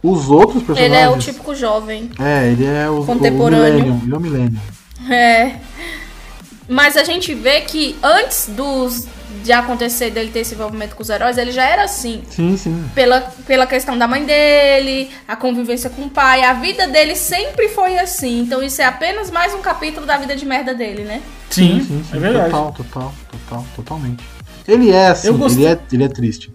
Os 0.00 0.30
outros 0.30 0.56
Ele 0.58 0.66
personagens. 0.66 1.02
é 1.04 1.08
o 1.08 1.18
típico 1.18 1.54
jovem. 1.54 2.10
É, 2.20 2.48
ele 2.48 2.64
é 2.66 2.88
o, 2.88 3.04
Contemporâneo. 3.04 3.68
o 3.68 3.72
Millennium. 3.72 4.00
Ele 4.04 4.14
é 4.14 4.16
o 4.16 4.20
Millennium. 4.20 4.60
É. 5.10 5.56
Mas 6.72 6.96
a 6.96 7.04
gente 7.04 7.34
vê 7.34 7.60
que 7.60 7.96
antes 8.02 8.48
dos 8.48 9.06
de 9.44 9.52
acontecer 9.52 10.10
dele 10.10 10.30
ter 10.30 10.40
esse 10.40 10.54
envolvimento 10.54 10.94
com 10.94 11.02
os 11.02 11.10
heróis, 11.10 11.36
ele 11.36 11.50
já 11.52 11.64
era 11.64 11.84
assim. 11.84 12.22
Sim, 12.30 12.56
sim. 12.56 12.84
Pela, 12.94 13.20
pela 13.46 13.66
questão 13.66 13.98
da 13.98 14.06
mãe 14.06 14.24
dele, 14.24 15.10
a 15.28 15.36
convivência 15.36 15.90
com 15.90 16.02
o 16.02 16.10
pai, 16.10 16.44
a 16.44 16.54
vida 16.54 16.86
dele 16.86 17.14
sempre 17.14 17.68
foi 17.68 17.98
assim. 17.98 18.40
Então 18.40 18.62
isso 18.62 18.80
é 18.80 18.86
apenas 18.86 19.30
mais 19.30 19.52
um 19.52 19.60
capítulo 19.60 20.06
da 20.06 20.16
vida 20.16 20.34
de 20.34 20.46
merda 20.46 20.72
dele, 20.72 21.02
né? 21.02 21.20
Sim, 21.50 21.80
sim, 21.80 22.04
sim, 22.08 22.16
é 22.16 22.18
verdade. 22.18 22.50
Total, 22.50 22.72
total, 22.72 23.14
total, 23.30 23.66
totalmente. 23.76 24.24
Ele 24.66 24.90
é 24.90 25.08
assim, 25.08 25.28
ele 25.28 25.66
é, 25.66 25.78
ele 25.92 26.04
é 26.04 26.08
triste. 26.08 26.50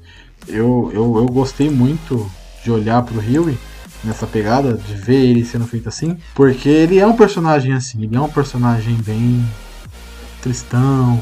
Eu, 0.48 0.90
eu, 0.94 1.18
eu 1.18 1.26
gostei 1.26 1.70
muito 1.70 2.32
de 2.64 2.72
olhar 2.72 3.04
pro 3.04 3.20
Huey 3.20 3.58
nessa 4.04 4.26
pegada, 4.26 4.74
de 4.74 4.96
ver 4.96 5.26
ele 5.26 5.46
sendo 5.46 5.68
feito 5.68 5.90
assim, 5.90 6.18
porque 6.34 6.70
ele 6.70 6.98
é 6.98 7.06
um 7.06 7.16
personagem 7.16 7.74
assim, 7.74 8.04
ele 8.04 8.16
é 8.16 8.22
um 8.22 8.30
personagem 8.30 8.96
bem 8.96 9.46
tristão, 10.48 11.20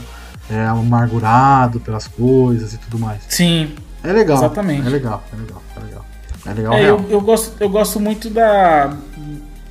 é 0.49 0.65
amargurado 0.65 1.79
pelas 1.79 2.07
coisas 2.07 2.73
e 2.73 2.77
tudo 2.77 2.99
mais. 2.99 3.21
Sim. 3.27 3.71
É 4.03 4.13
legal. 4.13 4.37
Exatamente. 4.37 4.85
É 4.87 4.89
legal, 4.89 5.23
é 5.33 5.35
legal, 5.41 5.63
é 5.75 5.79
legal. 5.83 6.05
É 6.47 6.53
legal, 6.53 6.73
É, 6.73 6.89
eu, 6.89 7.03
eu, 7.09 7.19
gosto, 7.21 7.53
eu 7.59 7.67
gosto 7.69 7.99
muito 7.99 8.29
da, 8.29 8.95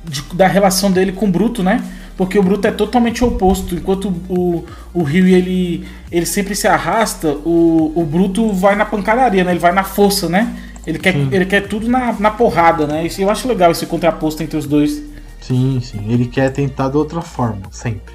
de- 0.03 0.23
da 0.33 0.45
relação 0.47 0.91
dele 0.91 1.13
com 1.13 1.25
o 1.25 1.31
Bruto, 1.31 1.63
né? 1.63 1.81
Porque 2.17 2.37
o 2.37 2.43
Bruto 2.43 2.67
é 2.67 2.71
totalmente 2.71 3.23
oposto. 3.23 3.75
Enquanto 3.75 4.09
o, 4.29 4.65
o 4.93 5.03
Rio 5.03 5.25
ele, 5.27 5.87
ele 6.11 6.25
sempre 6.25 6.53
se 6.55 6.67
arrasta, 6.67 7.29
o, 7.45 7.93
o 7.95 8.03
Bruto 8.05 8.51
vai 8.51 8.75
na 8.75 8.85
pancadaria, 8.85 9.43
né? 9.43 9.51
Ele 9.51 9.59
vai 9.59 9.71
na 9.73 9.83
força, 9.83 10.27
né? 10.27 10.53
Ele 10.85 10.99
quer, 10.99 11.13
Sim. 11.13 11.29
ele 11.31 11.45
quer 11.45 11.67
tudo 11.67 11.87
na, 11.89 12.13
na 12.13 12.31
porrada, 12.31 12.85
né? 12.85 13.07
Eu 13.17 13.29
acho 13.29 13.47
legal 13.47 13.71
esse 13.71 13.85
contraposto 13.85 14.43
entre 14.43 14.57
os 14.57 14.65
dois. 14.65 15.01
Sim, 15.41 15.79
sim. 15.83 16.05
Ele 16.09 16.25
quer 16.27 16.51
tentar 16.51 16.89
de 16.89 16.97
outra 16.97 17.21
forma, 17.21 17.61
sempre. 17.71 18.13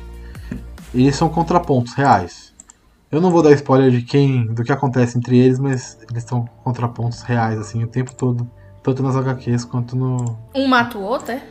Eles 0.94 1.16
são 1.16 1.28
contrapontos 1.28 1.94
reais. 1.94 2.50
Eu 3.10 3.20
não 3.20 3.30
vou 3.30 3.42
dar 3.42 3.52
spoiler 3.52 3.90
de 3.90 4.02
quem, 4.02 4.46
do 4.46 4.62
que 4.62 4.72
acontece 4.72 5.18
entre 5.18 5.36
eles, 5.38 5.58
mas 5.58 5.98
eles 6.10 6.22
são 6.24 6.48
contrapontos 6.62 7.22
reais, 7.22 7.58
assim, 7.58 7.82
o 7.82 7.86
tempo 7.86 8.14
todo. 8.14 8.48
Tanto 8.82 9.02
nas 9.02 9.16
HQs 9.16 9.64
quanto 9.64 9.96
no. 9.96 10.38
Um 10.54 10.66
mata 10.66 10.96
o 10.96 11.02
outro, 11.02 11.32
é? 11.32 11.42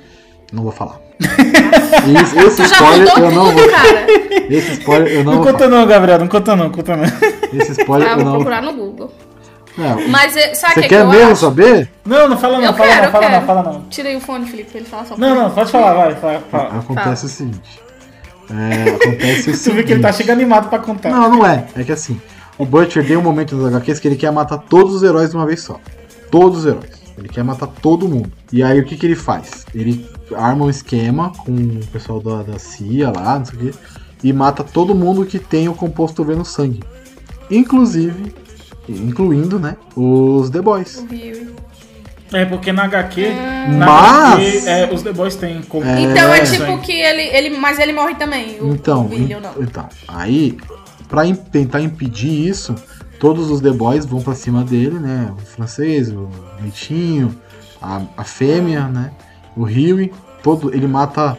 Não 0.51 0.63
vou 0.63 0.71
falar. 0.71 0.99
Esse, 1.19 2.63
spoiler 2.63 3.07
eu 3.17 3.31
não 3.31 3.49
tudo, 3.49 3.57
vou. 3.61 3.69
cara. 3.69 4.07
Esse 4.49 4.71
spoiler 4.79 5.11
eu 5.13 5.23
não, 5.23 5.33
Não 5.35 5.43
vou 5.43 5.51
conta 5.51 5.67
não, 5.67 5.85
Gabriel, 5.85 6.19
não 6.19 6.27
conta 6.27 6.55
não, 6.55 6.69
conta 6.71 6.95
não. 6.97 7.03
Esse 7.53 7.71
spoiler 7.73 8.07
Ah, 8.07 8.11
eu 8.13 8.15
vou 8.17 8.25
não. 8.25 8.31
procurar 8.35 8.61
no 8.63 8.73
Google. 8.73 9.11
Não, 9.77 10.07
Mas 10.09 10.35
é, 10.35 10.55
sabe 10.55 10.71
o 10.71 10.75
Você 10.75 10.81
que, 10.81 10.87
que 10.87 10.95
quer 10.95 11.01
eu 11.01 11.07
mesmo 11.07 11.31
acho? 11.33 11.41
saber? 11.41 11.91
Não, 12.03 12.27
não 12.27 12.37
fala 12.37 12.57
não, 12.57 12.65
Eu 12.65 12.73
fala 12.73 12.89
quero, 12.89 13.03
não, 13.05 13.11
fala 13.11 13.23
quero. 13.25 13.39
não, 13.39 13.45
fala 13.47 13.63
não. 13.63 13.81
Tirei 13.89 14.15
o 14.15 14.19
fone, 14.21 14.45
Felipe, 14.47 14.71
pra 14.71 14.79
ele 14.79 14.89
falar 14.89 15.05
só 15.05 15.15
Não, 15.17 15.35
não, 15.35 15.51
pode 15.51 15.71
falar, 15.71 15.93
vai, 15.93 16.15
fala. 16.15 16.39
fala. 16.49 16.79
Acontece 16.79 17.25
o 17.25 17.29
seguinte. 17.29 17.79
É, 18.49 18.89
acontece 18.89 19.51
o 19.51 19.57
Tu 19.63 19.73
vê 19.73 19.83
que 19.83 19.93
ele 19.93 20.01
tá 20.01 20.11
seguinte. 20.11 20.17
chegando 20.17 20.39
animado 20.39 20.69
pra 20.69 20.79
contar. 20.79 21.09
Não, 21.09 21.29
não 21.29 21.45
é. 21.45 21.67
É 21.75 21.83
que 21.83 21.91
assim, 21.91 22.19
o 22.57 22.65
Butcher 22.65 23.05
tem 23.05 23.17
um 23.17 23.21
momento 23.21 23.55
nos 23.55 23.73
HQs 23.73 23.99
que 23.99 24.07
ele 24.07 24.15
quer 24.15 24.31
matar 24.31 24.57
todos 24.57 24.93
os 24.95 25.03
heróis 25.03 25.29
de 25.29 25.35
uma 25.35 25.45
vez 25.45 25.61
só. 25.61 25.79
Todos 26.31 26.59
os 26.59 26.65
heróis. 26.65 26.99
Ele 27.17 27.27
quer 27.27 27.43
matar 27.43 27.67
todo 27.67 28.07
mundo. 28.07 28.31
E 28.51 28.63
aí 28.63 28.79
o 28.79 28.85
que, 28.85 28.95
que 28.95 29.05
ele 29.05 29.15
faz? 29.15 29.65
Ele 29.75 30.07
arma 30.35 30.65
um 30.65 30.69
esquema 30.69 31.31
com 31.31 31.51
o 31.51 31.85
pessoal 31.87 32.21
da, 32.21 32.43
da 32.43 32.59
CIA 32.59 33.11
lá, 33.11 33.39
não 33.39 33.45
sei 33.45 33.55
o 33.55 33.61
quê, 33.61 33.73
e 34.23 34.33
mata 34.33 34.63
todo 34.63 34.95
mundo 34.95 35.25
que 35.25 35.37
tem 35.37 35.67
o 35.67 35.73
composto 35.73 36.23
V 36.23 36.35
no 36.35 36.45
sangue. 36.45 36.81
Inclusive, 37.51 38.33
incluindo, 38.87 39.59
né, 39.59 39.75
os 39.95 40.49
The 40.49 40.61
Boys. 40.61 40.97
O 40.97 41.05
Rio. 41.07 41.55
É, 42.31 42.45
porque 42.45 42.71
na 42.71 42.83
HQ, 42.83 43.27
na 43.69 43.85
Mas- 43.85 44.67
HQ 44.67 44.69
é, 44.69 44.89
os 44.93 45.01
The 45.01 45.11
Boys 45.13 45.35
têm 45.35 45.61
como. 45.63 45.83
Então 45.85 46.31
é 46.33 46.39
É. 46.39 46.43
tipo 46.43 46.77
que 46.79 46.91
ele, 46.91 47.23
ele. 47.35 47.57
Mas 47.57 47.79
ele 47.79 47.91
morre 47.91 48.15
também, 48.15 48.59
o, 48.61 48.71
Então, 48.73 49.05
o 49.07 49.11
ou 49.11 49.41
não. 49.41 49.53
então, 49.63 49.89
aí, 50.07 50.57
pra 51.07 51.25
im- 51.25 51.33
tentar 51.35 51.81
impedir 51.81 52.47
isso, 52.47 52.75
todos 53.19 53.49
os 53.49 53.61
The 53.61 53.71
Boys 53.71 54.05
vão 54.05 54.21
pra 54.21 54.35
cima 54.35 54.63
dele, 54.63 54.99
né? 54.99 55.31
O 55.35 55.39
francês, 55.43 56.09
o 56.11 56.29
Leitinho, 56.61 57.35
a, 57.81 58.01
a 58.15 58.23
fêmea, 58.23 58.87
né? 58.87 59.11
O 59.57 59.63
Huey, 59.63 60.11
todo, 60.43 60.71
ele 60.73 60.87
mata 60.87 61.35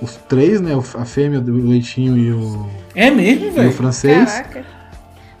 os 0.00 0.16
três, 0.28 0.58
né? 0.60 0.72
A 0.98 1.04
fêmea, 1.04 1.38
o 1.40 1.68
Leitinho 1.68 2.16
e 2.16 2.32
o, 2.32 2.66
É 2.94 3.10
mesmo, 3.10 3.44
e 3.44 3.48
o 3.50 3.52
velho? 3.52 3.72
francês. 3.72 4.30
Caraca. 4.32 4.64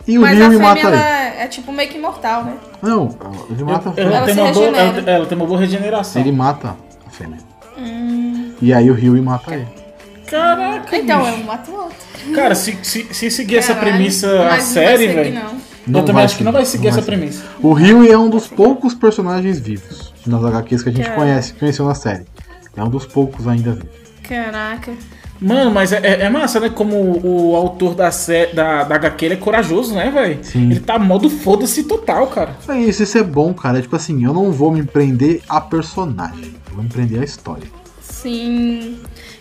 E 0.06 0.18
o 0.18 0.20
Mas 0.20 0.38
a 0.40 0.44
Huey 0.48 0.50
fêmea 0.58 0.68
mata 0.68 0.80
ela 0.80 0.96
ele. 0.96 1.42
é 1.42 1.46
tipo 1.48 1.72
meio 1.72 1.88
que 1.88 1.96
imortal, 1.96 2.44
né? 2.44 2.54
Não, 2.82 3.14
ele 3.50 3.64
mata 3.64 3.90
a 3.90 4.00
Ela, 4.00 4.10
fêmea. 4.10 4.26
se 4.28 4.34
tem 4.34 4.44
uma 4.44 4.52
boa, 4.52 4.66
regenera. 4.70 5.00
ela, 5.00 5.10
ela 5.10 5.26
tem 5.26 5.38
uma 5.38 5.46
boa 5.46 5.60
regeneração. 5.60 6.22
Ele 6.22 6.32
mata 6.32 6.76
a 7.06 7.10
fêmea. 7.10 7.38
Hum. 7.78 8.52
E 8.62 8.72
aí 8.72 8.90
o 8.90 8.94
Huey 8.94 9.20
mata 9.20 9.54
ele. 9.54 9.66
Caraca, 10.26 10.96
Então, 10.96 11.24
bicho. 11.24 11.38
eu 11.40 11.44
mato 11.44 11.70
o 11.70 11.74
outro. 11.74 11.96
Cara, 12.34 12.54
se, 12.54 12.78
se, 12.82 13.06
se 13.12 13.30
seguir 13.30 13.56
essa 13.56 13.74
Caralho. 13.74 13.92
premissa 13.94 14.48
a 14.48 14.60
série, 14.60 15.08
velho. 15.08 15.40
Eu 15.88 15.94
também 16.02 16.12
vai 16.14 16.24
acho 16.24 16.36
que 16.36 16.44
não 16.44 16.52
vai 16.52 16.64
seguir 16.64 16.84
não 16.84 16.90
essa 16.90 17.00
vai 17.00 17.16
premissa. 17.18 17.42
O 17.60 17.72
Huey 17.72 18.10
é 18.12 18.16
um 18.18 18.28
dos 18.30 18.46
poucos 18.46 18.94
personagens 18.94 19.58
vivos 19.58 20.12
nas 20.26 20.44
HQs 20.44 20.82
que 20.82 20.88
a 20.88 20.92
gente 20.92 21.04
Cara. 21.04 21.16
conhece, 21.16 21.52
conheceu 21.54 21.84
na 21.84 21.94
série. 21.94 22.24
É 22.76 22.82
um 22.84 22.88
dos 22.88 23.06
poucos 23.06 23.48
ainda 23.48 23.72
vivos. 23.72 23.90
Caraca. 24.22 24.92
Mano, 25.40 25.70
mas 25.70 25.92
é, 25.92 25.98
é- 26.02 26.20
é 26.22 26.28
massa, 26.30 26.60
né? 26.60 26.68
Como 26.68 26.94
o, 26.96 27.52
o 27.52 27.56
autor 27.56 27.94
da, 27.94 28.10
sé, 28.10 28.46
da, 28.52 28.84
da 28.84 28.94
HQ 28.96 29.24
ele 29.24 29.34
é 29.34 29.36
corajoso, 29.38 29.94
né, 29.94 30.10
velho? 30.10 30.38
Sim. 30.42 30.70
Ele 30.70 30.80
tá 30.80 30.98
modo 30.98 31.30
foda-se 31.30 31.84
total, 31.84 32.26
cara. 32.26 32.56
É 32.68 32.78
isso, 32.78 33.02
isso 33.02 33.16
é 33.16 33.22
bom, 33.22 33.54
cara. 33.54 33.78
É 33.78 33.82
tipo 33.82 33.96
assim, 33.96 34.24
eu 34.24 34.34
não 34.34 34.52
vou 34.52 34.70
me 34.70 34.82
prender 34.82 35.40
a 35.48 35.60
personagem. 35.60 36.54
Eu 36.68 36.74
vou 36.74 36.84
me 36.84 36.90
prender 36.90 37.20
a 37.20 37.24
história. 37.24 37.66
Sim. 38.00 38.98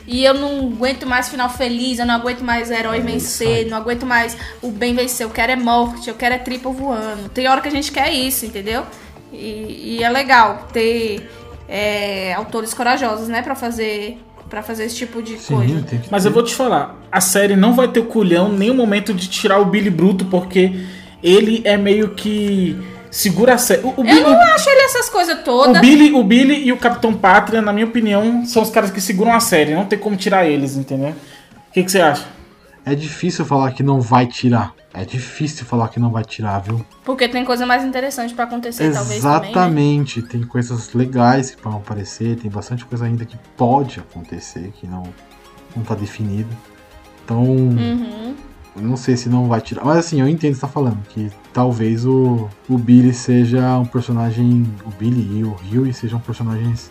E 0.08 0.24
eu 0.24 0.34
não 0.34 0.70
aguento 0.70 1.06
mais 1.06 1.30
final 1.30 1.50
feliz, 1.50 2.00
eu 2.00 2.06
não 2.06 2.16
aguento 2.16 2.42
mais 2.42 2.72
herói 2.72 3.00
vencer, 3.02 3.68
não 3.68 3.78
aguento 3.78 4.06
mais 4.06 4.36
o 4.62 4.72
bem 4.72 4.96
vencer. 4.96 5.26
Eu 5.26 5.30
quero 5.30 5.52
é 5.52 5.56
morte, 5.56 6.10
eu 6.10 6.16
quero 6.16 6.34
é 6.34 6.38
tripa 6.40 6.70
voando. 6.72 7.30
Tem 7.30 7.48
hora 7.48 7.62
que 7.62 7.68
a 7.68 7.72
gente 7.72 7.92
quer 7.92 8.12
isso, 8.12 8.46
entendeu? 8.46 8.84
E, 9.32 9.98
e 10.00 10.04
é 10.04 10.10
legal 10.10 10.68
ter 10.74 11.30
é, 11.68 12.34
autores 12.34 12.74
corajosos, 12.74 13.28
né, 13.28 13.44
pra 13.44 13.54
fazer, 13.54 14.18
pra 14.50 14.64
fazer 14.64 14.86
esse 14.86 14.96
tipo 14.96 15.22
de 15.22 15.36
coisa. 15.36 15.84
tem 15.84 16.00
que 16.00 16.12
Mas 16.12 16.26
eu 16.26 16.32
vou 16.32 16.44
te 16.44 16.56
falar, 16.56 17.00
a 17.12 17.22
série 17.22 17.56
não 17.56 17.74
vai 17.74 17.88
ter 17.88 18.00
o 18.00 18.06
culhão 18.06 18.52
nem 18.52 18.72
o 18.72 18.74
momento 18.74 19.14
de 19.14 19.28
tirar 19.30 19.60
o 19.60 19.66
Billy 19.66 19.90
Bruto, 19.90 20.26
porque 20.26 20.74
ele 21.22 21.62
é 21.64 21.78
meio 21.78 22.10
que 22.10 22.78
segura 23.12 23.54
a 23.54 23.58
série. 23.58 23.82
O, 23.84 23.94
o 23.98 24.04
Billy, 24.04 24.22
Eu 24.22 24.30
não 24.30 24.42
acho 24.42 24.70
ele 24.70 24.82
essas 24.82 25.10
coisas 25.10 25.40
o, 25.40 25.44
todas. 25.44 25.82
Billy, 25.82 26.12
o 26.14 26.24
Billy 26.24 26.66
e 26.66 26.72
o 26.72 26.78
Capitão 26.78 27.14
Pátria, 27.14 27.62
na 27.62 27.72
minha 27.72 27.86
opinião, 27.86 28.46
são 28.46 28.64
os 28.64 28.70
caras 28.70 28.92
que 28.92 29.00
seguram 29.00 29.34
a 29.34 29.40
série. 29.40 29.76
Não 29.76 29.86
tem 29.86 30.00
como 30.00 30.16
tirar 30.16 30.46
eles, 30.46 30.76
entendeu? 30.76 31.10
O 31.70 31.72
que, 31.72 31.84
que 31.84 31.92
você 31.92 32.02
acha? 32.02 32.26
É 32.86 32.96
difícil 32.96 33.46
falar 33.46 33.72
que 33.72 33.84
não 33.84 34.02
vai 34.02 34.26
tirar. 34.26 34.74
É 34.94 35.06
difícil 35.06 35.66
falar 35.66 35.88
que 35.90 36.00
não 36.00 36.10
vai 36.10 36.24
tirar, 36.24 36.60
viu? 36.60 36.84
Porque 37.06 37.28
tem 37.28 37.46
coisa 37.46 37.66
mais 37.66 37.84
interessante 37.86 38.34
pra 38.34 38.46
acontecer, 38.46 38.92
talvez 38.92 39.22
também. 39.22 39.42
Né? 39.42 39.50
Exatamente. 39.50 40.22
Tem 40.24 40.42
coisas 40.44 40.94
legais 40.94 41.52
que 41.52 41.62
vão 41.64 41.78
aparecer, 41.78 42.38
tem 42.38 42.50
bastante 42.50 42.84
coisa 42.86 43.06
ainda 43.06 43.24
que 43.24 43.38
pode 43.56 44.00
acontecer, 44.00 44.72
que 44.80 44.88
não, 44.88 45.04
não 45.76 45.84
tá 45.84 45.94
definido. 45.94 46.50
Então, 47.24 47.44
Uhum. 47.44 48.34
eu 48.76 48.82
não 48.82 48.98
sei 48.98 49.16
se 49.16 49.30
não 49.30 49.48
vai 49.48 49.62
tirar. 49.62 49.86
Mas 49.86 49.98
assim, 49.98 50.20
eu 50.22 50.28
entendo 50.28 50.52
o 50.52 50.54
que 50.56 50.60
você 50.60 50.66
tá 50.66 50.68
falando, 50.68 50.98
que 51.10 51.30
talvez 51.54 52.04
o, 52.06 52.50
o 52.68 52.76
Billy 52.76 53.14
seja 53.14 53.78
um 53.78 53.86
personagem. 53.86 54.66
O 54.86 54.90
Billy 54.90 55.40
e 55.40 55.44
o 55.44 55.56
Huey 55.72 55.94
sejam 55.94 56.20
personagens 56.20 56.90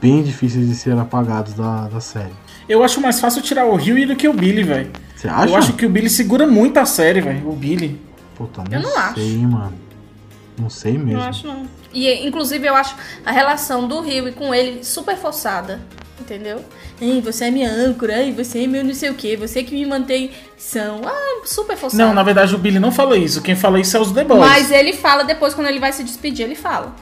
bem 0.00 0.24
difíceis 0.24 0.66
de 0.68 0.74
ser 0.74 0.98
apagados 0.98 1.54
da, 1.54 1.86
da 1.86 2.00
série. 2.00 2.32
Eu 2.68 2.82
acho 2.82 3.00
mais 3.00 3.20
fácil 3.20 3.42
tirar 3.42 3.66
o 3.66 3.74
Huey 3.76 4.06
do 4.06 4.16
que 4.16 4.26
o 4.26 4.32
Billy, 4.32 4.64
velho. 4.64 4.90
Você 5.22 5.28
acha? 5.28 5.48
Eu 5.52 5.56
acho 5.56 5.72
que 5.74 5.86
o 5.86 5.88
Billy 5.88 6.10
segura 6.10 6.48
muito 6.48 6.78
a 6.78 6.84
série, 6.84 7.20
velho. 7.20 7.48
O 7.48 7.54
Billy. 7.54 8.00
Puta, 8.34 8.64
Eu 8.68 8.80
não, 8.80 8.90
não 8.90 8.98
acho. 8.98 9.14
sei, 9.14 9.36
mano. 9.38 9.72
Não 10.58 10.68
sei 10.68 10.92
mesmo. 10.98 11.12
Não 11.12 11.22
acho 11.22 11.46
não. 11.46 11.62
E 11.94 12.26
inclusive 12.26 12.66
eu 12.66 12.74
acho 12.74 12.96
a 13.24 13.30
relação 13.30 13.86
do 13.86 14.00
Rio 14.00 14.32
com 14.32 14.52
ele 14.52 14.82
super 14.82 15.16
forçada. 15.16 15.80
Entendeu? 16.20 16.64
Ei, 17.00 17.20
você 17.20 17.44
é 17.46 17.50
minha 17.52 17.70
âncora, 17.70 18.20
ei, 18.20 18.32
você 18.32 18.64
é 18.64 18.66
meu 18.66 18.84
não 18.84 18.94
sei 18.94 19.10
o 19.10 19.14
que, 19.14 19.36
você 19.36 19.62
que 19.62 19.74
me 19.74 19.86
mantém 19.86 20.30
são. 20.56 21.00
Ah, 21.04 21.42
super 21.44 21.76
forçado. 21.76 22.02
Não, 22.02 22.12
na 22.12 22.22
verdade 22.24 22.54
o 22.54 22.58
Billy 22.58 22.80
não 22.80 22.90
fala 22.90 23.16
isso. 23.16 23.42
Quem 23.42 23.54
fala 23.54 23.78
isso 23.78 23.96
é 23.96 24.00
os 24.00 24.10
The 24.10 24.24
Boys. 24.24 24.40
Mas 24.40 24.70
ele 24.72 24.92
fala 24.92 25.22
depois, 25.22 25.54
quando 25.54 25.68
ele 25.68 25.78
vai 25.78 25.92
se 25.92 26.02
despedir, 26.02 26.44
ele 26.46 26.56
fala. 26.56 26.94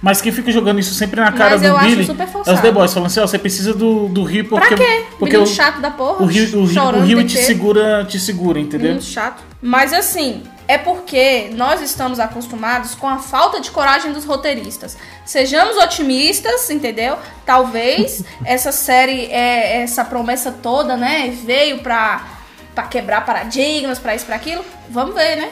Mas 0.00 0.20
quem 0.20 0.30
fica 0.30 0.50
jogando 0.52 0.78
isso 0.78 0.94
sempre 0.94 1.20
na 1.20 1.32
cara 1.32 1.50
Mas 1.52 1.62
eu 1.62 1.72
do 1.72 1.76
acho 1.78 1.86
Billy 1.88 2.06
super 2.06 2.22
é 2.22 2.26
os 2.26 2.32
forçado. 2.32 2.62
The 2.62 2.70
Boys. 2.70 2.92
Falando 2.92 3.06
assim, 3.06 3.20
ó, 3.20 3.26
você 3.26 3.38
precisa 3.38 3.72
do, 3.74 4.08
do 4.08 4.24
Rio 4.24 4.44
porque... 4.44 4.68
pra 4.68 4.76
quê? 4.76 5.04
Porque 5.18 5.36
Menino 5.36 5.50
o, 5.50 5.54
chato 5.54 5.80
da 5.80 5.90
porra. 5.90 6.22
o 6.22 6.26
Rio, 6.26 6.60
o 6.60 6.66
Rio, 6.66 6.82
o 6.82 7.00
Rio 7.02 7.24
te 7.26 7.38
segura, 7.38 8.04
te 8.04 8.20
segura, 8.20 8.60
entendeu? 8.60 8.88
Menino 8.88 9.02
chato. 9.02 9.42
Mas 9.60 9.92
assim, 9.92 10.42
é 10.68 10.76
porque 10.76 11.50
nós 11.54 11.80
estamos 11.80 12.20
acostumados 12.20 12.94
com 12.94 13.08
a 13.08 13.18
falta 13.18 13.60
de 13.60 13.70
coragem 13.70 14.12
dos 14.12 14.24
roteiristas. 14.24 14.96
Sejamos 15.24 15.76
otimistas, 15.76 16.68
entendeu? 16.70 17.16
Talvez 17.44 18.22
essa 18.44 18.72
série, 18.72 19.26
é, 19.26 19.82
essa 19.82 20.04
promessa 20.04 20.50
toda, 20.50 20.96
né, 20.96 21.32
veio 21.44 21.78
pra, 21.78 22.26
pra 22.74 22.84
quebrar 22.84 23.24
paradigmas, 23.24 23.98
pra 23.98 24.14
isso, 24.14 24.26
pra 24.26 24.36
aquilo. 24.36 24.64
Vamos 24.90 25.14
ver, 25.14 25.36
né? 25.36 25.50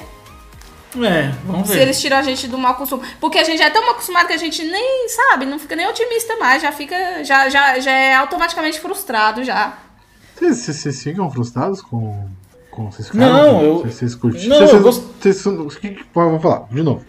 É, 1.03 1.33
vamos 1.47 1.69
Se 1.69 1.75
ver. 1.75 1.83
eles 1.83 2.01
tiram 2.01 2.17
a 2.19 2.23
gente 2.23 2.47
do 2.47 2.59
mau 2.59 2.75
costume. 2.75 3.03
Porque 3.21 3.39
a 3.39 3.45
gente 3.45 3.59
já 3.59 3.67
é 3.67 3.71
tão 3.71 3.91
acostumado 3.91 4.27
que 4.27 4.33
a 4.33 4.37
gente 4.39 4.63
nem, 4.65 5.09
sabe, 5.09 5.47
não 5.47 5.59
fica 5.59 5.75
nem 5.75 5.89
otimista 5.89 6.37
mais, 6.37 6.63
já 6.63 6.71
fica, 6.73 7.23
já, 7.25 7.49
já, 7.49 7.79
já 7.81 7.91
é 7.91 8.15
automaticamente 8.15 8.79
frustrado 8.81 9.43
já. 9.43 9.79
Vocês, 10.37 10.59
vocês, 10.59 10.77
vocês 10.79 11.03
ficam 11.03 11.31
frustrados 11.31 11.81
com. 11.81 12.29
com 12.71 12.91
vocês 12.91 13.11
Não, 13.13 13.63
eu- 13.63 13.79
Vocês, 13.79 13.95
vocês 13.95 14.15
curtiram? 14.15 14.49
Não, 14.49 14.67
vocês, 14.67 14.73
eu 14.73 14.83
vocês- 14.83 15.05
gost- 15.05 15.23
vocês- 15.23 15.47
o 15.47 15.81
que 15.81 15.91
que- 15.91 16.05
vamos 16.15 16.43
falar, 16.43 16.67
de 16.71 16.83
novo. 16.83 17.01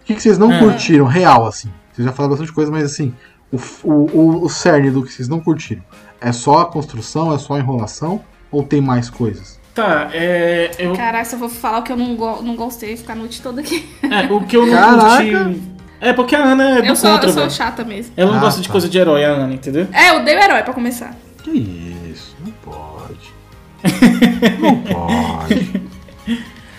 O 0.00 0.04
que, 0.04 0.14
que 0.14 0.22
vocês 0.22 0.38
não 0.38 0.50
É. 0.52 0.58
curtiram, 0.58 1.04
real, 1.06 1.46
assim? 1.46 1.70
Vocês 1.92 2.06
já 2.06 2.12
falaram 2.12 2.30
bastante 2.32 2.52
coisa, 2.52 2.70
mas 2.72 2.84
assim, 2.84 3.14
o, 3.52 3.58
o, 3.84 4.44
o 4.44 4.48
cerne 4.48 4.90
do 4.90 5.02
que 5.04 5.12
vocês 5.12 5.28
não 5.28 5.38
curtiram 5.40 5.82
é 6.20 6.32
só 6.32 6.58
a 6.60 6.66
construção, 6.66 7.32
é 7.34 7.38
só 7.38 7.54
a 7.54 7.58
enrolação? 7.58 8.24
Ou 8.50 8.62
tem 8.64 8.80
mais 8.80 9.08
coisas? 9.10 9.59
Tá, 9.74 10.10
é... 10.12 10.70
Eu, 10.78 10.94
Caraca, 10.94 11.24
se 11.24 11.34
eu 11.34 11.38
vou 11.38 11.48
falar 11.48 11.78
o 11.78 11.82
que 11.82 11.92
eu 11.92 11.96
não, 11.96 12.16
go 12.16 12.42
não 12.42 12.56
gostei, 12.56 12.96
ficar 12.96 13.12
a 13.12 13.16
noite 13.16 13.40
toda 13.40 13.60
aqui. 13.60 13.88
é, 14.02 14.32
o 14.32 14.40
que 14.44 14.56
eu 14.56 14.66
não 14.66 14.72
Caraca. 14.74 15.22
curti... 15.44 15.62
É 16.00 16.12
porque 16.14 16.34
a 16.34 16.42
Ana 16.42 16.78
é 16.78 16.82
do 16.82 16.88
eu 16.88 16.96
sou, 16.96 17.10
contra, 17.12 17.28
eu 17.28 17.32
sou 17.34 17.50
chata 17.50 17.84
mesmo. 17.84 18.12
Ela 18.16 18.30
não 18.32 18.38
Ah, 18.38 18.40
gosta 18.40 18.60
de 18.62 18.66
tá. 18.68 18.72
coisa 18.72 18.88
de 18.88 18.98
herói, 18.98 19.22
a 19.24 19.28
Ana, 19.28 19.52
entendeu? 19.52 19.86
É, 19.92 20.08
eu 20.10 20.16
odeio 20.16 20.38
herói 20.40 20.62
pra 20.62 20.72
começar. 20.72 21.14
Que 21.42 21.50
isso? 22.10 22.34
Não 22.42 22.52
pode. 22.52 23.34
não 24.58 24.76
pode. 24.80 25.82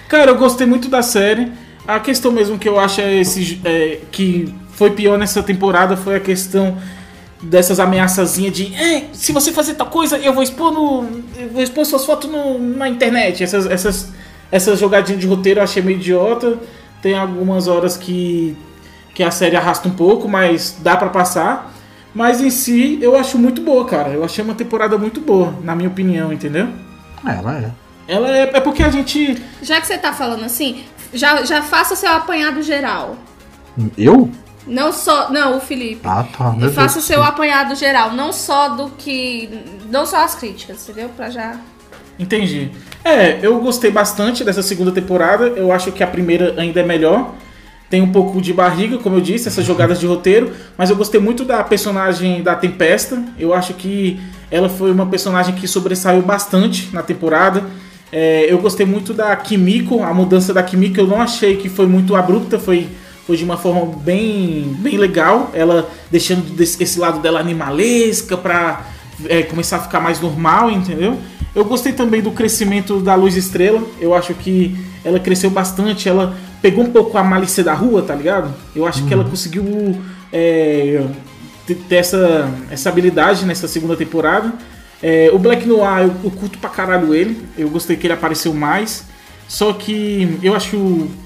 Cara, 0.09 0.31
eu 0.31 0.37
gostei 0.37 0.65
muito 0.65 0.89
da 0.89 1.01
série. 1.03 1.51
A 1.87 1.99
questão 1.99 2.31
mesmo 2.31 2.57
que 2.57 2.67
eu 2.67 2.79
acho 2.79 2.99
é 2.99 3.13
esse 3.15 3.61
é, 3.63 3.99
que 4.11 4.53
foi 4.73 4.89
pior 4.91 5.17
nessa 5.19 5.41
temporada 5.43 5.95
foi 5.95 6.15
a 6.15 6.19
questão 6.19 6.77
dessas 7.41 7.79
ameaçazinhas 7.79 8.53
de 8.53 8.73
"É, 8.75 9.05
se 9.13 9.31
você 9.31 9.51
fazer 9.51 9.73
tal 9.75 9.87
coisa, 9.87 10.17
eu 10.17 10.33
vou 10.33 10.43
expor 10.43 10.71
no. 10.71 11.05
Eu 11.37 11.49
vou 11.49 11.61
expor 11.61 11.85
suas 11.85 12.05
fotos 12.05 12.29
no- 12.29 12.59
na 12.59 12.87
internet. 12.87 13.43
Essas, 13.43 13.65
essas, 13.65 14.09
essas 14.51 14.79
jogadinhas 14.79 15.19
de 15.21 15.27
roteiro 15.27 15.59
eu 15.59 15.63
achei 15.63 15.81
meio 15.81 15.97
idiota. 15.97 16.57
Tem 17.01 17.15
algumas 17.17 17.67
horas 17.67 17.97
que, 17.97 18.55
que 19.15 19.23
a 19.23 19.31
série 19.31 19.55
arrasta 19.55 19.87
um 19.87 19.91
pouco, 19.91 20.27
mas 20.29 20.77
dá 20.81 20.95
pra 20.95 21.09
passar. 21.09 21.73
Mas 22.13 22.41
em 22.41 22.49
si 22.49 22.99
eu 23.01 23.17
acho 23.17 23.37
muito 23.37 23.61
boa, 23.61 23.85
cara. 23.85 24.09
Eu 24.09 24.23
achei 24.23 24.43
uma 24.43 24.53
temporada 24.53 24.97
muito 24.97 25.19
boa, 25.21 25.55
na 25.63 25.75
minha 25.75 25.89
opinião, 25.89 26.31
entendeu? 26.31 26.67
É, 27.25 27.31
ela 27.37 27.57
é. 27.57 27.71
Ela 28.07 28.37
é, 28.37 28.41
é 28.53 28.59
porque 28.59 28.83
a 28.83 28.89
gente. 28.89 29.41
Já 29.61 29.79
que 29.79 29.87
você 29.87 29.97
tá 29.97 30.11
falando 30.11 30.43
assim, 30.43 30.83
já, 31.13 31.43
já 31.45 31.61
faça 31.61 31.93
o 31.93 31.97
seu 31.97 32.09
apanhado 32.11 32.61
geral. 32.61 33.15
Eu? 33.97 34.29
Não 34.66 34.91
só. 34.91 35.32
Não, 35.32 35.57
o 35.57 35.62
Felipe. 35.62 36.01
Ah, 36.03 36.26
tá. 36.38 36.51
Meu 36.51 36.72
faça 36.72 36.99
o 36.99 37.01
seu 37.01 37.24
apanhado 37.24 37.76
geral, 37.76 38.14
não 38.14 38.32
só 38.32 38.70
do 38.70 38.89
que. 38.97 39.49
Não 39.89 40.05
só 40.05 40.24
as 40.24 40.36
críticas, 40.36 40.88
entendeu? 40.88 41.09
Pra 41.09 41.30
já. 41.30 41.55
Entendi. 42.20 42.72
É, 43.03 43.39
eu 43.41 43.59
gostei 43.59 43.89
bastante 43.89 44.43
dessa 44.43 44.62
segunda 44.62 44.91
temporada. 44.91 45.47
Eu 45.47 45.72
acho 45.72 45.91
que 45.91 46.03
a 46.03 46.07
primeira 46.07 46.53
ainda 46.59 46.80
é 46.80 46.84
melhor. 46.84 47.34
Tem 47.89 48.01
um 48.01 48.12
pouco 48.12 48.41
de 48.41 48.53
barriga, 48.53 48.97
como 48.99 49.18
eu 49.18 49.22
disse, 49.22 49.47
essas 49.47 49.66
jogadas 49.66 49.99
de 49.99 50.05
roteiro. 50.05 50.53
Mas 50.78 50.89
eu 50.89 50.95
gostei 50.95 51.20
muito 51.20 51.43
da 51.43 51.64
personagem 51.64 52.41
da 52.41 52.55
Tempesta. 52.55 53.22
Eu 53.38 53.53
acho 53.53 53.74
que 53.74 54.18
ela 54.49 54.70
foi 54.70 54.91
uma 54.91 55.07
personagem 55.07 55.55
que 55.55 55.68
sobressaiu 55.68 56.22
bastante 56.22 56.89
na 56.93 57.01
temporada. 57.01 57.64
É, 58.12 58.45
eu 58.47 58.59
gostei 58.59 58.86
muito 58.86 59.14
da 59.14 59.36
Kimiko, 59.36 60.03
a 60.03 60.14
mudança 60.14 60.53
da 60.53 60.62
Kimiko. 60.62 60.99
Eu 60.99 61.07
não 61.07 61.22
achei 61.22 61.57
que 61.57 61.70
foi 61.70 61.86
muito 61.86 62.16
abrupta, 62.16 62.59
foi, 62.59 62.88
foi 63.32 63.38
de 63.38 63.45
uma 63.45 63.55
forma 63.55 63.86
bem, 64.03 64.75
bem 64.79 64.97
legal. 64.97 65.51
Ela 65.53 65.89
deixando 66.11 66.53
desse- 66.53 66.84
esse 66.84 66.99
lado 66.99 67.19
dela 67.21 67.39
animalesca 67.39 68.36
pra 68.36 68.86
é, 69.29 69.41
começar 69.43 69.77
a 69.77 69.79
ficar 69.79 70.01
mais 70.01 70.19
normal, 70.19 70.69
entendeu? 70.69 71.17
Eu 71.55 71.63
gostei 71.63 71.93
também 71.93 72.21
do 72.21 72.32
crescimento 72.32 72.99
da 72.99 73.15
Luz 73.15 73.38
Estrela. 73.38 73.82
Eu 74.01 74.13
acho 74.13 74.34
que 74.34 74.75
ela 75.05 75.17
cresceu 75.17 75.49
bastante. 75.49 76.09
Ela 76.09 76.36
pegou 76.61 76.84
um 76.84 76.91
pouco 76.91 77.17
a 77.17 77.23
malícia 77.23 77.63
da 77.63 77.73
rua, 77.73 78.01
tá 78.01 78.13
ligado? 78.13 78.53
Eu 78.75 78.86
acho 78.86 79.05
que 79.05 79.13
ela 79.13 79.23
conseguiu 79.23 79.97
é, 80.34 81.05
ter 81.65 81.75
ter 81.88 81.95
essa, 81.95 82.49
essa 82.69 82.89
habilidade 82.89 83.45
nessa 83.45 83.65
segunda 83.67 83.95
temporada. 83.95 84.51
É, 85.01 85.29
o 85.34 85.39
Black 85.39 85.65
Noir, 85.65 86.01
eu, 86.01 86.13
eu 86.25 86.32
curto 86.32 86.57
pra 86.57 86.69
caralho 86.69 87.13
ele. 87.15 87.41
Eu 87.57 87.69
gostei 87.69 87.95
que 87.95 88.07
ele 88.07 88.13
apareceu 88.13 88.53
mais. 88.53 89.05
Só 89.51 89.73
que 89.73 90.39
eu 90.41 90.55
acho. 90.55 90.77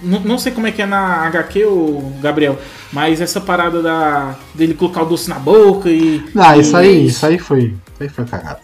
Não, 0.01 0.19
não 0.21 0.39
sei 0.39 0.51
como 0.51 0.65
é 0.65 0.71
que 0.71 0.82
é 0.82 0.86
na 0.88 1.28
HQ, 1.28 1.63
ô 1.65 2.01
Gabriel. 2.23 2.57
Mas 2.91 3.21
essa 3.21 3.39
parada 3.39 3.84
da, 3.84 4.36
dele 4.55 4.73
colocar 4.73 5.03
o 5.03 5.05
doce 5.05 5.30
na 5.30 5.38
boca 5.38 5.91
e. 5.91 6.23
Não, 6.34 6.59
isso 6.59 6.76
aí, 6.76 7.05
Isso. 7.05 7.23
aí 7.23 7.38
foi. 7.38 7.65
Isso 7.65 7.76
aí 7.99 8.09
foi 8.09 8.26
cagado. 8.26 8.61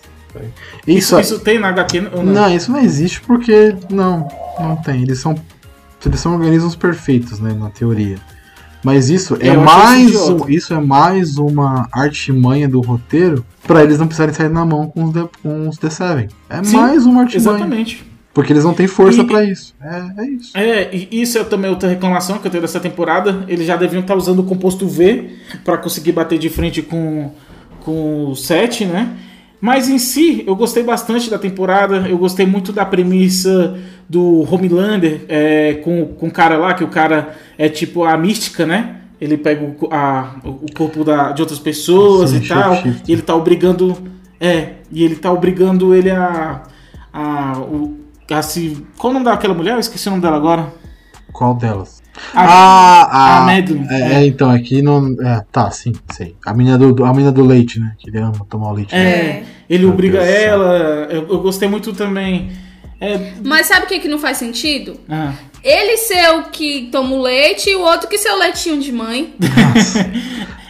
Isso, 0.88 0.97
Isso, 1.16 1.20
isso 1.20 1.39
tem 1.41 1.59
na 1.59 1.68
HQ 1.68 2.09
ou 2.12 2.24
não? 2.24 2.34
não, 2.34 2.55
isso 2.55 2.72
não 2.72 2.80
existe 2.80 3.22
porque 3.22 3.76
não, 3.91 4.28
não 4.59 4.78
tem. 4.78 5.03
Eles 5.03 5.20
são, 5.20 5.36
eles 6.03 6.20
são 6.20 6.34
organismos 6.34 6.76
perfeitos, 6.76 7.39
né, 7.39 7.53
na 7.53 7.70
teoria. 7.70 8.18
Mas 8.84 9.12
isso 9.12 9.38
é 9.39 9.55
mais, 9.55 10.16
um- 10.28 10.49
isso 10.49 10.74
é 10.74 10.80
mais 10.82 11.38
uma 11.38 11.88
artimanha 11.91 12.68
do 12.68 12.82
roteiro 12.82 13.45
pra 13.68 13.84
eles 13.84 13.99
não 13.99 14.07
precisarem 14.07 14.34
sair 14.34 14.49
na 14.49 14.66
mão 14.66 14.88
com 14.88 15.03
os 15.03 15.14
The, 15.14 15.30
com 15.43 15.70
os 15.70 15.78
The 15.78 15.89
Seven. 15.91 16.30
É 16.49 16.64
Sim, 16.64 16.78
mais 16.78 17.05
uma 17.05 17.22
artimanha. 17.22 17.57
Exatamente. 17.59 18.11
Porque 18.34 18.54
eles 18.54 18.64
não 18.64 18.74
têm 18.74 18.88
força 18.88 19.24
pra 19.26 19.44
isso. 19.44 19.74
É, 19.82 20.22
é 20.22 20.26
isso. 20.30 20.58
É, 20.58 20.90
e 20.96 21.22
isso 21.22 21.38
é 21.38 21.44
também 21.44 21.70
outra 21.70 21.90
reclamação 21.90 22.38
que 22.40 22.48
eu 22.48 22.52
tenho 22.52 22.62
dessa 22.62 22.80
temporada. 22.80 23.44
Eles 23.48 23.68
já 23.68 23.76
deviam 23.76 24.02
estar 24.02 24.16
usando 24.16 24.40
o 24.40 24.44
composto 24.44 24.88
V 24.88 25.32
para 25.66 25.78
conseguir 25.78 26.14
bater 26.14 26.40
de 26.40 26.50
frente 26.50 26.82
com, 26.82 27.32
com 27.82 28.28
o 28.32 28.36
7, 28.36 28.86
né? 28.86 29.10
Mas 29.60 29.90
em 29.90 30.00
si, 30.00 30.44
eu 30.48 30.56
gostei 30.56 30.82
bastante 30.82 31.30
da 31.30 31.38
temporada. 31.38 32.08
Eu 32.08 32.18
gostei 32.18 32.46
muito 32.46 32.72
da 32.72 32.86
premissa 32.86 33.78
do 34.08 34.42
Homelander 34.52 35.22
é, 35.28 35.76
com, 35.84 36.06
com 36.08 36.28
o 36.28 36.32
cara 36.32 36.58
lá, 36.58 36.74
que 36.74 36.84
o 36.84 36.88
cara 36.88 37.36
é 37.58 37.68
tipo 37.68 38.04
a 38.06 38.18
mística, 38.18 38.66
né? 38.66 38.96
Ele 39.20 39.38
pega 39.38 39.64
o, 39.64 39.88
a- 39.94 40.36
o 40.44 40.66
corpo 40.74 41.04
da, 41.04 41.32
de 41.34 41.42
outras 41.42 41.60
pessoas 41.60 42.30
Sim, 42.32 42.38
e 42.38 42.48
tal. 42.48 42.76
E 43.08 43.12
ele 43.12 43.22
tá 43.22 43.36
obrigando. 43.36 43.96
É, 44.40 44.76
e 44.92 45.04
ele 45.04 45.16
tá 45.18 45.32
obrigando 45.32 45.94
ele 45.94 46.10
a. 46.10 46.64
a, 47.14 47.60
o, 47.60 48.00
a 48.30 48.42
se. 48.42 48.86
Qual 48.98 49.12
o 49.12 49.14
nome 49.14 49.26
daquela 49.26 49.54
mulher? 49.54 49.74
Eu 49.74 49.80
esqueci 49.80 50.08
o 50.08 50.12
nome 50.12 50.22
dela 50.22 50.38
agora. 50.38 50.74
Qual 51.32 51.54
delas? 51.56 52.02
A- 52.34 52.44
ah, 52.44 53.04
a 53.04 53.38
a, 53.38 53.42
Madeline, 53.46 53.88
É, 53.90 54.00
é. 54.00 54.14
é, 54.16 54.26
então, 54.28 54.50
aqui 54.52 54.82
não. 54.82 55.16
É, 55.22 55.44
tá, 55.52 55.72
sim, 55.72 55.94
sei. 56.12 56.36
A 56.46 56.54
menina 56.54 56.78
do, 56.78 56.94
do- 56.94 57.06
a 57.06 57.12
menina 57.12 57.32
do 57.32 57.43
leite, 57.43 57.80
né? 57.80 57.93
Que 57.98 58.10
ele 58.10 58.20
ama 58.20 58.46
tomar 58.50 58.70
o 58.70 58.74
leite. 58.74 58.92
dela. 58.92 59.04
É, 59.04 59.43
ele 59.70 59.84
Meu 59.86 59.93
obriga 59.93 60.20
Deus 60.20 60.30
ela. 60.30 60.76
Eu, 61.10 61.28
eu 61.30 61.42
gostei 61.42 61.68
muito 61.70 61.93
também. 61.93 62.52
É, 63.02 63.34
Mas 63.44 63.66
sabe 63.66 63.86
o 63.86 63.88
que, 63.90 64.00
que 64.00 64.08
não 64.08 64.20
faz 64.20 64.38
sentido? 64.38 65.00
ah, 65.10 65.34
Ele 65.64 65.98
ser 65.98 66.30
o 66.36 66.44
que 66.44 66.88
toma 66.92 67.16
o 67.16 67.22
leite 67.22 67.70
e 67.72 67.76
o 67.76 67.82
outro 67.82 68.08
que 68.08 68.18
ser 68.18 68.30
o 68.32 68.38
leitinho 68.38 68.80
de 68.80 68.92
mãe. 68.92 69.34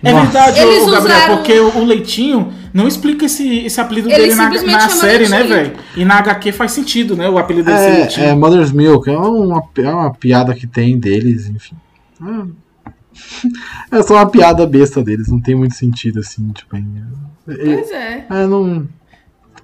é 0.01 0.11
Nossa. 0.13 0.23
verdade, 0.23 0.59
Eles 0.61 0.83
ô, 0.83 0.91
Gabriel, 0.91 1.17
usaram- 1.17 1.35
porque 1.37 1.59
o, 1.59 1.77
o 1.79 1.83
Leitinho 1.85 2.53
não 2.73 2.87
explica 2.87 3.25
esse, 3.25 3.65
esse 3.65 3.79
apelido 3.81 4.09
Ele 4.09 4.17
dele 4.29 4.35
na, 4.35 4.49
na 4.49 4.89
série, 4.89 5.27
né, 5.27 5.43
velho? 5.43 5.73
E 5.95 6.05
na 6.05 6.19
HQ 6.19 6.51
faz 6.53 6.71
sentido, 6.71 7.15
né? 7.17 7.29
O 7.29 7.37
apelido 7.37 7.65
dele 7.65 7.77
ser 7.77 7.83
É, 7.91 7.97
Leitinho. 7.97 8.25
é 8.27 8.35
Mother's 8.35 8.71
Milk, 8.71 9.09
é 9.09 9.17
uma, 9.17 9.61
é 9.77 9.89
uma 9.89 10.13
piada 10.13 10.53
que 10.53 10.65
tem 10.65 10.97
deles, 10.97 11.47
enfim. 11.49 11.75
É, 13.91 13.97
é 13.99 14.03
só 14.03 14.15
uma 14.15 14.29
piada 14.29 14.65
besta 14.65 15.03
deles, 15.03 15.27
não 15.27 15.41
tem 15.41 15.53
muito 15.53 15.75
sentido 15.75 16.21
assim, 16.21 16.49
tipo. 16.53 16.75
É, 16.77 16.81
Pois 17.45 17.91
é. 17.91 18.25
é 18.29 18.47
não. 18.47 18.87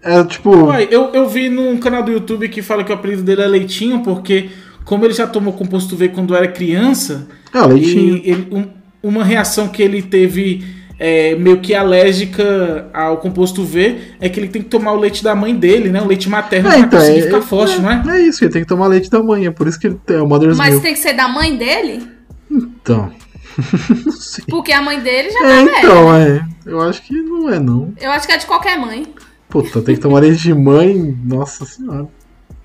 É 0.08 0.24
tipo. 0.24 0.56
Uai, 0.56 0.88
eu, 0.90 1.10
eu 1.14 1.28
vi 1.28 1.50
num 1.50 1.78
canal 1.78 2.02
do 2.04 2.12
YouTube 2.12 2.48
que 2.50 2.62
fala 2.62 2.84
que 2.84 2.92
o 2.92 2.96
apelido 2.96 3.24
dele 3.24 3.42
é 3.42 3.48
Leitinho, 3.48 4.00
porque 4.02 4.50
como 4.86 5.04
ele 5.06 5.14
já 5.14 5.28
tomou 5.28 5.54
composto 5.54 5.96
V 5.96 6.10
quando 6.10 6.34
era 6.36 6.48
criança, 6.48 7.28
É, 7.54 7.60
leitinho. 7.62 8.16
e 8.18 8.30
ele- 8.30 8.48
um- 8.52 8.68
uma 9.04 9.24
reação 9.24 9.68
que 9.68 9.82
ele 9.84 10.02
teve 10.02 10.64
é, 11.00 11.36
meio 11.36 11.58
que 11.60 11.76
alérgica 11.76 12.88
ao 12.94 13.18
composto 13.18 13.64
V 13.64 13.98
é 14.20 14.28
que 14.30 14.40
ele 14.40 14.48
tem 14.48 14.64
que 14.64 14.68
tomar 14.70 14.94
o 14.94 15.00
leite 15.00 15.24
da 15.24 15.36
mãe 15.36 15.54
dele, 15.56 15.90
né? 15.90 16.02
O 16.02 16.08
leite 16.08 16.28
materno 16.28 16.70
É, 16.70 16.72
pra 16.72 16.80
então, 16.80 17.00
conseguir 17.00 17.20
é, 17.20 17.24
ficar 17.24 17.38
é, 17.38 17.42
forte, 17.42 17.80
não 17.80 17.92
é? 17.92 18.04
É 18.18 18.22
isso, 18.22 18.44
ele 18.44 18.52
tem 18.52 18.62
que 18.64 18.68
tomar 18.68 18.88
leite 18.88 19.10
da 19.10 19.22
mãe, 19.22 19.46
é 19.46 19.52
por 19.52 19.68
isso 19.68 19.80
que 19.80 19.88
ele 19.88 20.00
é 20.08 20.22
o 20.22 20.28
Mother's 20.28 20.58
Mas 20.58 20.70
Milk. 20.72 20.84
tem 20.84 20.94
que 20.96 21.00
ser 21.00 21.14
da 21.14 21.28
mãe 21.28 21.56
dele? 21.56 22.02
Então. 22.50 23.12
Não 24.06 24.12
sei. 24.12 24.44
Porque 24.50 24.72
a 24.72 24.82
mãe 24.82 25.00
dele 25.00 25.30
já 25.32 25.40
É, 25.40 25.42
tá 25.44 25.66
velha. 25.66 25.78
então, 25.80 26.16
é. 26.16 26.46
Eu 26.66 26.82
acho 26.82 27.02
que 27.04 27.14
não 27.22 27.50
é, 27.50 27.60
não. 27.60 27.94
Eu 28.00 28.12
acho 28.12 28.28
que 28.28 28.34
é 28.34 28.38
de 28.38 28.46
qualquer 28.46 28.78
mãe. 28.80 29.06
Puta, 29.50 29.82
tem 29.82 29.96
que 29.96 30.02
tomar 30.02 30.20
leite 30.20 30.42
de 30.44 30.54
mãe. 30.54 31.18
Nossa 31.24 31.66
senhora. 31.66 32.08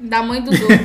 Da 0.00 0.22
mãe 0.22 0.42
dos 0.42 0.58
outros. 0.60 0.78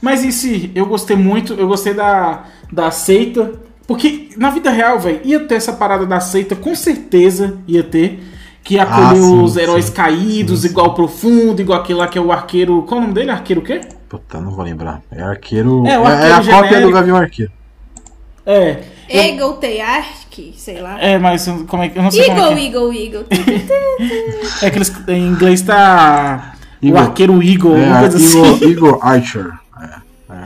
Mas 0.00 0.24
em 0.24 0.30
si, 0.30 0.70
eu 0.74 0.86
gostei 0.86 1.16
muito, 1.16 1.52
eu 1.54 1.68
gostei 1.68 1.92
da, 1.94 2.44
da 2.72 2.90
seita. 2.90 3.52
Porque 3.86 4.30
na 4.36 4.50
vida 4.50 4.70
real, 4.70 4.98
velho, 5.00 5.20
ia 5.24 5.40
ter 5.40 5.56
essa 5.56 5.72
parada 5.72 6.06
da 6.06 6.20
seita, 6.20 6.54
com 6.56 6.74
certeza 6.74 7.58
ia 7.66 7.82
ter. 7.82 8.22
Que 8.62 8.74
ia 8.74 8.82
acolher 8.84 9.10
Ah, 9.12 9.14
sim, 9.16 9.42
os 9.42 9.56
heróis 9.56 9.86
sim. 9.86 9.92
caídos, 9.92 10.60
Sim, 10.60 10.68
sim. 10.68 10.72
igual 10.72 10.88
o 10.88 10.94
Profundo, 10.94 11.60
igual 11.62 11.80
aquele 11.80 11.98
lá 11.98 12.06
que 12.08 12.18
é 12.18 12.20
o 12.20 12.30
arqueiro. 12.30 12.82
Qual 12.82 12.96
é 13.00 13.02
o 13.02 13.06
nome 13.06 13.14
dele? 13.14 13.30
Arqueiro 13.30 13.60
o 13.62 13.64
quê? 13.64 13.80
Puta, 14.08 14.40
não 14.40 14.50
vou 14.52 14.64
lembrar. 14.64 15.02
É 15.10 15.22
arqueiro. 15.22 15.86
É, 15.86 15.92
É, 15.94 15.98
o 15.98 16.04
é 16.06 16.12
arqueiro 16.12 16.34
a 16.34 16.42
cópia 16.44 16.80
genérico. 16.80 16.82
do 16.82 16.90
Gavião 16.92 17.16
Arqueiro. 17.16 17.52
É. 18.50 18.80
Eagle 19.08 19.54
Teyark, 19.54 20.54
sei 20.56 20.80
lá. 20.80 21.00
É, 21.02 21.18
mas 21.18 21.44
como 21.66 21.82
é 21.82 21.88
que. 21.88 21.98
Eu 21.98 22.02
não 22.02 22.10
sei 22.10 22.24
como 22.26 22.38
é 22.38 22.42
Eagle, 22.42 22.54
que 22.56 22.64
Eagle, 22.66 22.94
Eagle. 22.94 23.26
é. 24.62 24.66
É 24.66 24.70
que 24.70 24.78
eles, 24.78 24.92
em 25.08 25.26
inglês 25.28 25.62
tá. 25.62 26.54
O 26.82 26.86
Eagle. 26.86 27.00
arqueiro 27.00 27.42
Eagle, 27.42 27.76
É, 27.76 28.00
coisa 28.00 28.18
Igor, 28.18 28.54
assim. 28.54 28.64
Igor 28.70 28.98
Archer. 29.02 29.50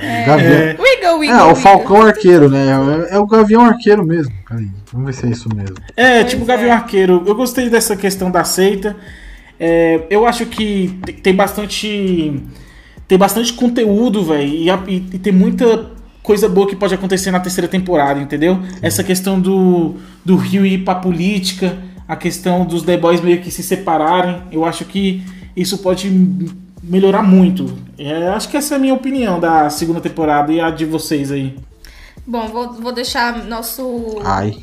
É, 0.01 0.23
é, 0.23 0.25
Gavião. 0.27 0.53
É. 0.53 0.71
Eagle, 0.71 1.25
Eagle. 1.25 1.49
É, 1.49 1.53
o 1.53 1.55
Falcão 1.55 2.03
Arqueiro, 2.03 2.49
né? 2.49 2.67
É, 3.11 3.17
é 3.17 3.19
o 3.19 3.27
Gavião 3.27 3.63
Arqueiro 3.65 4.05
mesmo. 4.05 4.33
Peraí, 4.49 4.69
vamos 4.93 5.07
ver 5.07 5.13
se 5.13 5.27
é 5.27 5.31
isso 5.31 5.49
mesmo. 5.55 5.77
É, 5.97 6.21
Pois 6.21 6.31
tipo 6.31 6.43
é. 6.45 6.47
Gavião 6.47 6.73
Arqueiro. 6.73 7.23
Eu 7.27 7.35
gostei 7.35 7.69
dessa 7.69 7.95
questão 7.97 8.31
da 8.31 8.43
seita. 8.45 8.97
É, 9.61 10.01
eu 10.11 10.27
acho 10.27 10.47
que 10.47 10.99
te- 11.05 11.13
tem 11.13 11.35
bastante. 11.35 12.43
Tem 13.07 13.19
bastante 13.19 13.53
conteúdo, 13.53 14.25
velho. 14.25 14.49
E, 14.49 14.69
e- 14.71 15.07
e 15.13 15.19
tem 15.19 15.33
muita 15.33 15.91
coisa 16.25 16.49
boa 16.49 16.67
que 16.67 16.75
pode 16.75 16.95
acontecer 16.95 17.31
na 17.31 17.39
terceira 17.39 17.69
temporada, 17.69 18.19
entendeu? 18.19 18.59
Essa 18.81 19.05
questão 19.05 19.39
do, 19.39 19.97
do 20.25 20.37
Rio 20.37 20.65
ir 20.65 20.79
pra 20.79 20.95
política, 20.95 21.77
a 22.09 22.17
questão 22.17 22.65
dos 22.65 22.83
The 22.83 22.97
Boys 22.97 23.21
meio 23.21 23.43
que 23.43 23.51
se 23.51 23.63
separarem. 23.63 24.43
Eu 24.51 24.65
acho 24.65 24.87
que 24.87 25.23
isso 25.55 25.79
pode 25.79 26.11
melhorar 26.83 27.23
muito. 27.23 27.77
É, 27.99 28.29
acho 28.29 28.49
que 28.49 28.57
essa 28.57 28.75
é 28.75 28.77
a 28.79 28.81
minha 28.81 28.95
opinião 28.95 29.39
da 29.39 29.69
segunda 29.69 30.01
temporada 30.01 30.51
e 30.51 30.63
a 30.63 30.71
de 30.71 30.87
vocês 30.87 31.31
aí. 31.31 31.55
Bom, 32.27 32.49
vou, 32.49 32.73
vou 32.73 32.93
deixar 32.93 33.45
nosso, 33.45 34.19
Ai. 34.25 34.57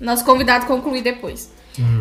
nosso 0.00 0.24
convidado 0.24 0.66
concluir 0.66 1.02
depois. 1.02 1.48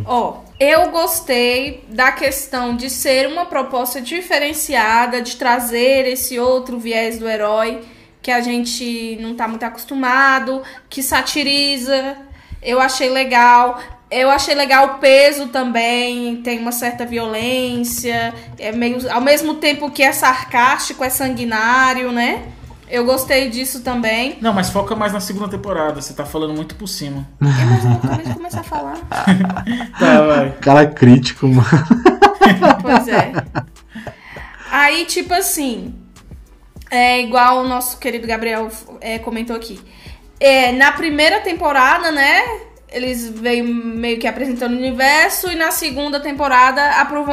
Ó, 0.06 0.42
eu 0.60 0.90
gostei 0.90 1.84
da 1.90 2.12
questão 2.12 2.76
de 2.76 2.90
ser 2.90 3.28
uma 3.28 3.46
proposta 3.46 4.02
diferenciada, 4.02 5.22
de 5.22 5.36
trazer 5.36 6.08
esse 6.08 6.40
outro 6.40 6.80
viés 6.80 7.18
do 7.20 7.28
herói 7.28 7.82
que 8.24 8.32
a 8.32 8.40
gente 8.40 9.18
não 9.22 9.36
tá 9.36 9.48
muito 9.50 9.64
acostumado, 9.64 10.64
que 10.90 11.04
satiriza. 11.04 12.16
Eu 12.62 12.80
achei 12.80 13.10
legal. 13.10 13.80
Eu 14.10 14.30
achei 14.32 14.56
legal 14.56 14.86
o 14.86 14.94
peso 15.00 15.48
também, 15.48 16.38
tem 16.38 16.60
uma 16.60 16.72
certa 16.72 17.04
violência, 17.04 18.32
é 18.60 18.72
meio 18.72 19.12
ao 19.12 19.20
mesmo 19.20 19.56
tempo 19.56 19.90
que 19.90 20.04
é 20.04 20.12
sarcástico, 20.12 21.04
é 21.04 21.10
sanguinário, 21.10 22.12
né? 22.12 22.44
Eu 22.88 23.06
gostei 23.06 23.50
disso 23.50 23.82
também. 23.82 24.38
Não, 24.40 24.54
mas 24.54 24.70
foca 24.70 24.96
mais 24.96 25.12
na 25.12 25.20
segunda 25.20 25.48
temporada. 25.48 26.00
Você 26.00 26.14
tá 26.14 26.24
falando 26.24 26.54
muito 26.54 26.76
por 26.76 26.88
cima. 26.88 27.28
É, 27.42 27.66
mas 27.66 27.86
eu 27.86 27.92
acabei 27.92 28.26
de 28.26 28.34
começar 28.36 28.60
a 28.60 28.64
falar. 28.64 28.98
Tá, 30.00 30.22
vai. 30.22 30.52
Cara 30.62 30.86
crítico, 30.86 31.48
mano. 31.48 31.68
Pois 32.82 33.08
é. 33.08 33.32
Aí, 34.70 35.06
tipo 35.06 35.34
assim, 35.34 35.94
é 36.94 37.20
igual 37.22 37.64
o 37.64 37.68
nosso 37.68 37.98
querido 37.98 38.28
Gabriel 38.28 38.70
é, 39.02 39.18
comentou 39.18 39.56
aqui. 39.56 39.82
É, 40.40 40.72
na 40.74 40.92
primeira 40.92 41.40
temporada, 41.40 42.12
né? 42.12 42.44
Eles 42.88 43.28
veio 43.28 43.66
meio 43.66 44.20
que 44.20 44.28
apresentando 44.28 44.74
o 44.74 44.78
universo 44.78 45.50
e 45.52 45.56
na 45.56 45.72
segunda 45.72 46.20
temporada 46.20 46.82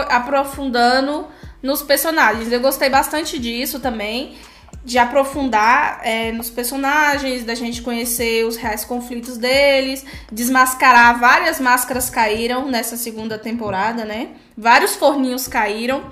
aprofundando 0.08 1.26
nos 1.62 1.82
personagens. 1.82 2.50
Eu 2.50 2.60
gostei 2.60 2.88
bastante 2.88 3.38
disso 3.38 3.78
também, 3.80 4.38
de 4.82 4.98
aprofundar 4.98 6.00
é, 6.02 6.32
nos 6.32 6.48
personagens, 6.48 7.44
da 7.44 7.54
gente 7.54 7.82
conhecer 7.82 8.46
os 8.46 8.56
reais 8.56 8.82
conflitos 8.82 9.36
deles, 9.36 10.06
desmascarar 10.32 11.20
várias 11.20 11.60
máscaras 11.60 12.08
caíram 12.08 12.66
nessa 12.66 12.96
segunda 12.96 13.38
temporada, 13.38 14.06
né? 14.06 14.28
Vários 14.56 14.96
forninhos 14.96 15.46
caíram. 15.46 16.10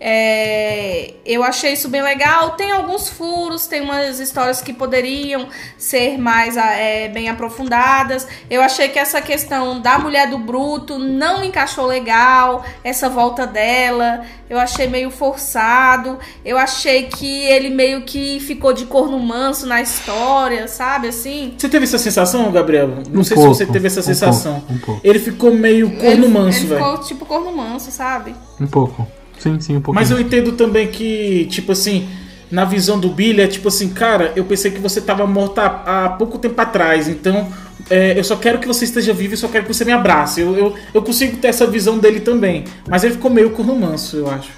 É, 0.00 1.14
eu 1.26 1.42
achei 1.42 1.72
isso 1.72 1.88
bem 1.88 2.02
legal. 2.02 2.50
Tem 2.50 2.70
alguns 2.70 3.08
furos, 3.08 3.66
tem 3.66 3.80
umas 3.80 4.20
histórias 4.20 4.60
que 4.60 4.72
poderiam 4.72 5.48
ser 5.76 6.16
mais 6.18 6.56
é, 6.56 7.08
bem 7.08 7.28
aprofundadas. 7.28 8.26
Eu 8.48 8.62
achei 8.62 8.88
que 8.88 8.98
essa 8.98 9.20
questão 9.20 9.80
da 9.80 9.98
mulher 9.98 10.30
do 10.30 10.38
bruto 10.38 10.98
não 10.98 11.42
encaixou 11.42 11.86
legal, 11.86 12.64
essa 12.84 13.08
volta 13.08 13.46
dela. 13.46 14.22
Eu 14.48 14.58
achei 14.58 14.86
meio 14.86 15.10
forçado. 15.10 16.18
Eu 16.44 16.56
achei 16.56 17.04
que 17.04 17.44
ele 17.46 17.68
meio 17.68 18.02
que 18.02 18.40
ficou 18.40 18.72
de 18.72 18.86
corno 18.86 19.18
manso 19.18 19.66
na 19.66 19.82
história, 19.82 20.68
sabe 20.68 21.08
assim? 21.08 21.54
Você 21.58 21.68
teve 21.68 21.84
essa 21.84 21.98
sensação, 21.98 22.50
Gabriel? 22.52 22.88
Não 23.10 23.20
Um 23.20 23.24
sei 23.24 23.34
pouco, 23.34 23.54
se 23.54 23.64
você 23.64 23.66
teve 23.70 23.86
essa 23.88 24.00
um 24.00 24.02
sensação. 24.04 24.60
pouco, 24.60 24.72
um 24.72 24.78
pouco. 24.78 25.00
Ele 25.04 25.18
ficou 25.18 25.52
meio 25.52 25.90
corno 25.96 26.08
ele, 26.24 26.28
manso, 26.28 26.58
ele 26.60 26.66
velho. 26.68 26.84
ficou 26.84 26.98
tipo 27.04 27.26
corno 27.26 27.52
manso, 27.54 27.90
sabe? 27.90 28.34
Um 28.60 28.66
pouco. 28.66 29.06
Sim, 29.38 29.60
sim, 29.60 29.76
um 29.76 29.80
pouco. 29.80 29.94
Mas 29.98 30.10
eu 30.10 30.20
entendo 30.20 30.52
também 30.52 30.88
que, 30.88 31.46
tipo 31.50 31.72
assim, 31.72 32.08
na 32.50 32.64
visão 32.64 32.98
do 32.98 33.08
Billy, 33.08 33.42
é 33.42 33.46
tipo 33.46 33.68
assim, 33.68 33.90
cara, 33.90 34.32
eu 34.34 34.44
pensei 34.44 34.70
que 34.70 34.80
você 34.80 35.00
tava 35.00 35.26
morta 35.26 35.62
há, 35.62 36.08
pouco 36.10 36.38
tempo 36.38 36.60
atrás, 36.60 37.08
então 37.08 37.48
é, 37.90 38.18
eu 38.18 38.24
só 38.24 38.36
quero 38.36 38.58
que 38.58 38.66
você 38.66 38.84
esteja 38.84 39.12
vivo 39.12 39.34
e 39.34 39.36
só 39.36 39.48
quero 39.48 39.66
que 39.66 39.74
você 39.74 39.84
me 39.84 39.92
abrace. 39.92 40.40
Eu, 40.40 40.56
eu, 40.56 40.74
eu 40.92 41.02
consigo 41.02 41.36
ter 41.36 41.48
essa 41.48 41.66
visão 41.66 41.98
dele 41.98 42.20
também. 42.20 42.64
Mas 42.88 43.04
ele 43.04 43.14
ficou 43.14 43.30
meio 43.30 43.50
corno 43.50 43.76
manso, 43.76 44.16
eu 44.16 44.30
acho. 44.30 44.50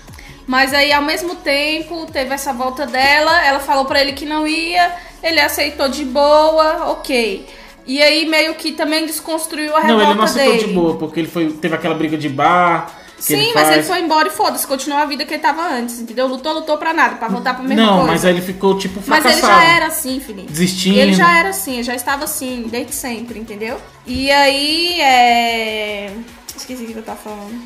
Mas 0.47 0.75
aí, 0.75 0.93
ao 0.93 1.03
mesmo 1.03 1.37
tempo, 1.37 2.07
teve 2.07 2.35
essa 2.35 2.53
volta 2.53 2.87
dela. 2.87 3.45
Ela 3.45 3.61
falou 3.61 3.85
pra 3.85 4.01
ele 4.01 4.13
que 4.13 4.25
não 4.25 4.49
ia. 4.49 4.91
Ele 5.23 5.39
aceitou 5.39 5.89
de 5.89 6.05
boa, 6.05 6.91
ok. 6.91 7.47
E 7.87 8.03
aí, 8.03 8.27
meio 8.27 8.55
que 8.55 8.73
também 8.73 9.07
desconstruiu 9.07 9.77
a 9.77 9.81
Não, 9.81 9.99
revolta 9.99 10.05
ele 10.07 10.15
não 10.15 10.25
aceitou 10.25 10.55
dele. 10.55 10.67
de 10.67 10.73
boa, 10.75 10.97
porque 10.97 11.21
ele 11.21 11.29
foi, 11.29 11.51
teve 11.53 11.75
aquela 11.75 11.95
briga 11.95 12.17
de 12.17 12.29
bar. 12.29 13.00
Sim, 13.21 13.35
ele 13.35 13.53
mas 13.55 13.63
faz. 13.65 13.77
ele 13.77 13.83
foi 13.85 14.01
embora 14.01 14.29
e 14.29 14.31
foda-se, 14.31 14.67
continuou 14.67 15.01
a 15.01 15.05
vida 15.05 15.25
que 15.25 15.35
ele 15.35 15.43
tava 15.43 15.63
antes, 15.63 16.01
entendeu? 16.01 16.27
Lutou, 16.27 16.53
lutou 16.55 16.77
pra 16.79 16.93
nada, 16.93 17.17
pra 17.17 17.29
voltar 17.29 17.55
pra 17.55 17.63
mesma 17.63 17.85
Não, 17.85 17.93
coisa. 17.99 18.07
mas 18.13 18.25
aí 18.25 18.33
ele 18.33 18.41
ficou, 18.43 18.79
tipo, 18.79 19.01
Mas 19.07 19.23
fracassado. 19.23 19.39
ele 19.39 19.47
já 19.47 19.65
era 19.77 19.87
assim, 19.87 20.21
Felipe. 20.21 20.51
Desistindo. 20.51 20.99
Ele 20.99 21.13
já 21.13 21.39
era 21.39 21.51
assim, 21.51 21.75
ele 21.75 21.83
já 21.83 21.95
estava 21.95 22.25
assim, 22.25 22.67
desde 22.71 22.95
sempre, 22.95 23.39
entendeu? 23.39 23.79
E 24.07 24.31
aí, 24.31 25.01
é. 25.01 26.13
Esqueci 26.57 26.83
o 26.83 26.87
que 26.87 26.97
eu 26.97 27.03
tava 27.03 27.19
falando. 27.19 27.61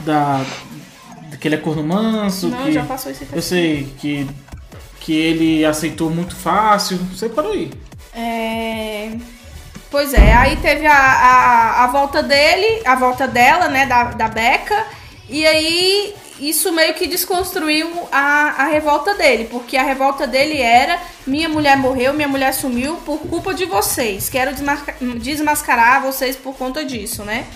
Da, 0.00 0.44
que 1.40 1.48
ele 1.48 1.54
é 1.56 1.58
corno 1.58 1.82
manso. 1.84 2.48
Não, 2.48 2.64
que... 2.64 2.72
já 2.72 2.82
passou 2.84 3.12
esse 3.12 3.26
Eu 3.32 3.42
sei 3.42 3.92
que, 3.98 4.26
que 5.00 5.12
ele 5.14 5.64
aceitou 5.64 6.10
muito 6.10 6.34
fácil. 6.34 6.96
Você 7.12 7.28
parou 7.28 7.52
aí. 7.52 7.70
É... 8.14 9.12
Pois 9.94 10.12
é, 10.12 10.32
aí 10.32 10.56
teve 10.56 10.88
a, 10.88 10.92
a, 10.92 11.84
a 11.84 11.86
volta 11.86 12.20
dele, 12.20 12.82
a 12.84 12.96
volta 12.96 13.28
dela, 13.28 13.68
né, 13.68 13.86
da, 13.86 14.02
da 14.06 14.26
Becca, 14.26 14.84
e 15.28 15.46
aí 15.46 16.12
isso 16.40 16.72
meio 16.72 16.94
que 16.94 17.06
desconstruiu 17.06 17.88
a, 18.10 18.64
a 18.64 18.64
revolta 18.64 19.14
dele, 19.14 19.46
porque 19.48 19.76
a 19.76 19.84
revolta 19.84 20.26
dele 20.26 20.60
era: 20.60 20.98
minha 21.24 21.48
mulher 21.48 21.76
morreu, 21.76 22.12
minha 22.12 22.26
mulher 22.26 22.52
sumiu 22.52 22.96
por 23.06 23.18
culpa 23.18 23.54
de 23.54 23.66
vocês, 23.66 24.28
quero 24.28 24.50
desmascarar 25.20 26.02
vocês 26.02 26.34
por 26.34 26.56
conta 26.56 26.84
disso, 26.84 27.22
né? 27.22 27.46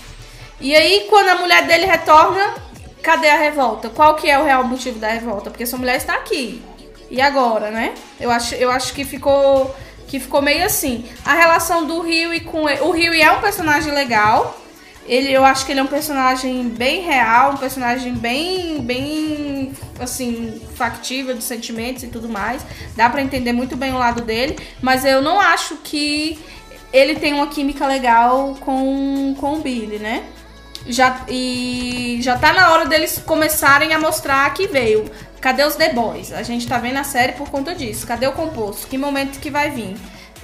E 0.60 0.77
aí, 0.77 1.09
quando 1.10 1.31
a 1.31 1.35
mulher 1.35 1.66
dele 1.66 1.86
retorna, 1.86 2.55
cadê 3.02 3.31
a 3.31 3.36
revolta? 3.36 3.89
Qual 3.89 4.15
que 4.15 4.31
é 4.31 4.39
o 4.39 4.44
real 4.44 4.62
motivo 4.62 5.01
da 5.01 5.09
revolta? 5.09 5.51
Porque 5.51 5.66
sua 5.66 5.81
mulher 5.81 5.97
está 5.97 6.15
aqui. 6.15 6.62
E 7.10 7.20
agora, 7.20 7.73
né? 7.73 7.94
Eu 8.20 8.31
acho, 8.31 8.55
eu 8.55 8.70
acho 8.70 8.93
que 8.93 9.05
ficou 9.05 9.74
que 10.09 10.18
ficou 10.18 10.43
meio 10.43 10.64
assim. 10.64 11.05
A 11.24 11.35
relação 11.35 11.86
do 11.86 12.01
Rio 12.01 12.35
e 12.35 12.40
com 12.40 12.68
ele, 12.68 12.80
o 12.80 12.90
Rio 12.90 13.12
é 13.12 13.30
um 13.30 13.40
personagem 13.40 13.93
legal. 13.93 14.59
Ele, 15.06 15.30
eu 15.32 15.44
acho 15.44 15.64
que 15.64 15.72
ele 15.72 15.80
é 15.80 15.82
um 15.82 15.86
personagem 15.86 16.68
bem 16.68 17.01
real, 17.02 17.52
um 17.52 17.56
personagem 17.56 18.12
bem, 18.12 18.82
bem, 18.82 19.72
assim, 19.98 20.60
factível 20.74 21.35
de 21.35 21.43
sentimentos 21.43 22.02
e 22.02 22.09
tudo 22.09 22.28
mais. 22.28 22.62
Dá 22.94 23.09
pra 23.09 23.22
entender 23.22 23.52
muito 23.52 23.74
bem 23.74 23.93
o 23.93 23.98
lado 23.98 24.20
dele, 24.20 24.59
mas 24.82 25.06
eu 25.06 25.22
não 25.22 25.40
acho 25.40 25.76
que 25.76 26.39
ele 26.93 27.16
tem 27.16 27.32
uma 27.32 27.47
química 27.47 27.86
legal 27.86 28.56
com, 28.60 29.35
com 29.39 29.55
o 29.55 29.60
Billy, 29.60 29.98
né? 29.98 30.24
Já, 30.86 31.22
e 31.28 32.18
já 32.20 32.36
tá 32.39 32.52
na 32.52 32.72
hora 32.72 32.86
deles 32.86 33.20
começarem 33.24 33.94
a 33.94 33.98
mostrar 33.98 34.52
que 34.52 34.66
veio. 34.66 35.10
Cadê 35.40 35.65
os 35.65 35.77
The 35.77 35.93
Boys? 35.93 36.32
A 36.32 36.43
gente 36.43 36.66
tá 36.66 36.78
vendo 36.78 36.97
a 36.97 37.05
série 37.05 37.32
por 37.32 37.48
conta 37.48 37.74
disso. 37.74 38.06
Cadê 38.06 38.27
o 38.27 38.32
composto? 38.32 38.86
Que 38.86 38.98
momento 38.98 39.39
que 39.39 39.51
vai 39.51 39.70
vir? 39.70 39.97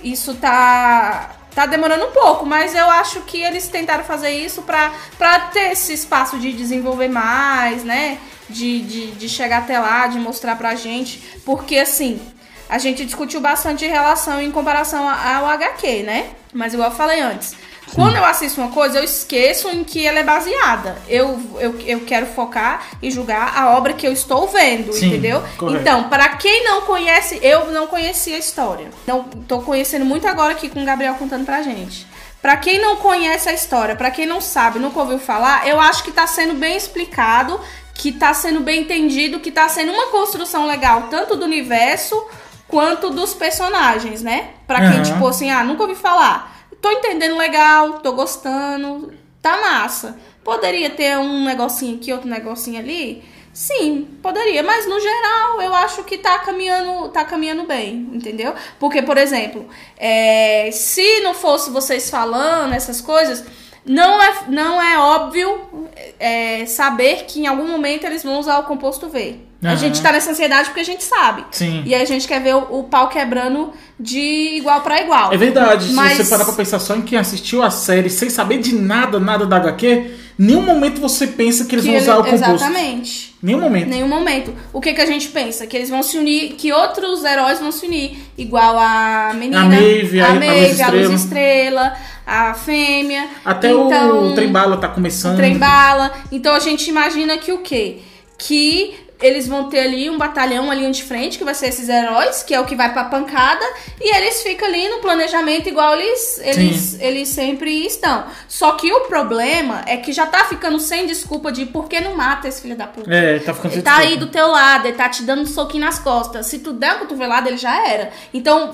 Isso 0.02 0.34
tá 0.34 1.36
tá 1.54 1.66
demorando 1.66 2.06
um 2.06 2.10
pouco, 2.10 2.44
mas 2.44 2.74
eu 2.74 2.90
acho 2.90 3.20
que 3.20 3.40
eles 3.40 3.68
tentaram 3.68 4.02
fazer 4.02 4.30
isso 4.30 4.62
pra, 4.62 4.92
pra 5.16 5.38
ter 5.38 5.70
esse 5.70 5.92
espaço 5.92 6.36
de 6.38 6.52
desenvolver 6.52 7.08
mais, 7.08 7.84
né? 7.84 8.18
De, 8.50 8.82
de, 8.82 9.12
de 9.12 9.28
chegar 9.28 9.58
até 9.58 9.78
lá, 9.78 10.08
de 10.08 10.18
mostrar 10.18 10.56
pra 10.56 10.74
gente. 10.74 11.20
Porque 11.44 11.78
assim, 11.78 12.20
a 12.68 12.78
gente 12.78 13.04
discutiu 13.04 13.40
bastante 13.40 13.84
em 13.84 13.88
relação 13.88 14.40
em 14.40 14.50
comparação 14.50 15.08
ao 15.08 15.46
HQ, 15.46 16.02
né? 16.02 16.30
Mas 16.52 16.74
igual 16.74 16.90
eu 16.90 16.96
falei 16.96 17.20
antes, 17.20 17.54
quando 17.94 18.16
eu 18.16 18.24
assisto 18.24 18.60
uma 18.60 18.70
coisa, 18.70 18.98
eu 18.98 19.04
esqueço 19.04 19.68
em 19.68 19.84
que 19.84 20.06
ela 20.06 20.18
é 20.18 20.22
baseada. 20.22 20.96
Eu, 21.08 21.40
eu, 21.58 21.80
eu 21.86 22.00
quero 22.00 22.26
focar 22.26 22.82
e 23.00 23.10
julgar 23.10 23.56
a 23.56 23.70
obra 23.76 23.92
que 23.92 24.06
eu 24.06 24.12
estou 24.12 24.48
vendo, 24.48 24.92
Sim, 24.92 25.08
entendeu? 25.08 25.42
correto. 25.56 25.80
Então, 25.80 26.08
para 26.08 26.28
quem 26.30 26.64
não 26.64 26.82
conhece, 26.82 27.38
eu 27.42 27.70
não 27.72 27.86
conhecia 27.86 28.36
a 28.36 28.38
história. 28.38 28.88
Não 29.06 29.24
tô 29.24 29.60
conhecendo 29.60 30.04
muito 30.04 30.26
agora 30.26 30.52
aqui 30.52 30.68
com 30.68 30.82
o 30.82 30.84
Gabriel 30.84 31.14
contando 31.14 31.44
pra 31.44 31.62
gente. 31.62 32.06
Pra 32.42 32.56
quem 32.58 32.78
não 32.78 32.96
conhece 32.96 33.48
a 33.48 33.52
história, 33.54 33.96
pra 33.96 34.10
quem 34.10 34.26
não 34.26 34.40
sabe, 34.40 34.78
nunca 34.78 35.00
ouviu 35.00 35.18
falar, 35.18 35.66
eu 35.66 35.80
acho 35.80 36.04
que 36.04 36.12
tá 36.12 36.26
sendo 36.26 36.52
bem 36.54 36.76
explicado, 36.76 37.58
que 37.94 38.12
tá 38.12 38.34
sendo 38.34 38.60
bem 38.60 38.82
entendido, 38.82 39.40
que 39.40 39.50
tá 39.50 39.66
sendo 39.68 39.92
uma 39.92 40.08
construção 40.08 40.66
legal, 40.66 41.04
tanto 41.10 41.36
do 41.36 41.44
universo 41.46 42.22
quanto 42.68 43.08
dos 43.08 43.32
personagens, 43.32 44.20
né? 44.20 44.48
Pra 44.66 44.78
quem, 44.78 44.88
Aham. 44.96 45.02
tipo 45.02 45.26
assim, 45.26 45.50
ah, 45.50 45.64
nunca 45.64 45.84
ouvi 45.84 45.94
falar. 45.94 46.53
Tô 46.84 46.90
entendendo 46.90 47.38
legal, 47.38 48.00
tô 48.00 48.12
gostando, 48.12 49.10
tá 49.40 49.56
massa. 49.56 50.18
Poderia 50.44 50.90
ter 50.90 51.16
um 51.16 51.42
negocinho 51.42 51.96
aqui, 51.96 52.12
outro 52.12 52.28
negocinho 52.28 52.78
ali? 52.78 53.24
Sim, 53.54 54.06
poderia, 54.22 54.62
mas 54.62 54.86
no 54.86 55.00
geral 55.00 55.62
eu 55.62 55.74
acho 55.74 56.04
que 56.04 56.18
tá 56.18 56.40
caminhando, 56.40 57.08
tá 57.08 57.24
caminhando 57.24 57.64
bem, 57.64 58.10
entendeu? 58.12 58.52
Porque, 58.78 59.00
por 59.00 59.16
exemplo, 59.16 59.66
é, 59.96 60.68
se 60.72 61.20
não 61.20 61.32
fosse 61.32 61.70
vocês 61.70 62.10
falando 62.10 62.74
essas 62.74 63.00
coisas, 63.00 63.42
não 63.86 64.22
é, 64.22 64.34
não 64.48 64.82
é 64.82 64.98
óbvio 64.98 65.88
é, 66.20 66.66
saber 66.66 67.24
que 67.24 67.40
em 67.40 67.46
algum 67.46 67.66
momento 67.66 68.04
eles 68.04 68.22
vão 68.22 68.38
usar 68.38 68.58
o 68.58 68.64
composto 68.64 69.08
V. 69.08 69.40
A 69.64 69.68
Aham. 69.68 69.76
gente 69.78 70.02
tá 70.02 70.12
nessa 70.12 70.30
ansiedade 70.30 70.68
porque 70.68 70.80
a 70.80 70.84
gente 70.84 71.02
sabe. 71.02 71.44
Sim. 71.50 71.82
E 71.86 71.94
a 71.94 72.04
gente 72.04 72.28
quer 72.28 72.40
ver 72.42 72.54
o, 72.54 72.80
o 72.80 72.84
pau 72.84 73.08
quebrando 73.08 73.72
de 73.98 74.56
igual 74.58 74.82
pra 74.82 75.00
igual. 75.00 75.32
É 75.32 75.36
verdade, 75.36 75.92
Mas- 75.94 76.16
se 76.18 76.24
você 76.24 76.30
parar 76.30 76.44
pra 76.44 76.52
pensar 76.54 76.78
só 76.78 76.94
em 76.94 77.02
quem 77.02 77.18
assistiu 77.18 77.62
a 77.62 77.70
série 77.70 78.10
sem 78.10 78.28
saber 78.28 78.58
de 78.58 78.74
nada, 78.74 79.18
nada 79.18 79.46
da 79.46 79.56
HQ, 79.56 80.10
nenhum 80.38 80.60
momento 80.62 81.00
você 81.00 81.26
pensa 81.26 81.64
que 81.64 81.74
eles 81.76 81.84
Que 81.84 81.90
vão 81.92 82.00
usar 82.00 82.12
ele- 82.12 82.20
o 82.20 82.24
composto. 82.24 82.54
Exatamente. 82.54 83.34
Nenhum 83.42 83.60
momento. 83.60 83.88
Nenhum 83.88 84.08
momento. 84.08 84.54
O 84.72 84.80
que 84.80 84.92
que 84.92 85.00
a 85.00 85.06
gente 85.06 85.28
pensa? 85.28 85.66
Que 85.66 85.76
eles 85.76 85.88
vão 85.90 86.02
se 86.02 86.16
unir, 86.18 86.54
que 86.54 86.72
outros 86.72 87.24
heróis 87.24 87.58
vão 87.60 87.70
se 87.72 87.86
unir. 87.86 88.18
Igual 88.36 88.78
a 88.78 89.32
menina, 89.34 89.62
A 89.62 89.64
Maeve, 89.64 90.20
a- 90.20 90.24
a, 90.26 90.28
a 90.28 90.32
Luz 90.32 90.46
Maeve, 90.46 90.82
a 90.82 90.88
Luz 90.88 91.00
Estrela. 91.10 91.14
Estrela, 91.14 91.96
a 92.26 92.54
fêmea. 92.54 93.28
Até 93.44 93.70
então, 93.70 94.28
o 94.30 94.34
Trembala 94.34 94.76
tá 94.78 94.88
começando. 94.88 95.34
o 95.34 95.36
trem 95.36 95.56
bala. 95.58 96.10
Então 96.32 96.54
a 96.54 96.58
gente 96.60 96.88
imagina 96.88 97.36
que 97.38 97.52
o 97.52 97.58
quê? 97.58 97.98
Que 98.38 98.94
eles 99.22 99.46
vão 99.46 99.68
ter 99.68 99.80
ali 99.80 100.10
um 100.10 100.18
batalhão, 100.18 100.64
uma 100.64 100.74
linha 100.74 100.90
de 100.90 101.02
frente, 101.02 101.38
que 101.38 101.44
vai 101.44 101.54
ser 101.54 101.68
esses 101.68 101.88
heróis, 101.88 102.42
que 102.42 102.52
é 102.54 102.60
o 102.60 102.64
que 102.66 102.74
vai 102.74 102.92
pra 102.92 103.04
pancada, 103.04 103.64
e 104.00 104.14
eles 104.16 104.42
ficam 104.42 104.68
ali 104.68 104.88
no 104.88 104.98
planejamento 104.98 105.68
igual 105.68 105.94
eles, 105.94 106.38
eles, 106.42 106.98
eles 107.00 107.28
sempre 107.28 107.86
estão. 107.86 108.24
Só 108.48 108.72
que 108.72 108.92
o 108.92 109.00
problema 109.02 109.82
é 109.86 109.96
que 109.96 110.12
já 110.12 110.26
tá 110.26 110.44
ficando 110.44 110.78
sem 110.80 111.06
desculpa 111.06 111.50
de 111.52 111.64
por 111.66 111.88
que 111.88 112.00
não 112.00 112.16
mata 112.16 112.48
esse 112.48 112.60
filho 112.60 112.76
da 112.76 112.86
puta. 112.86 113.12
É, 113.14 113.38
tá 113.38 113.54
ficando 113.54 113.72
Ele 113.72 113.82
sem 113.82 113.82
tá 113.82 113.96
aí 113.98 114.08
desculpa. 114.08 114.26
do 114.26 114.32
teu 114.32 114.48
lado, 114.48 114.86
ele 114.88 114.96
tá 114.96 115.08
te 115.08 115.22
dando 115.22 115.42
um 115.42 115.46
soquinho 115.46 115.84
nas 115.84 115.98
costas. 115.98 116.46
Se 116.46 116.58
tu 116.58 116.72
der 116.72 116.90
uma 116.90 116.98
cotovelada, 117.00 117.48
ele 117.48 117.56
já 117.58 117.88
era. 117.88 118.10
Então, 118.32 118.72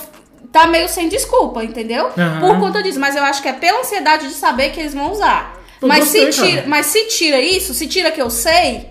tá 0.51 0.67
meio 0.67 0.89
sem 0.89 1.09
desculpa, 1.09 1.63
entendeu? 1.63 2.11
Aham. 2.17 2.41
Por 2.41 2.59
conta 2.59 2.83
disso. 2.83 2.99
Mas 2.99 3.15
eu 3.15 3.23
acho 3.23 3.43
que 3.43 3.49
é 3.49 3.53
pela 3.53 3.81
ansiedade 3.81 4.27
de 4.27 4.35
saber 4.35 4.71
que 4.71 4.81
eles 4.81 4.95
vão 4.95 5.13
usar. 5.13 5.61
Eu 5.81 5.87
Mas 5.89 6.01
gostei, 6.05 6.33
se, 6.33 6.43
tira, 6.43 6.65
mas 6.67 6.87
se 6.87 7.05
tira 7.07 7.41
isso, 7.41 7.73
se 7.73 7.87
tira 7.87 8.11
que 8.11 8.21
eu 8.21 8.29
sei, 8.31 8.89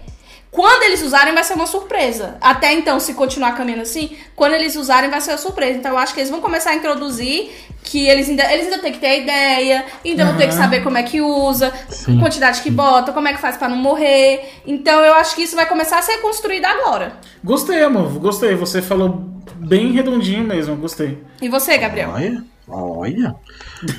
quando 0.51 0.83
eles 0.83 1.03
usarem 1.03 1.33
vai 1.33 1.43
ser 1.43 1.53
uma 1.53 1.67
surpresa. 1.67 2.37
Até 2.41 2.73
então, 2.73 2.99
se 2.99 3.13
continuar 3.13 3.55
caminhando 3.55 3.83
assim, 3.83 4.15
quando 4.35 4.53
eles 4.53 4.75
usarem 4.75 5.09
vai 5.09 5.21
ser 5.21 5.31
uma 5.31 5.37
surpresa. 5.37 5.77
Então 5.77 5.91
eu 5.91 5.97
acho 5.97 6.13
que 6.13 6.19
eles 6.19 6.29
vão 6.29 6.41
começar 6.41 6.71
a 6.71 6.75
introduzir 6.75 7.51
que 7.83 8.07
eles 8.07 8.27
ainda, 8.29 8.51
eles 8.51 8.65
ainda 8.65 8.79
têm 8.79 8.91
que 8.91 8.99
ter 8.99 9.07
a 9.07 9.17
ideia, 9.17 9.85
ainda 10.03 10.25
vão 10.25 10.37
ter 10.37 10.47
que 10.47 10.53
saber 10.53 10.83
como 10.83 10.97
é 10.97 11.03
que 11.03 11.21
usa, 11.21 11.71
Sim. 11.89 12.19
quantidade 12.19 12.61
que 12.61 12.69
bota, 12.69 13.11
como 13.11 13.27
é 13.27 13.33
que 13.33 13.39
faz 13.39 13.57
pra 13.57 13.69
não 13.69 13.77
morrer. 13.77 14.41
Então 14.65 15.01
eu 15.01 15.13
acho 15.13 15.35
que 15.35 15.43
isso 15.43 15.55
vai 15.55 15.67
começar 15.67 15.99
a 15.99 16.01
ser 16.01 16.17
construído 16.17 16.65
agora. 16.65 17.13
Gostei, 17.43 17.83
amor, 17.83 18.11
gostei. 18.19 18.55
Você 18.55 18.81
falou 18.81 19.23
bem 19.55 19.91
redondinho 19.91 20.43
mesmo, 20.43 20.75
gostei. 20.75 21.23
E 21.41 21.47
você, 21.47 21.77
Gabriel? 21.77 22.11
Olha, 22.11 22.43
olha. 22.67 23.35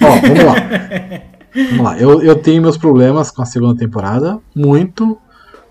Ó, 0.02 0.20
vamos 0.20 0.44
lá. 0.44 1.31
Vamos 1.52 1.85
lá. 1.85 1.98
Eu, 1.98 2.22
eu 2.22 2.36
tenho 2.36 2.62
meus 2.62 2.78
problemas 2.78 3.32
com 3.32 3.43
a 3.43 3.44
segunda 3.44 3.77
temporada, 3.77 4.39
muito 4.55 5.18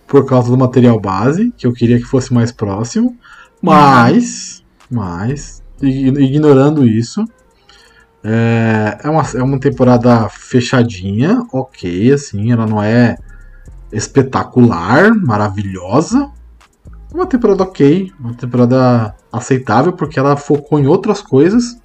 por 0.10 0.26
causa 0.26 0.50
do 0.50 0.58
material 0.58 1.00
base, 1.00 1.54
que 1.56 1.68
eu 1.68 1.72
queria 1.72 1.98
que 1.98 2.04
fosse 2.04 2.34
mais 2.34 2.52
próximo. 2.52 3.16
Mas, 3.62 4.64
mas, 4.90 5.62
ig- 5.82 6.20
ignorando 6.20 6.86
isso, 6.86 7.24
é, 8.24 8.98
é, 9.04 9.10
uma, 9.10 9.24
é 9.36 9.44
uma 9.44 9.60
temporada 9.60 10.28
fechadinha, 10.30 11.42
ok, 11.54 12.12
assim, 12.12 12.52
ela 12.52 12.66
não 12.66 12.82
é 12.82 13.18
espetacular, 13.92 15.14
maravilhosa. 15.16 16.30
É 17.12 17.16
Uma 17.16 17.26
temporada 17.28 17.64
ok, 17.64 18.12
uma 18.20 18.34
temporada 18.34 19.16
aceitável, 19.32 19.94
porque 19.94 20.18
ela 20.20 20.36
focou 20.36 20.80
em 20.80 20.88
outras 20.88 21.22
coisas 21.22 21.78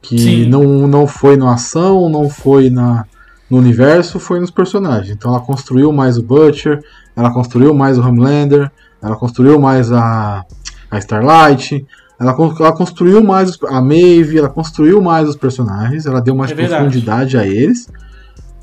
que 0.00 0.18
Sim. 0.18 0.48
não, 0.48 0.86
não 0.86 1.06
foi 1.06 1.36
na 1.36 1.54
ação, 1.54 2.08
não 2.08 2.30
foi 2.30 2.70
na, 2.70 3.04
no 3.50 3.58
universo, 3.58 4.20
foi 4.20 4.38
nos 4.38 4.50
personagens. 4.50 5.10
Então 5.10 5.32
ela 5.32 5.40
construiu 5.44 5.92
mais 5.92 6.16
o 6.18 6.22
Butcher, 6.22 6.80
ela 7.16 7.32
construiu 7.32 7.74
mais 7.74 7.98
o 7.98 8.02
Homelander, 8.02 8.70
ela 9.02 9.16
construiu 9.16 9.58
mais 9.58 9.90
a, 9.90 10.44
a 10.90 10.98
Starlight, 10.98 11.86
ela, 12.18 12.36
ela 12.60 12.72
construiu 12.72 13.22
mais 13.22 13.58
a 13.68 13.80
Maeve, 13.80 14.38
ela 14.38 14.48
construiu 14.48 15.00
mais 15.02 15.28
os 15.28 15.36
personagens, 15.36 16.06
ela 16.06 16.20
deu 16.20 16.34
mais 16.34 16.50
É 16.50 16.54
profundidade 16.54 17.36
a 17.36 17.46
eles, 17.46 17.88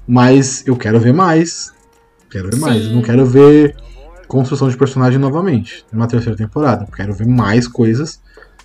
mas 0.07 0.65
eu 0.67 0.75
quero 0.75 0.99
ver 0.99 1.13
mais. 1.13 1.73
Quero 2.30 2.49
ver 2.49 2.57
mais. 2.57 2.84
Sim. 2.84 2.89
Eu 2.89 2.95
não 2.95 3.01
quero 3.01 3.25
ver 3.25 3.75
construção 4.27 4.69
de 4.69 4.75
personagem 4.77 5.19
novamente 5.19 5.85
numa 5.91 6.07
terceira 6.07 6.35
temporada. 6.35 6.88
Quero 6.95 7.13
ver 7.13 7.27
mais 7.27 7.67
coisas, 7.67 8.19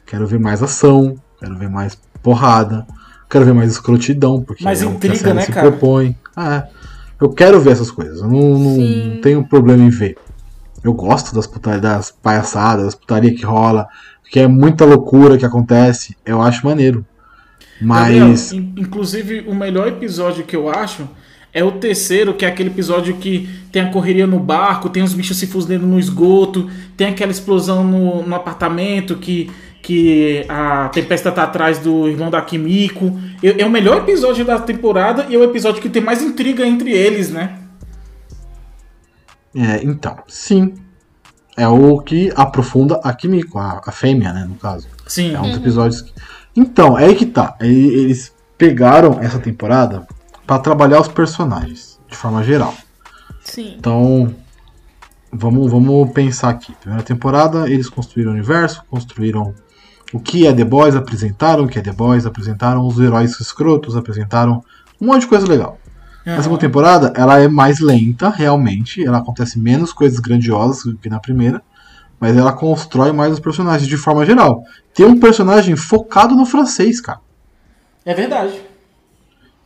quero 0.07 0.27
ver 0.27 0.39
mais 0.39 0.63
ação, 0.63 1.17
quero 1.39 1.57
ver 1.57 1.69
mais 1.69 1.99
porrada, 2.23 2.87
quero 3.29 3.45
ver 3.45 3.53
mais 3.53 3.73
escrotidão, 3.73 4.43
porque 4.43 4.65
Mais 4.65 4.81
é 4.83 4.87
o 4.87 4.89
que 4.91 4.95
a 4.95 5.11
intriga, 5.11 5.19
série 5.19 5.35
né, 5.35 5.43
se 5.43 5.53
cara? 5.53 5.71
propõe. 5.71 6.17
Ah, 6.35 6.55
é. 6.57 6.69
Eu 7.21 7.31
quero 7.31 7.61
ver 7.61 7.73
essas 7.73 7.91
coisas. 7.91 8.21
Eu 8.21 8.29
não, 8.29 8.59
não 8.59 9.21
tenho 9.21 9.45
problema 9.47 9.83
em 9.85 9.91
ver. 9.91 10.17
Eu 10.83 10.93
gosto 10.93 11.35
das, 11.35 11.47
puta- 11.47 11.79
das 11.79 12.11
palhaçadas, 12.11 12.85
das 12.87 12.95
putaria 12.95 13.35
que 13.35 13.45
rola, 13.45 13.89
que 14.31 14.39
é 14.41 14.47
muita 14.47 14.85
loucura 14.85 15.37
que 15.37 15.45
acontece. 15.45 16.17
Eu 16.25 16.41
acho 16.41 16.65
maneiro. 16.65 17.05
Gabriel, 17.81 18.29
Mas. 18.29 18.53
in- 18.53 18.73
inclusive, 18.77 19.45
o 19.47 19.55
melhor 19.55 19.89
episódio 19.89 20.45
que 20.45 20.55
eu 20.57 20.69
acho 20.69 21.09
é 21.53 21.65
o 21.65 21.73
terceiro, 21.73 22.35
que 22.35 22.45
é 22.45 22.49
aquele 22.49 22.69
episódio 22.71 23.17
que 23.17 23.49
tem 23.73 23.83
a 23.83 23.91
correria 23.91 24.27
no 24.27 24.39
barco, 24.39 24.89
tem 24.91 25.03
os 25.03 25.15
bichos 25.15 25.37
se 25.39 25.47
fuzilando 25.47 25.87
no 25.87 25.99
esgoto, 25.99 26.69
tem 26.97 27.09
aquela 27.09 27.31
explosão 27.33 27.83
no, 27.85 28.23
no 28.23 28.35
apartamento 28.35 29.17
que, 29.17 29.51
que 29.89 30.45
a 30.51 30.91
Tempesta 30.91 31.33
tá 31.33 31.45
atrás 31.45 31.79
do 31.79 32.07
irmão 32.07 32.29
da 32.31 32.43
Kimiko. 32.43 33.19
É, 33.43 33.63
é 33.63 33.65
o 33.65 33.71
melhor 33.71 34.03
episódio 34.03 34.45
da 34.45 34.59
temporada 34.61 35.25
e 35.31 35.35
é 35.35 35.39
o 35.39 35.43
episódio 35.43 35.81
que 35.81 35.89
tem 35.89 36.03
mais 36.03 36.21
intriga 36.23 36.67
entre 36.67 36.93
eles, 36.93 37.31
né? 37.31 37.59
É, 39.57 39.83
então, 39.83 40.19
sim. 40.29 40.75
É 41.57 41.67
o 41.67 42.01
que 42.01 42.31
aprofunda 42.37 43.01
a 43.03 43.15
Kimiko, 43.15 43.59
a, 43.59 43.81
a 43.87 43.91
fêmea, 43.91 44.31
né, 44.35 44.45
no 44.47 44.57
caso. 44.57 44.87
Sim. 45.07 45.35
É 45.35 45.41
um 45.41 45.49
dos 45.49 45.57
episódios 45.57 46.03
que... 46.03 46.13
Então, 46.55 46.99
é 46.99 47.07
aí 47.07 47.15
que 47.15 47.25
tá. 47.25 47.57
Ele- 47.59 47.95
Eles 48.03 48.31
pegaram 48.59 49.19
essa 49.23 49.39
temporada 49.39 50.07
pra 50.47 50.59
trabalhar 50.59 51.01
os 51.01 51.09
personagens, 51.09 51.99
de 52.11 52.15
forma 52.15 52.45
geral. 52.45 52.75
Sim. 53.43 53.75
Então, 53.79 54.35
vamos, 55.33 55.71
vamos 55.71 56.13
pensar 56.13 56.51
aqui. 56.51 56.75
Primeira 56.79 57.03
temporada, 57.03 57.71
eles 57.71 57.89
construíram 57.89 58.33
o 58.33 58.35
universo, 58.35 58.83
construíram 58.91 59.55
o 60.13 60.21
que 60.21 60.47
é 60.47 60.53
The 60.53 60.65
Boys, 60.65 60.97
apresentaram 60.97 61.65
o 61.65 61.69
que 61.69 61.79
é 61.79 61.83
The 61.83 61.93
Boys, 61.93 62.27
apresentaram 62.27 62.87
os 62.87 62.99
heróis 62.99 63.39
escrotos, 63.41 63.97
apresentaram 63.97 64.63
um 65.01 65.07
monte 65.07 65.23
de 65.23 65.27
coisa 65.29 65.47
legal. 65.47 65.79
A 66.37 66.43
segunda 66.43 66.61
temporada, 66.61 67.13
ela 67.17 67.39
é 67.39 67.49
mais 67.49 67.81
lenta, 67.81 68.29
realmente. 68.29 69.03
Ela 69.03 69.19
acontece 69.19 69.59
menos 69.59 69.93
coisas 69.93 70.19
grandiosas 70.19 70.85
do 70.85 70.99
que 70.99 71.09
na 71.09 71.19
primeira. 71.19 71.63
Mas 72.21 72.37
ela 72.37 72.53
constrói 72.53 73.13
mais 73.13 73.33
os 73.33 73.41
personagens 73.41 73.89
de 73.89 73.97
forma 73.97 74.27
geral. 74.27 74.63
Tem 74.93 75.07
um 75.07 75.19
personagem 75.19 75.75
focado 75.75 76.35
no 76.35 76.45
francês, 76.45 77.01
cara. 77.01 77.21
É 78.05 78.13
verdade. 78.13 78.61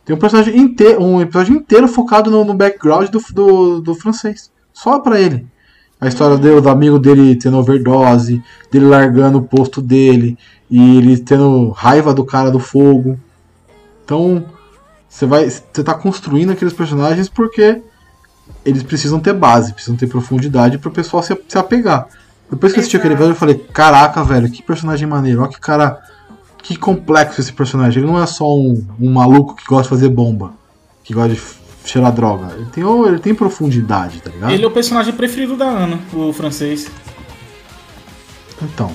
Tem 0.05 0.15
um 0.15 0.19
personagem 0.19 0.57
inteiro, 0.57 1.03
um 1.03 1.19
episódio 1.19 1.55
inteiro 1.55 1.87
focado 1.87 2.29
no, 2.29 2.45
no 2.45 2.53
background 2.53 3.09
do, 3.09 3.19
do, 3.33 3.81
do 3.81 3.95
francês. 3.95 4.51
Só 4.71 4.99
pra 4.99 5.19
ele. 5.19 5.47
A 6.03 6.07
história 6.09 6.37
dele, 6.37 6.59
do 6.59 6.67
amigo 6.67 6.99
dele 6.99 7.33
tendo 7.33 7.57
overdose, 7.57 8.43
dele 8.69 8.85
largando 8.85 9.37
o 9.37 9.43
posto 9.43 9.81
dele, 9.81 10.37
e 10.69 10.97
ele 10.97 11.17
tendo 11.17 11.69
raiva 11.69 12.13
do 12.13 12.25
cara 12.25 12.51
do 12.51 12.59
fogo. 12.59 13.17
Então, 14.03 14.43
você 15.07 15.25
vai. 15.25 15.49
Você 15.49 15.81
tá 15.81 15.93
construindo 15.93 16.51
aqueles 16.51 16.73
personagens 16.73 17.29
porque 17.29 17.81
eles 18.65 18.83
precisam 18.83 19.17
ter 19.17 19.31
base, 19.31 19.71
precisam 19.71 19.95
ter 19.95 20.07
profundidade 20.07 20.77
pro 20.77 20.91
pessoal 20.91 21.23
se, 21.23 21.37
se 21.47 21.57
apegar. 21.57 22.09
Depois 22.51 22.73
que 22.73 22.79
eu 22.79 22.81
assisti 22.81 22.97
aquele 22.97 23.13
episódio, 23.13 23.31
eu 23.31 23.39
falei, 23.39 23.55
caraca, 23.55 24.21
velho, 24.25 24.51
que 24.51 24.61
personagem 24.61 25.07
maneiro, 25.07 25.41
olha 25.41 25.49
que 25.49 25.59
cara 25.59 26.01
que 26.61 26.75
complexo 26.75 27.39
esse 27.39 27.53
personagem. 27.53 28.03
Ele 28.03 28.11
não 28.11 28.21
é 28.21 28.25
só 28.25 28.53
um, 28.53 28.85
um 28.99 29.09
maluco 29.09 29.55
que 29.55 29.65
gosta 29.65 29.83
de 29.83 29.89
fazer 29.89 30.09
bomba, 30.09 30.51
que 31.01 31.13
gosta 31.13 31.29
de 31.29 31.41
cheirar 31.85 32.11
droga. 32.11 32.53
Ele 32.55 32.65
tem, 32.71 32.83
ele 33.07 33.19
tem 33.19 33.33
profundidade, 33.35 34.21
tá 34.21 34.29
ligado? 34.29 34.51
Ele 34.53 34.63
é 34.63 34.67
o 34.67 34.71
personagem 34.71 35.13
preferido 35.13 35.55
da 35.55 35.65
Ana, 35.65 35.99
o 36.13 36.31
francês. 36.33 36.87
Então, 38.61 38.91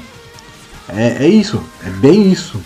é, 0.88 1.24
é 1.24 1.28
isso, 1.28 1.62
é 1.84 1.90
bem 1.90 2.30
isso 2.30 2.60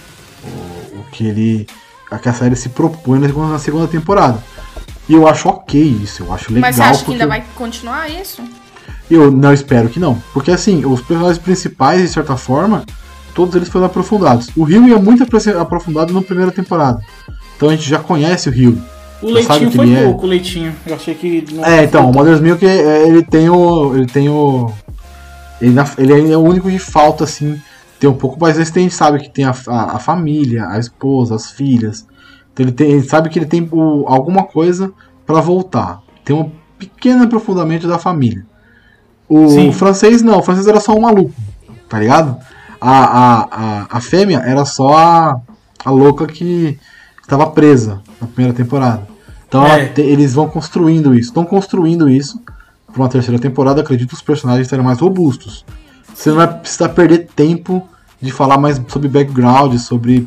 o, 0.45 0.99
o 1.01 1.05
que 1.11 1.27
ele, 1.27 1.67
a 2.11 2.19
que 2.19 2.29
a 2.29 2.33
série 2.33 2.55
se 2.55 2.69
propõe 2.69 3.19
na 3.19 3.27
segunda, 3.27 3.49
na 3.49 3.59
segunda 3.59 3.89
temporada. 3.89 4.43
E 5.09 5.15
eu 5.15 5.27
acho 5.27 5.49
ok 5.49 5.81
isso, 5.83 6.23
eu 6.23 6.33
acho 6.33 6.53
legal. 6.53 6.69
Mas 6.69 6.77
você 6.77 6.83
acha 6.83 7.05
que 7.05 7.13
ainda 7.13 7.27
vai 7.27 7.43
continuar 7.57 8.09
isso? 8.09 8.43
Eu 9.11 9.31
não 9.31 9.53
espero 9.53 9.89
que 9.89 9.99
não, 9.99 10.23
porque 10.33 10.51
assim, 10.51 10.85
os 10.85 11.01
personagens 11.03 11.39
principais, 11.39 12.01
de 12.01 12.09
certa 12.09 12.37
forma, 12.37 12.85
todos 13.35 13.55
eles 13.57 13.69
foram 13.69 13.87
aprofundados. 13.87 14.49
O 14.57 14.63
Rio 14.63 14.95
é 14.95 14.99
muito 15.01 15.25
apro- 15.25 15.61
aprofundado 15.61 16.13
na 16.15 16.23
primeira 16.23 16.53
temporada, 16.53 17.05
então 17.57 17.69
a 17.69 17.73
gente 17.75 17.89
já 17.89 17.99
conhece 17.99 18.49
o 18.49 18.53
Rio. 18.53 18.81
O 19.23 19.29
Já 19.29 19.35
leitinho 19.55 19.71
foi 19.71 19.95
é. 19.95 20.05
pouco, 20.05 20.27
o 20.27 20.29
leitinho. 20.29 20.75
Eu 20.87 20.95
achei 20.97 21.15
que. 21.15 21.45
É, 21.63 21.85
então, 21.85 22.11
o 22.11 22.15
Mother's 22.15 22.41
Milk, 22.41 22.67
é, 22.67 23.07
ele 23.07 23.23
tem 23.23 23.49
o. 23.49 23.95
Ele 23.95 24.07
tem 24.07 24.29
o. 24.29 24.71
Ele, 25.61 25.73
na- 25.73 25.89
ele 25.99 26.33
é 26.33 26.37
o 26.37 26.41
único 26.41 26.69
que 26.69 26.79
falta, 26.79 27.25
assim, 27.25 27.61
ter 28.01 28.09
um 28.09 28.15
pouco 28.15 28.39
mais. 28.41 28.59
Esse 28.59 28.73
tem, 28.73 28.91
sabe 28.91 29.21
que 29.21 29.31
tem 29.31 29.45
a, 29.45 29.55
a, 29.69 29.97
a 29.97 29.99
família, 30.01 30.67
a 30.69 30.79
esposa, 30.79 31.37
as 31.37 31.51
filhas. 31.53 32.05
Então 32.53 32.67
ele, 32.67 32.73
tem, 32.73 32.91
ele 32.93 33.03
sabe 33.09 33.29
que 33.29 33.39
ele 33.39 33.47
tem 33.47 33.69
o- 33.71 34.05
alguma 34.09 34.43
coisa 34.45 34.93
pra 35.25 35.41
voltar. 35.41 36.01
Tem 36.25 36.35
um 36.35 36.51
pequeno 36.79 37.23
aprofundamento 37.25 37.87
da 37.87 37.99
família. 37.99 38.45
O 39.29 39.49
Sim. 39.49 39.73
francês 39.73 40.21
não, 40.21 40.41
o 40.41 40.43
francês 40.43 40.67
era 40.67 40.81
só 40.81 40.93
um 40.95 41.01
maluco, 41.01 41.33
tá 41.89 41.99
ligado? 42.01 42.37
A, 42.81 42.91
a, 42.91 43.49
a, 43.51 43.87
a 43.99 44.01
fêmea 44.01 44.39
era 44.45 44.65
só 44.65 44.93
a, 44.95 45.41
a 45.85 45.91
louca 45.91 46.27
que 46.27 46.77
estava 47.23 47.47
presa 47.47 48.03
na 48.21 48.27
primeira 48.27 48.55
temporada. 48.55 49.07
Então 49.53 49.67
É. 49.67 49.85
te- 49.87 50.01
eles 50.01 50.33
vão 50.33 50.49
construindo 50.49 51.15
isso. 51.15 51.29
Estão 51.29 51.45
construindo 51.45 52.09
isso 52.09 52.41
para 52.91 53.03
uma 53.03 53.09
terceira 53.09 53.39
temporada. 53.39 53.83
Acredito 53.83 54.09
que 54.09 54.15
os 54.15 54.23
personagens 54.23 54.67
serão 54.67 54.83
mais 54.83 54.99
robustos. 54.99 55.63
Você 56.15 56.31
não 56.31 56.37
vai 56.39 56.49
precisar 56.49 56.89
perder 56.89 57.29
tempo 57.37 57.87
de 58.21 58.31
falar 58.33 58.57
mais 58.57 58.81
sobre 58.89 59.09
background, 59.09 59.77
sobre 59.79 60.27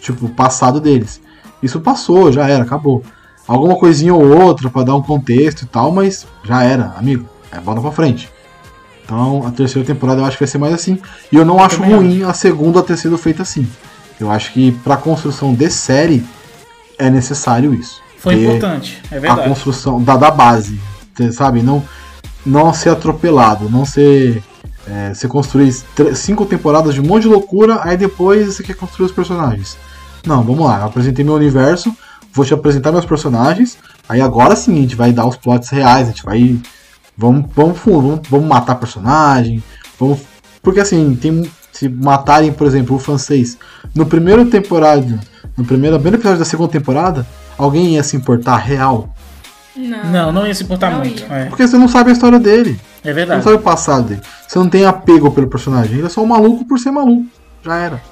tipo 0.00 0.24
o 0.24 0.30
passado 0.30 0.80
deles. 0.80 1.20
Isso 1.62 1.78
passou, 1.80 2.32
já 2.32 2.48
era, 2.48 2.62
acabou. 2.62 3.02
Alguma 3.46 3.76
coisinha 3.76 4.14
ou 4.14 4.24
outra 4.42 4.70
para 4.70 4.84
dar 4.84 4.94
um 4.96 5.02
contexto 5.02 5.62
e 5.62 5.66
tal, 5.66 5.90
mas 5.92 6.26
já 6.42 6.62
era, 6.64 6.94
amigo. 6.96 7.28
É 7.52 7.60
bola 7.60 7.82
pra 7.82 7.92
frente. 7.92 8.30
Então 9.04 9.46
a 9.46 9.50
terceira 9.50 9.86
temporada 9.86 10.20
eu 10.22 10.24
acho 10.24 10.38
que 10.38 10.44
vai 10.44 10.48
ser 10.50 10.58
mais 10.58 10.72
assim. 10.72 10.98
E 11.30 11.36
eu 11.36 11.44
não 11.44 11.62
acho 11.62 11.76
Também 11.80 11.94
ruim 11.96 12.22
a 12.22 12.32
segunda 12.32 12.82
ter 12.82 12.96
sido 12.96 13.18
feita 13.18 13.42
assim. 13.42 13.66
Eu 14.18 14.30
acho 14.30 14.52
que 14.54 14.72
pra 14.72 14.96
construção 14.96 15.52
de 15.54 15.70
série 15.70 16.24
é 16.98 17.10
necessário 17.10 17.74
isso. 17.74 18.00
Foi 18.18 18.34
importante, 18.34 19.00
é 19.10 19.16
a 19.16 19.20
verdade. 19.20 19.48
construção 19.48 20.02
da, 20.02 20.16
da 20.16 20.30
base, 20.30 20.78
sabe? 21.32 21.62
Não, 21.62 21.82
não 22.44 22.72
ser 22.74 22.90
atropelado, 22.90 23.68
não 23.70 23.84
ser. 23.84 24.42
É, 24.86 25.12
você 25.12 25.28
construir 25.28 25.74
tr- 25.94 26.14
cinco 26.14 26.46
temporadas 26.46 26.94
de 26.94 27.00
um 27.00 27.04
monte 27.04 27.22
de 27.22 27.28
loucura, 27.28 27.80
aí 27.82 27.96
depois 27.96 28.54
você 28.54 28.62
quer 28.62 28.74
construir 28.74 29.06
os 29.06 29.12
personagens. 29.12 29.76
Não, 30.26 30.42
vamos 30.42 30.64
lá, 30.64 30.80
eu 30.80 30.86
apresentei 30.86 31.22
meu 31.24 31.34
universo, 31.34 31.94
vou 32.32 32.44
te 32.44 32.54
apresentar 32.54 32.90
meus 32.90 33.04
personagens, 33.04 33.76
aí 34.08 34.20
agora 34.20 34.56
sim 34.56 34.78
a 34.78 34.80
gente 34.80 34.96
vai 34.96 35.12
dar 35.12 35.26
os 35.26 35.36
plots 35.36 35.68
reais, 35.68 36.08
a 36.08 36.10
gente 36.10 36.24
vai. 36.24 36.58
Vamos, 37.16 37.50
vamos 37.54 37.78
fundo, 37.78 38.08
vamos, 38.08 38.28
vamos 38.28 38.48
matar 38.48 38.76
personagem, 38.76 39.62
vamos. 39.98 40.20
Porque 40.62 40.80
assim, 40.80 41.14
tem. 41.14 41.48
Se 41.70 41.88
matarem, 41.88 42.50
por 42.52 42.66
exemplo, 42.66 42.96
o 42.96 42.98
francês 42.98 43.56
no 43.94 44.04
primeiro 44.04 44.44
temporada, 44.46 45.20
no 45.56 45.64
primeiro, 45.64 45.94
primeiro 45.96 46.16
episódio 46.16 46.40
da 46.40 46.44
segunda 46.44 46.72
temporada, 46.72 47.24
alguém 47.58 47.94
ia 47.94 48.02
se 48.02 48.16
importar 48.16 48.56
real. 48.56 49.08
Não. 49.76 50.04
Não, 50.04 50.32
não 50.32 50.46
ia 50.46 50.54
se 50.54 50.64
importar 50.64 50.90
Não 50.90 50.98
muito. 50.98 51.24
É, 51.32 51.44
Porque 51.46 51.66
você 51.66 51.76
não 51.78 51.86
sabe 51.88 52.10
a 52.10 52.12
história 52.12 52.38
dele. 52.38 52.80
é 52.80 53.02
Você 53.02 53.08
não 53.08 53.14
verdade. 53.14 53.44
sabe 53.44 53.56
o 53.56 53.60
passado 53.60 54.08
dele. 54.08 54.20
Você 54.46 54.58
não 54.58 54.68
tem 54.68 54.84
apego 54.84 55.30
pelo 55.30 55.46
personagem. 55.46 55.98
Ele 55.98 56.06
é 56.06 56.08
só 56.08 56.20
um 56.22 56.26
maluco 56.26 56.64
por 56.64 56.78
ser 56.78 56.90
maluco. 56.90 57.26
Já 57.64 57.76
era. 57.76 58.02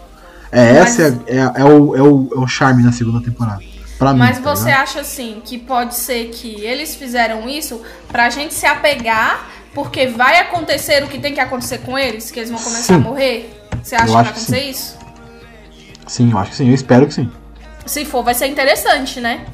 É, 0.52 0.78
Mas- 0.80 0.98
essa 1.00 1.22
é, 1.26 1.36
é, 1.38 1.52
é 1.60 1.64
o, 1.64 1.96
é, 1.96 2.02
o, 2.02 2.30
é 2.36 2.38
o 2.38 2.46
charme 2.46 2.82
na 2.84 2.92
segunda 2.92 3.20
temporada. 3.20 3.60
Pra 3.98 4.12
mim. 4.12 4.18
Mas 4.20 4.38
tá 4.38 4.54
você 4.54 4.66
ligado? 4.66 4.82
acha 4.82 5.00
assim 5.00 5.40
que 5.44 5.58
pode 5.58 5.94
ser 5.96 6.26
que 6.26 6.60
eles 6.60 6.94
fizeram 6.94 7.48
isso 7.48 7.80
pra 8.08 8.28
gente 8.30 8.52
se 8.54 8.66
apegar, 8.66 9.46
porque 9.74 10.06
vai 10.06 10.38
acontecer 10.38 11.02
o 11.02 11.08
que 11.08 11.18
tem 11.18 11.32
que 11.34 11.40
acontecer 11.40 11.78
com 11.78 11.98
eles, 11.98 12.30
que 12.30 12.38
eles 12.38 12.50
vão 12.50 12.60
começar 12.60 12.82
Sim. 12.82 12.94
a 12.94 12.98
morrer? 12.98 13.58
Você 13.82 13.94
acha 13.96 14.04
Eu 14.04 14.06
que 14.08 14.12
vai 14.12 14.22
acontecer 14.24 14.60
isso? 14.70 14.96
Sim, 16.06 16.30
eu 16.30 16.38
acho 16.38 16.50
que 16.50 16.56
sim. 16.56 16.68
Eu 16.68 16.74
espero 16.74 17.06
que 17.06 17.14
sim. 17.14 17.30
Se 17.86 18.04
for, 18.04 18.22
vai 18.22 18.34
ser 18.34 18.46
interessante, 18.46 19.20
né? 19.20 19.44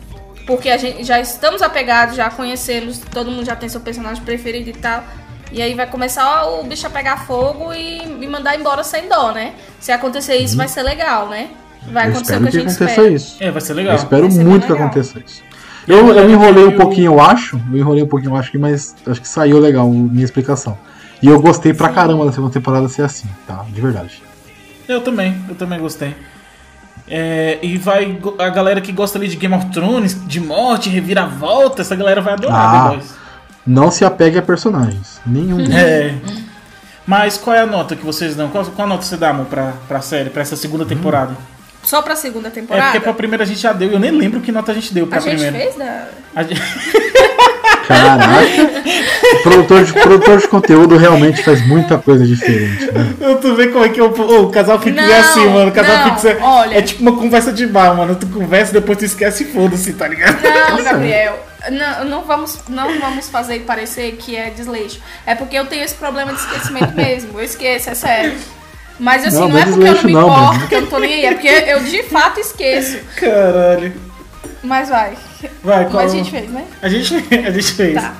Porque 0.47 0.69
a 0.71 0.77
gente 0.77 1.05
já 1.05 1.21
estamos 1.21 1.63
apegados, 1.63 2.17
já 2.17 2.29
conhecemos, 2.31 2.99
todo 2.99 3.31
mundo 3.31 3.45
já 3.45 3.55
tem 3.55 3.69
seu 3.69 3.81
personagem 3.81 4.23
preferido 4.25 4.71
e 4.71 4.73
tal. 4.73 5.05
E 5.53 5.61
aí 5.61 5.75
vai 5.75 5.87
começar 5.87 6.47
o 6.47 6.65
bicho 6.65 6.87
a 6.87 6.91
pegar 6.91 7.19
fogo 7.27 7.73
e 7.75 8.07
me 8.07 8.27
mandar 8.27 8.59
embora 8.59 8.83
sem 8.83 9.09
dó, 9.09 9.33
né? 9.33 9.53
Se 9.79 9.93
acontecer 9.93 10.37
isso, 10.37 10.57
vai 10.57 10.67
ser 10.67 10.83
legal, 10.83 11.29
né? 11.29 11.51
Vai 11.93 12.07
Uhum. 12.07 12.13
eu 12.13 12.17
acontecer 12.19 12.33
o 12.33 12.37
espero 12.37 12.43
que 12.43 12.49
a 12.49 12.51
que 12.51 12.59
gente 12.59 12.69
aconteça 12.77 12.91
espera. 13.01 13.09
isso. 13.15 13.37
É, 13.41 13.51
vai 13.51 13.61
ser 13.61 13.73
Eu 13.73 13.77
legal. 13.77 13.97
espero 13.97 14.23
Vai 14.23 14.31
ser 14.31 14.45
muito 14.45 14.67
que 14.67 14.73
aconteça 14.73 15.19
isso. 15.25 15.43
Eu, 15.87 16.15
eu 16.15 16.31
enrolei 16.31 16.65
um 16.65 16.77
pouquinho, 16.77 17.13
eu 17.13 17.21
acho. 17.21 17.61
Eu 17.71 17.79
enrolei 17.79 18.03
um 18.03 18.09
pouquinho, 18.09 18.33
eu 18.33 18.37
acho 18.37 18.51
que, 18.51 18.57
mas 18.59 18.95
acho 19.07 19.21
que 19.21 19.29
saiu 19.29 19.59
legal 19.59 19.89
minha 19.91 20.25
explicação. 20.25 20.79
E 21.21 21.27
eu 21.29 21.41
gostei 21.41 21.75
pra 21.75 21.89
caramba 21.91 22.25
da 22.25 22.33
segunda 22.33 22.53
temporada 22.53 22.89
ser 22.89 23.03
assim, 23.03 23.29
tá? 23.47 23.65
De 23.69 23.81
verdade. 23.81 24.23
Eu 24.89 25.01
também, 25.03 25.37
eu 25.49 25.55
também 25.55 25.79
gostei. 25.79 26.15
É, 27.09 27.59
e 27.62 27.77
vai 27.77 28.19
a 28.39 28.49
galera 28.49 28.81
que 28.81 28.93
gosta 28.93 29.19
ali 29.19 29.29
de 29.29 29.37
Game 29.37 29.55
of 29.55 29.66
Thrones, 29.66 30.16
de 30.27 30.41
morte, 30.41 30.89
reviravolta, 30.89 31.83
essa 31.83 31.95
galera 31.97 32.20
vai 32.20 32.35
adorar 32.35 32.74
Ah. 32.74 32.89
Boys. 32.91 33.15
Não 33.66 33.91
se 33.91 34.05
apegue 34.05 34.39
a 34.39 34.43
personagens. 34.43 35.20
Nenhum. 35.27 35.59
É. 35.73 36.15
Mas 37.07 37.37
qual 37.37 37.55
é 37.57 37.61
a 37.61 37.66
nota 37.66 37.97
que 37.97 38.05
vocês 38.05 38.37
dão? 38.37 38.49
Qual, 38.49 38.65
qual 38.65 38.87
a 38.87 38.89
nota 38.89 39.03
você 39.03 39.16
dá, 39.16 39.31
amor, 39.31 39.47
pra, 39.47 39.73
pra 39.89 40.01
série, 40.01 40.31
pra 40.31 40.43
essa 40.43 40.55
segunda 40.57 40.85
temporada? 40.87 41.37
Só 41.83 42.01
pra 42.03 42.15
segunda 42.17 42.49
É 42.49 42.51
temporada? 42.51 42.87
porque 42.87 43.01
pra 43.01 43.13
primeira 43.13 43.45
a 43.45 43.47
gente 43.47 43.61
já 43.61 43.73
deu, 43.73 43.91
eu 43.91 43.99
nem 43.99 44.11
lembro 44.11 44.41
que 44.41 44.53
nota 44.53 44.71
a 44.73 44.75
gente 44.75 44.95
deu 44.95 45.07
pra 45.07 45.19
a 45.19 45.21
gente 45.21 45.33
primeira. 45.41 45.59
fez 45.59 45.75
da... 45.77 46.09
A 46.35 46.43
gente- 46.43 46.61
Caraca. 47.87 48.25
o 49.35 49.43
produtor 49.43 49.85
de, 49.85 49.93
produtor 49.93 50.39
de 50.39 50.49
conteúdo 50.49 50.97
realmente 50.97 51.43
faz 51.43 51.67
muita 51.67 51.99
coisa 51.99 52.25
diferente, 52.25 52.91
né? 52.93 53.15
Eu 53.21 53.37
tô 53.41 53.55
vendo 53.55 53.73
como 53.73 53.85
é 53.85 53.89
que 53.89 53.99
é 54.01 54.03
o, 54.03 54.07
ô, 54.21 54.43
o 54.45 54.51
casal 54.51 54.79
Fix 54.81 54.97
é 54.97 55.19
assim, 55.19 55.47
mano. 55.49 55.71
O 55.71 55.73
casal 55.73 55.97
não, 55.99 56.05
Fix 56.11 56.25
é, 56.25 56.39
olha. 56.41 56.79
é 56.79 56.83
tipo 56.83 57.03
uma 57.03 57.17
conversa 57.17 57.53
de 57.53 57.67
bar, 57.67 57.95
mano. 57.97 58.15
Tu 58.15 58.27
conversa, 58.29 58.73
depois 58.73 58.99
tu 58.99 59.05
esquece 59.05 59.43
e 59.45 59.47
foda-se, 59.53 59.93
tá 59.95 60.07
ligado? 60.07 60.39
Não, 60.43 60.83
Gabriel, 60.85 61.45
não, 61.71 62.05
não, 62.05 62.23
vamos, 62.25 62.59
não 62.69 63.01
vamos 63.01 63.29
fazer 63.29 63.61
parecer 63.61 64.13
que 64.13 64.37
é 64.37 64.51
desleixo. 64.51 65.01
É 65.27 65.35
porque 65.35 65.57
eu 65.59 65.67
tenho 65.67 65.85
esse 65.85 65.95
problema 65.95 66.33
de 66.33 66.39
esquecimento 66.39 66.95
mesmo. 66.95 67.39
Eu 67.39 67.45
esqueço, 67.45 67.91
é 67.91 67.95
sério. 67.95 68.35
Mas 69.03 69.27
assim, 69.27 69.41
Não, 69.41 69.49
não, 69.49 69.59
é 69.59 69.62
é 69.62 69.65
porque 69.65 69.89
eu 69.89 69.95
não 69.95 70.05
me 70.05 70.12
não, 70.12 70.29
importo, 70.29 70.69
que 70.69 70.74
eu 70.77 70.81
não 70.83 70.89
tô 70.89 70.99
nem 71.01 71.12
aí. 71.15 71.24
É 71.24 71.33
porque 71.33 71.49
eu 71.49 71.81
de 71.81 72.03
fato 72.05 72.39
esqueço. 72.39 72.99
Caralho. 73.16 73.93
Mas 74.62 74.89
vai. 74.89 75.19
Vai, 75.61 75.85
qual... 75.91 76.05
Mas 76.05 76.12
a 76.12 76.16
gente 76.16 76.31
fez, 76.31 76.49
né? 76.49 76.65
A 76.81 76.89
gente, 76.89 77.15
a 77.45 77.51
gente 77.51 77.73
fez. 77.73 77.95
Tá. 78.01 78.15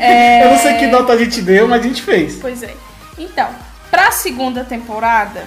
É, 0.00 0.44
Eu 0.48 0.50
não 0.52 0.58
sei 0.58 0.78
que 0.78 0.86
nota 0.86 1.12
a 1.12 1.16
gente 1.18 1.42
deu, 1.42 1.68
mas 1.68 1.84
a 1.84 1.86
gente 1.86 2.00
fez. 2.00 2.36
Pois 2.40 2.62
é. 2.62 2.74
Então, 3.18 3.50
pra 3.90 4.10
segunda 4.10 4.64
temporada, 4.64 5.44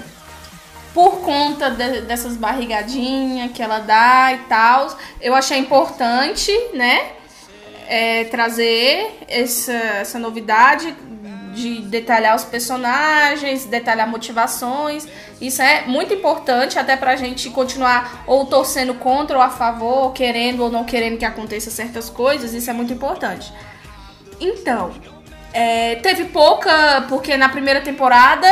por 0.94 1.22
conta 1.22 1.72
de- 1.72 2.02
dessas 2.02 2.38
barrigadinhas 2.38 3.52
que 3.52 3.64
ela 3.64 3.80
dá 3.80 4.32
e 4.32 4.38
tal, 4.48 4.96
eu 5.20 5.34
achei 5.34 5.58
importante, 5.58 6.52
né? 6.76 7.14
é, 7.88 8.24
trazer 8.26 9.18
essa, 9.28 9.74
essa 9.74 10.18
novidade 10.18 10.96
de 11.54 11.82
detalhar 11.82 12.36
os 12.36 12.44
personagens, 12.44 13.66
detalhar 13.66 14.08
motivações. 14.08 15.08
Isso 15.40 15.62
é 15.62 15.86
muito 15.86 16.14
importante 16.14 16.80
até 16.80 16.96
pra 16.96 17.16
gente 17.16 17.50
continuar 17.50 18.24
ou 18.28 18.46
torcendo 18.46 18.94
contra 18.96 19.38
ou 19.38 19.44
a 19.44 19.50
favor, 19.50 20.14
querendo 20.14 20.64
ou 20.64 20.72
não 20.72 20.84
querendo 20.84 21.18
que 21.18 21.26
aconteça 21.26 21.70
certas 21.70 22.10
coisas. 22.10 22.54
Isso 22.54 22.70
é 22.70 22.74
muito 22.74 22.94
importante. 22.94 23.52
Então, 24.40 24.92
é, 25.54 25.96
teve 25.96 26.26
pouca, 26.26 27.06
porque 27.10 27.38
na 27.38 27.50
primeira 27.50 27.82
temporada 27.82 28.48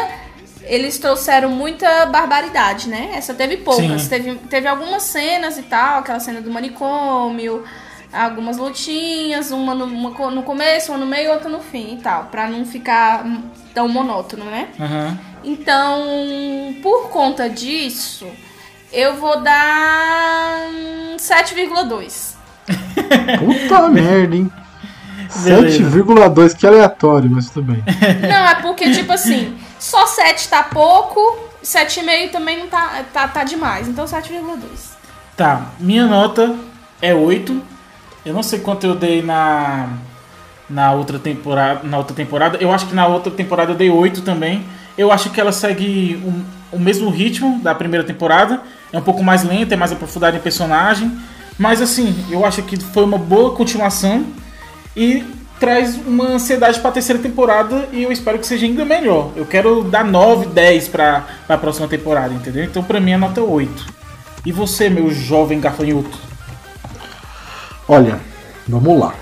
eles 0.63 0.99
trouxeram 0.99 1.49
muita 1.49 2.05
barbaridade, 2.05 2.89
né? 2.89 3.11
Essa 3.15 3.33
teve 3.33 3.57
poucas. 3.57 4.03
Sim. 4.03 4.09
Teve, 4.09 4.35
teve 4.49 4.67
algumas 4.67 5.03
cenas 5.03 5.57
e 5.57 5.63
tal, 5.63 5.99
aquela 5.99 6.19
cena 6.19 6.41
do 6.41 6.51
manicômio, 6.51 7.63
algumas 8.11 8.57
lutinhas, 8.57 9.51
uma 9.51 9.75
no, 9.75 9.85
uma 9.85 10.31
no 10.31 10.43
começo, 10.43 10.91
uma 10.91 10.97
no 10.97 11.05
meio 11.05 11.31
outra 11.31 11.49
no 11.49 11.59
fim 11.59 11.95
e 11.95 11.97
tal, 11.97 12.25
pra 12.25 12.49
não 12.49 12.65
ficar 12.65 13.25
tão 13.73 13.87
monótono, 13.87 14.45
né? 14.45 14.69
Aham. 14.79 15.17
Então, 15.43 16.03
por 16.81 17.09
conta 17.09 17.49
disso, 17.49 18.27
eu 18.91 19.15
vou 19.15 19.41
dar 19.41 20.59
hum, 20.69 21.15
7,2. 21.19 22.35
Puta 23.39 23.89
merda, 23.89 24.35
hein? 24.35 24.51
Beleza. 25.43 25.83
7,2, 25.83 26.57
que 26.57 26.65
aleatório, 26.65 27.29
mas 27.29 27.49
tudo 27.49 27.71
bem. 27.71 27.83
Não, 28.27 28.47
é 28.47 28.55
porque, 28.55 28.91
tipo 28.91 29.11
assim, 29.13 29.55
só 29.77 30.05
7 30.07 30.49
tá 30.49 30.63
pouco, 30.63 31.19
7,5 31.63 32.31
também 32.31 32.57
não 32.57 32.67
tá, 32.67 33.03
tá, 33.13 33.27
tá 33.27 33.43
demais. 33.43 33.87
Então 33.87 34.05
7,2. 34.05 34.59
Tá, 35.37 35.67
minha 35.79 36.07
nota 36.07 36.55
é 37.01 37.13
8. 37.13 37.78
Eu 38.25 38.33
não 38.33 38.43
sei 38.43 38.59
quanto 38.59 38.85
eu 38.85 38.95
dei 38.95 39.21
na 39.21 39.89
na 40.69 40.93
outra 40.93 41.17
temporada, 41.17 41.81
na 41.83 41.97
outra 41.97 42.15
temporada. 42.15 42.57
Eu 42.61 42.71
acho 42.71 42.85
que 42.85 42.93
na 42.93 43.07
outra 43.07 43.31
temporada 43.31 43.71
eu 43.71 43.75
dei 43.75 43.89
8 43.89 44.21
também. 44.21 44.63
Eu 44.97 45.11
acho 45.11 45.31
que 45.31 45.41
ela 45.41 45.51
segue 45.51 46.21
o, 46.71 46.75
o 46.75 46.79
mesmo 46.79 47.09
ritmo 47.09 47.59
da 47.61 47.73
primeira 47.73 48.05
temporada. 48.05 48.61
É 48.93 48.97
um 48.97 49.01
pouco 49.01 49.23
mais 49.23 49.43
lenta, 49.43 49.73
é 49.73 49.77
mais 49.77 49.91
aprofundada 49.91 50.37
em 50.37 50.39
personagem. 50.39 51.11
Mas 51.57 51.81
assim, 51.81 52.15
eu 52.29 52.45
acho 52.45 52.61
que 52.63 52.77
foi 52.77 53.03
uma 53.03 53.17
boa 53.17 53.55
continuação 53.55 54.25
e 54.95 55.25
traz 55.59 55.95
uma 55.95 56.25
ansiedade 56.25 56.79
para 56.79 56.89
a 56.89 56.93
terceira 56.93 57.21
temporada 57.21 57.89
e 57.91 58.03
eu 58.03 58.11
espero 58.11 58.39
que 58.39 58.47
seja 58.47 58.65
ainda 58.65 58.85
melhor. 58.85 59.31
Eu 59.35 59.45
quero 59.45 59.83
dar 59.83 60.05
9, 60.05 60.47
10 60.47 60.87
para 60.87 61.25
a 61.49 61.57
próxima 61.57 61.87
temporada, 61.87 62.33
entendeu? 62.33 62.63
Então 62.63 62.81
para 62.81 62.99
mim 62.99 63.11
é 63.11 63.17
nota 63.17 63.41
8. 63.41 63.99
E 64.45 64.51
você, 64.53 64.89
meu 64.89 65.11
jovem 65.11 65.59
gafanhoto? 65.59 66.28
Olha, 67.91 68.19
vamos 68.67 68.99
lá. 68.99 69.13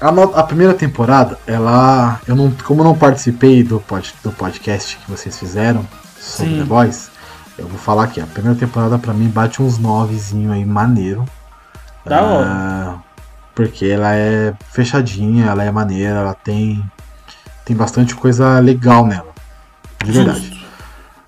A, 0.00 0.12
no- 0.12 0.36
a 0.36 0.42
primeira 0.42 0.74
temporada, 0.74 1.38
ela. 1.46 2.20
Eu 2.28 2.36
não, 2.36 2.50
como 2.64 2.82
eu 2.82 2.84
não 2.84 2.94
participei 2.96 3.62
do, 3.62 3.80
pod, 3.80 4.14
do 4.22 4.30
podcast 4.32 4.98
que 4.98 5.10
vocês 5.10 5.38
fizeram 5.38 5.86
sobre 6.20 6.52
Sim. 6.52 6.58
The 6.58 6.64
Boys, 6.64 7.10
eu 7.58 7.66
vou 7.66 7.78
falar 7.78 8.04
aqui. 8.04 8.20
A 8.20 8.26
primeira 8.26 8.58
temporada 8.58 8.98
pra 8.98 9.14
mim 9.14 9.28
bate 9.28 9.62
uns 9.62 9.78
novezinho 9.78 10.52
aí 10.52 10.64
maneiro. 10.64 11.24
Da 12.04 12.20
hora. 12.20 12.46
Ah, 12.46 12.98
porque 13.54 13.86
ela 13.86 14.14
é 14.14 14.52
fechadinha, 14.70 15.46
ela 15.46 15.64
é 15.64 15.70
maneira, 15.70 16.18
ela 16.18 16.34
tem. 16.34 16.84
Tem 17.64 17.74
bastante 17.74 18.14
coisa 18.14 18.58
legal 18.58 19.06
nela. 19.06 19.32
De 20.04 20.12
verdade. 20.12 20.40
Justo. 20.40 20.62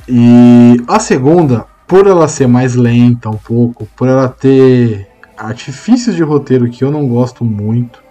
E 0.09 0.85
a 0.86 0.98
segunda, 1.01 1.65
por 1.86 2.06
ela 2.06 2.28
ser 2.28 2.47
mais 2.48 2.74
lenta 2.74 3.31
um 3.31 3.36
pouco, 3.39 3.86
por 3.97 4.06
ela 4.09 4.28
ter 4.28 5.09
artifícios 5.36 6.15
de 6.15 6.23
roteiro 6.23 6.69
que 6.69 6.85
eu 6.85 6.90
não 6.90 7.06
gosto 7.06 7.44
muito, 7.44 8.02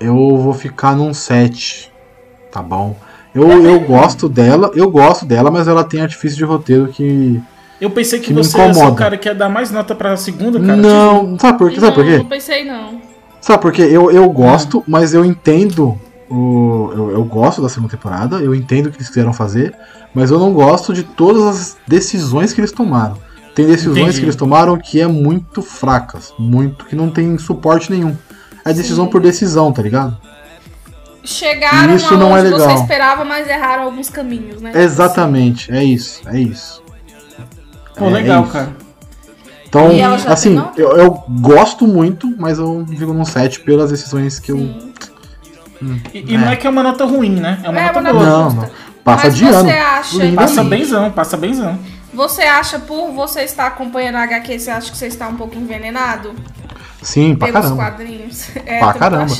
eu 0.00 0.36
vou 0.36 0.52
ficar 0.52 0.96
num 0.96 1.12
7. 1.14 1.92
Tá 2.50 2.62
bom? 2.62 2.96
Eu, 3.34 3.48
eu 3.64 3.80
gosto 3.80 4.28
dela, 4.28 4.70
eu 4.74 4.90
gosto 4.90 5.26
dela, 5.26 5.50
mas 5.50 5.66
ela 5.66 5.82
tem 5.82 6.00
artifício 6.00 6.38
de 6.38 6.44
roteiro 6.44 6.88
que. 6.88 7.42
Eu 7.80 7.90
pensei 7.90 8.20
que, 8.20 8.26
Que 8.26 8.32
me 8.32 8.44
você 8.44 8.56
ia 8.56 8.64
ser 8.64 8.68
o 8.68 8.70
incomoda. 8.70 8.96
cara 8.96 9.16
que 9.16 9.28
ia 9.28 9.34
dar 9.34 9.48
mais 9.48 9.70
nota 9.72 9.94
pra 9.94 10.16
segunda, 10.16 10.60
cara. 10.60 10.76
Não, 10.76 11.36
sabe 11.38 11.58
por 11.58 11.70
quê? 11.70 11.80
Sabe 11.80 11.94
por 11.94 12.04
não, 12.04 12.12
quê? 12.12 12.18
não 12.18 12.26
pensei 12.26 12.64
não. 12.64 13.00
Sabe 13.40 13.60
por 13.62 13.72
quê? 13.72 13.82
Eu, 13.82 14.10
eu 14.10 14.28
gosto, 14.30 14.84
mas 14.86 15.12
eu 15.12 15.24
entendo. 15.24 15.98
O, 16.30 16.90
eu, 16.94 17.10
eu 17.10 17.24
gosto 17.24 17.60
da 17.60 17.68
segunda 17.68 17.90
temporada, 17.90 18.36
eu 18.36 18.54
entendo 18.54 18.86
o 18.86 18.90
que 18.90 18.96
eles 18.96 19.08
quiseram 19.08 19.32
fazer, 19.32 19.74
mas 20.14 20.30
eu 20.30 20.38
não 20.38 20.52
gosto 20.54 20.94
de 20.94 21.02
todas 21.02 21.42
as 21.44 21.76
decisões 21.86 22.52
que 22.52 22.60
eles 22.60 22.72
tomaram. 22.72 23.18
Tem 23.54 23.66
decisões 23.66 23.98
Entendi. 23.98 24.18
que 24.18 24.24
eles 24.24 24.36
tomaram 24.36 24.76
que 24.76 25.00
é 25.00 25.06
muito 25.06 25.62
fracas, 25.62 26.32
muito 26.38 26.84
que 26.86 26.96
não 26.96 27.08
tem 27.10 27.38
suporte 27.38 27.90
nenhum. 27.90 28.16
É 28.64 28.72
decisão 28.72 29.06
por 29.06 29.20
decisão, 29.20 29.72
tá 29.72 29.82
ligado? 29.82 30.16
Chegaram 31.22 31.94
Isso 31.94 32.16
não 32.16 32.36
é 32.36 32.40
aonde 32.40 32.50
você 32.50 32.66
legal. 32.66 32.82
esperava, 32.82 33.24
mas 33.24 33.48
erraram 33.48 33.84
alguns 33.84 34.10
caminhos, 34.10 34.60
né? 34.60 34.72
Exatamente, 34.74 35.72
é 35.72 35.82
isso, 35.82 36.20
é 36.28 36.38
isso. 36.38 36.82
Pô, 37.96 38.06
É 38.06 38.10
legal, 38.10 38.42
isso. 38.42 38.52
cara. 38.52 38.72
Então, 39.66 39.90
E 39.92 40.02
assim, 40.02 40.60
tem 40.74 40.84
eu, 40.84 40.90
eu 40.96 41.24
gosto 41.40 41.86
muito, 41.86 42.32
mas 42.38 42.58
eu 42.58 42.84
digo 42.88 43.12
num 43.12 43.24
7 43.24 43.60
pelas 43.60 43.90
decisões 43.90 44.38
que 44.38 44.52
eu. 44.52 44.58
E, 46.12 46.34
e 46.34 46.38
não 46.38 46.48
é 46.48 46.56
que 46.56 46.66
é 46.66 46.70
uma 46.70 46.82
nota 46.82 47.04
ruim, 47.04 47.30
né? 47.40 47.60
É 47.62 47.68
uma 47.70 47.80
É 47.80 47.86
nota 47.86 48.00
uma 48.00 48.12
boa. 48.12 48.24
nota 48.24 48.36
Não, 48.38 48.50
justa. 48.50 48.60
não. 48.60 48.94
Passa 49.04 49.26
Mas 49.26 49.36
de 49.36 49.44
você 49.44 49.54
ano. 49.54 49.70
acha. 49.70 50.32
Passa 50.36 50.64
benzão, 50.64 51.10
passa 51.10 51.36
benzão. 51.36 51.78
Você 52.14 52.42
acha, 52.42 52.78
por 52.78 53.10
você 53.12 53.42
estar 53.42 53.66
acompanhando 53.66 54.16
a 54.16 54.22
HQ, 54.22 54.58
você 54.58 54.70
acha 54.70 54.90
que 54.90 54.96
você 54.96 55.06
está 55.08 55.28
um 55.28 55.36
pouco 55.36 55.56
envenenado 55.56 56.34
Sim, 57.02 57.34
pra 57.34 57.48
pelos 57.48 57.62
caramba. 57.62 57.82
quadrinhos? 57.84 58.48
É, 58.64 58.78
Pra 58.78 58.94
caramba. 58.94 59.34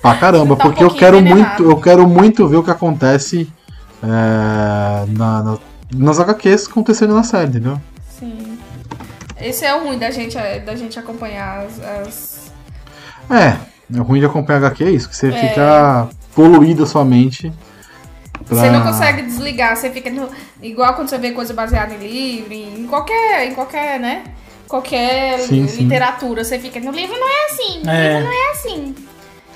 Pra 0.00 0.14
caramba, 0.16 0.56
tá 0.56 0.64
um 0.64 0.68
porque 0.68 0.82
eu 0.82 0.88
pouquinho 0.88 0.98
quero 0.98 1.16
envenenado. 1.18 1.62
muito, 1.64 1.70
eu 1.76 1.80
quero 1.80 2.08
muito 2.08 2.48
ver 2.48 2.56
o 2.56 2.62
que 2.62 2.70
acontece 2.70 3.52
é, 4.02 5.06
na, 5.08 5.42
na- 5.42 5.58
nas 5.94 6.18
HQs 6.18 6.68
acontecendo 6.68 7.14
na 7.14 7.22
série, 7.22 7.50
entendeu? 7.50 7.78
Sim. 8.18 8.58
Esse 9.40 9.64
é 9.66 9.74
o 9.74 9.84
ruim 9.84 9.98
da 9.98 10.10
gente, 10.10 10.36
da 10.64 10.74
gente 10.74 10.98
acompanhar 10.98 11.66
as. 11.66 11.80
as- 11.80 12.50
É, 13.30 13.56
é 13.94 14.00
ruim 14.00 14.20
de 14.20 14.26
acompanhar 14.26 14.58
HQ 14.64 14.84
é 14.84 14.90
isso, 14.90 15.08
que 15.08 15.16
você 15.16 15.28
É. 15.28 15.32
fica 15.48 16.08
poluído 16.34 16.84
a 16.84 16.86
sua 16.86 17.04
mente. 17.04 17.52
Pra- 18.44 18.56
Você 18.56 18.70
não 18.70 18.82
consegue 18.82 19.22
desligar, 19.22 19.76
você 19.76 19.90
fica 19.90 20.10
no- 20.10 20.28
igual 20.62 20.94
quando 20.94 21.08
você 21.08 21.18
vê 21.18 21.32
coisa 21.32 21.52
baseada 21.54 21.94
em 21.94 21.98
livro, 21.98 22.52
em 22.52 22.86
qualquer, 22.88 23.46
em 23.48 23.54
qualquer, 23.54 23.98
né? 24.00 24.24
Qualquer 24.68 25.38
Sim, 25.40 25.66
sim. 25.68 25.82
literatura, 25.82 26.42
você 26.44 26.58
fica 26.58 26.80
no 26.80 26.90
livro 26.92 27.18
não 27.18 27.28
é 27.28 27.44
assim, 27.52 27.82
no 27.84 27.90
É. 27.90 28.08
livro 28.14 28.24
não 28.24 28.32
é 28.32 28.50
assim. 28.52 28.94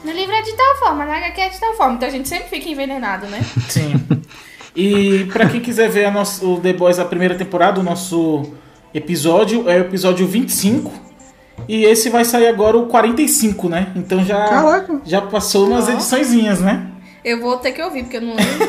No 0.05 0.13
livro 0.13 0.35
é 0.35 0.43
de 0.43 0.53
tal 0.53 0.77
forma, 0.77 1.05
na 1.05 1.17
HQ 1.17 1.41
é 1.41 1.49
de 1.49 1.59
tal 1.59 1.75
forma. 1.75 1.95
Então 1.95 2.07
a 2.09 2.13
gente 2.13 2.29
sempre 2.29 2.49
fica 2.49 2.69
envenenado, 2.69 3.27
né? 3.27 3.41
Sim. 3.69 3.95
E 4.75 5.25
pra 5.33 5.49
quem 5.49 5.61
quiser 5.61 5.89
ver 5.89 6.05
a 6.05 6.11
nosso, 6.11 6.55
o 6.57 6.61
The 6.61 6.75
Boys, 6.75 6.99
a 6.99 7.05
primeira 7.05 7.35
temporada, 7.35 7.81
o 7.81 7.83
nosso 7.83 8.53
episódio 8.93 9.69
é 9.69 9.77
o 9.77 9.81
episódio 9.81 10.27
25. 10.27 10.93
E 11.67 11.85
esse 11.87 12.11
vai 12.11 12.25
sair 12.25 12.47
agora 12.49 12.77
o 12.77 12.87
45, 12.87 13.69
né? 13.71 13.89
Então 13.97 14.23
já, 14.25 14.47
Caraca. 14.47 15.01
já 15.05 15.23
passou 15.23 15.67
umas 15.69 15.89
ediçõezinhas, 15.89 16.61
né? 16.61 16.87
Eu 17.27 17.41
vou 17.41 17.57
ter 17.57 17.73
que 17.73 17.83
ouvir, 17.83 18.05
porque 18.05 18.19
eu 18.19 18.23
não 18.23 18.37
lembro. 18.37 18.69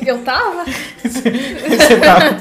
eu 0.06 0.18
tava? 0.24 0.64
Você 1.04 1.96
tá- 2.00 2.38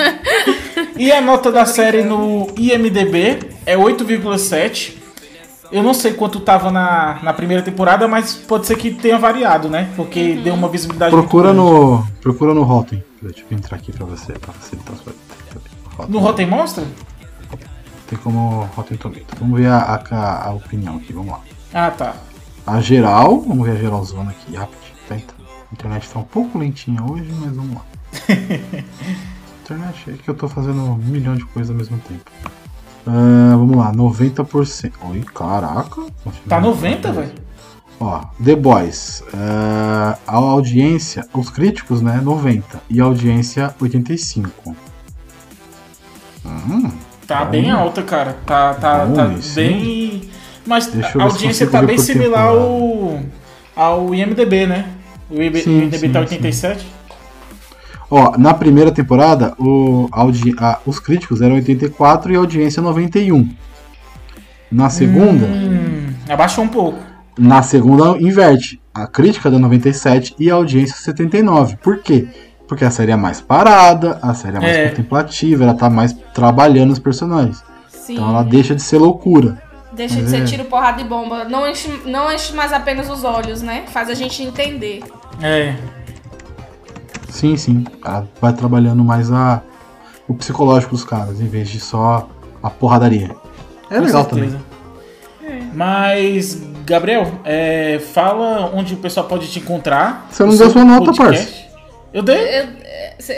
E 0.95 1.11
a 1.11 1.19
nota 1.19 1.51
da 1.51 1.65
série 1.65 2.01
no 2.01 2.47
IMDB 2.57 3.39
é 3.65 3.75
8,7. 3.75 4.93
Eu 5.69 5.83
não 5.83 5.93
sei 5.93 6.13
quanto 6.13 6.39
tava 6.39 6.71
na, 6.71 7.19
na 7.21 7.33
primeira 7.33 7.61
temporada, 7.61 8.07
mas 8.07 8.33
pode 8.33 8.67
ser 8.67 8.77
que 8.77 8.91
tenha 8.91 9.19
variado, 9.19 9.69
né? 9.69 9.89
Porque 9.97 10.35
deu 10.35 10.53
uma 10.53 10.69
visibilidade 10.69 11.11
Procura 11.11 11.51
grande. 11.53 11.59
no. 11.59 12.07
Procura 12.21 12.53
no 12.53 12.63
Rotten. 12.63 13.03
Deixa 13.21 13.43
eu 13.51 13.57
entrar 13.57 13.75
aqui 13.75 13.91
pra 13.91 14.05
você, 14.05 14.31
pra 14.31 14.53
facilitar. 14.53 14.95
No 16.07 16.19
Rotten 16.19 16.47
Monster? 16.47 16.85
Tem 18.07 18.17
como 18.17 18.61
Rotten 18.75 18.97
Tomato. 18.97 19.25
Vamos 19.39 19.59
ver 19.59 19.67
a, 19.67 20.01
a, 20.09 20.47
a 20.47 20.53
opinião 20.53 20.95
aqui, 20.95 21.11
vamos 21.11 21.31
lá. 21.31 21.41
Ah, 21.73 21.91
tá. 21.91 22.15
A 22.65 22.81
geral, 22.81 23.41
vamos 23.41 23.65
ver 23.67 23.77
a 23.77 23.79
geralzona 23.79 24.31
aqui 24.31 24.55
rapidinho. 24.55 24.95
Tá, 25.07 25.15
então. 25.15 25.35
A 25.71 25.73
internet 25.73 26.09
tá 26.09 26.19
um 26.19 26.23
pouco 26.23 26.57
lentinha 26.57 27.03
hoje, 27.03 27.31
mas 27.39 27.55
vamos 27.55 27.75
lá. 27.75 27.81
internet 29.63 30.09
é 30.09 30.13
que 30.13 30.29
eu 30.29 30.33
tô 30.33 30.47
fazendo 30.47 30.81
um 30.81 30.95
milhão 30.95 31.35
de 31.35 31.45
coisas 31.45 31.69
ao 31.69 31.75
mesmo 31.77 31.97
tempo. 31.99 32.29
Ah, 33.07 33.55
vamos 33.55 33.75
lá, 33.77 33.91
90%. 33.91 34.93
Oi, 35.11 35.23
caraca. 35.33 36.01
Tá 36.47 36.59
90, 36.59 37.11
velho? 37.11 37.31
Ó, 37.99 38.21
The 38.43 38.55
Boys. 38.55 39.23
ah, 39.33 40.17
a 40.27 40.35
audiência, 40.35 41.27
os 41.33 41.49
críticos, 41.49 42.01
né, 42.01 42.19
90. 42.21 42.81
E 42.89 42.99
a 43.01 43.03
audiência, 43.03 43.73
85. 43.79 44.75
Hum, 46.45 46.91
Tá 47.27 47.45
Bom. 47.45 47.51
bem 47.51 47.69
alta, 47.69 48.01
cara. 48.01 48.33
Tá, 48.43 48.73
tá, 48.73 49.05
Bom, 49.05 49.13
tá 49.13 49.25
bem. 49.55 50.29
Mas 50.65 50.89
a 51.15 51.23
audiência 51.23 51.67
tá 51.67 51.81
bem 51.81 51.97
similar 51.97 52.51
temporada. 52.51 53.25
ao, 53.75 53.99
ao 54.07 54.15
IMDB, 54.15 54.65
né? 54.67 54.85
O 55.29 55.41
IB- 55.41 55.61
Sim, 55.61 55.79
IMDB 55.83 55.97
sim, 56.07 56.11
tá 56.11 56.19
sim. 56.19 56.35
87. 56.35 56.85
Ó, 58.11 58.37
na 58.37 58.53
primeira 58.53 58.91
temporada, 58.91 59.53
o, 59.59 60.07
a 60.11 60.21
audi- 60.21 60.55
a- 60.57 60.79
os 60.85 60.99
críticos 60.99 61.41
eram 61.41 61.55
84 61.55 62.31
e 62.31 62.35
a 62.35 62.39
audiência 62.39 62.81
91. 62.81 63.47
Na 64.71 64.89
segunda, 64.89 65.45
Hum, 65.45 66.13
abaixou 66.27 66.63
um 66.63 66.67
pouco. 66.67 66.99
na 67.37 67.61
segunda 67.61 68.17
inverte. 68.19 68.79
A 68.93 69.07
crítica 69.07 69.49
dá 69.49 69.57
97 69.59 70.35
e 70.39 70.49
a 70.49 70.55
audiência 70.55 70.95
79. 70.97 71.77
Por 71.77 71.99
quê? 71.99 72.27
Porque 72.67 72.83
a 72.85 72.91
série 72.91 73.11
é 73.11 73.15
mais 73.15 73.41
parada, 73.41 74.19
a 74.21 74.33
série 74.33 74.57
é 74.57 74.59
mais 74.59 74.75
É. 74.77 74.89
contemplativa, 74.89 75.63
ela 75.63 75.73
tá 75.73 75.89
mais 75.89 76.13
trabalhando 76.33 76.91
os 76.91 76.99
personagens. 76.99 77.63
Sim. 77.87 78.13
Então 78.13 78.29
ela 78.29 78.43
deixa 78.43 78.75
de 78.75 78.81
ser 78.81 78.97
loucura. 78.97 79.61
Deixa 79.99 80.21
de 80.21 80.29
ser 80.29 80.45
tiro, 80.45 80.63
porrada 80.63 81.01
e 81.01 81.03
bomba. 81.03 81.43
Não 81.43 81.69
enche, 81.69 81.89
não 82.05 82.31
enche 82.33 82.53
mais 82.53 82.71
apenas 82.71 83.09
os 83.09 83.25
olhos, 83.25 83.61
né? 83.61 83.83
Faz 83.87 84.09
a 84.09 84.13
gente 84.13 84.41
entender. 84.41 85.03
É. 85.41 85.75
Sim, 87.27 87.57
sim. 87.57 87.85
Ela 88.01 88.25
vai 88.39 88.53
trabalhando 88.53 89.03
mais 89.03 89.29
a, 89.29 89.61
o 90.25 90.33
psicológico 90.33 90.95
dos 90.95 91.03
caras, 91.03 91.41
em 91.41 91.47
vez 91.47 91.67
de 91.67 91.81
só 91.81 92.29
a 92.63 92.69
porradaria. 92.69 93.35
É 93.91 93.97
com 93.97 94.05
legal 94.05 94.23
certeza. 94.23 94.57
também. 95.43 95.69
Mas, 95.73 96.61
Gabriel, 96.85 97.33
é, 97.43 97.99
fala 98.13 98.71
onde 98.73 98.93
o 98.93 98.97
pessoal 98.97 99.27
pode 99.27 99.51
te 99.51 99.59
encontrar. 99.59 100.29
Você 100.31 100.45
não 100.45 100.55
deu 100.55 100.69
sua 100.69 100.85
nota, 100.85 101.11
podcast. 101.11 101.67
Eu 102.13 102.23
dei? 102.23 102.61
Eu, 102.61 102.67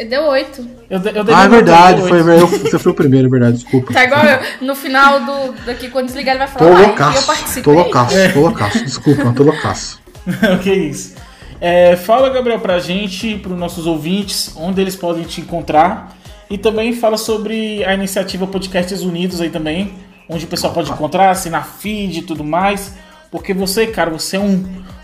deu 0.09 0.23
oito. 0.25 0.65
Eu 0.89 0.99
eu 0.99 1.35
Ah, 1.35 1.45
é 1.45 1.49
verdade, 1.49 2.01
eu 2.01 2.07
foi, 2.07 2.21
ver- 2.23 2.39
você 2.41 2.77
foi 2.79 2.91
o 2.91 2.95
primeiro, 2.95 3.27
é 3.27 3.29
verdade, 3.29 3.57
desculpa. 3.57 3.93
Tá 3.93 4.03
igual 4.03 4.23
eu. 4.23 4.39
No 4.67 4.75
final 4.75 5.19
do 5.21 5.53
daqui, 5.65 5.89
quando 5.89 6.05
desligar, 6.07 6.35
ele 6.35 6.45
vai 6.45 6.53
Tô 6.53 6.59
falar. 6.59 6.75
"Ai, 6.75 6.83
eu 6.83 6.87
loucaço, 6.87 7.25
participei. 7.27 7.63
tô 7.63 7.71
loucaço, 7.73 8.15
tô 8.33 8.39
loucaço, 8.41 8.83
desculpa, 8.85 9.33
tô 9.35 9.43
loucaço. 9.43 9.99
que 10.63 10.71
isso. 10.71 11.15
É, 11.59 11.95
fala, 11.95 12.29
Gabriel, 12.29 12.59
pra 12.59 12.79
gente, 12.79 13.35
pros 13.37 13.57
nossos 13.57 13.85
ouvintes, 13.85 14.51
onde 14.55 14.81
eles 14.81 14.95
podem 14.95 15.23
te 15.23 15.41
encontrar. 15.41 16.15
E 16.49 16.57
também 16.57 16.91
fala 16.93 17.17
sobre 17.17 17.83
a 17.85 17.93
iniciativa 17.93 18.45
Podcasts 18.45 19.01
Unidos 19.01 19.39
aí 19.39 19.49
também, 19.49 19.93
onde 20.27 20.43
o 20.45 20.47
pessoal 20.47 20.73
pode 20.73 20.91
encontrar, 20.91 21.29
assinar 21.29 21.65
feed 21.79 22.19
e 22.19 22.21
tudo 22.23 22.43
mais. 22.43 22.93
Porque 23.31 23.53
você, 23.53 23.87
cara, 23.87 24.09
você 24.09 24.35
é 24.35 24.39
um, 24.39 24.55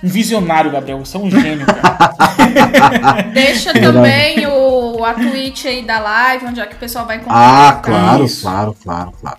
um 0.04 0.08
visionário, 0.10 0.70
Gabriel. 0.70 1.00
Você 1.00 1.16
é 1.16 1.20
um 1.22 1.32
gênio, 1.32 1.66
cara. 1.66 3.22
Deixa 3.34 3.72
também 3.72 4.46
o, 4.48 4.52
a 5.06 5.14
Twitch 5.14 5.66
aí 5.66 5.86
da 5.86 6.00
live, 6.00 6.46
onde 6.46 6.60
é 6.60 6.66
que 6.66 6.76
o 6.76 6.80
pessoal 6.80 7.06
vai 7.06 7.18
encontrar. 7.18 7.70
Ah, 7.70 7.74
claro, 7.74 8.26
Isso. 8.26 8.42
claro, 8.42 8.76
claro, 8.84 9.14
claro. 9.20 9.38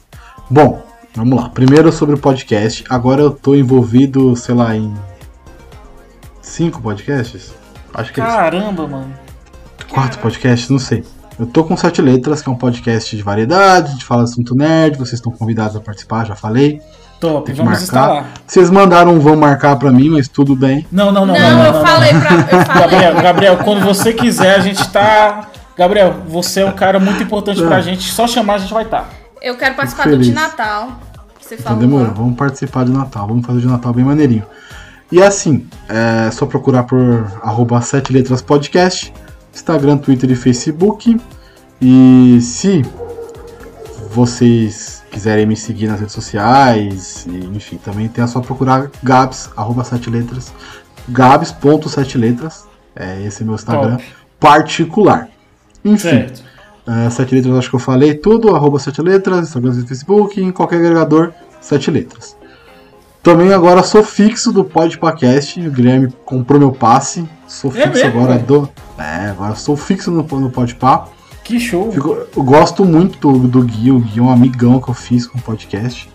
Bom, 0.50 0.82
vamos 1.14 1.40
lá. 1.42 1.48
Primeiro 1.50 1.92
sobre 1.92 2.14
o 2.14 2.18
podcast. 2.18 2.84
Agora 2.88 3.22
eu 3.22 3.30
tô 3.30 3.54
envolvido, 3.54 4.34
sei 4.36 4.54
lá, 4.54 4.74
em 4.76 4.94
cinco 6.40 6.80
podcasts? 6.80 7.52
Acho 7.94 8.12
que 8.12 8.20
é. 8.20 8.24
Caramba, 8.24 8.86
mano. 8.86 9.14
quatro 9.90 10.18
podcasts, 10.20 10.68
não 10.70 10.78
sei. 10.78 11.04
Eu 11.38 11.46
tô 11.46 11.62
com 11.62 11.76
Sete 11.76 12.02
Letras, 12.02 12.42
que 12.42 12.48
é 12.48 12.52
um 12.52 12.56
podcast 12.56 13.16
de 13.16 13.22
variedade, 13.22 13.96
de 13.96 14.04
fala 14.04 14.24
assunto 14.24 14.54
nerd. 14.56 14.98
Vocês 14.98 15.14
estão 15.14 15.30
convidados 15.30 15.76
a 15.76 15.80
participar, 15.80 16.26
já 16.26 16.34
falei. 16.34 16.80
Top, 17.20 17.46
Tem 17.46 17.54
que 17.54 17.60
vamos 17.62 17.80
marcar. 17.90 18.26
Vocês 18.46 18.70
mandaram 18.70 19.14
um 19.14 19.20
vão 19.20 19.34
marcar 19.36 19.76
pra 19.76 19.90
mim, 19.90 20.08
mas 20.10 20.28
tudo 20.28 20.54
bem. 20.54 20.86
Não, 20.90 21.10
não, 21.10 21.26
não, 21.26 21.34
Não, 21.34 21.40
não. 21.40 21.58
não, 21.58 21.66
eu 21.66 21.72
não, 21.72 21.84
falei 21.84 22.10
pra. 22.10 22.30
Eu 22.58 22.64
falei. 22.64 22.80
Gabriel, 22.80 23.14
Gabriel, 23.22 23.56
quando 23.58 23.84
você 23.84 24.12
quiser, 24.12 24.54
a 24.54 24.60
gente 24.60 24.88
tá. 24.90 25.48
Gabriel, 25.76 26.14
você 26.28 26.60
é 26.60 26.66
um 26.66 26.72
cara 26.72 26.98
muito 27.00 27.22
importante 27.22 27.60
pra 27.62 27.80
gente. 27.80 28.10
Só 28.10 28.26
chamar, 28.26 28.54
a 28.54 28.58
gente 28.58 28.72
vai 28.72 28.84
tá. 28.84 29.02
estar. 29.02 29.14
Eu 29.42 29.56
quero 29.56 29.74
participar 29.74 30.04
Fico 30.04 30.16
do 30.16 30.22
de. 30.22 30.32
Natal. 30.32 30.92
Você 31.40 31.54
Então 31.54 31.64
falou. 31.64 31.80
demorou, 31.80 32.14
vamos 32.14 32.36
participar 32.36 32.84
de 32.84 32.90
Natal, 32.92 33.26
vamos 33.26 33.46
fazer 33.46 33.60
de 33.60 33.66
Natal 33.66 33.92
bem 33.92 34.04
maneirinho. 34.04 34.44
E 35.10 35.22
assim, 35.22 35.66
é 35.88 36.30
só 36.30 36.44
procurar 36.46 36.82
por 36.84 37.26
arroba 37.42 37.80
7 37.80 38.12
letras 38.12 38.42
podcast, 38.42 39.12
Instagram, 39.54 39.96
Twitter 39.96 40.30
e 40.30 40.36
Facebook. 40.36 41.18
E 41.80 42.38
se 42.42 42.84
vocês 44.12 44.87
quiserem 45.10 45.46
me 45.46 45.56
seguir 45.56 45.86
nas 45.88 46.00
redes 46.00 46.14
sociais, 46.14 47.26
e, 47.26 47.36
enfim, 47.56 47.76
também 47.76 48.08
tem 48.08 48.22
é 48.22 48.26
só 48.26 48.40
procurar 48.40 48.90
Gabs, 49.02 49.50
arroba 49.56 49.84
7 49.84 50.10
letras, 50.10 50.52
Gabs.7 51.08 52.18
letras, 52.18 52.66
é 52.94 53.22
esse 53.22 53.42
é 53.42 53.46
meu 53.46 53.54
Instagram 53.54 53.96
Top. 53.96 54.04
particular. 54.40 55.28
Enfim, 55.84 56.08
Certo. 56.08 56.48
Uh, 56.88 57.10
sete 57.10 57.34
letras, 57.34 57.54
acho 57.54 57.68
que 57.68 57.76
eu 57.76 57.80
falei 57.80 58.14
tudo. 58.14 58.56
Arroba 58.56 58.78
sete 58.78 59.02
letras, 59.02 59.48
Instagram 59.48 59.72
e 59.72 59.86
Facebook, 59.86 60.40
em 60.40 60.50
qualquer 60.50 60.76
agregador, 60.76 61.32
sete 61.60 61.90
letras. 61.90 62.34
Também 63.22 63.52
agora 63.52 63.82
sou 63.82 64.02
fixo 64.02 64.50
do 64.50 64.64
Podpacast. 64.64 65.60
O 65.60 65.70
Guilherme 65.70 66.10
comprou 66.24 66.58
meu 66.58 66.72
passe. 66.72 67.28
Sou 67.46 67.70
É 67.72 67.82
fixo 67.82 68.04
mesmo, 68.04 68.20
agora 68.22 68.38
do. 68.38 68.70
É, 68.96 69.28
agora 69.28 69.54
sou 69.54 69.76
fixo 69.76 70.10
no, 70.10 70.22
no 70.22 70.50
Podpah. 70.50 71.08
Que 71.48 71.58
show. 71.58 71.90
Fico- 71.90 72.14
eu 72.36 72.42
gosto 72.42 72.84
muito 72.84 73.32
do, 73.38 73.62
Gui. 73.62 73.90
O 73.90 73.98
Gui 74.00 74.18
é 74.18 74.22
um 74.22 74.30
amigão 74.30 74.78
que 74.80 74.88
eu 74.90 74.94
fiz 74.94 75.26
com 75.26 75.38
o 75.38 75.40
podcast. 75.42 76.08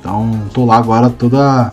Então 0.00 0.32
tô 0.52 0.64
lá 0.64 0.76
agora 0.76 1.08
toda. 1.08 1.72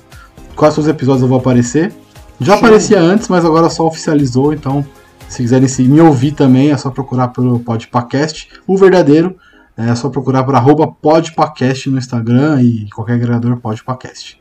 Quais 0.56 0.78
os 0.78 0.88
episódios 0.88 1.24
eu 1.24 1.28
vou 1.28 1.40
aparecer? 1.40 1.92
Já 2.40 2.54
Show. 2.54 2.56
aparecia 2.64 3.00
antes, 3.02 3.28
mas 3.28 3.44
agora 3.44 3.70
só 3.70 3.88
oficializou. 3.88 4.54
Então, 4.54 4.86
se 5.28 5.42
quiserem 5.42 5.68
se 5.68 5.84
me 5.84 6.00
ouvir 6.00 6.34
também, 6.34 6.70
é 6.72 6.78
só 6.78 6.92
procurar 6.92 7.30
pelo 7.30 7.60
Podpacast. 7.60 8.50
O 8.68 8.78
verdadeiro 8.78 9.36
é 9.76 9.94
só 9.96 10.10
procurar 10.10 10.44
por 10.44 10.54
arroba 10.54 10.88
Podpacast 10.88 11.90
no 11.90 11.98
Instagram 11.98 12.62
e 12.62 12.88
qualquer 12.92 13.14
agregador 13.14 13.58
Podpacast. 13.58 14.38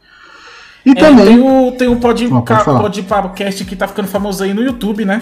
E 0.84 0.90
É, 0.90 0.94
também. 0.94 1.24
tem 1.26 1.38
o, 1.40 1.72
tem 1.72 1.88
o 1.88 1.96
pod, 1.96 2.28
Ah, 2.48 2.64
podcast 2.78 3.64
que 3.64 3.74
tá 3.74 3.88
ficando 3.88 4.06
famoso 4.06 4.44
aí 4.44 4.52
no 4.54 4.62
YouTube, 4.62 5.04
né? 5.06 5.20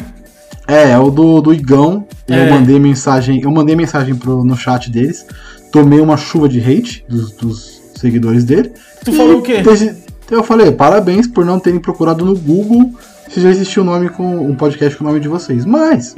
É, 0.66 0.90
é 0.92 0.98
o 0.98 1.10
do, 1.10 1.40
do 1.40 1.52
Igão. 1.52 2.06
Eu 2.26 2.34
É. 2.36 2.50
mandei 2.50 2.78
mensagem. 2.78 3.40
Eu 3.42 3.50
mandei 3.50 3.76
mensagem 3.76 4.14
pro, 4.14 4.42
no 4.44 4.56
chat 4.56 4.90
deles. 4.90 5.26
Tomei 5.70 6.00
uma 6.00 6.16
chuva 6.16 6.48
de 6.48 6.58
hate 6.60 7.04
dos, 7.08 7.32
dos 7.32 7.82
seguidores 7.96 8.44
dele. 8.44 8.72
Tu 9.04 9.12
falou 9.12 9.38
o 9.38 9.42
quê? 9.42 9.60
desde- 9.62 9.94
Eu 10.30 10.42
falei, 10.42 10.70
parabéns 10.72 11.26
por 11.26 11.44
não 11.44 11.58
terem 11.60 11.78
procurado 11.80 12.24
no 12.24 12.34
Google 12.36 12.92
se 13.28 13.40
já 13.40 13.50
existia 13.50 13.82
um 13.82 13.86
nome 13.86 14.08
com 14.08 14.36
um 14.48 14.54
podcast 14.54 14.96
com 14.96 15.04
o 15.04 15.06
nome 15.08 15.20
de 15.20 15.28
vocês. 15.28 15.64
Mas. 15.66 16.14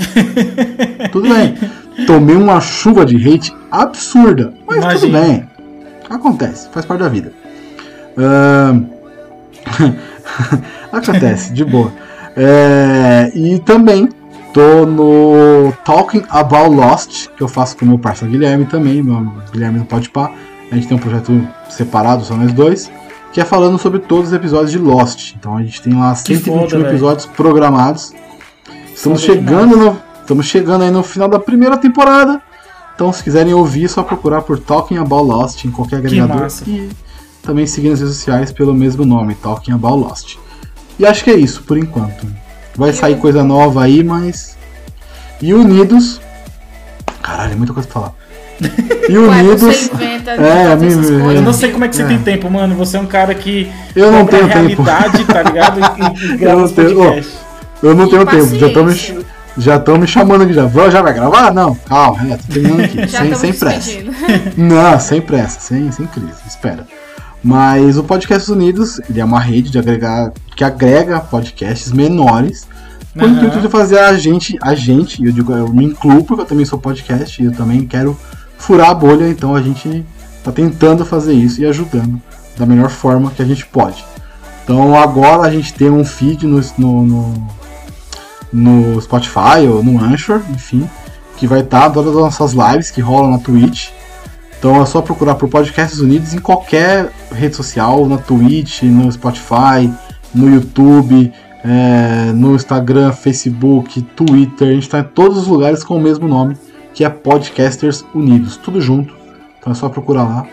tudo 1.11 1.29
bem. 1.29 1.55
Tomei 2.07 2.37
uma 2.37 2.61
chuva 2.61 3.05
de 3.05 3.17
hate 3.17 3.53
absurda. 3.71 4.53
Mas 4.67 4.77
tudo 5.01 5.07
Imagina. 5.09 5.21
bem. 5.21 5.49
Acontece, 6.09 6.69
faz 6.71 6.85
parte 6.87 7.01
da 7.01 7.09
vida. 7.09 7.33
Ahn, 8.17 8.85
Acontece, 10.93 11.53
de 11.53 11.65
boa. 11.65 11.93
É, 12.37 13.33
e 13.35 13.59
também 13.61 14.09
tô 14.53 14.85
no 14.85 15.73
Talking 15.85 16.25
About 16.29 16.75
Lost, 16.75 17.29
que 17.37 17.43
eu 17.43 17.49
faço 17.49 17.77
com 17.77 17.85
o 17.85 17.89
meu 17.89 17.99
parceiro 17.99 18.33
Guilherme 18.33 18.67
também, 18.67 19.03
meu 19.03 19.33
Guilherme 19.53 19.79
não 19.79 19.87
pode 19.87 20.11
pá. 20.11 20.31
A 20.71 20.75
gente 20.75 20.89
tem 20.89 20.97
um 20.97 21.01
projeto 21.01 21.47
separado, 21.71 22.25
só 22.25 22.37
nós 22.37 22.53
dois, 22.53 22.91
que 23.33 23.41
é 23.41 23.45
falando 23.45 23.79
sobre 23.79 24.01
todos 24.01 24.29
os 24.29 24.35
episódios 24.35 24.71
de 24.71 24.79
Lost. 24.79 25.35
Então 25.39 25.57
a 25.57 25.63
gente 25.63 25.81
tem 25.81 25.95
lá 25.95 26.13
Que 26.13 26.37
121 26.37 26.71
foda, 26.71 26.89
episódios 26.89 27.27
programados. 27.27 28.13
Estamos 28.95 29.25
Foda 29.25 29.35
chegando, 29.35 29.77
no, 29.77 29.99
estamos 30.21 30.47
chegando 30.47 30.83
aí 30.83 30.91
no 30.91 31.03
final 31.03 31.29
da 31.29 31.39
primeira 31.39 31.77
temporada. 31.77 32.43
Então, 32.95 33.13
se 33.13 33.23
quiserem 33.23 33.53
ouvir, 33.53 33.85
é 33.85 33.89
só 33.89 34.03
procurar 34.03 34.41
por 34.41 34.59
Talking 34.59 34.97
About 34.97 35.29
Lost 35.29 35.65
em 35.67 35.71
qualquer 35.71 35.97
agregador. 35.97 36.49
E 36.67 36.89
também 37.43 37.67
seguir 37.67 37.91
nas 37.91 38.01
redes 38.01 38.17
sociais 38.17 38.51
pelo 38.51 38.73
mesmo 38.73 39.05
nome, 39.05 39.35
Talking 39.35 39.73
About 39.73 39.99
Lost. 39.99 40.39
E 40.99 41.07
acho 41.07 41.23
que 41.25 41.31
é 41.31 41.35
isso, 41.37 41.63
por 41.63 41.77
enquanto. 41.79 42.27
Vai 42.77 42.91
E 42.91 42.93
sair 42.93 43.17
coisa 43.17 43.43
nova 43.45 43.83
aí, 43.85 44.03
mas. 44.03 44.57
E 45.41 45.53
Unidos. 45.55 46.21
Caralho, 47.23 47.53
é 47.53 47.57
muita 47.57 47.73
coisa 47.73 47.89
pra 47.89 48.01
falar. 48.01 48.13
E 49.09 49.17
Ué, 49.17 49.29
Unidos. 49.29 49.61
você 49.61 49.95
inventa 49.95 50.31
É, 50.33 50.75
me- 50.75 50.87
essas 50.89 51.11
eu 51.11 51.31
Eu 51.31 51.43
não 51.43 51.53
sei 51.53 51.71
como 51.71 51.85
é 51.85 51.89
que 51.89 51.95
você 51.97 52.03
É. 52.03 52.07
tem 52.07 52.19
tempo, 52.19 52.51
mano. 52.51 52.75
Você 52.75 52.97
é 52.97 53.01
um 53.01 53.07
cara 53.07 53.33
que. 53.35 53.71
Eu 53.95 54.11
não 54.11 54.27
tenho 54.27 54.49
tempo. 54.49 54.83
tá 54.85 55.43
ligado? 55.43 55.79
E, 55.81 56.33
e 56.33 56.37
grava 56.39 56.61
não 56.63 56.69
tenho-. 56.69 57.25
Eu 57.83 57.95
não 57.95 58.07
E 58.07 58.11
tenho 58.11 58.27
tempo. 58.27 58.57
Já 58.57 58.67
estão 58.67 58.85
me, 58.85 59.25
já 59.59 59.79
tão 59.79 59.99
me 59.99 60.07
chamando 60.07 60.43
aqui 60.43 60.53
já. 60.55 60.67
Já 60.91 61.03
vai 61.03 61.13
gravar? 61.15 61.53
Não, 61.55 61.75
calma, 61.75 62.33
é, 62.33 62.37
tô 62.37 62.53
terminando 62.53 62.81
aqui. 62.85 63.07
Já 63.07 63.21
sem 63.21 63.35
sem 63.35 63.53
pressa. 63.53 63.91
Não, 64.57 64.99
sem 65.01 65.21
pressa, 65.21 65.61
sem, 65.61 65.93
sem 65.93 66.07
crise, 66.07 66.33
espera. 66.49 66.85
Mas 67.43 67.97
o 67.97 68.05
Podcasts 68.05 68.49
Unidos, 68.49 69.01
ele 69.09 69.21
é 69.21 69.25
uma 69.25 69.41
rede 69.41 69.71
de 69.71 69.79
agregar, 69.79 70.33
que 70.57 70.65
agrega 70.65 71.21
podcasts 71.21 71.93
menores, 71.93 72.67
com 73.15 73.25
o 73.25 73.25
Aham. 73.25 73.37
intuito 73.37 73.61
de 73.61 73.69
fazer 73.69 73.99
a 73.99 74.17
gente, 74.19 74.59
a 74.61 74.75
gente, 74.75 75.25
eu 75.25 75.33
digo, 75.33 75.53
eu 75.53 75.69
me 75.69 75.85
incluo 75.85 76.25
porque 76.25 76.43
eu 76.43 76.47
também 76.47 76.65
sou 76.65 76.79
podcast 76.79 77.41
e 77.41 77.47
eu 77.47 77.53
também 77.53 77.87
quero 77.87 78.19
furar 78.59 78.91
a 78.91 78.95
bolha, 78.95 79.29
então 79.29 79.55
a 79.55 79.63
gente 79.63 80.05
tá 80.43 80.53
tentando 80.53 81.05
fazer 81.05 81.35
isso 81.35 81.61
e 81.61 81.67
ajudando 81.67 82.21
da 82.57 82.67
melhor 82.67 82.91
forma 82.91 83.31
que 83.31 83.43
a 83.43 83.45
gente 83.45 83.65
pode. 83.67 84.05
Então 84.65 84.95
agora 85.01 85.43
a 85.43 85.51
gente 85.51 85.73
tem 85.73 85.91
um 85.91 86.05
feed 86.05 86.47
no, 86.47 86.61
no, 86.77 87.07
no, 87.07 87.49
no 88.53 89.01
Spotify 89.01 89.67
ou 89.71 89.83
no 89.83 90.03
Anchor, 90.03 90.43
enfim, 90.51 90.89
que 91.37 91.47
vai 91.47 91.61
estar 91.61 91.91
todas 91.91 92.11
as 92.11 92.21
nossas 92.21 92.53
lives 92.53 92.91
que 92.91 93.01
rolam 93.01 93.31
na 93.31 93.39
Twitch. 93.39 93.91
Então 94.59 94.81
é 94.81 94.87
só 94.87 95.03
procurar 95.03 95.35
por 95.35 95.49
Podcasts 95.49 96.01
Unidos 96.01 96.35
em 96.35 96.39
qualquer 96.39 97.11
rede 97.33 97.55
social, 97.55 98.07
na 98.07 98.19
Twitch, 98.19 98.83
no 98.83 99.11
Spotify, 99.13 99.91
no 100.35 100.49
YouTube, 100.49 101.33
é, 101.65 102.33
no 102.33 102.55
Instagram, 102.55 103.13
Facebook, 103.13 104.01
Twitter. 104.03 104.69
A 104.69 104.73
gente 104.73 104.83
está 104.83 105.01
em 105.01 105.05
todos 105.05 105.39
os 105.39 105.47
lugares 105.47 105.85
com 105.85 105.97
o 105.97 106.01
mesmo 106.01 106.27
nome, 106.27 106.57
que 106.95 107.05
é 107.05 107.09
Podcasters 107.09 108.05
Unidos, 108.15 108.57
tudo 108.57 108.81
junto. 108.81 109.15
Então 109.59 109.73
é 109.73 109.75
só 109.75 109.89
procurar 109.89 110.25
lá. 110.25 110.47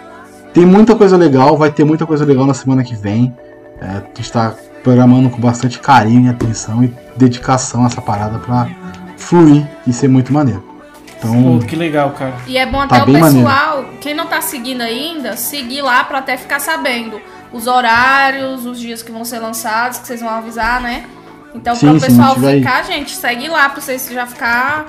Tem 0.54 0.66
muita 0.66 0.96
coisa 0.96 1.18
legal, 1.18 1.58
vai 1.58 1.72
ter 1.72 1.84
muita 1.84 2.06
coisa 2.06 2.26
legal 2.26 2.46
na 2.46 2.54
semana 2.54 2.84
que 2.84 2.96
vem. 2.96 3.34
É, 3.80 3.86
a 3.86 4.00
gente 4.00 4.22
está 4.22 4.54
programando 4.84 5.30
com 5.30 5.40
bastante 5.40 5.80
carinho 5.80 6.30
atenção 6.30 6.84
e 6.84 6.94
dedicação 7.16 7.86
essa 7.86 8.02
parada 8.02 8.38
para 8.40 8.70
fluir 9.18 9.66
e 9.88 9.94
ser 9.94 10.10
muito 10.10 10.34
maneiro. 10.34 10.73
Então, 11.30 11.60
Pô, 11.60 11.66
que 11.66 11.76
legal, 11.76 12.12
cara. 12.12 12.34
E 12.48 12.58
é 12.58 12.66
bom 12.66 12.86
Tá 12.88 12.98
até 12.98 13.04
o 13.04 13.14
bem 13.14 13.22
pessoal, 13.24 13.86
quem 14.02 14.14
não 14.14 14.28
tá 14.28 14.41
seguindo 14.41 14.82
ainda, 14.82 15.36
seguir 15.38 15.82
lá 15.82 16.04
pra 16.04 16.20
até 16.20 16.38
ficar 16.38 16.60
sabendo 16.60 17.20
os 17.52 17.68
horários, 17.68 18.66
os 18.66 18.80
dias 18.80 19.02
que 19.04 19.12
vão 19.12 19.24
ser 19.24 19.40
lançados, 19.40 20.00
que 20.00 20.08
vocês 20.08 20.22
vão 20.22 20.30
avisar, 20.30 20.82
né? 20.82 21.06
Então, 21.56 21.76
Sim, 21.76 21.88
para 21.88 21.95
o 21.95 22.00
sim, 22.00 22.06
pessoal 22.08 22.36
vai- 22.36 22.58
ficar, 22.60 22.84
gente, 22.84 23.12
segue 23.16 23.48
lá 23.48 23.70
pra 23.70 23.80
vocês 23.80 24.10
já 24.12 24.26
ficar 24.26 24.88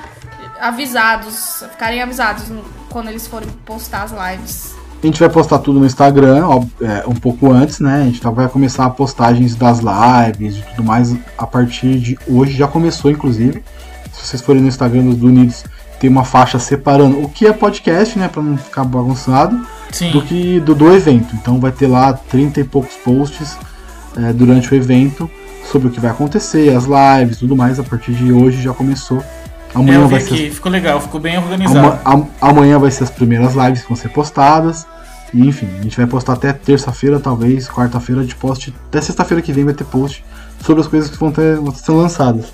avisados, 0.61 1.65
ficarem 1.73 2.01
avisados 2.03 2.45
quando 2.91 3.09
eles 3.09 3.27
forem 3.27 3.49
postar 3.65 4.05
as 4.05 4.13
lives. 4.13 4.75
A 5.03 5.07
gente 5.07 5.21
vai 5.21 5.29
postar 5.29 5.59
tudo 5.59 5.79
no 5.79 5.85
Instagram, 5.85 6.47
ó, 6.47 6.65
é, 6.83 7.05
um 7.07 7.15
pouco 7.15 7.53
antes, 7.53 7.79
né? 7.81 8.01
A 8.03 8.05
gente 8.05 8.21
tá- 8.21 8.31
vai 8.31 8.49
começar 8.49 8.89
postagens 8.91 9.55
das 9.55 9.81
lives 9.81 10.57
e 10.57 10.63
tudo 10.63 10.83
mais 10.85 11.15
a 11.37 11.47
partir 11.47 11.99
de 11.99 12.19
hoje. 12.27 12.55
Já 12.57 12.67
começou, 12.67 13.11
inclusive. 13.11 13.63
Se 14.13 14.27
vocês 14.27 14.41
forem 14.41 14.63
no 14.63 14.69
Instagram 14.69 15.03
dos 15.05 15.23
Unidos, 15.23 15.65
tem 16.01 16.11
uma 16.11 16.25
faixa 16.25 16.59
separando 16.59 17.21
o 17.23 17.29
que 17.29 17.47
é 17.47 17.53
podcast, 17.53 18.19
né? 18.19 18.29
Pra 18.29 18.43
não 18.43 18.57
ficar 18.59 18.85
bagunçado, 18.85 19.59
Sim. 19.93 20.11
do 20.11 20.23
que 20.23 20.61
do, 20.61 20.75
do 20.75 20.93
evento. 20.95 21.35
Então 21.35 21.59
vai 21.61 21.73
ter 21.73 21.87
lá 21.87 22.13
30 22.13 22.61
e 22.61 22.65
poucos 22.65 22.95
posts 23.05 23.57
é, 24.17 24.33
durante 24.33 24.73
o 24.73 24.75
evento 24.77 25.31
sobre 25.71 25.89
o 25.89 25.91
que 25.91 25.99
vai 26.01 26.11
acontecer, 26.11 26.75
as 26.77 26.85
lives, 26.85 27.39
tudo 27.39 27.57
mais. 27.57 27.79
A 27.81 27.83
partir 27.83 28.13
de 28.13 28.33
hoje 28.33 28.61
já 28.63 28.73
começou. 28.73 29.23
Amanhã 29.75 29.95
É, 29.99 30.03
eu 30.03 30.09
vi 30.09 30.15
vai 30.15 30.23
aqui, 30.23 30.37
ser 30.37 30.51
ficou 30.51 30.71
legal, 30.71 31.01
ficou 31.01 31.21
bem 31.21 31.37
organizado. 31.39 31.79
Ama- 31.79 32.01
am- 32.05 32.27
amanhã 32.41 32.79
vai 32.79 32.91
ser 32.91 33.05
as 33.05 33.11
primeiras 33.11 33.55
lives 33.55 33.83
que 33.83 33.89
vão 33.89 33.97
ser 33.97 34.09
postadas. 34.11 34.87
E 35.33 35.49
enfim, 35.49 35.69
a 35.81 35.83
gente 35.83 35.97
vai 35.97 36.07
postar 36.07 36.35
até 36.35 36.53
terça-feira, 36.53 37.19
talvez, 37.19 37.67
quarta-feira 37.69 38.25
de 38.25 38.37
post. 38.37 38.73
Até 38.89 39.01
sexta-feira 39.01 39.43
que 39.43 39.53
vem 39.53 39.65
vai 39.65 39.75
ter 39.75 39.83
post 39.85 40.25
sobre 40.65 40.81
as 40.81 40.87
coisas 40.87 41.11
que 41.11 41.19
vão 41.19 41.33
ter 41.33 41.57
vão 41.57 41.75
ser 41.75 41.91
lançadas. 41.91 42.47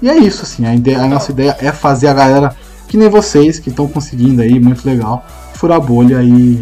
E 0.00 0.08
é 0.08 0.16
isso, 0.16 0.42
assim, 0.42 0.64
a, 0.66 0.74
ideia- 0.74 1.02
a 1.02 1.06
nossa 1.06 1.30
ideia 1.30 1.54
é 1.60 1.70
fazer 1.72 2.08
a 2.08 2.14
galera, 2.14 2.56
que 2.92 2.98
nem 2.98 3.08
vocês, 3.08 3.58
que 3.58 3.70
estão 3.70 3.88
conseguindo 3.88 4.42
aí, 4.42 4.60
muito 4.60 4.84
legal, 4.86 5.24
furar 5.54 5.78
a 5.78 5.80
bolha 5.80 6.22
e 6.22 6.60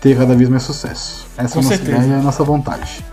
ter 0.00 0.16
cada 0.16 0.32
vez 0.32 0.48
mais 0.48 0.62
sucesso. 0.62 1.26
Essa 1.36 1.54
Com 1.54 1.58
é 1.58 1.62
a 1.62 1.64
nossa 1.64 1.76
certeza. 1.76 1.98
ideia 1.98 2.16
e 2.16 2.20
a 2.20 2.22
nossa 2.22 2.44
vontade. 2.44 3.04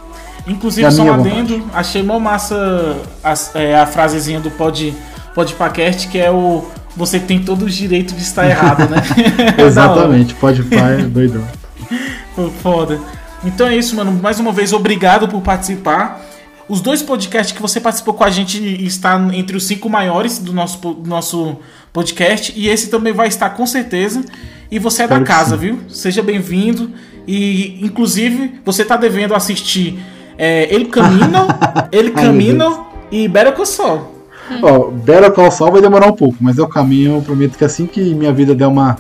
Inclusive, 0.45 0.85
É 0.85 0.91
só 0.91 1.01
um 1.01 1.11
adendo, 1.11 1.63
achei 1.73 2.03
mó 2.03 2.19
massa 2.19 2.97
a, 3.23 3.34
é, 3.59 3.80
a 3.80 3.88
frasezinha 3.88 4.39
do 4.39 4.51
Pod, 4.51 4.95
Podpacast, 5.34 6.07
que 6.07 6.19
é 6.19 6.30
o 6.30 6.63
você 6.95 7.19
tem 7.19 7.39
todo 7.43 7.65
o 7.65 7.69
direito 7.69 8.13
de 8.13 8.22
estar 8.22 8.47
errado, 8.47 8.88
né? 8.91 9.01
É. 9.57 9.63
Exatamente, 9.63 10.35
pode 10.35 10.61
pai, 10.65 10.97
doidão. 11.09 11.43
Pô, 12.35 12.51
Foda. 12.61 12.99
Então 13.43 13.65
é 13.65 13.76
isso, 13.76 13.95
mano. 13.95 14.11
Mais 14.22 14.39
uma 14.39 14.51
vez, 14.51 14.72
obrigado 14.72 15.27
por 15.27 15.41
participar. 15.41 16.22
Os 16.68 16.82
dois 16.82 17.04
podcasts 17.04 17.56
que 17.56 17.62
você 17.62 17.80
participou 17.80 18.14
com 18.16 18.24
a 18.24 18.30
gente 18.30 18.58
está 18.84 19.20
entre 19.34 19.56
os 19.56 19.68
cinco 19.68 19.88
maiores 19.88 20.40
do 20.40 20.52
nosso, 20.52 20.80
do 20.80 21.08
nosso 21.08 21.58
podcast. 21.94 22.54
E 22.56 22.68
esse 22.68 22.90
também 22.90 23.14
vai 23.14 23.28
estar 23.28 23.52
com 23.52 23.68
certeza. 23.68 24.24
E 24.72 24.80
você 24.80 25.04
é 25.04 25.08
da 25.08 25.20
que 25.20 25.26
casa, 25.26 25.56
viu? 25.56 25.80
Seja 25.88 26.24
bem-vindo. 26.24 26.90
E, 27.28 27.86
inclusive, 27.86 28.60
você 28.66 28.82
está 28.82 28.98
devendo 28.98 29.36
assistir 29.36 30.00
é, 30.38 30.74
El 30.74 30.88
Camino, 30.88 31.48
El 31.92 32.00
Ai, 32.00 32.04
meu 32.04 32.14
Camino 32.14 32.88
e 33.12 33.28
Better 33.28 33.54
Call 33.54 33.66
Saul. 33.66 34.02
Ó, 34.62 34.90
Better 34.90 35.32
Call 35.32 35.52
Saul 35.52 35.72
vai 35.72 35.82
demorar 35.82 36.08
um 36.08 36.16
pouco, 36.16 36.38
mas 36.42 36.58
é 36.58 36.64
o 36.64 36.68
caminho. 36.68 37.18
Eu 37.18 37.22
prometo 37.22 37.58
que 37.58 37.64
assim 37.64 37.86
que 37.86 38.02
minha 38.16 38.34
vida 38.34 38.56
der 38.56 38.68
uma 38.68 38.98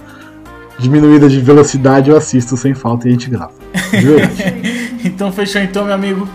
diminuída 0.77 1.27
de 1.27 1.39
velocidade, 1.39 2.11
eu 2.11 2.17
assisto 2.17 2.55
sem 2.57 2.75
falta 2.75 3.07
e 3.07 3.09
a 3.09 3.11
gente 3.13 3.29
grava. 3.29 3.53
Então, 5.05 5.31
fechou 5.31 5.61
então, 5.61 5.85
meu 5.85 5.93
amigo. 5.93 6.27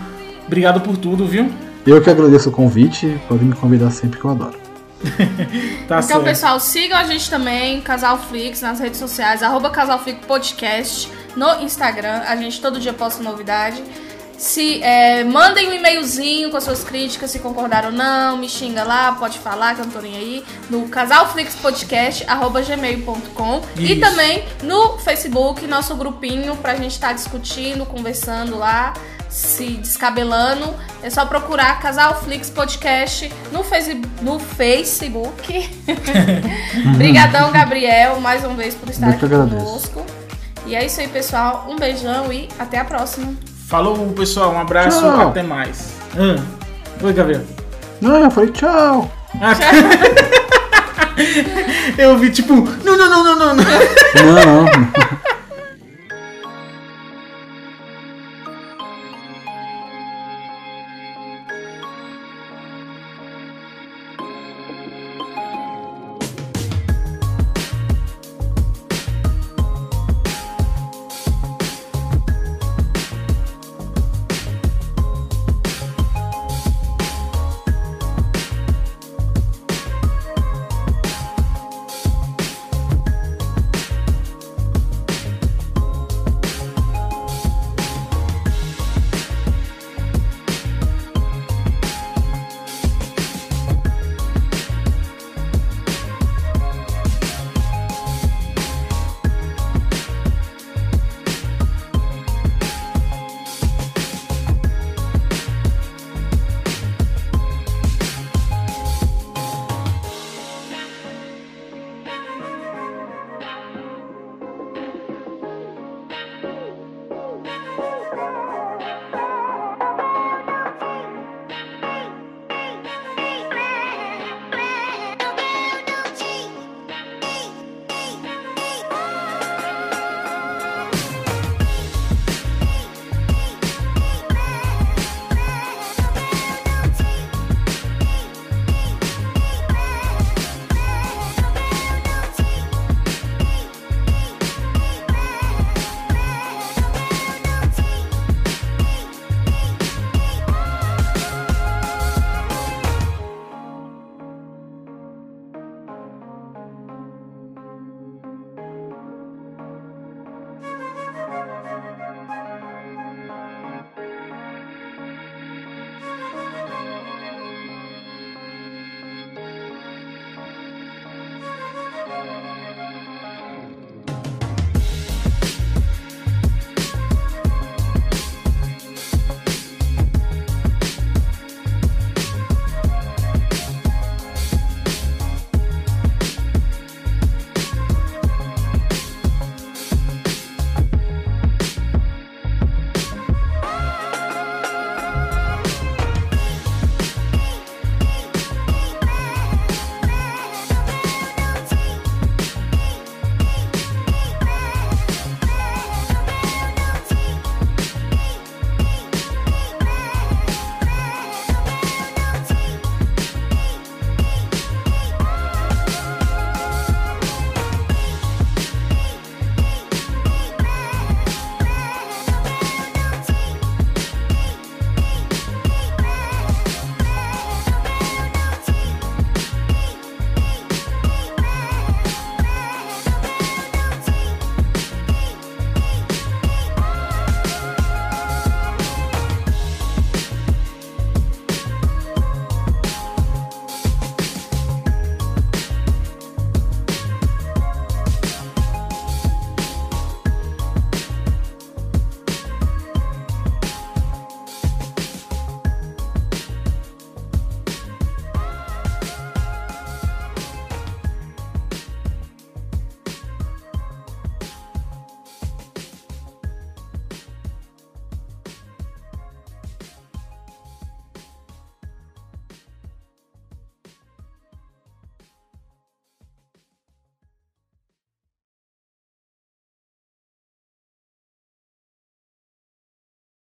Obrigado 0.51 0.81
por 0.81 0.97
tudo, 0.97 1.25
viu? 1.25 1.49
eu 1.87 2.01
que 2.01 2.09
agradeço 2.09 2.49
o 2.49 2.51
convite, 2.51 3.17
podem 3.29 3.45
me 3.47 3.55
convidar 3.55 3.89
sempre 3.89 4.19
que 4.19 4.25
eu 4.25 4.31
adoro. 4.31 4.59
Tá 5.87 5.99
Então, 5.99 6.01
certo. 6.01 6.23
pessoal, 6.25 6.59
sigam 6.59 6.97
a 6.97 7.05
gente 7.05 7.29
também, 7.29 7.79
Casal 7.79 8.17
Flix, 8.17 8.59
nas 8.59 8.77
redes 8.77 8.99
sociais, 8.99 9.41
arroba 9.41 9.69
Casal 9.69 9.97
Flix 9.99 10.25
Podcast, 10.25 11.09
no 11.37 11.61
Instagram. 11.61 12.23
A 12.27 12.35
gente 12.35 12.59
todo 12.59 12.81
dia 12.81 12.91
posta 12.91 13.23
novidade. 13.23 13.81
Se 14.37 14.83
é, 14.83 15.23
mandem 15.23 15.69
um 15.69 15.73
e-mailzinho 15.73 16.49
com 16.49 16.57
as 16.57 16.65
suas 16.65 16.83
críticas, 16.83 17.31
se 17.31 17.39
concordaram 17.39 17.89
ou 17.89 17.95
não, 17.95 18.37
me 18.37 18.49
xinga 18.49 18.83
lá, 18.83 19.13
pode 19.13 19.39
falar, 19.39 19.75
que 19.75 19.81
eu 19.81 19.85
não 19.85 19.91
tô 19.91 20.01
nem 20.01 20.15
aí, 20.17 20.43
no 20.69 20.87
casalflixpodcast, 20.89 22.25
arroba 22.27 22.61
gmail.com 22.61 23.61
e 23.77 23.95
também 23.97 24.43
no 24.63 24.97
Facebook, 24.97 25.65
nosso 25.67 25.95
grupinho, 25.95 26.57
pra 26.57 26.75
gente 26.75 26.91
estar 26.91 27.13
discutindo, 27.13 27.85
conversando 27.85 28.57
lá, 28.57 28.93
se 29.31 29.77
descabelando. 29.77 30.73
É 31.01 31.09
só 31.09 31.25
procurar 31.25 31.79
Casal 31.79 32.21
Flix 32.21 32.49
Podcast 32.49 33.31
no, 33.51 33.63
face, 33.63 33.99
no 34.21 34.37
Facebook. 34.39 35.69
Obrigadão, 36.93 37.51
Gabriel, 37.51 38.19
mais 38.19 38.43
uma 38.43 38.53
vez 38.55 38.75
por 38.75 38.89
estar 38.89 39.07
que 39.09 39.15
aqui 39.15 39.25
agradeço. 39.25 39.55
conosco. 39.65 40.05
E 40.67 40.75
é 40.75 40.85
isso 40.85 40.99
aí, 40.99 41.07
pessoal. 41.07 41.65
Um 41.69 41.75
beijão 41.77 42.31
e 42.31 42.47
até 42.59 42.77
a 42.77 42.85
próxima. 42.85 43.33
Falou, 43.67 43.97
pessoal. 44.09 44.51
Um 44.53 44.59
abraço. 44.59 44.99
Tchau. 44.99 45.29
Até 45.29 45.41
mais. 45.41 45.93
Ah. 46.15 46.43
Oi, 47.01 47.13
Gabriel. 47.13 47.41
Não, 47.99 48.17
eu 48.23 48.29
falei 48.31 48.51
tchau. 48.51 49.09
Ah, 49.39 49.53
Eu 51.97 52.17
vi 52.17 52.31
tipo, 52.31 52.53
não, 52.83 52.97
não, 52.97 53.09
não, 53.09 53.23
não, 53.23 53.35
não, 53.35 53.55
não. 53.55 53.63
Não, 53.63 54.63
não. 54.63 54.65